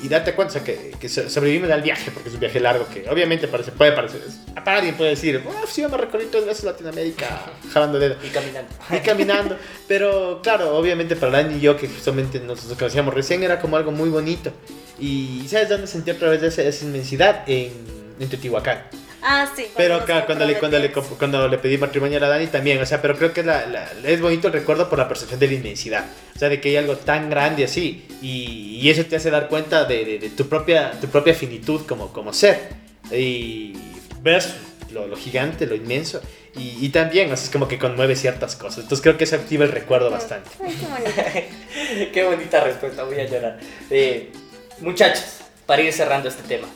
y 0.02 0.10
darte 0.10 0.34
cuenta, 0.34 0.50
o 0.52 0.54
sea, 0.56 0.64
que, 0.66 0.92
que 1.00 1.08
so- 1.08 1.30
sobrevivimos 1.30 1.72
al 1.72 1.82
viaje, 1.82 2.12
porque 2.12 2.28
es 2.28 2.34
un 2.36 2.42
viaje 2.42 2.60
largo 2.60 2.86
que 2.94 3.10
obviamente 3.10 3.48
parece, 3.48 3.72
puede 3.72 3.94
parecer. 3.94 4.20
Para 4.66 4.80
alguien 4.80 4.96
puede 4.96 5.12
decir, 5.12 5.42
oh, 5.48 5.66
sí, 5.66 5.82
vamos 5.84 6.00
a 6.00 6.02
recorrer 6.02 6.28
tres 6.30 6.46
veces 6.46 6.66
Latinoamérica, 6.66 7.46
jalando 7.74 7.98
dedo 7.98 8.18
Y 8.22 8.28
caminando. 8.28 8.70
y 8.92 8.98
caminando. 9.00 9.58
Pero 9.88 10.42
claro, 10.44 10.76
obviamente 10.76 11.16
para 11.16 11.32
Dani 11.44 11.56
y 11.56 11.62
yo, 11.62 11.78
que 11.78 11.88
justamente 11.88 12.42
nos, 12.42 12.66
nos 12.66 12.78
conocíamos 12.78 13.14
recién, 13.14 13.42
era 13.44 13.62
como 13.62 13.78
algo 13.78 13.92
muy 13.92 14.10
bonito. 14.10 14.52
Y 15.00 15.46
¿sabes 15.48 15.70
dónde 15.70 15.88
sentí 15.88 16.12
otra 16.12 16.30
vez 16.30 16.44
esa, 16.44 16.62
esa 16.64 16.84
inmensidad? 16.84 17.44
En, 17.48 17.72
en 18.20 18.28
Teotihuacán. 18.30 18.84
Ah, 19.26 19.50
sí. 19.56 19.68
Pero 19.78 19.96
acá, 19.96 20.26
cuando, 20.26 20.46
le, 20.46 20.60
cuando, 20.60 20.78
le, 20.80 20.92
cuando 20.92 21.48
le 21.48 21.58
pedí 21.58 21.78
matrimonio 21.78 22.18
a 22.18 22.22
la 22.22 22.28
Dani 22.28 22.48
también, 22.48 22.82
o 22.82 22.86
sea, 22.86 23.02
pero 23.02 23.18
creo 23.18 23.32
que 23.32 23.42
la- 23.42 23.66
la- 23.68 23.90
es 24.04 24.20
bonito 24.20 24.48
el 24.48 24.54
recuerdo 24.54 24.90
por 24.90 25.00
la 25.00 25.08
percepción 25.08 25.40
de 25.40 25.48
la 25.48 25.54
inmensidad. 25.54 26.06
O 26.36 26.40
sea, 26.40 26.50
de 26.50 26.60
que 26.60 26.70
hay 26.70 26.76
algo 26.78 26.98
tan 26.98 27.30
grande 27.30 27.64
así. 27.64 28.06
Y, 28.22 28.80
y 28.82 28.90
eso 28.90 29.06
te 29.06 29.16
hace 29.16 29.32
dar 29.32 29.48
cuenta 29.48 29.86
de, 29.86 30.04
de- 30.04 30.20
de 30.20 30.30
tu, 30.30 30.48
propia, 30.50 30.92
tu 31.00 31.08
propia 31.08 31.34
finitud 31.34 31.82
como, 31.88 32.12
como 32.12 32.34
ser. 32.34 32.70
Y 33.12 33.74
ves 34.22 34.56
lo, 34.92 35.08
lo 35.08 35.16
gigante, 35.16 35.66
lo 35.68 35.76
inmenso. 35.76 36.22
Y, 36.56 36.86
y 36.86 36.90
también, 36.90 37.32
o 37.32 37.36
sea, 37.38 37.46
es 37.46 37.50
como 37.50 37.68
que 37.68 37.80
conmueve 37.80 38.16
ciertas 38.16 38.56
cosas. 38.56 38.80
Entonces 38.84 39.02
creo 39.02 39.18
que 39.18 39.24
eso 39.24 39.36
activa 39.38 39.64
el 39.66 39.72
recuerdo 39.72 40.12
bastante. 40.12 40.50
Ay, 40.64 40.76
qué 40.80 40.86
bonito. 40.86 41.54
Qué 42.14 42.24
bonita 42.24 42.64
respuesta, 42.64 43.04
voy 43.04 43.20
a 43.20 43.26
llorar. 43.26 43.60
Eh, 43.90 44.32
muchachos, 44.82 45.40
para 45.66 45.82
ir 45.82 45.92
cerrando 45.94 46.30
este 46.30 46.44
tema, 46.44 46.68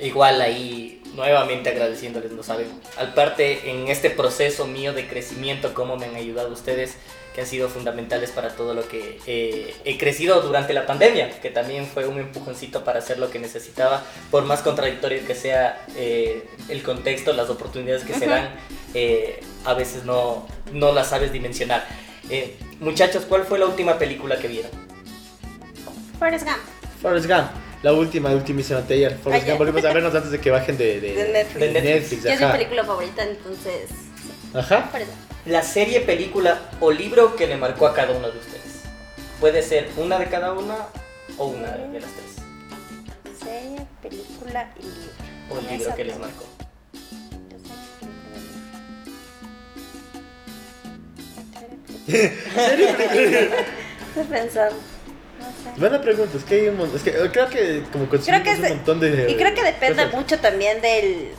igual 0.00 0.40
ahí 0.40 1.01
nuevamente 1.14 1.70
agradeciéndoles, 1.70 2.32
no 2.32 2.42
saben, 2.42 2.66
al 2.96 3.14
parte 3.14 3.70
en 3.70 3.88
este 3.88 4.10
proceso 4.10 4.66
mío 4.66 4.92
de 4.92 5.06
crecimiento, 5.06 5.74
cómo 5.74 5.96
me 5.96 6.06
han 6.06 6.16
ayudado 6.16 6.52
ustedes, 6.52 6.96
que 7.34 7.40
han 7.40 7.46
sido 7.46 7.68
fundamentales 7.70 8.30
para 8.30 8.50
todo 8.50 8.74
lo 8.74 8.86
que 8.86 9.18
eh, 9.26 9.74
he 9.84 9.96
crecido 9.96 10.42
durante 10.42 10.74
la 10.74 10.84
pandemia, 10.86 11.40
que 11.40 11.50
también 11.50 11.86
fue 11.86 12.06
un 12.06 12.18
empujoncito 12.18 12.84
para 12.84 12.98
hacer 12.98 13.18
lo 13.18 13.30
que 13.30 13.38
necesitaba, 13.38 14.02
por 14.30 14.44
más 14.44 14.60
contradictorio 14.60 15.26
que 15.26 15.34
sea 15.34 15.84
eh, 15.96 16.46
el 16.68 16.82
contexto, 16.82 17.32
las 17.32 17.48
oportunidades 17.48 18.04
que 18.04 18.12
se 18.12 18.26
Ujú. 18.26 18.30
dan, 18.30 18.50
eh, 18.94 19.40
a 19.64 19.72
veces 19.74 20.04
no, 20.04 20.46
no 20.72 20.92
las 20.92 21.08
sabes 21.08 21.32
dimensionar. 21.32 21.86
Eh, 22.28 22.56
muchachos, 22.80 23.24
¿cuál 23.26 23.44
fue 23.44 23.58
la 23.58 23.66
última 23.66 23.98
película 23.98 24.38
que 24.38 24.48
vieron? 24.48 24.70
Forrest 26.18 26.44
Gump. 26.44 26.58
Forrest 27.00 27.26
Gump, 27.26 27.50
la 27.82 27.92
última, 27.92 28.30
ultimísima 28.30 28.82
ayer. 28.88 29.18
Forrest. 29.18 29.46
Gump, 29.46 29.58
volvimos 29.58 29.84
a 29.84 29.92
vernos 29.92 30.14
antes 30.14 30.30
de 30.30 30.40
que 30.40 30.50
bajen 30.50 30.78
de, 30.78 31.00
de, 31.00 31.14
De 31.14 31.32
Netflix. 31.32 31.60
De 31.60 31.82
Netflix. 31.82 32.24
Es 32.24 32.40
mi 32.40 32.46
película 32.46 32.84
favorita, 32.84 33.24
entonces. 33.24 33.90
Ajá. 34.54 34.90
La 35.46 35.62
serie, 35.62 36.00
película 36.00 36.60
o 36.80 36.92
libro 36.92 37.34
que 37.34 37.48
le 37.48 37.56
marcó 37.56 37.86
a 37.86 37.94
cada 37.94 38.12
uno 38.12 38.30
de 38.30 38.38
ustedes. 38.38 38.82
Puede 39.40 39.62
ser 39.62 39.88
una 39.96 40.18
de 40.18 40.26
cada 40.26 40.52
una 40.52 40.76
o 41.36 41.46
una 41.46 41.72
de 41.72 42.00
las 42.00 42.10
tres. 42.12 42.36
Serie, 43.42 43.84
película 44.00 44.72
y 44.78 44.82
libro. 44.82 45.10
O 45.50 45.58
el 45.58 45.78
libro 45.78 45.94
que 45.96 46.04
les 46.04 46.18
marcó. 46.18 46.44
Estoy 52.06 52.24
pensando. 54.28 54.76
Buena 55.76 56.00
pregunta, 56.00 56.36
es 56.36 56.44
que 56.44 56.54
hay 56.54 56.68
un 56.68 56.78
montón. 56.78 56.96
Es 56.96 57.02
que 57.02 57.10
eh, 57.10 57.30
creo 57.32 57.48
que 57.48 57.84
como 57.92 58.08
Creo 58.08 58.42
que 58.42 58.50
un 58.50 58.68
montón 58.68 59.00
de. 59.00 59.30
Y 59.30 59.36
creo 59.36 59.54
que 59.54 59.62
depende 59.62 60.04
cosas. 60.04 60.14
mucho 60.14 60.38
también 60.38 60.80
del, 60.80 61.32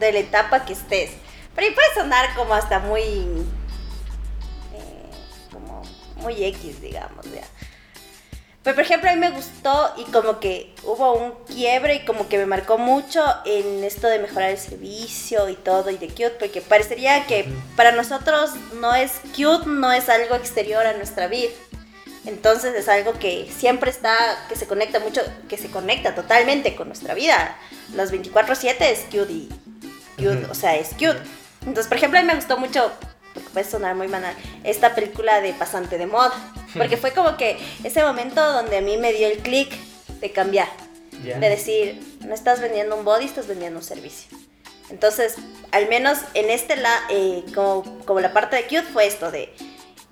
de 0.00 0.12
la 0.12 0.18
etapa 0.18 0.64
que 0.64 0.72
estés. 0.72 1.10
Pero 1.54 1.66
ahí 1.66 1.74
puede 1.74 1.94
sonar 1.94 2.34
como 2.34 2.54
hasta 2.54 2.78
muy. 2.78 3.02
eh, 3.02 5.10
como 5.52 5.82
muy 6.16 6.44
X, 6.44 6.80
digamos, 6.80 7.24
ya. 7.32 7.42
Pero 8.62 8.76
por 8.76 8.84
ejemplo, 8.84 9.10
a 9.10 9.14
mí 9.14 9.18
me 9.18 9.30
gustó 9.30 9.92
y 9.96 10.04
como 10.12 10.38
que 10.38 10.72
hubo 10.84 11.14
un 11.14 11.32
quiebre 11.46 11.96
y 11.96 12.04
como 12.04 12.28
que 12.28 12.38
me 12.38 12.46
marcó 12.46 12.78
mucho 12.78 13.20
en 13.44 13.82
esto 13.82 14.06
de 14.06 14.20
mejorar 14.20 14.50
el 14.50 14.58
servicio 14.58 15.48
y 15.48 15.56
todo 15.56 15.90
y 15.90 15.98
de 15.98 16.06
cute, 16.06 16.36
porque 16.38 16.60
parecería 16.60 17.26
que 17.26 17.48
para 17.76 17.90
nosotros 17.90 18.50
no 18.80 18.94
es 18.94 19.14
cute, 19.36 19.66
no 19.66 19.92
es 19.92 20.08
algo 20.08 20.36
exterior 20.36 20.86
a 20.86 20.92
nuestra 20.92 21.26
vida. 21.26 21.50
Entonces 22.24 22.74
es 22.74 22.88
algo 22.88 23.14
que 23.18 23.50
siempre 23.56 23.90
está, 23.90 24.16
que 24.48 24.56
se 24.56 24.66
conecta 24.66 25.00
mucho, 25.00 25.22
que 25.48 25.56
se 25.58 25.68
conecta 25.68 26.14
totalmente 26.14 26.76
con 26.76 26.88
nuestra 26.88 27.14
vida. 27.14 27.56
Las 27.94 28.12
24/7 28.12 28.90
es 28.90 29.00
cute 29.10 29.32
y 29.32 29.48
cute, 30.16 30.46
o 30.50 30.54
sea, 30.54 30.76
es 30.76 30.90
cute. 30.90 31.18
Entonces, 31.60 31.88
por 31.88 31.96
ejemplo, 31.96 32.18
a 32.18 32.22
mí 32.22 32.28
me 32.28 32.34
gustó 32.34 32.56
mucho, 32.58 32.92
porque 33.34 33.48
puede 33.50 33.68
sonar 33.68 33.94
muy 33.94 34.06
banal, 34.06 34.34
esta 34.62 34.94
película 34.94 35.40
de 35.40 35.52
Pasante 35.52 35.98
de 35.98 36.06
Moda. 36.06 36.32
Porque 36.76 36.96
fue 36.96 37.12
como 37.12 37.36
que 37.36 37.58
ese 37.84 38.02
momento 38.02 38.40
donde 38.52 38.78
a 38.78 38.80
mí 38.80 38.96
me 38.96 39.12
dio 39.12 39.28
el 39.28 39.40
clic 39.40 39.70
de 40.20 40.32
cambiar. 40.32 40.68
De 41.22 41.50
decir, 41.50 42.00
no 42.20 42.34
estás 42.34 42.62
vendiendo 42.62 42.96
un 42.96 43.04
body, 43.04 43.26
estás 43.26 43.46
vendiendo 43.46 43.78
un 43.78 43.84
servicio. 43.84 44.36
Entonces, 44.88 45.36
al 45.70 45.88
menos 45.88 46.18
en 46.34 46.50
este 46.50 46.76
lado, 46.76 47.02
como, 47.54 48.04
como 48.06 48.20
la 48.20 48.32
parte 48.32 48.56
de 48.56 48.62
cute 48.64 48.82
fue 48.82 49.06
esto 49.06 49.30
de, 49.30 49.54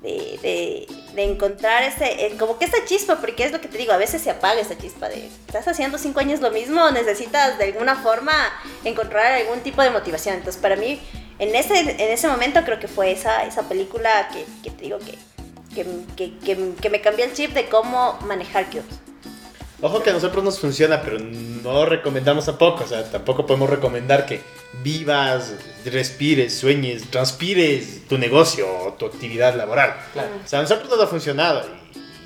de, 0.02 0.38
de- 0.42 0.86
de 1.14 1.22
encontrar 1.24 1.82
ese, 1.82 2.26
eh, 2.26 2.36
como 2.38 2.58
que 2.58 2.64
esa 2.66 2.84
chispa, 2.84 3.16
porque 3.20 3.44
es 3.44 3.52
lo 3.52 3.60
que 3.60 3.68
te 3.68 3.76
digo, 3.78 3.92
a 3.92 3.96
veces 3.96 4.22
se 4.22 4.30
apaga 4.30 4.60
esa 4.60 4.78
chispa 4.78 5.08
de, 5.08 5.26
estás 5.46 5.66
haciendo 5.66 5.98
cinco 5.98 6.20
años 6.20 6.40
lo 6.40 6.50
mismo, 6.52 6.90
necesitas 6.92 7.58
de 7.58 7.64
alguna 7.64 7.96
forma 7.96 8.32
encontrar 8.84 9.32
algún 9.32 9.60
tipo 9.60 9.82
de 9.82 9.90
motivación. 9.90 10.36
Entonces, 10.36 10.60
para 10.62 10.76
mí, 10.76 11.00
en 11.38 11.54
ese, 11.54 11.78
en 11.80 12.00
ese 12.12 12.28
momento 12.28 12.62
creo 12.64 12.78
que 12.78 12.86
fue 12.88 13.10
esa, 13.10 13.44
esa 13.44 13.68
película 13.68 14.28
que, 14.32 14.44
que 14.62 14.70
te 14.70 14.84
digo 14.84 14.98
que, 14.98 15.18
que, 15.74 15.86
que, 16.16 16.38
que- 16.80 16.90
me 16.90 17.00
cambió 17.00 17.24
el 17.24 17.32
chip 17.32 17.52
de 17.52 17.68
cómo 17.68 18.18
manejar 18.24 18.66
cute. 18.66 18.84
Ojo 19.82 20.02
que 20.02 20.10
a 20.10 20.12
nosotros 20.12 20.44
nos 20.44 20.58
funciona, 20.58 21.00
pero 21.00 21.18
no 21.18 21.86
recomendamos 21.86 22.46
tampoco. 22.46 22.84
O 22.84 22.86
sea, 22.86 23.02
tampoco 23.10 23.46
podemos 23.46 23.70
recomendar 23.70 24.26
que 24.26 24.42
vivas, 24.82 25.54
respires, 25.86 26.54
sueñes, 26.58 27.10
transpires 27.10 28.06
tu 28.06 28.18
negocio 28.18 28.66
o 28.68 28.92
tu 28.92 29.06
actividad 29.06 29.54
laboral. 29.56 29.96
Claro. 30.12 30.28
O 30.44 30.46
sea, 30.46 30.58
a 30.58 30.62
nosotros 30.62 30.90
nos 30.90 31.00
ha 31.00 31.06
funcionado 31.06 31.64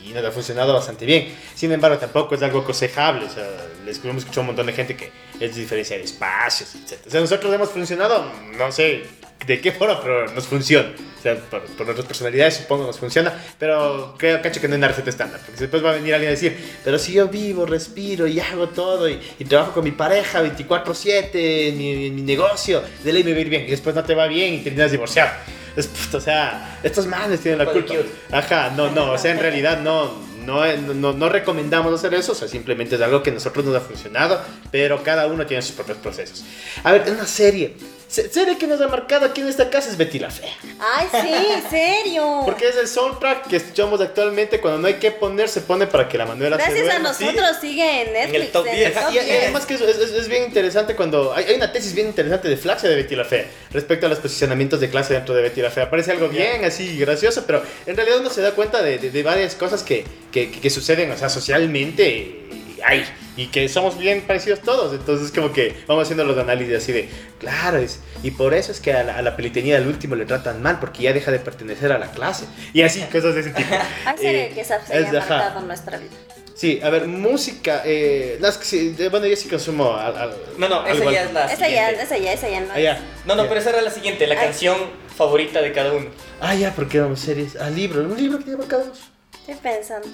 y, 0.03 0.11
y 0.11 0.13
nos 0.13 0.25
ha 0.25 0.33
funcionado 0.33 0.75
bastante 0.75 1.07
bien. 1.07 1.33
Sin 1.55 1.71
embargo, 1.71 1.97
tampoco 1.99 2.35
es 2.35 2.43
algo 2.43 2.61
aconsejable. 2.61 3.27
O 3.27 3.31
sea, 3.31 3.47
les 3.85 4.05
hemos 4.05 4.19
escuchado 4.19 4.41
un 4.41 4.47
montón 4.49 4.67
de 4.67 4.73
gente 4.73 4.97
que 4.97 5.13
es 5.39 5.55
diferenciar 5.55 6.01
espacios, 6.01 6.75
etc. 6.75 7.07
O 7.07 7.11
sea, 7.11 7.21
nosotros 7.21 7.55
hemos 7.55 7.71
funcionado, 7.71 8.25
no 8.59 8.73
sé 8.73 9.05
de 9.47 9.61
qué 9.61 9.73
forma, 9.73 10.01
pero 10.01 10.31
nos 10.33 10.47
funciona. 10.47 10.89
O 11.19 11.23
sea, 11.23 11.37
por, 11.37 11.63
por 11.63 11.87
nuestras 11.87 12.07
personalidades 12.07 12.57
supongo 12.57 12.87
nos 12.87 12.99
funciona, 12.99 13.33
pero 13.59 14.15
creo, 14.19 14.43
cacho, 14.43 14.61
que 14.61 14.69
no 14.69 14.75
hay 14.75 14.79
una 14.79 14.89
receta 14.89 15.11
estándar. 15.11 15.41
Porque 15.45 15.61
después 15.61 15.85
va 15.85 15.91
a 15.91 15.95
venir 15.95 16.15
alguien 16.15 16.29
a 16.29 16.33
decir, 16.33 16.57
pero 16.85 16.99
si 16.99 17.13
yo 17.13 17.29
vivo, 17.29 17.65
respiro 17.67 18.27
y 18.27 18.41
hago 18.41 18.69
todo 18.69 19.09
y, 19.09 19.19
y 19.39 19.45
trabajo 19.45 19.73
con 19.73 19.85
mi 19.85 19.93
pareja 19.93 20.43
24/7 20.43 21.31
en 21.35 21.79
mi, 21.79 22.07
en 22.07 22.15
mi 22.15 22.23
negocio, 22.23 22.83
de 23.03 23.13
ley 23.13 23.25
me 23.25 23.33
va 23.33 23.39
a 23.39 23.41
ir 23.41 23.49
bien. 23.49 23.65
Y 23.67 23.71
después 23.71 23.95
no 23.95 24.05
te 24.05 24.15
va 24.15 24.27
bien 24.27 24.55
y 24.55 24.59
terminas 24.59 24.91
divorciado. 24.91 25.31
Es, 25.77 25.89
puta, 25.89 26.19
o 26.19 26.21
sea, 26.21 26.79
estos 26.83 27.07
manes 27.07 27.41
tienen 27.41 27.59
la 27.59 27.67
Culpa. 27.67 27.95
Ajá, 28.31 28.71
no, 28.77 28.91
no, 28.91 29.13
o 29.13 29.19
sea, 29.19 29.33
en 29.33 29.39
realidad 29.41 29.81
no, 29.81 30.13
no, 30.45 30.65
no, 30.77 31.13
no 31.13 31.29
recomendamos 31.29 31.93
hacer 31.95 32.15
eso, 32.15 32.33
o 32.33 32.35
sea, 32.35 32.49
simplemente 32.49 32.95
es 32.95 33.01
algo 33.01 33.23
que 33.23 33.31
a 33.31 33.35
nosotros 33.35 33.65
nos 33.65 33.77
ha 33.77 33.81
funcionado, 33.81 34.41
pero 34.71 35.03
cada 35.03 35.27
uno 35.27 35.47
tiene 35.47 35.63
sus 35.63 35.75
propios 35.75 35.99
procesos. 35.99 36.45
A 36.83 36.93
ver, 36.93 37.05
una 37.11 37.27
serie. 37.27 37.75
Se- 38.15 38.33
serie 38.33 38.57
que 38.59 38.67
nos 38.67 38.81
ha 38.81 38.89
marcado 38.89 39.27
aquí 39.27 39.41
en 39.41 39.49
esta 39.49 39.69
casa 39.71 39.91
es 39.91 39.97
Betty 39.97 40.19
la 40.19 40.31
Fea. 40.31 40.53
Ay, 40.79 41.09
sí, 41.23 41.63
serio. 41.71 42.43
Porque 42.45 42.69
es 42.69 42.77
el 42.77 42.87
soundtrack 42.89 43.49
que 43.49 43.57
escuchamos 43.57 44.01
actualmente 44.01 44.61
cuando 44.61 44.79
no 44.81 44.87
hay 44.87 44.95
que 44.95 45.11
poner, 45.11 45.49
se 45.49 45.61
pone 45.63 45.87
para 45.87 46.09
que 46.09 46.17
la 46.19 46.27
Manuela 46.27 46.57
se 46.57 46.63
Gracias 46.63 46.81
a 46.89 46.91
duerma, 46.93 47.15
¿sí? 47.15 47.25
nosotros 47.25 47.57
sigue 47.61 48.03
en 48.03 48.13
Netflix. 48.13 48.53
top 48.53 48.67
en 48.67 48.77
10. 48.77 48.95
top 48.95 49.03
Y, 49.13 49.19
y 49.19 49.21
10. 49.25 49.43
además 49.43 49.67
que 49.67 49.75
es, 49.75 49.81
es- 49.81 49.99
es 49.99 50.29
bien 50.29 50.45
interesante 50.45 50.95
cuando... 50.95 51.33
Hay, 51.35 51.45
hay 51.47 51.55
una 51.57 51.73
tesis 51.73 51.95
bien 51.95 52.07
interesante 52.07 52.49
de 52.49 52.57
Flaxia 52.57 52.89
de 52.89 52.97
Betty 52.97 53.17
la 53.17 53.25
Fea 53.25 53.47
respecto 53.73 54.07
a 54.07 54.09
los 54.09 54.19
posicionamientos 54.21 54.81
de 54.81 54.89
clase 54.91 55.15
dentro 55.15 55.35
de 55.35 55.43
Betty 55.43 55.61
la 55.63 55.71
Fea. 55.71 55.91
Parece 55.91 56.13
algo 56.13 56.29
bien 56.29 56.65
así 56.65 56.97
gracioso, 56.99 57.45
pero 57.47 57.63
en 57.87 57.97
realidad 57.97 58.19
uno 58.21 58.31
se 58.31 58.41
da 58.41 58.53
cuenta 58.53 58.83
de, 58.83 58.99
de- 58.99 59.11
de 59.11 59.23
varias 59.23 59.55
cosas 59.55 59.83
que, 59.83 60.05
que, 60.33 60.51
que 60.51 60.71
suceden, 60.71 61.11
o 61.11 61.17
sea, 61.19 61.29
socialmente. 61.29 62.41
Y- 62.77 62.81
Ay, 62.85 63.05
y 63.37 63.47
que 63.49 63.69
somos 63.69 63.99
bien 63.99 64.23
parecidos 64.23 64.61
todos, 64.61 64.93
entonces 64.95 65.31
como 65.33 65.53
que 65.53 65.75
vamos 65.87 66.05
haciendo 66.05 66.25
los 66.25 66.37
análisis 66.39 66.77
así 66.77 66.93
de, 66.93 67.09
claro, 67.39 67.79
es, 67.79 68.01
y 68.23 68.31
por 68.31 68.55
eso 68.55 68.71
es 68.73 68.81
que 68.81 68.93
a 68.93 69.03
la, 69.05 69.17
a 69.19 69.23
la 69.23 69.37
pelitenía 69.37 69.79
del 69.79 69.89
último 69.89 70.15
le 70.17 70.25
tratan 70.27 70.63
mal, 70.63 70.79
porque 70.81 71.03
ya 71.03 71.13
deja 71.13 71.31
de 71.31 71.39
pertenecer 71.41 71.91
a 71.93 71.99
la 71.99 72.11
clase, 72.11 72.45
y 72.73 72.83
así, 72.83 73.01
cosas 73.13 73.35
de 73.35 73.41
ese 73.43 73.51
tipo. 73.51 73.75
Hay 74.07 74.17
serie 74.19 74.47
Eh, 74.47 74.53
que 74.55 74.65
se 74.65 74.75
es 74.75 75.13
marcado 75.13 75.61
en 75.61 75.67
nuestra 75.67 75.99
vida. 75.99 76.11
Sí, 76.57 76.79
a 76.85 76.89
ver, 76.89 77.09
música. 77.09 77.83
Eh, 77.85 78.39
no, 78.41 78.47
es 78.47 78.57
que 78.59 78.65
sí, 78.65 78.91
de- 78.91 79.09
bueno, 79.09 79.27
yo 79.27 79.35
sí 79.35 79.49
consumo. 79.49 79.97
Al, 79.97 80.17
al- 80.17 80.37
No, 80.57 80.69
no, 80.69 80.87
esa 80.87 81.11
ya 81.11 81.23
al- 81.23 81.27
es 81.27 81.33
la 81.33 81.45
Esa 81.47 81.69
ya, 81.69 81.89
siguiente. 81.89 82.03
esa 82.05 82.17
ya, 82.19 82.33
esa 82.33 82.49
ya 82.49 82.61
no. 82.61 82.69
Ah, 82.73 82.79
ya. 82.79 83.01
No, 83.27 83.35
no, 83.35 83.43
Ya. 83.43 83.49
pero 83.49 83.61
esa 83.61 83.71
era 83.71 83.83
la 83.83 83.91
siguiente, 83.91 84.25
la 84.29 84.37
Ay. 84.39 84.47
canción 84.47 84.77
favorita 85.17 85.61
de 85.61 85.73
cada 85.73 85.93
uno. 85.93 86.07
Ah, 86.41 86.55
ya, 86.55 86.73
porque 86.73 87.01
vamos 87.01 87.19
series. 87.19 87.57
Ah, 87.57 87.71
libro. 87.71 88.03
Un 88.05 88.17
libro 88.17 88.39
que 88.39 88.45
lleva 88.51 88.69
cada 88.69 88.85
uno. 88.85 88.93
Estoy 89.41 89.57
pensando. 89.57 90.07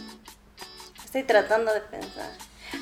Estoy 1.05 1.25
tratando 1.25 1.75
de 1.75 1.81
pensar. 1.83 2.31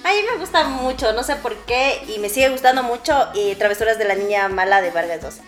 A 0.04 0.12
mí 0.12 0.18
me 0.30 0.38
gusta 0.38 0.64
mucho, 0.64 1.12
no 1.12 1.22
sé 1.22 1.36
por 1.36 1.54
qué, 1.64 2.02
y 2.08 2.18
me 2.18 2.28
sigue 2.28 2.48
gustando 2.50 2.82
mucho 2.82 3.28
eh, 3.34 3.56
Travesuras 3.56 3.98
de 3.98 4.04
la 4.04 4.14
Niña 4.14 4.48
Mala 4.48 4.80
de 4.80 4.90
Vargas 4.90 5.22
Llosa. 5.22 5.42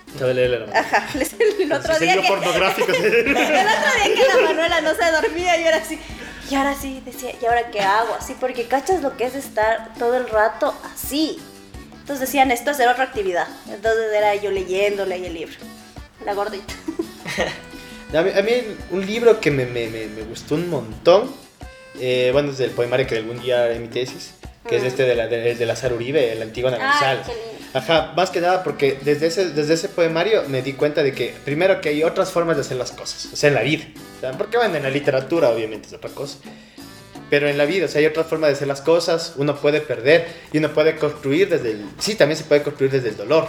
Ajá, 0.75 1.07
el 1.61 1.73
otro 1.73 1.99
día 1.99 2.21
que, 2.21 2.29
pornográfico. 2.29 2.93
el 2.93 3.31
otro 3.31 3.35
día 3.37 4.15
que 4.15 4.29
la 4.29 4.43
Manuela 4.43 4.81
no 4.81 4.95
se 4.95 5.11
dormía 5.11 5.59
y 5.61 5.65
ahora 5.65 5.77
así. 5.79 5.99
Y 6.51 6.55
ahora 6.57 6.75
sí, 6.75 7.01
decía, 7.05 7.33
¿y 7.41 7.47
ahora 7.47 7.71
qué 7.71 7.81
hago? 7.81 8.15
Así, 8.15 8.35
porque 8.39 8.67
cachas 8.67 9.03
lo 9.03 9.17
que 9.17 9.25
es 9.25 9.35
estar 9.35 9.95
todo 9.99 10.17
el 10.17 10.29
rato 10.29 10.75
así. 10.93 11.39
Entonces 12.01 12.21
decían, 12.21 12.51
esto 12.51 12.71
hacer 12.71 12.89
otra 12.89 13.05
actividad. 13.05 13.47
Entonces 13.69 14.13
era 14.13 14.35
yo 14.35 14.51
leyendo, 14.51 15.07
leí 15.07 15.25
el 15.27 15.35
libro. 15.35 15.55
La 16.25 16.35
gordita. 16.35 16.75
a, 18.19 18.23
mí, 18.23 18.31
a 18.37 18.43
mí 18.43 18.53
un 18.91 19.07
libro 19.07 19.41
que 19.41 19.53
me, 19.53 19.65
me, 19.65 19.87
me, 19.87 20.07
me 20.07 20.23
gustó 20.23 20.57
un 20.57 20.69
montón. 20.69 21.33
Eh, 21.99 22.31
bueno, 22.33 22.51
es 22.51 22.59
del 22.59 22.71
poemario 22.71 23.07
que 23.07 23.17
algún 23.17 23.41
día 23.41 23.65
haré 23.65 23.79
mi 23.79 23.89
tesis. 23.89 24.35
Que 24.69 24.77
es 24.77 24.83
Mm. 24.83 24.87
este 24.87 25.03
de, 25.05 25.15
la, 25.17 25.27
de, 25.27 25.55
de 25.55 25.67
Lazar 25.67 25.93
Uribe, 25.95 26.33
el 26.33 26.43
antiguo 26.43 26.71
lindo. 26.71 26.85
Ajá, 27.73 28.13
más 28.17 28.31
que 28.31 28.41
nada 28.41 28.63
porque 28.63 28.99
desde 29.03 29.29
ese, 29.29 29.51
desde 29.51 29.75
ese 29.75 29.89
poemario 29.89 30.43
me 30.49 30.61
di 30.61 30.73
cuenta 30.75 31.03
de 31.03 31.13
que, 31.13 31.33
primero, 31.45 31.81
que 31.81 31.89
hay 31.91 32.03
otras 32.03 32.31
formas 32.31 32.57
de 32.57 32.63
hacer 32.63 32.77
las 32.77 32.91
cosas, 32.91 33.29
o 33.33 33.37
sea, 33.37 33.49
en 33.49 33.55
la 33.55 33.63
vida. 33.63 33.85
O 34.17 34.21
sea, 34.21 34.33
porque 34.33 34.57
bueno, 34.59 34.75
en 34.77 34.83
la 34.83 34.91
literatura 34.91 35.49
obviamente 35.51 35.87
es 35.89 35.95
otra 35.95 36.11
cosa. 36.11 36.39
Pero 37.31 37.49
en 37.49 37.57
la 37.57 37.65
vida, 37.65 37.85
o 37.87 37.89
sea, 37.89 38.01
hay 38.01 38.07
otra 38.07 38.25
forma 38.25 38.49
de 38.49 38.55
hacer 38.55 38.67
las 38.67 38.81
cosas, 38.81 39.35
uno 39.37 39.55
puede 39.57 39.81
perder 39.81 40.27
y 40.53 40.59
uno 40.59 40.73
puede 40.75 40.97
construir 40.97 41.49
desde 41.49 41.71
el... 41.71 41.85
Sí, 41.99 42.17
también 42.17 42.37
se 42.37 42.45
puede 42.45 42.63
construir 42.63 42.91
desde 42.91 43.11
el 43.11 43.17
dolor. 43.17 43.47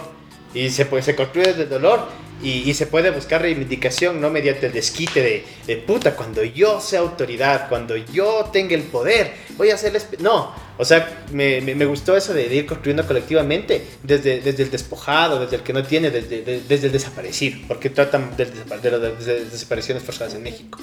Y 0.54 0.70
se, 0.70 0.84
puede, 0.86 1.02
se 1.02 1.14
construye 1.16 1.48
desde 1.48 1.62
el 1.62 1.68
dolor 1.70 2.06
y, 2.42 2.68
y 2.68 2.74
se 2.74 2.86
puede 2.86 3.10
buscar 3.10 3.40
reivindicación, 3.40 4.20
no 4.20 4.28
mediante 4.28 4.66
el 4.66 4.72
desquite 4.72 5.22
de, 5.22 5.44
de 5.66 5.76
puta, 5.76 6.14
cuando 6.16 6.42
yo 6.42 6.80
sea 6.80 7.00
autoridad, 7.00 7.68
cuando 7.68 7.96
yo 7.96 8.50
tenga 8.52 8.74
el 8.74 8.82
poder, 8.82 9.32
voy 9.56 9.70
a 9.70 9.74
hacerles... 9.76 10.08
No, 10.18 10.52
o 10.76 10.84
sea, 10.84 11.24
me, 11.32 11.60
me, 11.60 11.74
me 11.74 11.84
gustó 11.86 12.16
eso 12.16 12.34
de, 12.34 12.52
ir 12.54 12.66
construyendo 12.66 13.06
colectivamente 13.06 13.82
desde, 14.02 14.40
desde 14.40 14.64
el 14.64 14.70
despojado, 14.70 15.40
desde 15.40 15.56
el 15.56 15.62
que 15.62 15.72
no 15.72 15.84
tiene, 15.84 16.10
desde, 16.10 16.42
de- 16.42 16.60
desde 16.62 16.86
el 16.88 16.92
desaparecido, 16.92 17.60
porque 17.68 17.88
tratan 17.90 18.36
de, 18.36 18.46
las 18.90 19.24
de- 19.24 19.44
desapariciones 19.44 20.02
forzadas 20.02 20.34
en 20.34 20.42
México. 20.42 20.78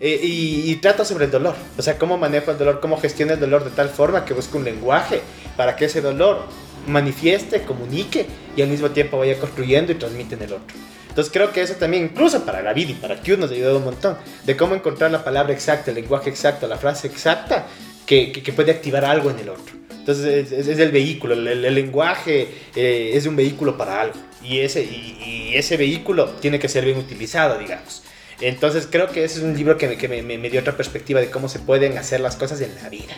Eh, 0.00 0.20
y, 0.22 0.70
y 0.70 0.76
trata 0.76 1.04
sobre 1.04 1.24
el 1.24 1.30
dolor, 1.32 1.56
o 1.76 1.82
sea, 1.82 1.98
cómo 1.98 2.18
manejo 2.18 2.52
el 2.52 2.58
dolor, 2.58 2.78
cómo 2.80 3.00
gestiono 3.00 3.32
el 3.32 3.40
dolor 3.40 3.64
de 3.64 3.70
tal 3.70 3.88
forma 3.88 4.24
que 4.24 4.32
busque 4.34 4.56
un 4.56 4.64
lenguaje 4.64 5.22
para 5.56 5.74
que 5.74 5.86
ese 5.86 6.00
dolor 6.00 6.44
manifieste, 6.88 7.62
comunique 7.62 8.26
y 8.56 8.62
al 8.62 8.68
mismo 8.68 8.90
tiempo 8.90 9.18
vaya 9.18 9.38
construyendo 9.38 9.92
y 9.92 9.96
transmite 9.96 10.34
en 10.34 10.42
el 10.42 10.52
otro. 10.54 10.76
Entonces 11.08 11.32
creo 11.32 11.52
que 11.52 11.62
eso 11.62 11.74
también, 11.74 12.04
incluso 12.04 12.44
para 12.44 12.62
la 12.62 12.72
vida 12.72 12.90
y 12.92 12.94
para 12.94 13.16
Q 13.20 13.36
nos 13.38 13.50
ha 13.50 13.54
ayudado 13.54 13.78
un 13.78 13.84
montón, 13.84 14.16
de 14.44 14.56
cómo 14.56 14.74
encontrar 14.74 15.10
la 15.10 15.24
palabra 15.24 15.52
exacta, 15.52 15.90
el 15.90 15.96
lenguaje 15.96 16.30
exacto, 16.30 16.66
la 16.68 16.76
frase 16.76 17.08
exacta 17.08 17.66
que, 18.06 18.30
que- 18.32 18.42
que 18.42 18.52
puede 18.52 18.70
activar 18.70 19.04
algo 19.04 19.30
en 19.30 19.38
el 19.40 19.48
otro. 19.48 19.74
Entonces 19.90 20.52
es, 20.52 20.68
es- 20.68 20.78
el 20.78 20.90
vehículo, 20.92 21.34
el, 21.34 21.46
el- 21.64 21.74
lenguaje 21.74 22.48
eh, 22.76 23.10
es 23.14 23.26
un 23.26 23.34
vehículo 23.36 23.76
para 23.76 24.00
algo 24.00 24.14
y 24.42 24.58
ese, 24.60 24.82
y, 24.84 25.50
y 25.52 25.56
ese 25.56 25.76
vehículo 25.76 26.26
tiene 26.40 26.58
que 26.58 26.68
ser 26.68 26.84
bien 26.84 26.96
utilizado, 26.98 27.58
digamos. 27.58 28.02
Entonces 28.40 28.86
creo 28.88 29.08
que 29.08 29.24
ese 29.24 29.38
es 29.38 29.44
un 29.44 29.56
libro 29.56 29.76
que, 29.76 29.88
me, 29.88 29.96
que 29.98 30.06
me- 30.08 30.22
me 30.22 30.50
dio 30.50 30.60
otra 30.60 30.76
perspectiva 30.76 31.20
de 31.20 31.28
cómo 31.30 31.48
se 31.48 31.58
pueden 31.58 31.98
hacer 31.98 32.20
las 32.20 32.36
cosas 32.36 32.60
en 32.60 32.72
la 32.80 32.88
vida. 32.88 33.14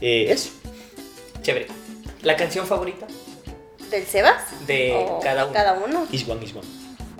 Eh, 0.00 0.26
eso. 0.30 0.50
Chévere. 1.42 1.66
¿La 2.22 2.36
canción 2.36 2.66
favorita? 2.66 3.06
¿Del 3.90 4.06
Sebas? 4.06 4.42
De 4.66 4.92
¿O 4.94 5.20
cada 5.20 5.44
uno. 5.44 5.52
Cada 5.52 5.72
uno. 5.74 6.06
Is 6.12 6.26
one, 6.28 6.44
is 6.44 6.54
one. 6.54 6.66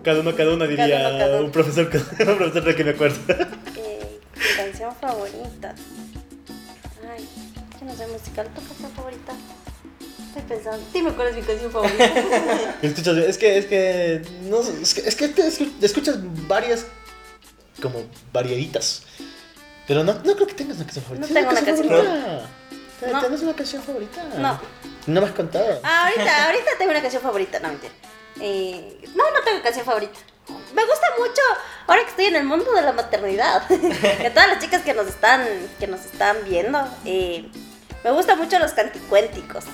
Cada 0.03 0.20
uno, 0.20 0.35
cada 0.35 0.55
uno 0.55 0.66
diría 0.66 0.89
Cada 0.89 1.09
uno, 1.11 1.19
cada 1.19 1.37
uno. 1.37 1.45
un 1.47 1.53
profesor, 1.53 1.85
un 1.93 2.37
profesor 2.37 2.65
del 2.65 2.77
que 2.77 2.85
me 2.85 2.91
acuerdo. 2.91 3.16
Eh, 3.77 4.20
mi 4.37 4.57
canción 4.57 4.95
favorita. 5.01 5.74
Ay, 7.15 7.29
yo 7.81 7.87
no 7.87 7.95
sé 7.97 8.07
musical. 8.07 8.47
¿Tu 8.55 8.66
canción 8.66 8.91
favorita? 8.93 9.33
Estoy 10.29 10.43
pensando. 10.49 10.87
Dime 10.95 11.12
cuál 11.12 11.29
es 11.29 11.37
mi 11.37 11.43
canción 11.43 11.70
favorita. 11.70 12.05
Escuchas, 12.83 13.16
es 13.19 13.39
que, 13.39 13.59
es 13.59 13.66
que, 13.66 14.23
no, 14.45 14.61
es 14.61 14.95
que, 14.95 15.01
es 15.07 15.15
que 15.15 15.29
te 15.29 15.43
escu- 15.47 15.70
escuchas 15.83 16.16
varias, 16.49 16.87
como 17.83 18.03
variaditas. 18.33 19.03
Pero 19.87 20.05
no, 20.05 20.15
no 20.15 20.35
creo 20.37 20.47
que 20.47 20.55
tengas 20.55 20.77
una 20.77 20.87
canción 20.87 21.05
favorita. 21.05 21.29
No 21.29 21.35
tengo 21.35 21.51
una 21.51 21.61
canción 21.62 21.89
favorita. 21.89 22.47
¿Te- 23.07 23.12
No. 23.12 23.20
¿Tienes 23.20 23.43
una 23.43 23.55
canción 23.55 23.83
favorita? 23.83 24.23
No. 24.39 24.61
No 25.07 25.20
me 25.20 25.27
has 25.27 25.33
contado. 25.35 25.81
Ah, 25.83 26.05
ahorita, 26.09 26.45
ahorita 26.47 26.70
tengo 26.79 26.91
una 26.91 27.01
canción 27.03 27.23
favorita. 27.23 27.59
No, 27.61 27.69
mentira. 27.69 27.93
Eh, 28.41 28.99
no, 29.15 29.31
no 29.31 29.41
tengo 29.45 29.62
canción 29.62 29.85
favorita. 29.85 30.19
Me 30.74 30.85
gusta 30.85 31.07
mucho, 31.19 31.41
ahora 31.87 32.03
que 32.05 32.11
estoy 32.11 32.24
en 32.27 32.37
el 32.37 32.45
mundo 32.45 32.73
de 32.73 32.83
la 32.83 32.93
maternidad, 32.93 33.66
que 33.69 34.31
todas 34.31 34.49
las 34.49 34.59
chicas 34.59 34.83
que 34.83 34.93
nos 34.95 35.07
están, 35.07 35.47
que 35.79 35.87
nos 35.87 36.01
están 36.05 36.37
viendo, 36.45 36.85
eh, 37.05 37.49
me 38.03 38.11
gustan 38.11 38.39
mucho 38.39 38.59
los 38.59 38.73
canticuénticos. 38.73 39.65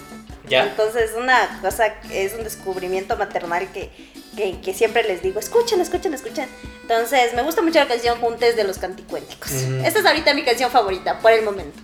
Ya. 0.47 0.65
Entonces, 0.65 1.13
una 1.17 1.61
cosa, 1.63 1.87
es 2.11 2.33
un 2.35 2.45
descubrimiento 2.45 3.17
maternal 3.17 3.71
que, 3.73 3.91
que, 4.37 4.61
que 4.61 4.73
siempre 4.75 5.03
les 5.05 5.23
digo, 5.23 5.41
escuchen, 5.41 5.81
escuchen, 5.81 6.15
escuchen. 6.15 6.49
Entonces, 6.83 7.35
me 7.35 7.43
gusta 7.43 7.61
mucho 7.63 7.79
la 7.81 7.87
canción 7.89 8.19
Juntes 8.21 8.57
de 8.57 8.65
los 8.65 8.79
Canticuénticos. 8.79 9.51
Ujú. 9.53 9.83
Esta 9.85 9.99
es 10.01 10.07
ahorita 10.07 10.33
mi 10.35 10.45
canción 10.45 10.71
favorita, 10.71 11.19
por 11.21 11.33
el 11.33 11.45
momento. 11.45 11.79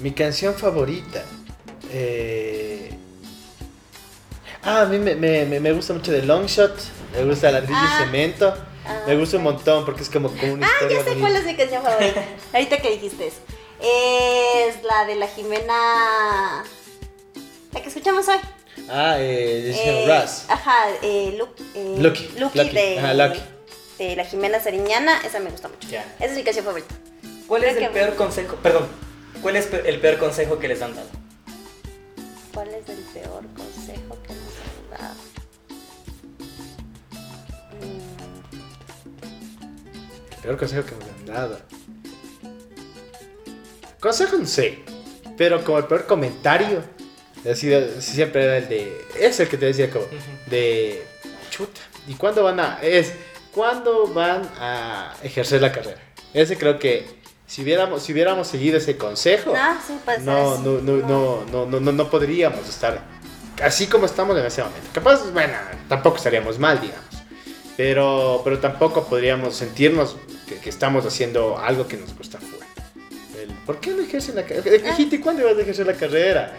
Mi 0.00 0.12
canción 0.12 0.54
favorita. 0.54 1.22
Eh... 1.92 2.90
Ah, 4.62 4.82
a 4.82 4.84
mí 4.86 4.98
me, 4.98 5.14
me, 5.14 5.44
me, 5.46 5.60
me 5.60 5.72
gusta 5.72 5.92
mucho 5.94 6.12
de 6.12 6.22
Longshot. 6.22 6.74
Me 7.14 7.24
gusta 7.24 7.50
Ladrillo 7.50 7.78
Ah. 7.78 8.00
y 8.00 8.04
Cemento. 8.04 8.54
Ah, 8.84 9.02
me 9.06 9.16
gusta 9.16 9.36
un 9.38 9.44
montón 9.44 9.84
porque 9.84 10.02
es 10.02 10.10
como, 10.10 10.28
como 10.30 10.52
una 10.54 10.66
Ah, 10.66 10.70
historia 10.74 10.98
ya 10.98 11.04
sé 11.04 11.10
bonita. 11.10 11.28
cuál 11.28 11.36
es 11.36 11.44
mi 11.46 11.56
canción 11.56 11.82
favorita. 11.82 12.24
ahorita 12.52 12.78
que 12.78 12.90
dijiste 12.90 13.26
eso. 13.28 13.38
Es 13.80 14.82
la 14.84 15.04
de 15.06 15.14
la 15.16 15.26
Jimena... 15.28 16.64
La 17.72 17.80
que 17.82 17.88
escuchamos 17.88 18.26
hoy. 18.28 18.36
Ah, 18.88 19.16
eh, 19.18 19.62
de 19.64 19.72
Eh, 19.72 20.06
Russ. 20.22 20.44
Ajá, 20.48 20.90
eh, 21.02 21.28
eh, 21.34 21.36
Lucky, 21.38 21.64
Lucky, 21.98 22.30
Lucky, 22.38 22.70
de, 22.70 22.98
ajá, 22.98 23.14
Lucky. 23.14 23.40
de 23.98 24.16
la 24.16 24.24
Jimena 24.24 24.60
Sariñana. 24.60 25.20
Esa 25.24 25.40
me 25.40 25.50
gusta 25.50 25.68
mucho. 25.68 25.88
Esa 25.88 26.04
es 26.20 26.32
mi 26.36 26.42
canción 26.42 26.64
favorita. 26.64 26.94
¿Cuál 27.46 27.64
es 27.64 27.76
el 27.76 27.88
peor 27.90 28.14
consejo? 28.14 28.56
Perdón. 28.62 28.86
¿Cuál 29.46 29.54
es 29.54 29.72
el 29.72 30.00
peor 30.00 30.18
consejo 30.18 30.58
que 30.58 30.66
les 30.66 30.82
han 30.82 30.92
dado? 30.96 31.08
¿Cuál 32.52 32.66
es 32.66 32.88
el 32.88 32.98
peor 33.14 33.44
consejo 33.56 34.18
que 34.24 34.32
nos 34.34 34.56
han 34.58 34.90
dado? 34.90 35.14
Mm, 37.80 38.00
El 40.32 40.42
peor 40.42 40.56
consejo 40.56 40.84
que 40.84 40.94
me 40.96 41.04
han 41.04 41.26
dado. 41.26 41.60
Consejo 44.00 44.36
no 44.36 44.46
sé. 44.46 44.80
Pero 45.38 45.62
como 45.62 45.78
el 45.78 45.84
peor 45.84 46.06
comentario. 46.06 46.82
Ha 47.48 47.54
sido, 47.54 48.00
siempre 48.00 48.42
era 48.42 48.58
el 48.58 48.68
de. 48.68 49.06
Es 49.20 49.38
el 49.38 49.46
que 49.48 49.56
te 49.58 49.66
decía 49.66 49.88
como. 49.92 50.06
De. 50.50 51.06
Chuta. 51.50 51.82
¿Y 52.08 52.14
cuándo 52.14 52.42
van 52.42 52.58
a.? 52.58 52.80
Es. 52.82 53.12
¿Cuándo 53.54 54.08
van 54.08 54.42
a 54.58 55.14
ejercer 55.22 55.62
la 55.62 55.70
carrera? 55.70 56.00
Ese 56.34 56.58
creo 56.58 56.80
que. 56.80 57.15
Si 57.46 57.62
hubiéramos, 57.62 58.02
si 58.02 58.12
hubiéramos 58.12 58.48
seguido 58.48 58.78
ese 58.78 58.96
consejo. 58.96 59.52
Ah, 59.56 59.78
sí, 59.86 59.98
puede 60.04 60.18
ser 60.18 60.26
no, 60.26 60.58
no, 60.58 60.80
no, 60.80 60.96
no, 60.96 61.44
no, 61.44 61.66
no, 61.66 61.80
no, 61.80 61.92
no 61.92 62.10
podríamos 62.10 62.68
estar 62.68 63.00
así 63.62 63.86
como 63.86 64.06
estamos 64.06 64.36
en 64.38 64.44
ese 64.44 64.62
momento. 64.62 64.88
Capaz, 64.92 65.30
bueno, 65.32 65.54
tampoco 65.88 66.16
estaríamos 66.16 66.58
mal, 66.58 66.80
digamos. 66.80 67.04
Pero, 67.76 68.40
pero 68.42 68.58
tampoco 68.58 69.06
podríamos 69.06 69.54
sentirnos 69.54 70.16
que, 70.48 70.56
que 70.56 70.70
estamos 70.70 71.04
haciendo 71.04 71.58
algo 71.58 71.86
que 71.86 71.96
nos 71.96 72.16
gusta 72.16 72.38
fuera. 72.38 72.66
El, 73.40 73.50
¿Por 73.64 73.80
qué 73.80 73.90
no 73.90 74.02
ejercen 74.02 74.36
la 74.36 74.44
carrera? 74.44 74.88
Hijita, 74.90 75.16
¿y 75.16 75.18
cuándo 75.18 75.42
ibas 75.42 75.56
a 75.56 75.60
ejercer 75.60 75.86
la 75.86 75.94
carrera? 75.94 76.52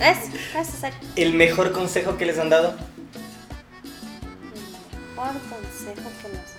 Es, 0.00 0.18
es 0.28 0.54
necesario. 0.54 0.98
¿El 1.14 1.34
mejor 1.34 1.72
consejo 1.72 2.16
que 2.16 2.26
les 2.26 2.38
han 2.38 2.50
dado? 2.50 2.74
mejor 5.22 5.40
consejo 5.48 6.10
que 6.20 6.28
nos 6.36 6.51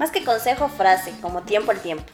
Más 0.00 0.10
que 0.10 0.24
consejo, 0.24 0.68
frase, 0.70 1.12
como 1.20 1.42
tiempo 1.42 1.70
al 1.72 1.80
tiempo. 1.80 2.04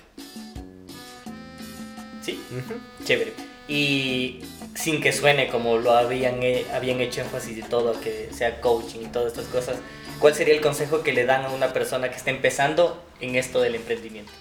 Sí, 2.21 2.43
Ujú. 2.51 2.75
chévere. 3.05 3.33
Y 3.69 4.45
sin 4.75 5.01
que 5.01 5.13
suene 5.13 5.47
como 5.49 5.77
lo 5.79 5.93
habían, 5.93 6.43
he- 6.43 6.67
habían 6.75 7.01
hecho 7.01 7.21
énfasis 7.21 7.57
y 7.59 7.63
todo, 7.63 7.99
que 8.01 8.29
sea 8.33 8.61
coaching 8.61 9.01
y 9.03 9.07
todas 9.07 9.29
estas 9.33 9.47
cosas, 9.47 9.77
¿cuál 10.19 10.35
sería 10.35 10.55
el 10.55 10.61
consejo 10.61 11.05
que 11.05 11.13
le 11.13 11.25
dan 11.27 11.45
a 11.45 11.51
una 11.51 11.73
persona 11.73 12.11
que 12.11 12.17
está 12.17 12.31
empezando 12.31 13.01
en 13.21 13.37
esto 13.37 13.61
del 13.61 13.77
emprendimiento? 13.77 14.33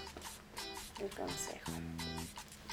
El 1.00 1.08
consejo. 1.10 1.70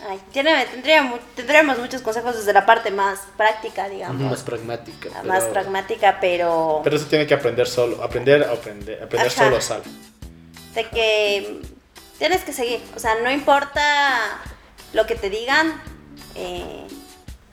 Ay, 0.10 0.20
tiene, 0.32 0.66
tendría 0.66 1.04
mu- 1.04 1.18
tendríamos 1.36 1.78
muchos 1.78 2.02
consejos 2.02 2.36
desde 2.36 2.52
la 2.52 2.66
parte 2.66 2.90
más 2.90 3.20
práctica, 3.38 3.88
digamos. 3.90 4.20
Más 4.22 4.41
pragmática. 4.41 5.10
más 5.24 5.41
pero- 5.41 5.54
pragmática, 5.54 6.18
pero 6.20 6.82
Pero 6.84 6.95
eso 6.98 7.06
tiene 7.06 7.28
que 7.28 7.36
aprender 7.36 7.68
solo, 7.68 8.04
aprender 8.04 8.44
a 8.44 8.52
aprender, 8.54 9.02
aprender 9.04 9.28
Ajá. 9.32 9.44
solo 9.45 9.62
sal. 9.62 9.82
De 10.76 10.86
que 10.90 11.62
tienes 12.20 12.44
que 12.44 12.54
seguir. 12.54 12.82
O 12.95 13.00
sea, 13.00 13.16
no 13.24 13.32
importa 13.32 13.82
lo 14.94 15.06
que 15.06 15.16
te 15.16 15.30
digan, 15.30 15.82
eh, 16.36 16.86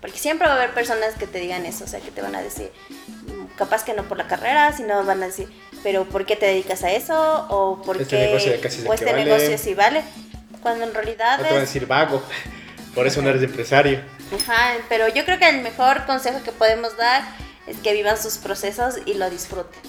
porque 0.01 0.19
siempre 0.19 0.47
va 0.47 0.55
a 0.55 0.57
haber 0.57 0.73
personas 0.75 1.15
que 1.15 1.27
te 1.27 1.39
digan 1.39 1.67
eso, 1.67 1.85
o 1.85 1.87
sea, 1.89 2.01
que 2.01 2.11
te 2.11 2.23
van 2.23 2.35
a 2.35 2.43
decir, 2.43 2.71
mm, 2.89 3.57
capaz 3.57 3.85
que 3.85 3.93
no 3.95 4.05
por 4.05 4.17
la 4.19 4.27
carrera, 4.27 4.73
sino 4.73 5.05
van 5.05 5.23
a 5.23 5.27
decir, 5.27 5.49
pero 5.83 6.05
¿por 6.05 6.27
qué 6.27 6.37
te 6.37 6.47
dedicas 6.47 6.83
a 6.85 6.91
eso? 6.91 7.47
O 7.51 7.83
¿por 7.83 8.01
Este 8.01 8.17
qué 8.17 8.27
negocio 8.27 8.53
de 8.53 8.61
casi 8.61 8.87
o 8.87 8.93
este 8.93 9.07
vale. 9.07 9.25
negocio 9.25 9.59
sí 9.59 9.75
vale? 9.75 10.03
Cuando 10.63 10.85
en 10.85 10.93
realidad 10.95 11.39
No 11.39 11.45
te 11.45 11.51
van 11.51 11.59
a 11.59 11.61
decir 11.61 11.87
vago, 11.87 12.23
por 12.95 13.07
eso 13.07 13.23
no 13.23 13.31
eres 13.31 13.43
empresario. 13.43 14.01
Ajá, 14.35 14.75
pero 14.89 15.09
yo 15.09 15.25
creo 15.25 15.39
que 15.39 15.49
el 15.49 15.63
mejor 15.63 16.05
consejo 16.07 16.43
que 16.43 16.53
podemos 16.53 16.97
dar 16.97 17.23
es 17.67 17.79
que 17.79 17.93
vivan 17.93 18.21
sus 18.21 18.39
procesos 18.39 18.97
y 19.07 19.15
lo 19.15 19.29
disfruten. 19.31 19.81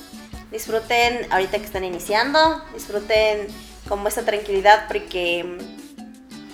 Disfruten 0.52 1.28
ahorita 1.32 1.57
que 1.57 1.65
están 1.65 1.84
iniciando, 1.84 2.61
disfruten 2.73 3.48
como 3.88 4.07
esa 4.07 4.23
tranquilidad 4.23 4.88
porque 4.88 5.57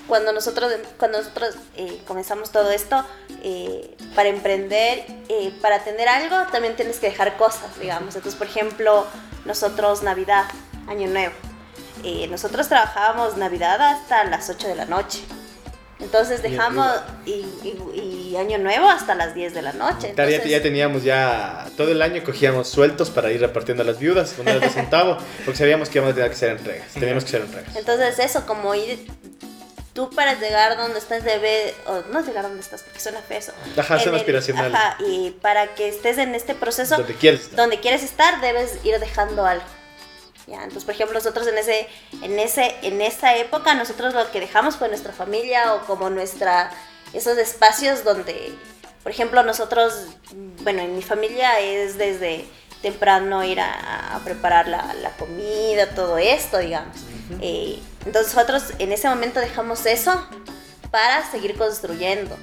cuando 0.07 0.31
nosotros, 0.31 0.71
cuando 0.97 1.19
nosotros 1.19 1.55
eh, 1.75 2.01
comenzamos 2.07 2.51
todo 2.51 2.71
esto, 2.71 3.05
eh, 3.43 3.95
para 4.15 4.29
emprender, 4.29 5.05
eh, 5.29 5.53
para 5.61 5.83
tener 5.83 6.07
algo, 6.07 6.49
también 6.51 6.75
tienes 6.75 6.99
que 6.99 7.07
dejar 7.07 7.37
cosas, 7.37 7.77
digamos. 7.79 8.15
Entonces, 8.15 8.35
por 8.35 8.47
ejemplo, 8.47 9.05
nosotros 9.45 10.03
Navidad, 10.03 10.45
Año 10.87 11.07
Nuevo, 11.07 11.35
nosotros 12.29 12.69
trabajábamos 12.69 13.35
Navidad 13.37 13.81
hasta 13.81 14.23
las 14.23 14.49
8 14.49 14.67
de 14.67 14.75
la 14.75 14.85
noche. 14.85 15.23
Entonces 15.99 16.43
dejamos 16.43 16.87
y, 17.25 17.31
y- 17.63 18.31
y 18.31 18.37
Año 18.37 18.59
Nuevo 18.59 18.87
hasta 18.87 19.15
las 19.15 19.33
10 19.33 19.53
de 19.55 19.61
la 19.63 19.73
noche. 19.73 20.13
Ya, 20.15 20.23
Entonces, 20.23 20.45
ya 20.45 20.61
teníamos 20.61 21.03
ya 21.03 21.65
todo 21.75 21.91
el 21.91 22.01
año 22.01 22.23
cogíamos 22.23 22.69
sueltos 22.69 23.09
para 23.09 23.31
ir 23.31 23.41
repartiendo 23.41 23.81
a 23.83 23.85
las 23.85 23.97
viudas, 23.97 24.35
una 24.37 24.53
vez 24.53 24.61
de 24.61 24.69
centavo, 24.69 25.17
porque 25.43 25.57
sabíamos 25.57 25.89
que 25.89 25.97
íbamos 25.97 26.11
a 26.11 26.15
tener 26.15 26.29
que 26.29 26.35
hacer 26.35 26.49
entregas. 26.51 26.87
Teníamos 26.93 27.23
que 27.23 27.29
hacer 27.29 27.41
entregas. 27.41 27.75
Entonces 27.75 28.19
eso, 28.19 28.45
como 28.45 28.75
ir, 28.75 29.07
tú 29.93 30.11
para 30.11 30.35
llegar 30.39 30.77
donde 30.77 30.99
estás 30.99 31.23
debe, 31.23 31.73
o 31.87 32.03
no 32.13 32.21
llegar 32.23 32.43
donde 32.43 32.59
estás 32.59 32.83
porque 32.83 32.99
suena 32.99 33.19
feo 33.21 33.39
eso. 33.39 33.53
Ajá, 33.75 33.95
En 33.95 34.01
suena 34.01 34.17
aspiracional. 34.19 34.75
Ajá, 34.75 34.97
y 34.99 35.31
para 35.41 35.73
que 35.73 35.87
estés 35.89 36.19
en 36.19 36.35
este 36.35 36.53
proceso, 36.53 36.97
Donde 36.97 37.15
quieres. 37.15 37.41
estar. 37.41 37.55
donde 37.57 37.79
quieres 37.79 38.03
estar, 38.03 38.39
debes 38.39 38.77
ir 38.83 38.99
dejando 38.99 39.45
algo. 39.47 39.65
Ya, 40.47 40.63
entonces, 40.63 40.85
por 40.85 40.93
ejemplo, 40.93 41.13
nosotros 41.15 41.45
en 41.47 41.57
ese, 41.57 41.87
en 42.21 42.39
ese, 42.39 42.75
en 42.81 43.01
esa 43.01 43.35
época, 43.35 43.73
nosotros 43.73 44.13
lo 44.13 44.31
que 44.31 44.39
dejamos 44.39 44.77
fue 44.77 44.87
nuestra 44.87 45.11
familia 45.11 45.73
o 45.73 45.85
como 45.85 46.09
nuestra, 46.09 46.71
esos 47.13 47.37
espacios 47.37 48.05
donde, 48.05 48.53
por 49.03 49.11
ejemplo, 49.11 49.43
nosotros, 49.43 50.05
bueno, 50.63 50.81
en 50.81 50.95
mi 50.95 51.01
familia 51.01 51.59
es 51.59 51.97
desde 51.97 52.45
temprano 52.81 53.43
ir 53.43 53.59
a, 53.59 54.15
a 54.15 54.19
preparar 54.19 54.67
la, 54.67 54.93
la 55.01 55.11
comida, 55.11 55.89
todo 55.89 56.17
esto, 56.17 56.59
digamos. 56.59 56.95
Eh, 57.41 57.79
entonces 58.05 58.33
nosotros 58.33 58.73
en 58.79 58.91
ese 58.91 59.09
momento 59.09 59.39
dejamos 59.39 59.85
eso 59.85 60.25
para 60.91 61.29
seguir 61.29 61.57
construyendo. 61.57 62.37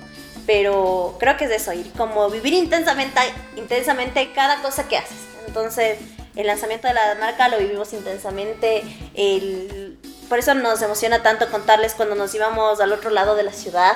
Pero 0.46 1.16
creo 1.18 1.38
que 1.38 1.46
es 1.46 1.50
eso, 1.50 1.72
ir 1.72 1.90
como 1.92 2.28
vivir 2.28 2.52
intensamente, 2.52 3.18
intensamente 3.56 4.30
cada 4.34 4.60
cosa 4.60 4.86
que 4.86 4.98
haces. 4.98 5.16
Entonces, 5.46 5.98
el 6.36 6.46
lanzamiento 6.46 6.88
de 6.88 6.94
la 6.94 7.14
marca 7.16 7.48
lo 7.48 7.58
vivimos 7.58 7.92
intensamente. 7.92 8.82
El, 9.14 9.98
por 10.28 10.38
eso 10.38 10.54
nos 10.54 10.82
emociona 10.82 11.22
tanto 11.22 11.50
contarles 11.50 11.94
cuando 11.94 12.14
nos 12.14 12.34
íbamos 12.34 12.80
al 12.80 12.92
otro 12.92 13.10
lado 13.10 13.36
de 13.36 13.44
la 13.44 13.52
ciudad. 13.52 13.92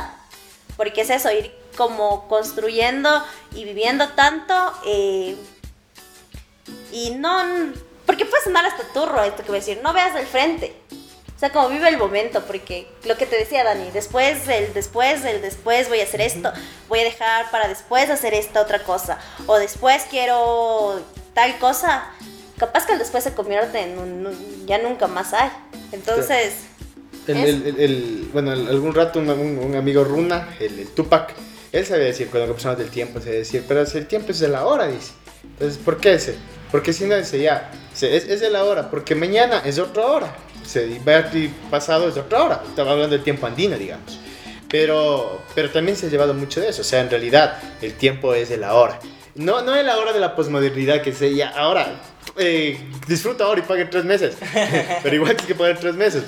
Porque 0.76 1.00
es 1.00 1.10
eso, 1.10 1.30
ir 1.32 1.52
como 1.76 2.28
construyendo 2.28 3.24
y 3.52 3.64
viviendo 3.64 4.08
tanto. 4.10 4.54
eh, 4.86 5.36
y 6.92 7.10
no. 7.10 7.42
Porque 8.06 8.24
puede 8.24 8.44
sonar 8.44 8.64
hasta 8.64 8.84
turro 8.94 9.22
esto 9.22 9.42
que 9.42 9.48
voy 9.48 9.58
a 9.58 9.60
decir. 9.60 9.80
No 9.82 9.92
veas 9.92 10.14
el 10.16 10.26
frente. 10.26 10.74
O 11.34 11.40
sea, 11.40 11.50
como 11.52 11.68
vive 11.68 11.88
el 11.88 11.98
momento, 11.98 12.42
porque 12.46 12.88
lo 13.04 13.16
que 13.16 13.24
te 13.24 13.38
decía 13.38 13.62
Dani, 13.62 13.92
después, 13.92 14.48
el 14.48 14.74
después, 14.74 15.24
el 15.24 15.40
después 15.40 15.88
voy 15.88 16.00
a 16.00 16.02
hacer 16.02 16.20
esto, 16.20 16.52
voy 16.88 16.98
a 16.98 17.04
dejar 17.04 17.48
para 17.52 17.68
después 17.68 18.10
hacer 18.10 18.34
esta 18.34 18.60
otra 18.60 18.82
cosa, 18.82 19.20
o 19.46 19.56
después 19.56 20.02
quiero 20.10 21.00
tal 21.38 21.56
cosa, 21.60 22.02
capaz 22.58 22.84
que 22.84 22.98
después 22.98 23.22
se 23.22 23.32
convierte 23.32 23.78
en 23.80 23.96
un, 23.96 24.26
un- 24.26 24.66
ya 24.66 24.78
nunca 24.78 25.06
más 25.06 25.32
hay. 25.32 25.50
Entonces, 25.92 26.54
El, 27.28 27.36
el- 27.68 27.80
el- 27.80 28.30
bueno, 28.32 28.50
algún 28.50 28.92
rato 28.92 29.20
un, 29.20 29.30
un- 29.30 29.58
un 29.58 29.76
amigo 29.76 30.02
Runa, 30.02 30.48
el, 30.58 30.88
Tupac, 30.88 31.32
él 31.70 31.86
sabía 31.86 32.06
decir, 32.06 32.28
cuando 32.28 32.48
conversamos 32.48 32.78
del 32.78 32.90
tiempo, 32.90 33.20
sabía 33.20 33.38
decir, 33.38 33.62
pero 33.68 33.82
el 33.82 34.06
tiempo 34.08 34.32
es 34.32 34.40
de 34.40 34.48
la 34.48 34.66
hora, 34.66 34.88
dice. 34.88 35.12
Entonces, 35.44 35.78
¿por 35.78 35.98
qué 35.98 36.14
ese? 36.14 36.34
Porque 36.72 36.92
si 36.92 37.04
no 37.04 37.14
dice 37.16 37.40
ya, 37.40 37.70
es, 37.94 38.02
es 38.02 38.40
de 38.40 38.50
la 38.50 38.64
hora, 38.64 38.90
porque 38.90 39.14
mañana 39.14 39.62
es 39.64 39.78
otra 39.78 40.06
hora. 40.06 40.34
Y 40.74 40.98
va 40.98 41.18
a 41.18 41.30
ti 41.30 41.50
pasado 41.70 42.08
es 42.08 42.16
otra 42.16 42.42
hora. 42.42 42.62
Estaba 42.68 42.90
hablando 42.92 43.14
del 43.14 43.22
tiempo 43.24 43.46
andino, 43.46 43.78
digamos. 43.78 44.18
Pero, 44.68 45.40
pero 45.54 45.70
también 45.70 45.96
se 45.96 46.06
ha 46.06 46.10
llevado 46.10 46.34
mucho 46.34 46.60
de 46.60 46.68
eso. 46.70 46.82
O 46.82 46.84
sea, 46.84 47.00
en 47.00 47.08
realidad, 47.10 47.58
el 47.80 47.94
tiempo 47.94 48.34
es 48.34 48.48
de 48.48 48.56
la 48.58 48.74
hora. 48.74 48.98
No, 49.38 49.62
no 49.62 49.74
es 49.76 49.84
la 49.84 49.96
hora 49.98 50.12
de 50.12 50.18
la 50.18 50.34
posmodernidad 50.34 51.00
que 51.00 51.12
se 51.12 51.32
ya, 51.32 51.50
ahora, 51.50 52.00
eh, 52.36 52.76
disfruta 53.06 53.44
ahora 53.44 53.60
y 53.60 53.62
pague 53.62 53.82
en 53.82 53.90
tres 53.90 54.04
meses. 54.04 54.36
pero 55.02 55.14
igual 55.14 55.36
tienes 55.36 55.46
que 55.46 55.54
pagar 55.54 55.78
tres 55.78 55.94
meses. 55.94 56.24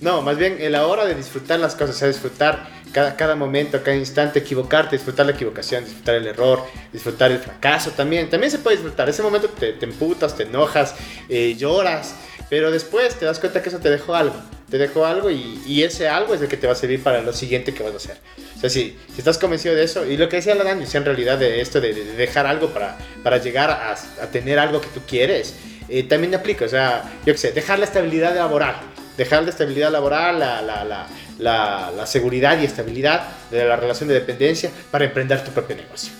No, 0.00 0.22
más 0.22 0.36
bien 0.36 0.56
en 0.60 0.70
la 0.70 0.86
hora 0.86 1.04
de 1.04 1.16
disfrutar 1.16 1.58
las 1.58 1.74
cosas, 1.74 1.96
o 1.96 1.98
sea, 1.98 2.08
disfrutar 2.08 2.68
cada, 2.92 3.16
cada 3.16 3.34
momento, 3.34 3.82
cada 3.82 3.96
instante, 3.96 4.38
equivocarte, 4.40 4.96
disfrutar 4.96 5.26
la 5.26 5.32
equivocación, 5.32 5.84
disfrutar 5.84 6.14
el 6.16 6.26
error, 6.26 6.64
disfrutar 6.92 7.32
el 7.32 7.38
fracaso 7.38 7.90
también. 7.90 8.30
También 8.30 8.50
se 8.50 8.58
puede 8.58 8.76
disfrutar. 8.76 9.08
Ese 9.08 9.22
momento 9.22 9.48
te, 9.48 9.72
te 9.72 9.86
emputas, 9.86 10.36
te 10.36 10.44
enojas, 10.44 10.94
eh, 11.28 11.54
lloras, 11.56 12.14
pero 12.48 12.70
después 12.70 13.14
te 13.16 13.24
das 13.24 13.38
cuenta 13.38 13.62
que 13.62 13.70
eso 13.70 13.78
te 13.78 13.90
dejó 13.90 14.14
algo. 14.14 14.36
Te 14.70 14.78
dejó 14.78 15.04
algo 15.04 15.30
y, 15.30 15.60
y 15.66 15.82
ese 15.82 16.08
algo 16.08 16.34
es 16.34 16.40
el 16.40 16.48
que 16.48 16.56
te 16.56 16.66
va 16.66 16.74
a 16.74 16.76
servir 16.76 17.02
para 17.02 17.20
lo 17.20 17.32
siguiente 17.32 17.74
que 17.74 17.82
vas 17.82 17.92
a 17.92 17.96
hacer. 17.96 18.16
O 18.56 18.60
sea, 18.60 18.70
si, 18.70 18.96
si 19.12 19.18
estás 19.18 19.38
convencido 19.38 19.74
de 19.74 19.84
eso, 19.84 20.06
y 20.06 20.16
lo 20.16 20.28
que 20.28 20.36
decía 20.36 20.54
la 20.54 20.64
Dani, 20.64 20.84
en 20.90 21.04
realidad 21.04 21.38
de 21.38 21.60
esto 21.60 21.80
de, 21.80 21.92
de 21.92 22.04
dejar 22.14 22.46
algo 22.46 22.68
para, 22.68 22.96
para 23.22 23.38
llegar 23.38 23.70
a, 23.70 23.92
a 23.92 24.26
tener 24.30 24.58
algo 24.58 24.80
que 24.80 24.88
tú 24.88 25.00
quieres, 25.06 25.54
eh, 25.88 26.04
también 26.04 26.34
aplica. 26.34 26.64
O 26.64 26.68
sea, 26.68 27.02
yo 27.26 27.32
qué 27.34 27.38
sé, 27.38 27.52
dejar 27.52 27.78
la 27.78 27.84
estabilidad 27.84 28.34
laboral 28.34 28.76
dejar 29.16 29.42
la 29.42 29.50
estabilidad 29.50 29.90
laboral, 29.90 30.38
la, 30.38 30.62
la, 30.62 30.84
la, 30.84 31.06
la, 31.42 32.06
seguridad 32.06 32.60
y 32.60 32.64
estabilidad 32.64 33.28
de 33.50 33.64
la 33.64 33.76
relación 33.76 34.08
de 34.08 34.14
dependencia 34.14 34.70
para 34.90 35.04
emprender 35.04 35.44
tu 35.44 35.50
propio 35.50 35.76
negocio. 35.76 36.12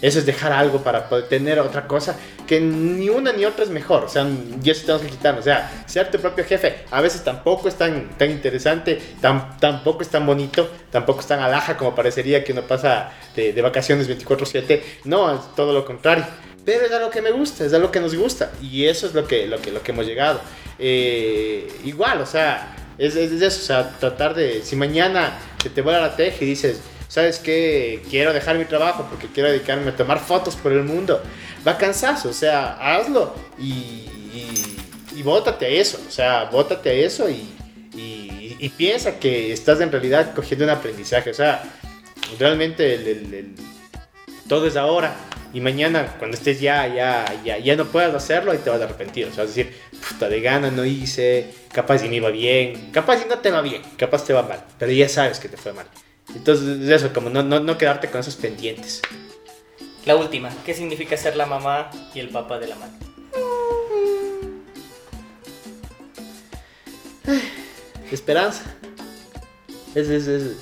Eso 0.00 0.20
es 0.20 0.26
dejar 0.26 0.52
algo 0.52 0.84
para 0.84 1.08
poder 1.08 1.28
tener 1.28 1.58
otra 1.58 1.88
cosa 1.88 2.16
que 2.46 2.60
ni 2.60 3.08
una 3.08 3.32
ni 3.32 3.44
otra 3.44 3.64
es 3.64 3.70
mejor. 3.70 4.04
O 4.04 4.08
sea, 4.08 4.24
y 4.62 4.70
eso 4.70 4.82
tenemos 4.82 5.02
que 5.02 5.08
quitarnos. 5.08 5.40
O 5.40 5.44
sea, 5.44 5.84
ser 5.86 6.08
tu 6.08 6.18
propio 6.18 6.44
jefe 6.44 6.84
a 6.92 7.00
veces 7.00 7.24
tampoco 7.24 7.66
es 7.66 7.74
tan, 7.74 8.10
tan 8.16 8.30
interesante, 8.30 9.00
tampoco 9.20 10.02
es 10.02 10.08
tan 10.08 10.24
bonito, 10.24 10.70
tampoco 10.92 11.20
es 11.20 11.26
tan 11.26 11.40
alhaja 11.40 11.76
como 11.76 11.96
parecería 11.96 12.44
que 12.44 12.52
uno 12.52 12.62
pasa 12.62 13.10
de, 13.34 13.52
de 13.52 13.60
vacaciones 13.60 14.08
24-7. 14.08 14.82
No, 15.04 15.34
es 15.34 15.40
todo 15.56 15.72
lo 15.72 15.84
contrario. 15.84 16.24
Pero 16.64 16.84
es 16.84 16.92
algo 16.92 17.08
que 17.10 17.22
me 17.22 17.30
gusta, 17.30 17.64
es 17.64 17.72
algo 17.72 17.90
que 17.90 17.98
nos 17.98 18.14
gusta. 18.14 18.52
Y 18.62 18.84
eso 18.84 19.06
es 19.06 19.14
lo 19.14 19.26
que, 19.26 19.46
lo 19.46 19.60
que, 19.60 19.72
lo 19.72 19.82
que 19.82 19.90
hemos 19.90 20.06
llegado. 20.06 20.40
Eh, 20.78 21.66
igual, 21.84 22.20
o 22.20 22.26
sea, 22.26 22.76
es, 22.98 23.16
es, 23.16 23.32
es 23.32 23.42
eso. 23.42 23.60
O 23.60 23.64
sea, 23.64 23.90
tratar 23.98 24.34
de. 24.34 24.62
Si 24.62 24.76
mañana 24.76 25.38
se 25.62 25.70
te 25.70 25.80
vuela 25.82 26.00
la 26.00 26.16
teja 26.16 26.36
y 26.40 26.46
dices, 26.46 26.80
¿sabes 27.08 27.38
qué? 27.38 28.02
Quiero 28.10 28.32
dejar 28.32 28.58
mi 28.58 28.64
trabajo 28.64 29.06
porque 29.08 29.28
quiero 29.28 29.50
dedicarme 29.50 29.90
a 29.90 29.96
tomar 29.96 30.20
fotos 30.20 30.56
por 30.56 30.72
el 30.72 30.84
mundo. 30.84 31.22
Va 31.66 31.76
cansazo, 31.76 32.28
o 32.28 32.32
sea, 32.32 32.74
hazlo 32.80 33.34
y, 33.58 33.64
y, 33.64 34.76
y 35.16 35.22
bótate 35.22 35.66
a 35.66 35.68
eso. 35.68 35.98
O 36.06 36.10
sea, 36.10 36.44
bótate 36.44 36.90
a 36.90 36.92
eso 36.92 37.28
y, 37.28 37.48
y, 38.60 38.68
piensa 38.76 39.18
que 39.18 39.52
estás 39.52 39.80
en 39.80 39.90
realidad 39.90 40.34
cogiendo 40.34 40.64
un 40.64 40.70
aprendizaje. 40.70 41.30
O 41.30 41.34
sea, 41.34 41.62
realmente 42.38 43.46
todo 44.48 44.66
es 44.66 44.76
ahora. 44.76 45.14
Y 45.52 45.60
mañana, 45.60 46.14
cuando 46.18 46.36
estés 46.36 46.60
ya, 46.60 46.86
ya, 46.86 47.24
ya, 47.44 47.58
ya 47.58 47.74
no 47.74 47.86
puedas 47.86 48.14
hacerlo, 48.14 48.52
y 48.54 48.58
te 48.58 48.68
vas 48.68 48.80
a 48.80 48.84
arrepentir. 48.84 49.26
O 49.26 49.32
sea, 49.32 49.44
vas 49.44 49.52
a 49.52 49.54
decir, 49.54 49.74
puta 50.08 50.28
de 50.28 50.40
gana 50.40 50.70
no 50.70 50.84
hice, 50.84 51.52
capaz 51.72 52.04
y 52.04 52.08
me 52.08 52.16
iba 52.16 52.30
bien, 52.30 52.90
capaz 52.92 53.22
y 53.24 53.28
no 53.28 53.38
te 53.38 53.50
va 53.50 53.62
bien, 53.62 53.82
capaz 53.96 54.24
te 54.24 54.32
va 54.32 54.42
mal, 54.42 54.64
pero 54.78 54.92
ya 54.92 55.08
sabes 55.08 55.40
que 55.40 55.48
te 55.48 55.56
fue 55.56 55.72
mal. 55.72 55.86
Entonces, 56.34 56.88
eso, 56.88 57.12
como 57.12 57.30
no, 57.30 57.42
no, 57.42 57.60
no 57.60 57.78
quedarte 57.78 58.08
con 58.08 58.20
esos 58.20 58.36
pendientes. 58.36 59.00
La 60.04 60.16
última, 60.16 60.50
¿qué 60.64 60.74
significa 60.74 61.16
ser 61.16 61.36
la 61.36 61.46
mamá 61.46 61.90
y 62.14 62.20
el 62.20 62.28
papá 62.28 62.58
de 62.58 62.68
la 62.68 62.76
mano? 62.76 62.92
Esperanza. 68.10 68.62
Es, 69.94 70.08
es, 70.08 70.26
es. 70.26 70.56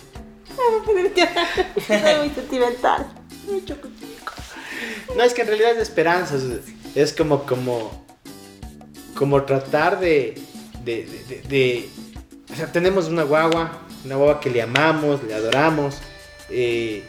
muy 2.19 2.31
sentimental. 2.31 3.07
Mucho 3.47 3.77
No, 5.17 5.23
es 5.23 5.33
que 5.35 5.43
en 5.43 5.49
realidad 5.49 5.73
es 5.73 5.79
esperanza. 5.83 6.37
Es, 6.37 6.45
es 6.95 7.13
como, 7.13 7.45
como, 7.45 8.05
como 9.17 9.43
tratar 9.45 9.99
de, 10.01 10.35
de, 10.85 11.07
de, 11.29 11.43
de- 11.49 11.89
O 12.53 12.57
sea, 12.57 12.71
tenemos 12.71 13.09
una 13.09 13.23
guagua, 13.23 13.83
una 14.05 14.17
guagua 14.17 14.41
que 14.41 14.51
le 14.51 14.63
amamos, 14.63 15.23
le 15.25 15.35
adoramos. 15.35 15.97
eh, 16.51 17.05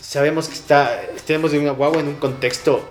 sabemos 0.00 0.48
que 0.48 0.54
está, 0.54 1.00
tenemos 1.26 1.52
una 1.52 1.72
guagua 1.72 2.00
en 2.00 2.08
un 2.08 2.16
contexto 2.16 2.90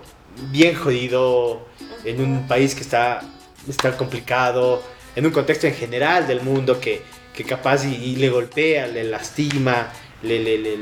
bien 0.52 0.76
jodido, 0.76 1.66
en 2.06 2.22
un 2.22 2.48
país 2.48 2.76
que 2.76 2.82
está, 2.82 3.22
está 3.68 3.98
complicado, 3.98 4.82
en 5.16 5.26
un 5.26 5.32
contexto 5.32 5.68
en 5.68 5.74
general 5.74 6.28
del 6.28 6.42
mundo 6.42 6.80
que, 6.80 7.02
que 7.34 7.44
capaz 7.44 7.86
y, 7.86 7.94
y 7.96 8.16
le 8.18 8.30
golpea, 8.30 8.88
le 8.88 9.04
lastima, 9.04 9.92
le, 10.22 10.40
le- 10.44 10.58
le 10.60 10.78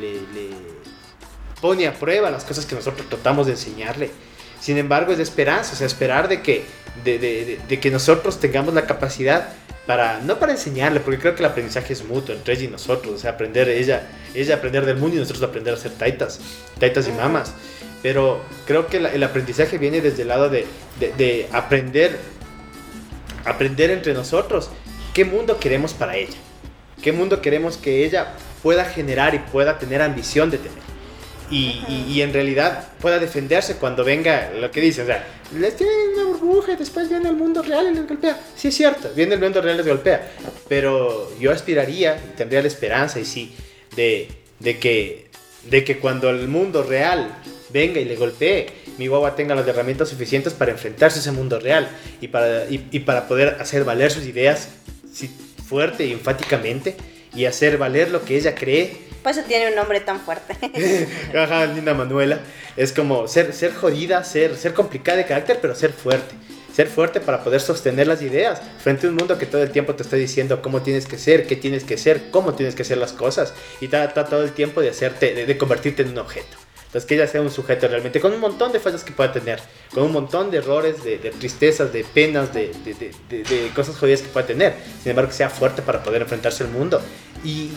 pone 1.67 1.85
a 1.85 1.93
prueba 1.93 2.31
las 2.31 2.45
cosas 2.45 2.65
que 2.65 2.75
nosotros 2.75 3.09
tratamos 3.09 3.45
de 3.47 3.51
enseñarle. 3.51 4.09
Sin 4.61 4.77
embargo, 4.77 5.11
es 5.11 5.17
de 5.17 5.23
esperanza, 5.23 5.73
o 5.73 5.75
sea, 5.75 5.85
esperar 5.85 6.29
de 6.29 6.41
que, 6.41 6.63
de, 7.03 7.19
de- 7.19 7.59
de- 7.67 7.79
que 7.81 7.91
nosotros 7.91 8.39
tengamos 8.39 8.73
la 8.73 8.85
capacidad 8.85 9.49
para, 9.85 10.21
no 10.21 10.39
para 10.39 10.53
enseñarle, 10.53 11.01
porque 11.01 11.19
creo 11.19 11.35
que 11.35 11.41
el 11.41 11.49
aprendizaje 11.49 11.91
es 11.91 12.05
mutuo 12.05 12.33
entre 12.33 12.53
ella 12.53 12.63
y 12.63 12.67
nosotros, 12.69 13.13
o 13.15 13.17
sea, 13.17 13.31
aprender, 13.31 13.67
ella, 13.67 14.07
ella 14.33 14.55
aprender 14.55 14.85
del 14.85 14.95
mundo 14.95 15.17
y 15.17 15.19
nosotros 15.19 15.43
aprender 15.43 15.73
a 15.73 15.77
ser 15.77 15.91
taitas, 15.91 16.39
taitas 16.79 17.05
y 17.09 17.11
mamas. 17.11 17.51
Pero 18.01 18.39
creo 18.65 18.87
que 18.87 19.01
la- 19.01 19.11
el 19.13 19.21
aprendizaje 19.23 19.77
viene 19.77 19.99
desde 19.99 20.21
el 20.21 20.29
lado 20.29 20.49
de- 20.49 20.65
de 21.01 21.49
aprender, 21.51 22.17
aprender 23.43 23.91
entre 23.91 24.13
nosotros 24.13 24.69
qué 25.13 25.25
mundo 25.25 25.59
queremos 25.59 25.93
para 25.93 26.15
ella, 26.15 26.37
qué 27.03 27.11
mundo 27.11 27.41
queremos 27.41 27.75
que 27.75 28.05
ella 28.05 28.33
pueda 28.63 28.85
generar 28.85 29.35
y 29.35 29.39
pueda 29.39 29.77
tener 29.79 30.01
ambición 30.01 30.49
de 30.49 30.59
tener. 30.59 30.87
Y, 31.49 31.81
y- 31.87 32.05
y 32.09 32.21
en 32.21 32.33
realidad 32.33 32.89
pueda 32.99 33.19
defenderse 33.19 33.75
cuando 33.75 34.03
venga 34.03 34.51
lo 34.59 34.69
que 34.69 34.81
dice, 34.81 35.03
o 35.03 35.05
sea, 35.05 35.25
les 35.57 35.77
tiene 35.77 35.91
una 36.15 36.25
burbuja 36.25 36.73
y 36.73 36.75
después 36.75 37.07
viene 37.09 37.29
el 37.29 37.37
mundo 37.37 37.61
real 37.61 37.87
y 37.89 37.95
les 37.95 38.05
golpea. 38.07 38.37
Sí, 38.55 38.67
es 38.67 38.75
cierto, 38.75 39.09
viene 39.15 39.35
el 39.35 39.39
mundo 39.39 39.61
real 39.61 39.75
y 39.75 39.77
les 39.77 39.87
golpea. 39.87 40.29
Pero 40.67 41.31
yo 41.39 41.51
aspiraría 41.53 42.17
y 42.17 42.35
tendría 42.35 42.61
la 42.61 42.67
esperanza, 42.67 43.19
y 43.19 43.25
sí, 43.25 43.55
de, 43.95 44.27
de, 44.59 44.77
que, 44.77 45.27
de 45.69 45.83
que 45.85 45.99
cuando 45.99 46.29
el 46.29 46.49
mundo 46.49 46.83
real 46.83 47.33
venga 47.69 47.99
y 48.01 48.05
le 48.05 48.17
golpee, 48.17 48.67
mi 48.97 49.07
guagua 49.07 49.35
tenga 49.35 49.55
las 49.55 49.65
herramientas 49.67 50.09
suficientes 50.09 50.53
para 50.53 50.71
enfrentarse 50.71 51.19
a 51.19 51.21
ese 51.21 51.31
mundo 51.31 51.59
real 51.61 51.87
y 52.19 52.27
para, 52.27 52.65
y, 52.69 52.87
y 52.91 52.99
para 52.99 53.27
poder 53.29 53.55
hacer 53.61 53.85
valer 53.85 54.11
sus 54.11 54.25
ideas 54.25 54.69
sí, 55.13 55.29
fuerte 55.65 56.05
y 56.05 56.11
enfáticamente 56.11 56.95
y 57.33 57.45
hacer 57.45 57.77
valer 57.77 58.09
lo 58.11 58.25
que 58.25 58.35
ella 58.35 58.53
cree 58.55 58.97
Por 59.23 59.31
eso 59.31 59.41
tiene 59.47 59.69
un 59.69 59.75
nombre 59.75 59.99
tan 59.99 60.19
fuerte. 60.19 60.55
Ajá, 61.37 61.65
linda 61.65 61.93
Manuela. 61.93 62.39
Es 62.75 62.93
como 62.93 63.27
ser, 63.27 63.53
ser 63.53 63.73
jodida, 63.73 64.23
ser, 64.23 64.55
ser 64.55 64.73
complicada 64.73 65.17
de 65.17 65.25
carácter, 65.25 65.59
pero 65.61 65.75
ser 65.75 65.91
fuerte. 65.91 66.35
Ser 66.73 66.87
fuerte 66.87 67.19
para 67.19 67.43
poder 67.43 67.59
sostener 67.59 68.05
las 68.07 68.21
ideas 68.21 68.61
frente 68.83 69.07
a 69.07 69.09
un 69.09 69.15
mundo 69.15 69.37
que 69.39 69.47
todo 69.47 69.63
el 69.63 69.71
tiempo 69.71 69.95
te 69.95 70.03
está 70.03 70.15
diciendo 70.15 70.61
cómo 70.61 70.83
tienes 70.83 71.07
que 71.07 71.17
ser, 71.17 71.47
qué 71.47 71.55
tienes 71.55 71.83
que 71.83 71.97
ser, 71.97 72.29
cómo 72.29 72.53
tienes 72.53 72.75
que 72.75 72.83
hacer 72.83 72.99
las 72.99 73.13
cosas. 73.13 73.53
Y 73.81 73.87
trata 73.87 74.25
todo 74.25 74.43
el 74.43 74.51
tiempo 74.51 74.81
de 74.81 74.89
hacerte, 74.89 75.33
de, 75.33 75.45
de 75.47 75.57
convertirte 75.57 76.03
en 76.03 76.09
un 76.09 76.19
objeto. 76.19 76.55
Entonces 76.85 77.05
que 77.07 77.15
ella 77.15 77.27
sea 77.27 77.41
un 77.41 77.51
sujeto 77.51 77.87
realmente 77.89 78.21
con 78.21 78.31
un 78.31 78.39
montón 78.39 78.71
de 78.71 78.79
fallas 78.79 79.03
que 79.03 79.11
pueda 79.11 79.33
tener, 79.33 79.59
con 79.93 80.03
un 80.03 80.11
montón 80.13 80.49
de 80.51 80.59
errores, 80.59 81.03
de, 81.03 81.17
de 81.17 81.31
tristezas, 81.31 81.91
de 81.91 82.05
penas, 82.05 82.53
de, 82.53 82.71
de- 82.85 83.43
de- 83.43 83.69
cosas 83.75 83.97
jodidas 83.97 84.21
que 84.21 84.29
pueda 84.29 84.47
tener. 84.47 84.73
Sin 85.01 85.09
embargo, 85.09 85.29
que 85.31 85.35
sea 85.35 85.49
fuerte 85.49 85.81
para 85.81 86.01
poder 86.01 86.21
enfrentarse 86.21 86.63
al 86.63 86.69
mundo. 86.69 87.01
Y, 87.43 87.71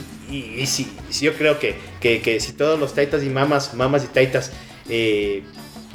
sí, 0.67 0.91
yo 1.21 1.35
creo 1.35 1.59
que, 1.59 2.41
si 2.41 2.53
todos 2.53 2.79
los 2.79 2.95
taitas 2.95 3.23
y 3.23 3.29
mamas, 3.29 3.75
mamas 3.75 4.05
y 4.05 4.09
taitas, 4.09 4.53
eh, 4.89 5.43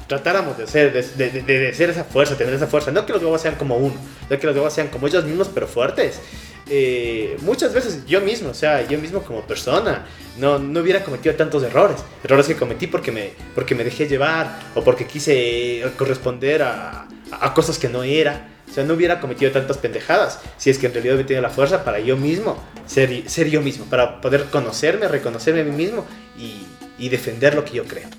tratáramos 0.08 0.58
de 0.58 0.68
ser, 0.68 0.94
de, 0.94 1.30
de, 1.42 1.74
ser 1.74 1.90
esa 1.90 2.04
fuerza, 2.04 2.38
tener 2.38 2.54
esa 2.54 2.68
fuerza, 2.68 2.92
no 2.92 3.06
que 3.06 3.14
los 3.14 3.22
huevos 3.22 3.42
sean 3.42 3.56
como 3.56 3.78
uno, 3.78 3.96
no 4.30 4.40
que 4.40 4.48
los 4.48 4.56
huevos 4.56 4.74
sean 4.74 4.88
como 4.90 5.08
ellos 5.08 5.26
mismos, 5.26 5.50
pero 5.54 5.68
fuertes. 5.68 6.20
Eh, 6.68 7.38
muchas 7.42 7.74
veces 7.74 8.06
yo 8.08 8.22
mismo, 8.22 8.50
o 8.50 8.54
sea, 8.54 8.88
yo 8.88 8.98
mismo 8.98 9.22
como 9.22 9.42
persona, 9.42 10.06
no, 10.38 10.58
no 10.58 10.80
hubiera 10.80 11.04
cometido 11.04 11.36
tantos 11.36 11.64
errores. 11.64 11.98
Errores 12.24 12.48
que 12.48 12.56
cometí 12.56 12.88
porque 12.88 13.12
me, 13.12 13.32
porque 13.54 13.76
me 13.76 13.84
dejé 13.84 14.08
llevar 14.08 14.60
o 14.74 14.84
porque 14.84 15.06
quise 15.06 15.84
corresponder 15.98 16.64
a, 16.64 17.08
a 17.32 17.54
cosas 17.54 17.78
que 17.78 17.90
no 17.90 18.04
era. 18.04 18.55
O 18.70 18.74
sea, 18.74 18.84
no 18.84 18.94
hubiera 18.94 19.20
cometido 19.20 19.52
tantas 19.52 19.78
pendejadas 19.78 20.40
si 20.58 20.70
es 20.70 20.78
que 20.78 20.88
en 20.88 20.94
realidad 20.94 21.16
hubiera 21.16 21.28
tenido 21.28 21.42
la 21.42 21.50
fuerza 21.50 21.84
para 21.84 22.00
yo 22.00 22.18
mismo 22.18 22.62
ser, 22.86 23.30
ser 23.30 23.50
yo 23.50 23.62
mismo, 23.62 23.86
para 23.86 24.22
poder 24.22 24.46
conocerme, 24.46 25.08
reconocerme 25.08 25.62
a 25.62 25.64
mí 25.64 25.72
mismo 25.72 26.06
y, 26.38 26.66
y 26.98 27.10
defender 27.10 27.56
lo 27.56 27.64
que 27.64 27.74
yo 27.74 27.86
creo. 27.86 28.10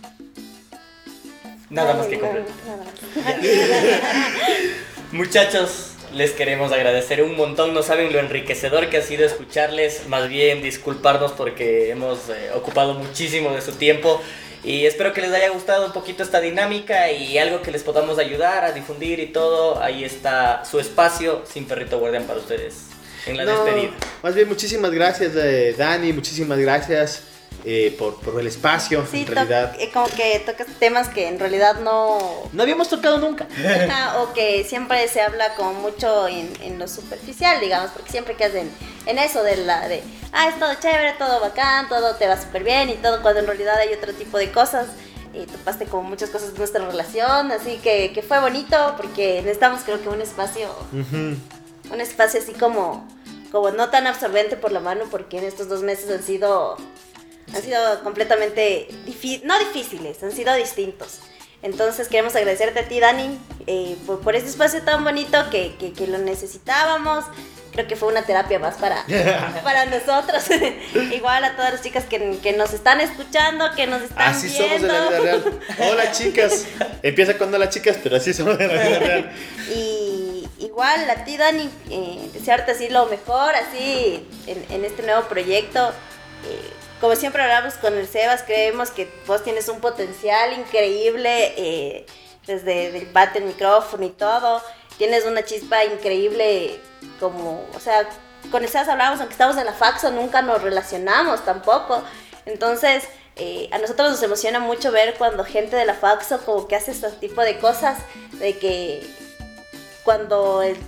Nada 1.68 1.94
más 1.94 2.06
que 2.06 2.18
completar. 2.18 2.52
Muchachos, 5.12 5.90
les 6.14 6.30
queremos 6.32 6.72
agradecer 6.72 7.22
un 7.22 7.36
montón. 7.36 7.74
No 7.74 7.82
saben 7.82 8.12
lo 8.12 8.18
enriquecedor 8.18 8.88
que 8.88 8.98
ha 8.98 9.02
sido 9.02 9.26
escucharles. 9.26 10.06
Más 10.08 10.28
bien 10.28 10.62
disculparnos 10.62 11.32
porque 11.32 11.90
hemos 11.90 12.28
eh, 12.28 12.50
ocupado 12.54 12.94
muchísimo 12.94 13.50
de 13.50 13.60
su 13.62 13.72
tiempo. 13.72 14.20
Y 14.66 14.84
espero 14.84 15.12
que 15.12 15.20
les 15.20 15.32
haya 15.32 15.48
gustado 15.50 15.86
un 15.86 15.92
poquito 15.92 16.24
esta 16.24 16.40
dinámica 16.40 17.12
y 17.12 17.38
algo 17.38 17.62
que 17.62 17.70
les 17.70 17.84
podamos 17.84 18.18
ayudar 18.18 18.64
a 18.64 18.72
difundir 18.72 19.20
y 19.20 19.26
todo. 19.26 19.80
Ahí 19.80 20.02
está 20.02 20.64
su 20.64 20.80
espacio 20.80 21.44
sin 21.48 21.66
perrito 21.66 22.00
guardián 22.00 22.24
para 22.24 22.40
ustedes. 22.40 22.88
En 23.26 23.36
la 23.36 23.44
No, 23.44 23.64
despedida. 23.64 23.92
Más 24.24 24.34
bien, 24.34 24.48
muchísimas 24.48 24.90
gracias, 24.90 25.32
eh, 25.36 25.74
Dani, 25.78 26.12
muchísimas 26.12 26.58
gracias 26.58 27.22
eh, 27.68 27.94
por, 27.98 28.14
por 28.20 28.40
el 28.40 28.46
espacio, 28.46 29.04
Sí, 29.10 29.22
en 29.22 29.34
realidad. 29.34 29.74
eh, 29.78 29.90
como 29.92 30.06
que 30.06 30.40
tocas 30.46 30.68
temas 30.78 31.08
que 31.08 31.26
en 31.26 31.38
realidad 31.40 31.80
no... 31.80 32.18
No 32.52 32.62
habíamos 32.62 32.88
tocado 32.88 33.18
nunca. 33.18 33.48
O 34.20 34.32
que 34.32 34.62
siempre 34.64 35.06
se 35.08 35.20
habla 35.20 35.54
como 35.56 35.72
mucho 35.74 36.28
en, 36.28 36.48
en 36.62 36.78
lo 36.78 36.86
superficial, 36.86 37.60
digamos, 37.60 37.90
porque 37.90 38.10
siempre 38.12 38.36
quedas 38.36 38.54
en, 38.54 38.70
en 39.06 39.18
eso 39.18 39.42
de 39.42 39.56
la 39.56 39.88
de, 39.88 40.02
ah, 40.32 40.48
es 40.48 40.58
todo 40.60 40.72
chévere, 40.80 41.14
todo 41.18 41.40
bacán, 41.40 41.88
todo 41.88 42.14
te 42.14 42.28
va 42.28 42.40
súper 42.40 42.62
bien 42.62 42.88
y 42.88 42.94
todo, 42.94 43.20
cuando 43.20 43.40
en 43.40 43.46
realidad 43.48 43.76
hay 43.78 43.92
otro 43.92 44.12
tipo 44.14 44.38
de 44.38 44.50
cosas. 44.52 44.86
Y 45.34 45.44
topaste 45.44 45.84
como 45.84 46.08
muchas 46.08 46.30
cosas 46.30 46.52
de 46.52 46.58
nuestra 46.58 46.82
relación, 46.86 47.52
así 47.52 47.78
que, 47.82 48.10
que 48.14 48.22
fue 48.22 48.40
bonito 48.40 48.94
porque 48.96 49.42
necesitamos 49.42 49.82
creo 49.84 50.00
que 50.00 50.08
un 50.08 50.22
espacio, 50.22 50.70
un 50.92 52.00
espacio 52.00 52.40
así 52.40 52.52
como, 52.54 53.06
como 53.52 53.70
no 53.70 53.90
tan 53.90 54.06
absorbente 54.06 54.56
por 54.56 54.72
la 54.72 54.80
mano 54.80 55.04
porque 55.10 55.36
en 55.36 55.44
estos 55.44 55.68
dos 55.68 55.82
meses 55.82 56.10
han 56.10 56.22
sido, 56.22 56.78
han 57.54 57.62
sido 57.62 58.02
completamente, 58.02 58.88
no 59.44 59.58
difíciles, 59.58 60.22
han 60.22 60.32
sido 60.32 60.54
distintos. 60.54 61.18
Entonces 61.62 62.08
queremos 62.08 62.34
agradecerte 62.36 62.80
a 62.80 62.88
ti, 62.88 63.00
Dani, 63.00 63.38
eh, 63.66 63.96
por, 64.06 64.20
por 64.20 64.36
este 64.36 64.48
espacio 64.50 64.82
tan 64.82 65.02
bonito 65.04 65.38
que, 65.50 65.74
que- 65.78 65.92
que 65.92 66.06
lo 66.06 66.18
necesitábamos. 66.18 67.24
Creo 67.72 67.86
que 67.88 67.96
fue 67.96 68.08
una 68.08 68.22
terapia 68.22 68.58
más 68.58 68.76
para, 68.76 69.04
para 69.64 69.84
nosotros. 69.86 70.44
Igual 71.12 71.44
a 71.44 71.56
todas 71.56 71.72
las 71.72 71.82
chicas 71.82 72.04
que, 72.04 72.38
que 72.42 72.52
nos 72.52 72.72
están 72.72 73.00
escuchando, 73.00 73.66
que 73.74 73.86
nos 73.86 74.02
están 74.02 74.28
Así 74.34 74.48
viendo. 74.48 74.64
somos 74.68 74.82
en 74.82 74.88
la 74.88 75.08
vida 75.08 75.20
real. 75.20 75.60
Hola, 75.90 76.12
chicas. 76.12 76.66
Empieza 77.02 77.36
con 77.36 77.52
hola, 77.52 77.68
chicas, 77.68 77.96
pero 78.02 78.16
así 78.16 78.32
somos 78.32 78.58
en 78.60 78.68
la 78.68 78.82
vida 78.82 78.98
real. 78.98 79.32
Y 79.74 80.48
igual 80.60 81.08
a 81.10 81.24
ti, 81.24 81.36
Dani, 81.36 81.68
eh, 81.90 82.30
desearte 82.32 82.72
así 82.72 82.88
lo 82.88 83.06
mejor, 83.06 83.54
así 83.54 84.26
en, 84.46 84.64
en 84.70 84.84
este 84.84 85.02
nuevo 85.02 85.22
proyecto. 85.28 85.88
Eh, 86.44 86.70
como 87.00 87.14
siempre 87.16 87.42
hablamos 87.42 87.74
con 87.74 87.94
el 87.94 88.06
Sebas, 88.06 88.42
creemos 88.42 88.90
que 88.90 89.10
vos 89.26 89.44
tienes 89.44 89.68
un 89.68 89.80
potencial 89.80 90.58
increíble 90.58 91.54
eh, 91.56 92.06
desde 92.46 92.96
el 92.96 93.06
bate, 93.06 93.38
el 93.38 93.44
micrófono 93.44 94.04
y 94.04 94.10
todo. 94.10 94.62
Tienes 94.96 95.26
una 95.26 95.44
chispa 95.44 95.84
increíble 95.84 96.80
como, 97.20 97.66
o 97.74 97.80
sea, 97.80 98.08
con 98.50 98.62
el 98.62 98.68
Sebas 98.68 98.88
hablamos, 98.88 99.20
aunque 99.20 99.34
estamos 99.34 99.56
en 99.58 99.66
la 99.66 99.74
Faxo, 99.74 100.10
nunca 100.10 100.40
nos 100.40 100.62
relacionamos 100.62 101.44
tampoco. 101.44 102.02
Entonces, 102.46 103.04
eh, 103.36 103.68
a 103.72 103.78
nosotros 103.78 104.10
nos 104.10 104.22
emociona 104.22 104.58
mucho 104.58 104.90
ver 104.90 105.14
cuando 105.18 105.44
gente 105.44 105.76
de 105.76 105.84
la 105.84 105.94
Faxo 105.94 106.40
como 106.46 106.66
que 106.66 106.76
hace 106.76 106.92
este 106.92 107.10
tipo 107.12 107.42
de 107.42 107.58
cosas, 107.58 107.98
de 108.32 108.56
que 108.56 109.06
cuando 110.02 110.62
el, 110.62 110.78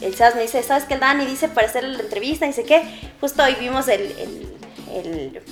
el 0.00 0.14
Sebas 0.14 0.36
me 0.36 0.42
dice, 0.42 0.62
¿sabes 0.62 0.84
qué 0.84 0.94
el 0.94 1.00
Dani 1.00 1.26
dice 1.26 1.48
para 1.48 1.66
hacer 1.66 1.82
la 1.82 2.00
entrevista? 2.00 2.46
Dice, 2.46 2.64
¿qué? 2.64 2.84
Justo 3.20 3.42
hoy 3.42 3.56
vimos 3.56 3.88
el, 3.88 4.53
el, 4.94 5.42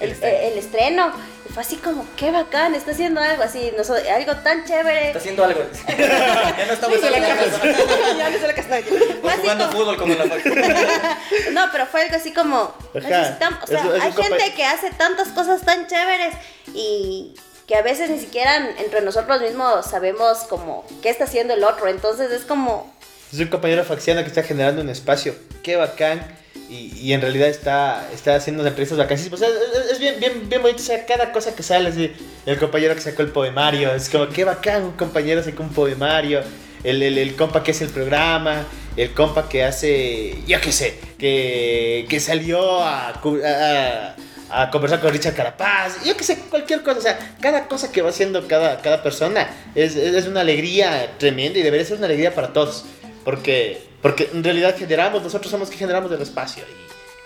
el, 0.00 0.12
el 0.22 0.58
estreno. 0.58 1.12
Y 1.48 1.52
fue 1.52 1.62
así 1.62 1.76
como, 1.76 2.04
qué 2.16 2.30
bacán, 2.30 2.74
está 2.74 2.90
haciendo 2.90 3.20
algo 3.20 3.42
así, 3.42 3.72
no 3.76 3.82
algo 4.14 4.36
tan 4.42 4.64
chévere. 4.64 5.08
Está 5.08 5.18
haciendo 5.18 5.44
algo. 5.44 5.60
ya 5.88 6.66
no 6.66 6.72
estamos 6.72 6.98
en 7.02 7.12
la 7.12 7.18
casa. 7.36 7.62
ya 8.18 8.30
no 8.30 8.38
sé 8.38 8.48
lo 8.48 8.54
que 8.54 8.60
está 8.60 8.78
O 9.22 9.30
jugando 9.40 9.70
fútbol 9.70 9.96
como 9.96 10.12
en 10.12 10.18
la 10.18 10.24
No, 11.52 11.68
pero 11.72 11.86
fue 11.86 12.02
algo 12.02 12.16
así 12.16 12.32
como, 12.32 12.74
necesitamos, 12.94 13.64
o 13.64 13.66
sea, 13.66 13.80
Eso- 13.80 13.94
eso 13.96 14.04
hay 14.04 14.12
gente 14.12 14.52
que 14.54 14.64
hace 14.64 14.90
tantas 14.90 15.28
cosas 15.28 15.62
tan 15.62 15.86
chéveres 15.86 16.34
y 16.74 17.34
que 17.66 17.76
a 17.76 17.82
veces 17.82 18.08
ni 18.10 18.18
siquiera 18.18 18.70
entre 18.78 19.02
nosotros 19.02 19.40
mismos 19.42 19.86
sabemos 19.86 20.38
como 20.48 20.86
qué 21.02 21.10
está 21.10 21.24
haciendo 21.24 21.54
el 21.54 21.64
otro, 21.64 21.86
entonces 21.88 22.30
es 22.30 22.42
como, 22.44 22.94
Es 23.32 23.38
un 23.38 23.48
compañero 23.48 23.84
faxiano 23.84 24.22
que 24.22 24.28
está 24.28 24.42
generando 24.42 24.80
un 24.82 24.88
espacio. 24.90 25.34
Qué 25.62 25.76
bacán. 25.76 26.26
Y, 26.70 26.92
y 27.00 27.12
en 27.14 27.22
realidad 27.22 27.48
está, 27.48 28.08
está 28.12 28.36
haciendo 28.36 28.66
entrevistas 28.66 28.98
bacanísimas. 28.98 29.40
O 29.40 29.44
sea, 29.44 29.48
es, 29.48 29.92
es 29.92 29.98
bien, 29.98 30.20
bien, 30.20 30.48
bien 30.48 30.60
bonito. 30.60 30.82
O 30.82 30.84
sea, 30.84 31.06
cada 31.06 31.32
cosa 31.32 31.54
que 31.56 31.62
sale. 31.62 31.88
Así, 31.88 32.12
el 32.44 32.58
compañero 32.58 32.94
que 32.94 33.00
sacó 33.00 33.22
el 33.22 33.28
poemario. 33.28 33.94
Es 33.94 34.08
como, 34.08 34.28
qué 34.28 34.44
bacán. 34.44 34.84
Un 34.84 34.92
compañero 34.92 35.42
sacó 35.42 35.62
un 35.62 35.70
poemario. 35.70 36.42
El, 36.84 37.02
el, 37.02 37.16
el 37.16 37.36
compa 37.36 37.62
que 37.62 37.70
hace 37.70 37.84
el 37.84 37.90
programa. 37.90 38.66
El 38.96 39.12
compa 39.14 39.48
que 39.48 39.64
hace. 39.64 40.34
Yo 40.46 40.60
qué 40.60 40.72
sé. 40.72 40.98
Que, 41.18 42.06
que 42.08 42.20
salió 42.20 42.82
a, 42.82 43.08
a, 43.10 44.16
a 44.50 44.70
conversar 44.70 45.00
con 45.00 45.10
Richard 45.12 45.34
Carapaz. 45.34 46.04
Yo 46.04 46.16
qué 46.16 46.24
sé, 46.24 46.38
cualquier 46.50 46.82
cosa. 46.82 46.98
O 46.98 47.02
sea, 47.02 47.18
cada 47.40 47.66
cosa 47.66 47.90
que 47.90 48.02
va 48.02 48.10
haciendo 48.10 48.46
cada, 48.46 48.82
cada 48.82 49.02
persona 49.02 49.48
es, 49.74 49.96
es 49.96 50.14
es 50.14 50.26
una 50.26 50.40
alegría 50.40 51.14
tremenda 51.18 51.58
y 51.58 51.62
debería 51.62 51.86
ser 51.86 51.96
una 51.96 52.06
alegría 52.06 52.34
para 52.34 52.52
todos. 52.52 52.84
Porque, 53.28 53.86
porque 54.00 54.30
en 54.32 54.42
realidad 54.42 54.74
generamos, 54.74 55.22
nosotros 55.22 55.50
somos 55.50 55.68
que 55.68 55.76
generamos 55.76 56.10
del 56.10 56.22
espacio. 56.22 56.64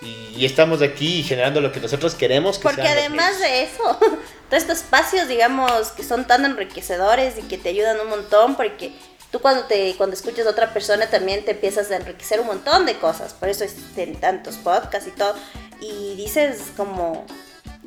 Y, 0.01 0.35
y 0.35 0.45
estamos 0.45 0.81
aquí 0.81 1.23
generando 1.23 1.61
lo 1.61 1.71
que 1.71 1.79
nosotros 1.79 2.13
queremos. 2.13 2.57
Que 2.57 2.63
porque 2.63 2.81
sea 2.81 2.89
lo 2.89 2.99
que 2.99 3.05
además 3.05 3.35
es. 3.35 3.39
de 3.39 3.63
eso, 3.63 3.97
todos 4.49 4.63
estos 4.63 4.79
espacios, 4.79 5.29
digamos, 5.29 5.93
que 5.93 6.03
son 6.03 6.27
tan 6.27 6.43
enriquecedores 6.43 7.37
y 7.37 7.43
que 7.43 7.57
te 7.57 7.69
ayudan 7.69 8.01
un 8.01 8.09
montón, 8.09 8.57
porque 8.57 8.91
tú 9.31 9.39
cuando 9.39 9.63
te 9.63 9.95
cuando 9.95 10.13
escuchas 10.13 10.45
a 10.45 10.49
otra 10.49 10.73
persona 10.73 11.09
también 11.09 11.45
te 11.45 11.51
empiezas 11.51 11.89
a 11.89 11.95
enriquecer 11.95 12.41
un 12.41 12.47
montón 12.47 12.85
de 12.85 12.97
cosas, 12.97 13.33
por 13.33 13.47
eso 13.47 13.63
existen 13.63 14.19
tantos 14.19 14.57
podcasts 14.57 15.07
y 15.07 15.11
todo, 15.11 15.35
y 15.79 16.15
dices 16.15 16.73
como, 16.75 17.25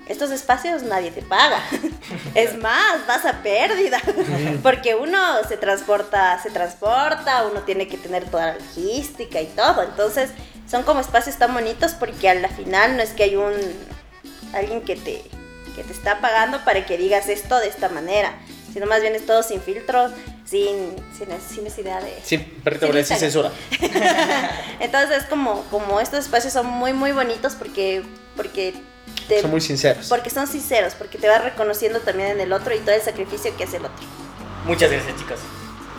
estos 0.09 0.31
espacios 0.31 0.83
nadie 0.83 1.11
te 1.11 1.23
paga, 1.23 1.61
es 2.35 2.57
más, 2.59 3.07
vas 3.07 3.25
a 3.25 3.43
pérdida, 3.43 4.01
porque 4.63 4.95
uno 4.95 5.19
se 5.49 5.57
transporta, 5.57 6.41
se 6.43 6.51
transporta, 6.51 7.47
uno 7.51 7.61
tiene 7.63 7.89
que 7.89 7.99
tener 7.99 8.25
toda 8.25 8.47
la 8.47 8.55
logística 8.55 9.41
y 9.41 9.47
todo, 9.47 9.83
entonces 9.83 10.31
son 10.71 10.83
como 10.83 11.01
espacios 11.01 11.37
tan 11.37 11.55
bonitos 11.55 11.93
porque 11.95 12.29
a 12.29 12.35
la 12.35 12.49
final 12.49 12.97
no 12.97 13.03
es 13.03 13.11
que 13.11 13.25
hay 13.25 13.37
un 13.37 13.55
alguien 14.53 14.83
que 14.83 14.97
te, 14.97 15.23
que 15.75 15.85
te 15.85 15.93
está 15.93 16.21
pagando 16.21 16.65
para 16.65 16.87
que 16.87 16.97
digas 16.97 17.29
esto 17.29 17.59
de 17.59 17.69
esta 17.69 17.89
manera, 17.89 18.33
sino 18.73 18.87
más 18.87 19.01
bien 19.01 19.15
es 19.15 19.27
todo 19.27 19.43
sin 19.43 19.61
filtros, 19.61 20.13
sin, 20.45 20.95
sin, 21.17 21.29
sin 21.41 21.65
necesidad 21.65 22.01
de... 22.03 22.15
Sí, 22.23 22.39
perrito, 22.39 22.93
Sin 23.05 23.17
censura. 23.19 23.51
Entonces 24.81 25.19
es 25.19 25.25
como, 25.25 25.63
como 25.71 26.01
estos 26.01 26.21
espacios 26.21 26.53
son 26.53 26.67
muy 26.67 26.93
muy 26.93 27.13
bonitos 27.13 27.55
porque, 27.55 28.03
porque, 28.37 28.75
te- 29.29 29.41
Son 29.43 29.51
muy 29.51 29.61
sinceros. 29.61 30.07
porque 30.09 30.31
son 30.31 30.47
sinceros, 30.47 30.95
porque 30.95 31.19
te 31.19 31.29
vas 31.29 31.43
reconociendo 31.45 32.01
también 32.01 32.31
en 32.31 32.41
el 32.41 32.53
otro 32.53 32.75
y 32.75 32.79
todo 32.79 32.95
el 32.95 33.03
sacrificio 33.03 33.57
que 33.57 33.65
hace 33.65 33.77
el 33.79 33.85
otro. 33.87 34.07
Muchas 34.65 34.91
gracias, 34.91 35.17
chicos. 35.17 35.39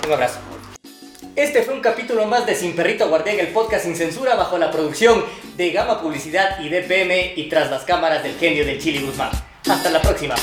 Un 0.05 0.13
abrazo. 0.13 0.39
Este 1.35 1.61
fue 1.61 1.75
un 1.75 1.81
capítulo 1.81 2.25
más 2.25 2.45
de 2.47 2.55
Sin 2.55 2.75
Perrito 2.75 3.07
Guardián, 3.09 3.39
el 3.39 3.49
podcast 3.49 3.85
sin 3.85 3.95
censura 3.95 4.35
bajo 4.35 4.57
la 4.57 4.71
producción 4.71 5.23
de 5.55 5.69
Gama 5.71 6.01
Publicidad 6.01 6.59
y 6.59 6.69
DPM 6.69 7.33
y 7.35 7.47
tras 7.47 7.69
las 7.69 7.83
cámaras 7.83 8.23
del 8.23 8.35
genio 8.37 8.65
del 8.65 8.81
Chili 8.81 9.05
Guzmán. 9.05 9.29
Hasta 9.69 9.89
la 9.91 10.01
próxima. 10.01 10.35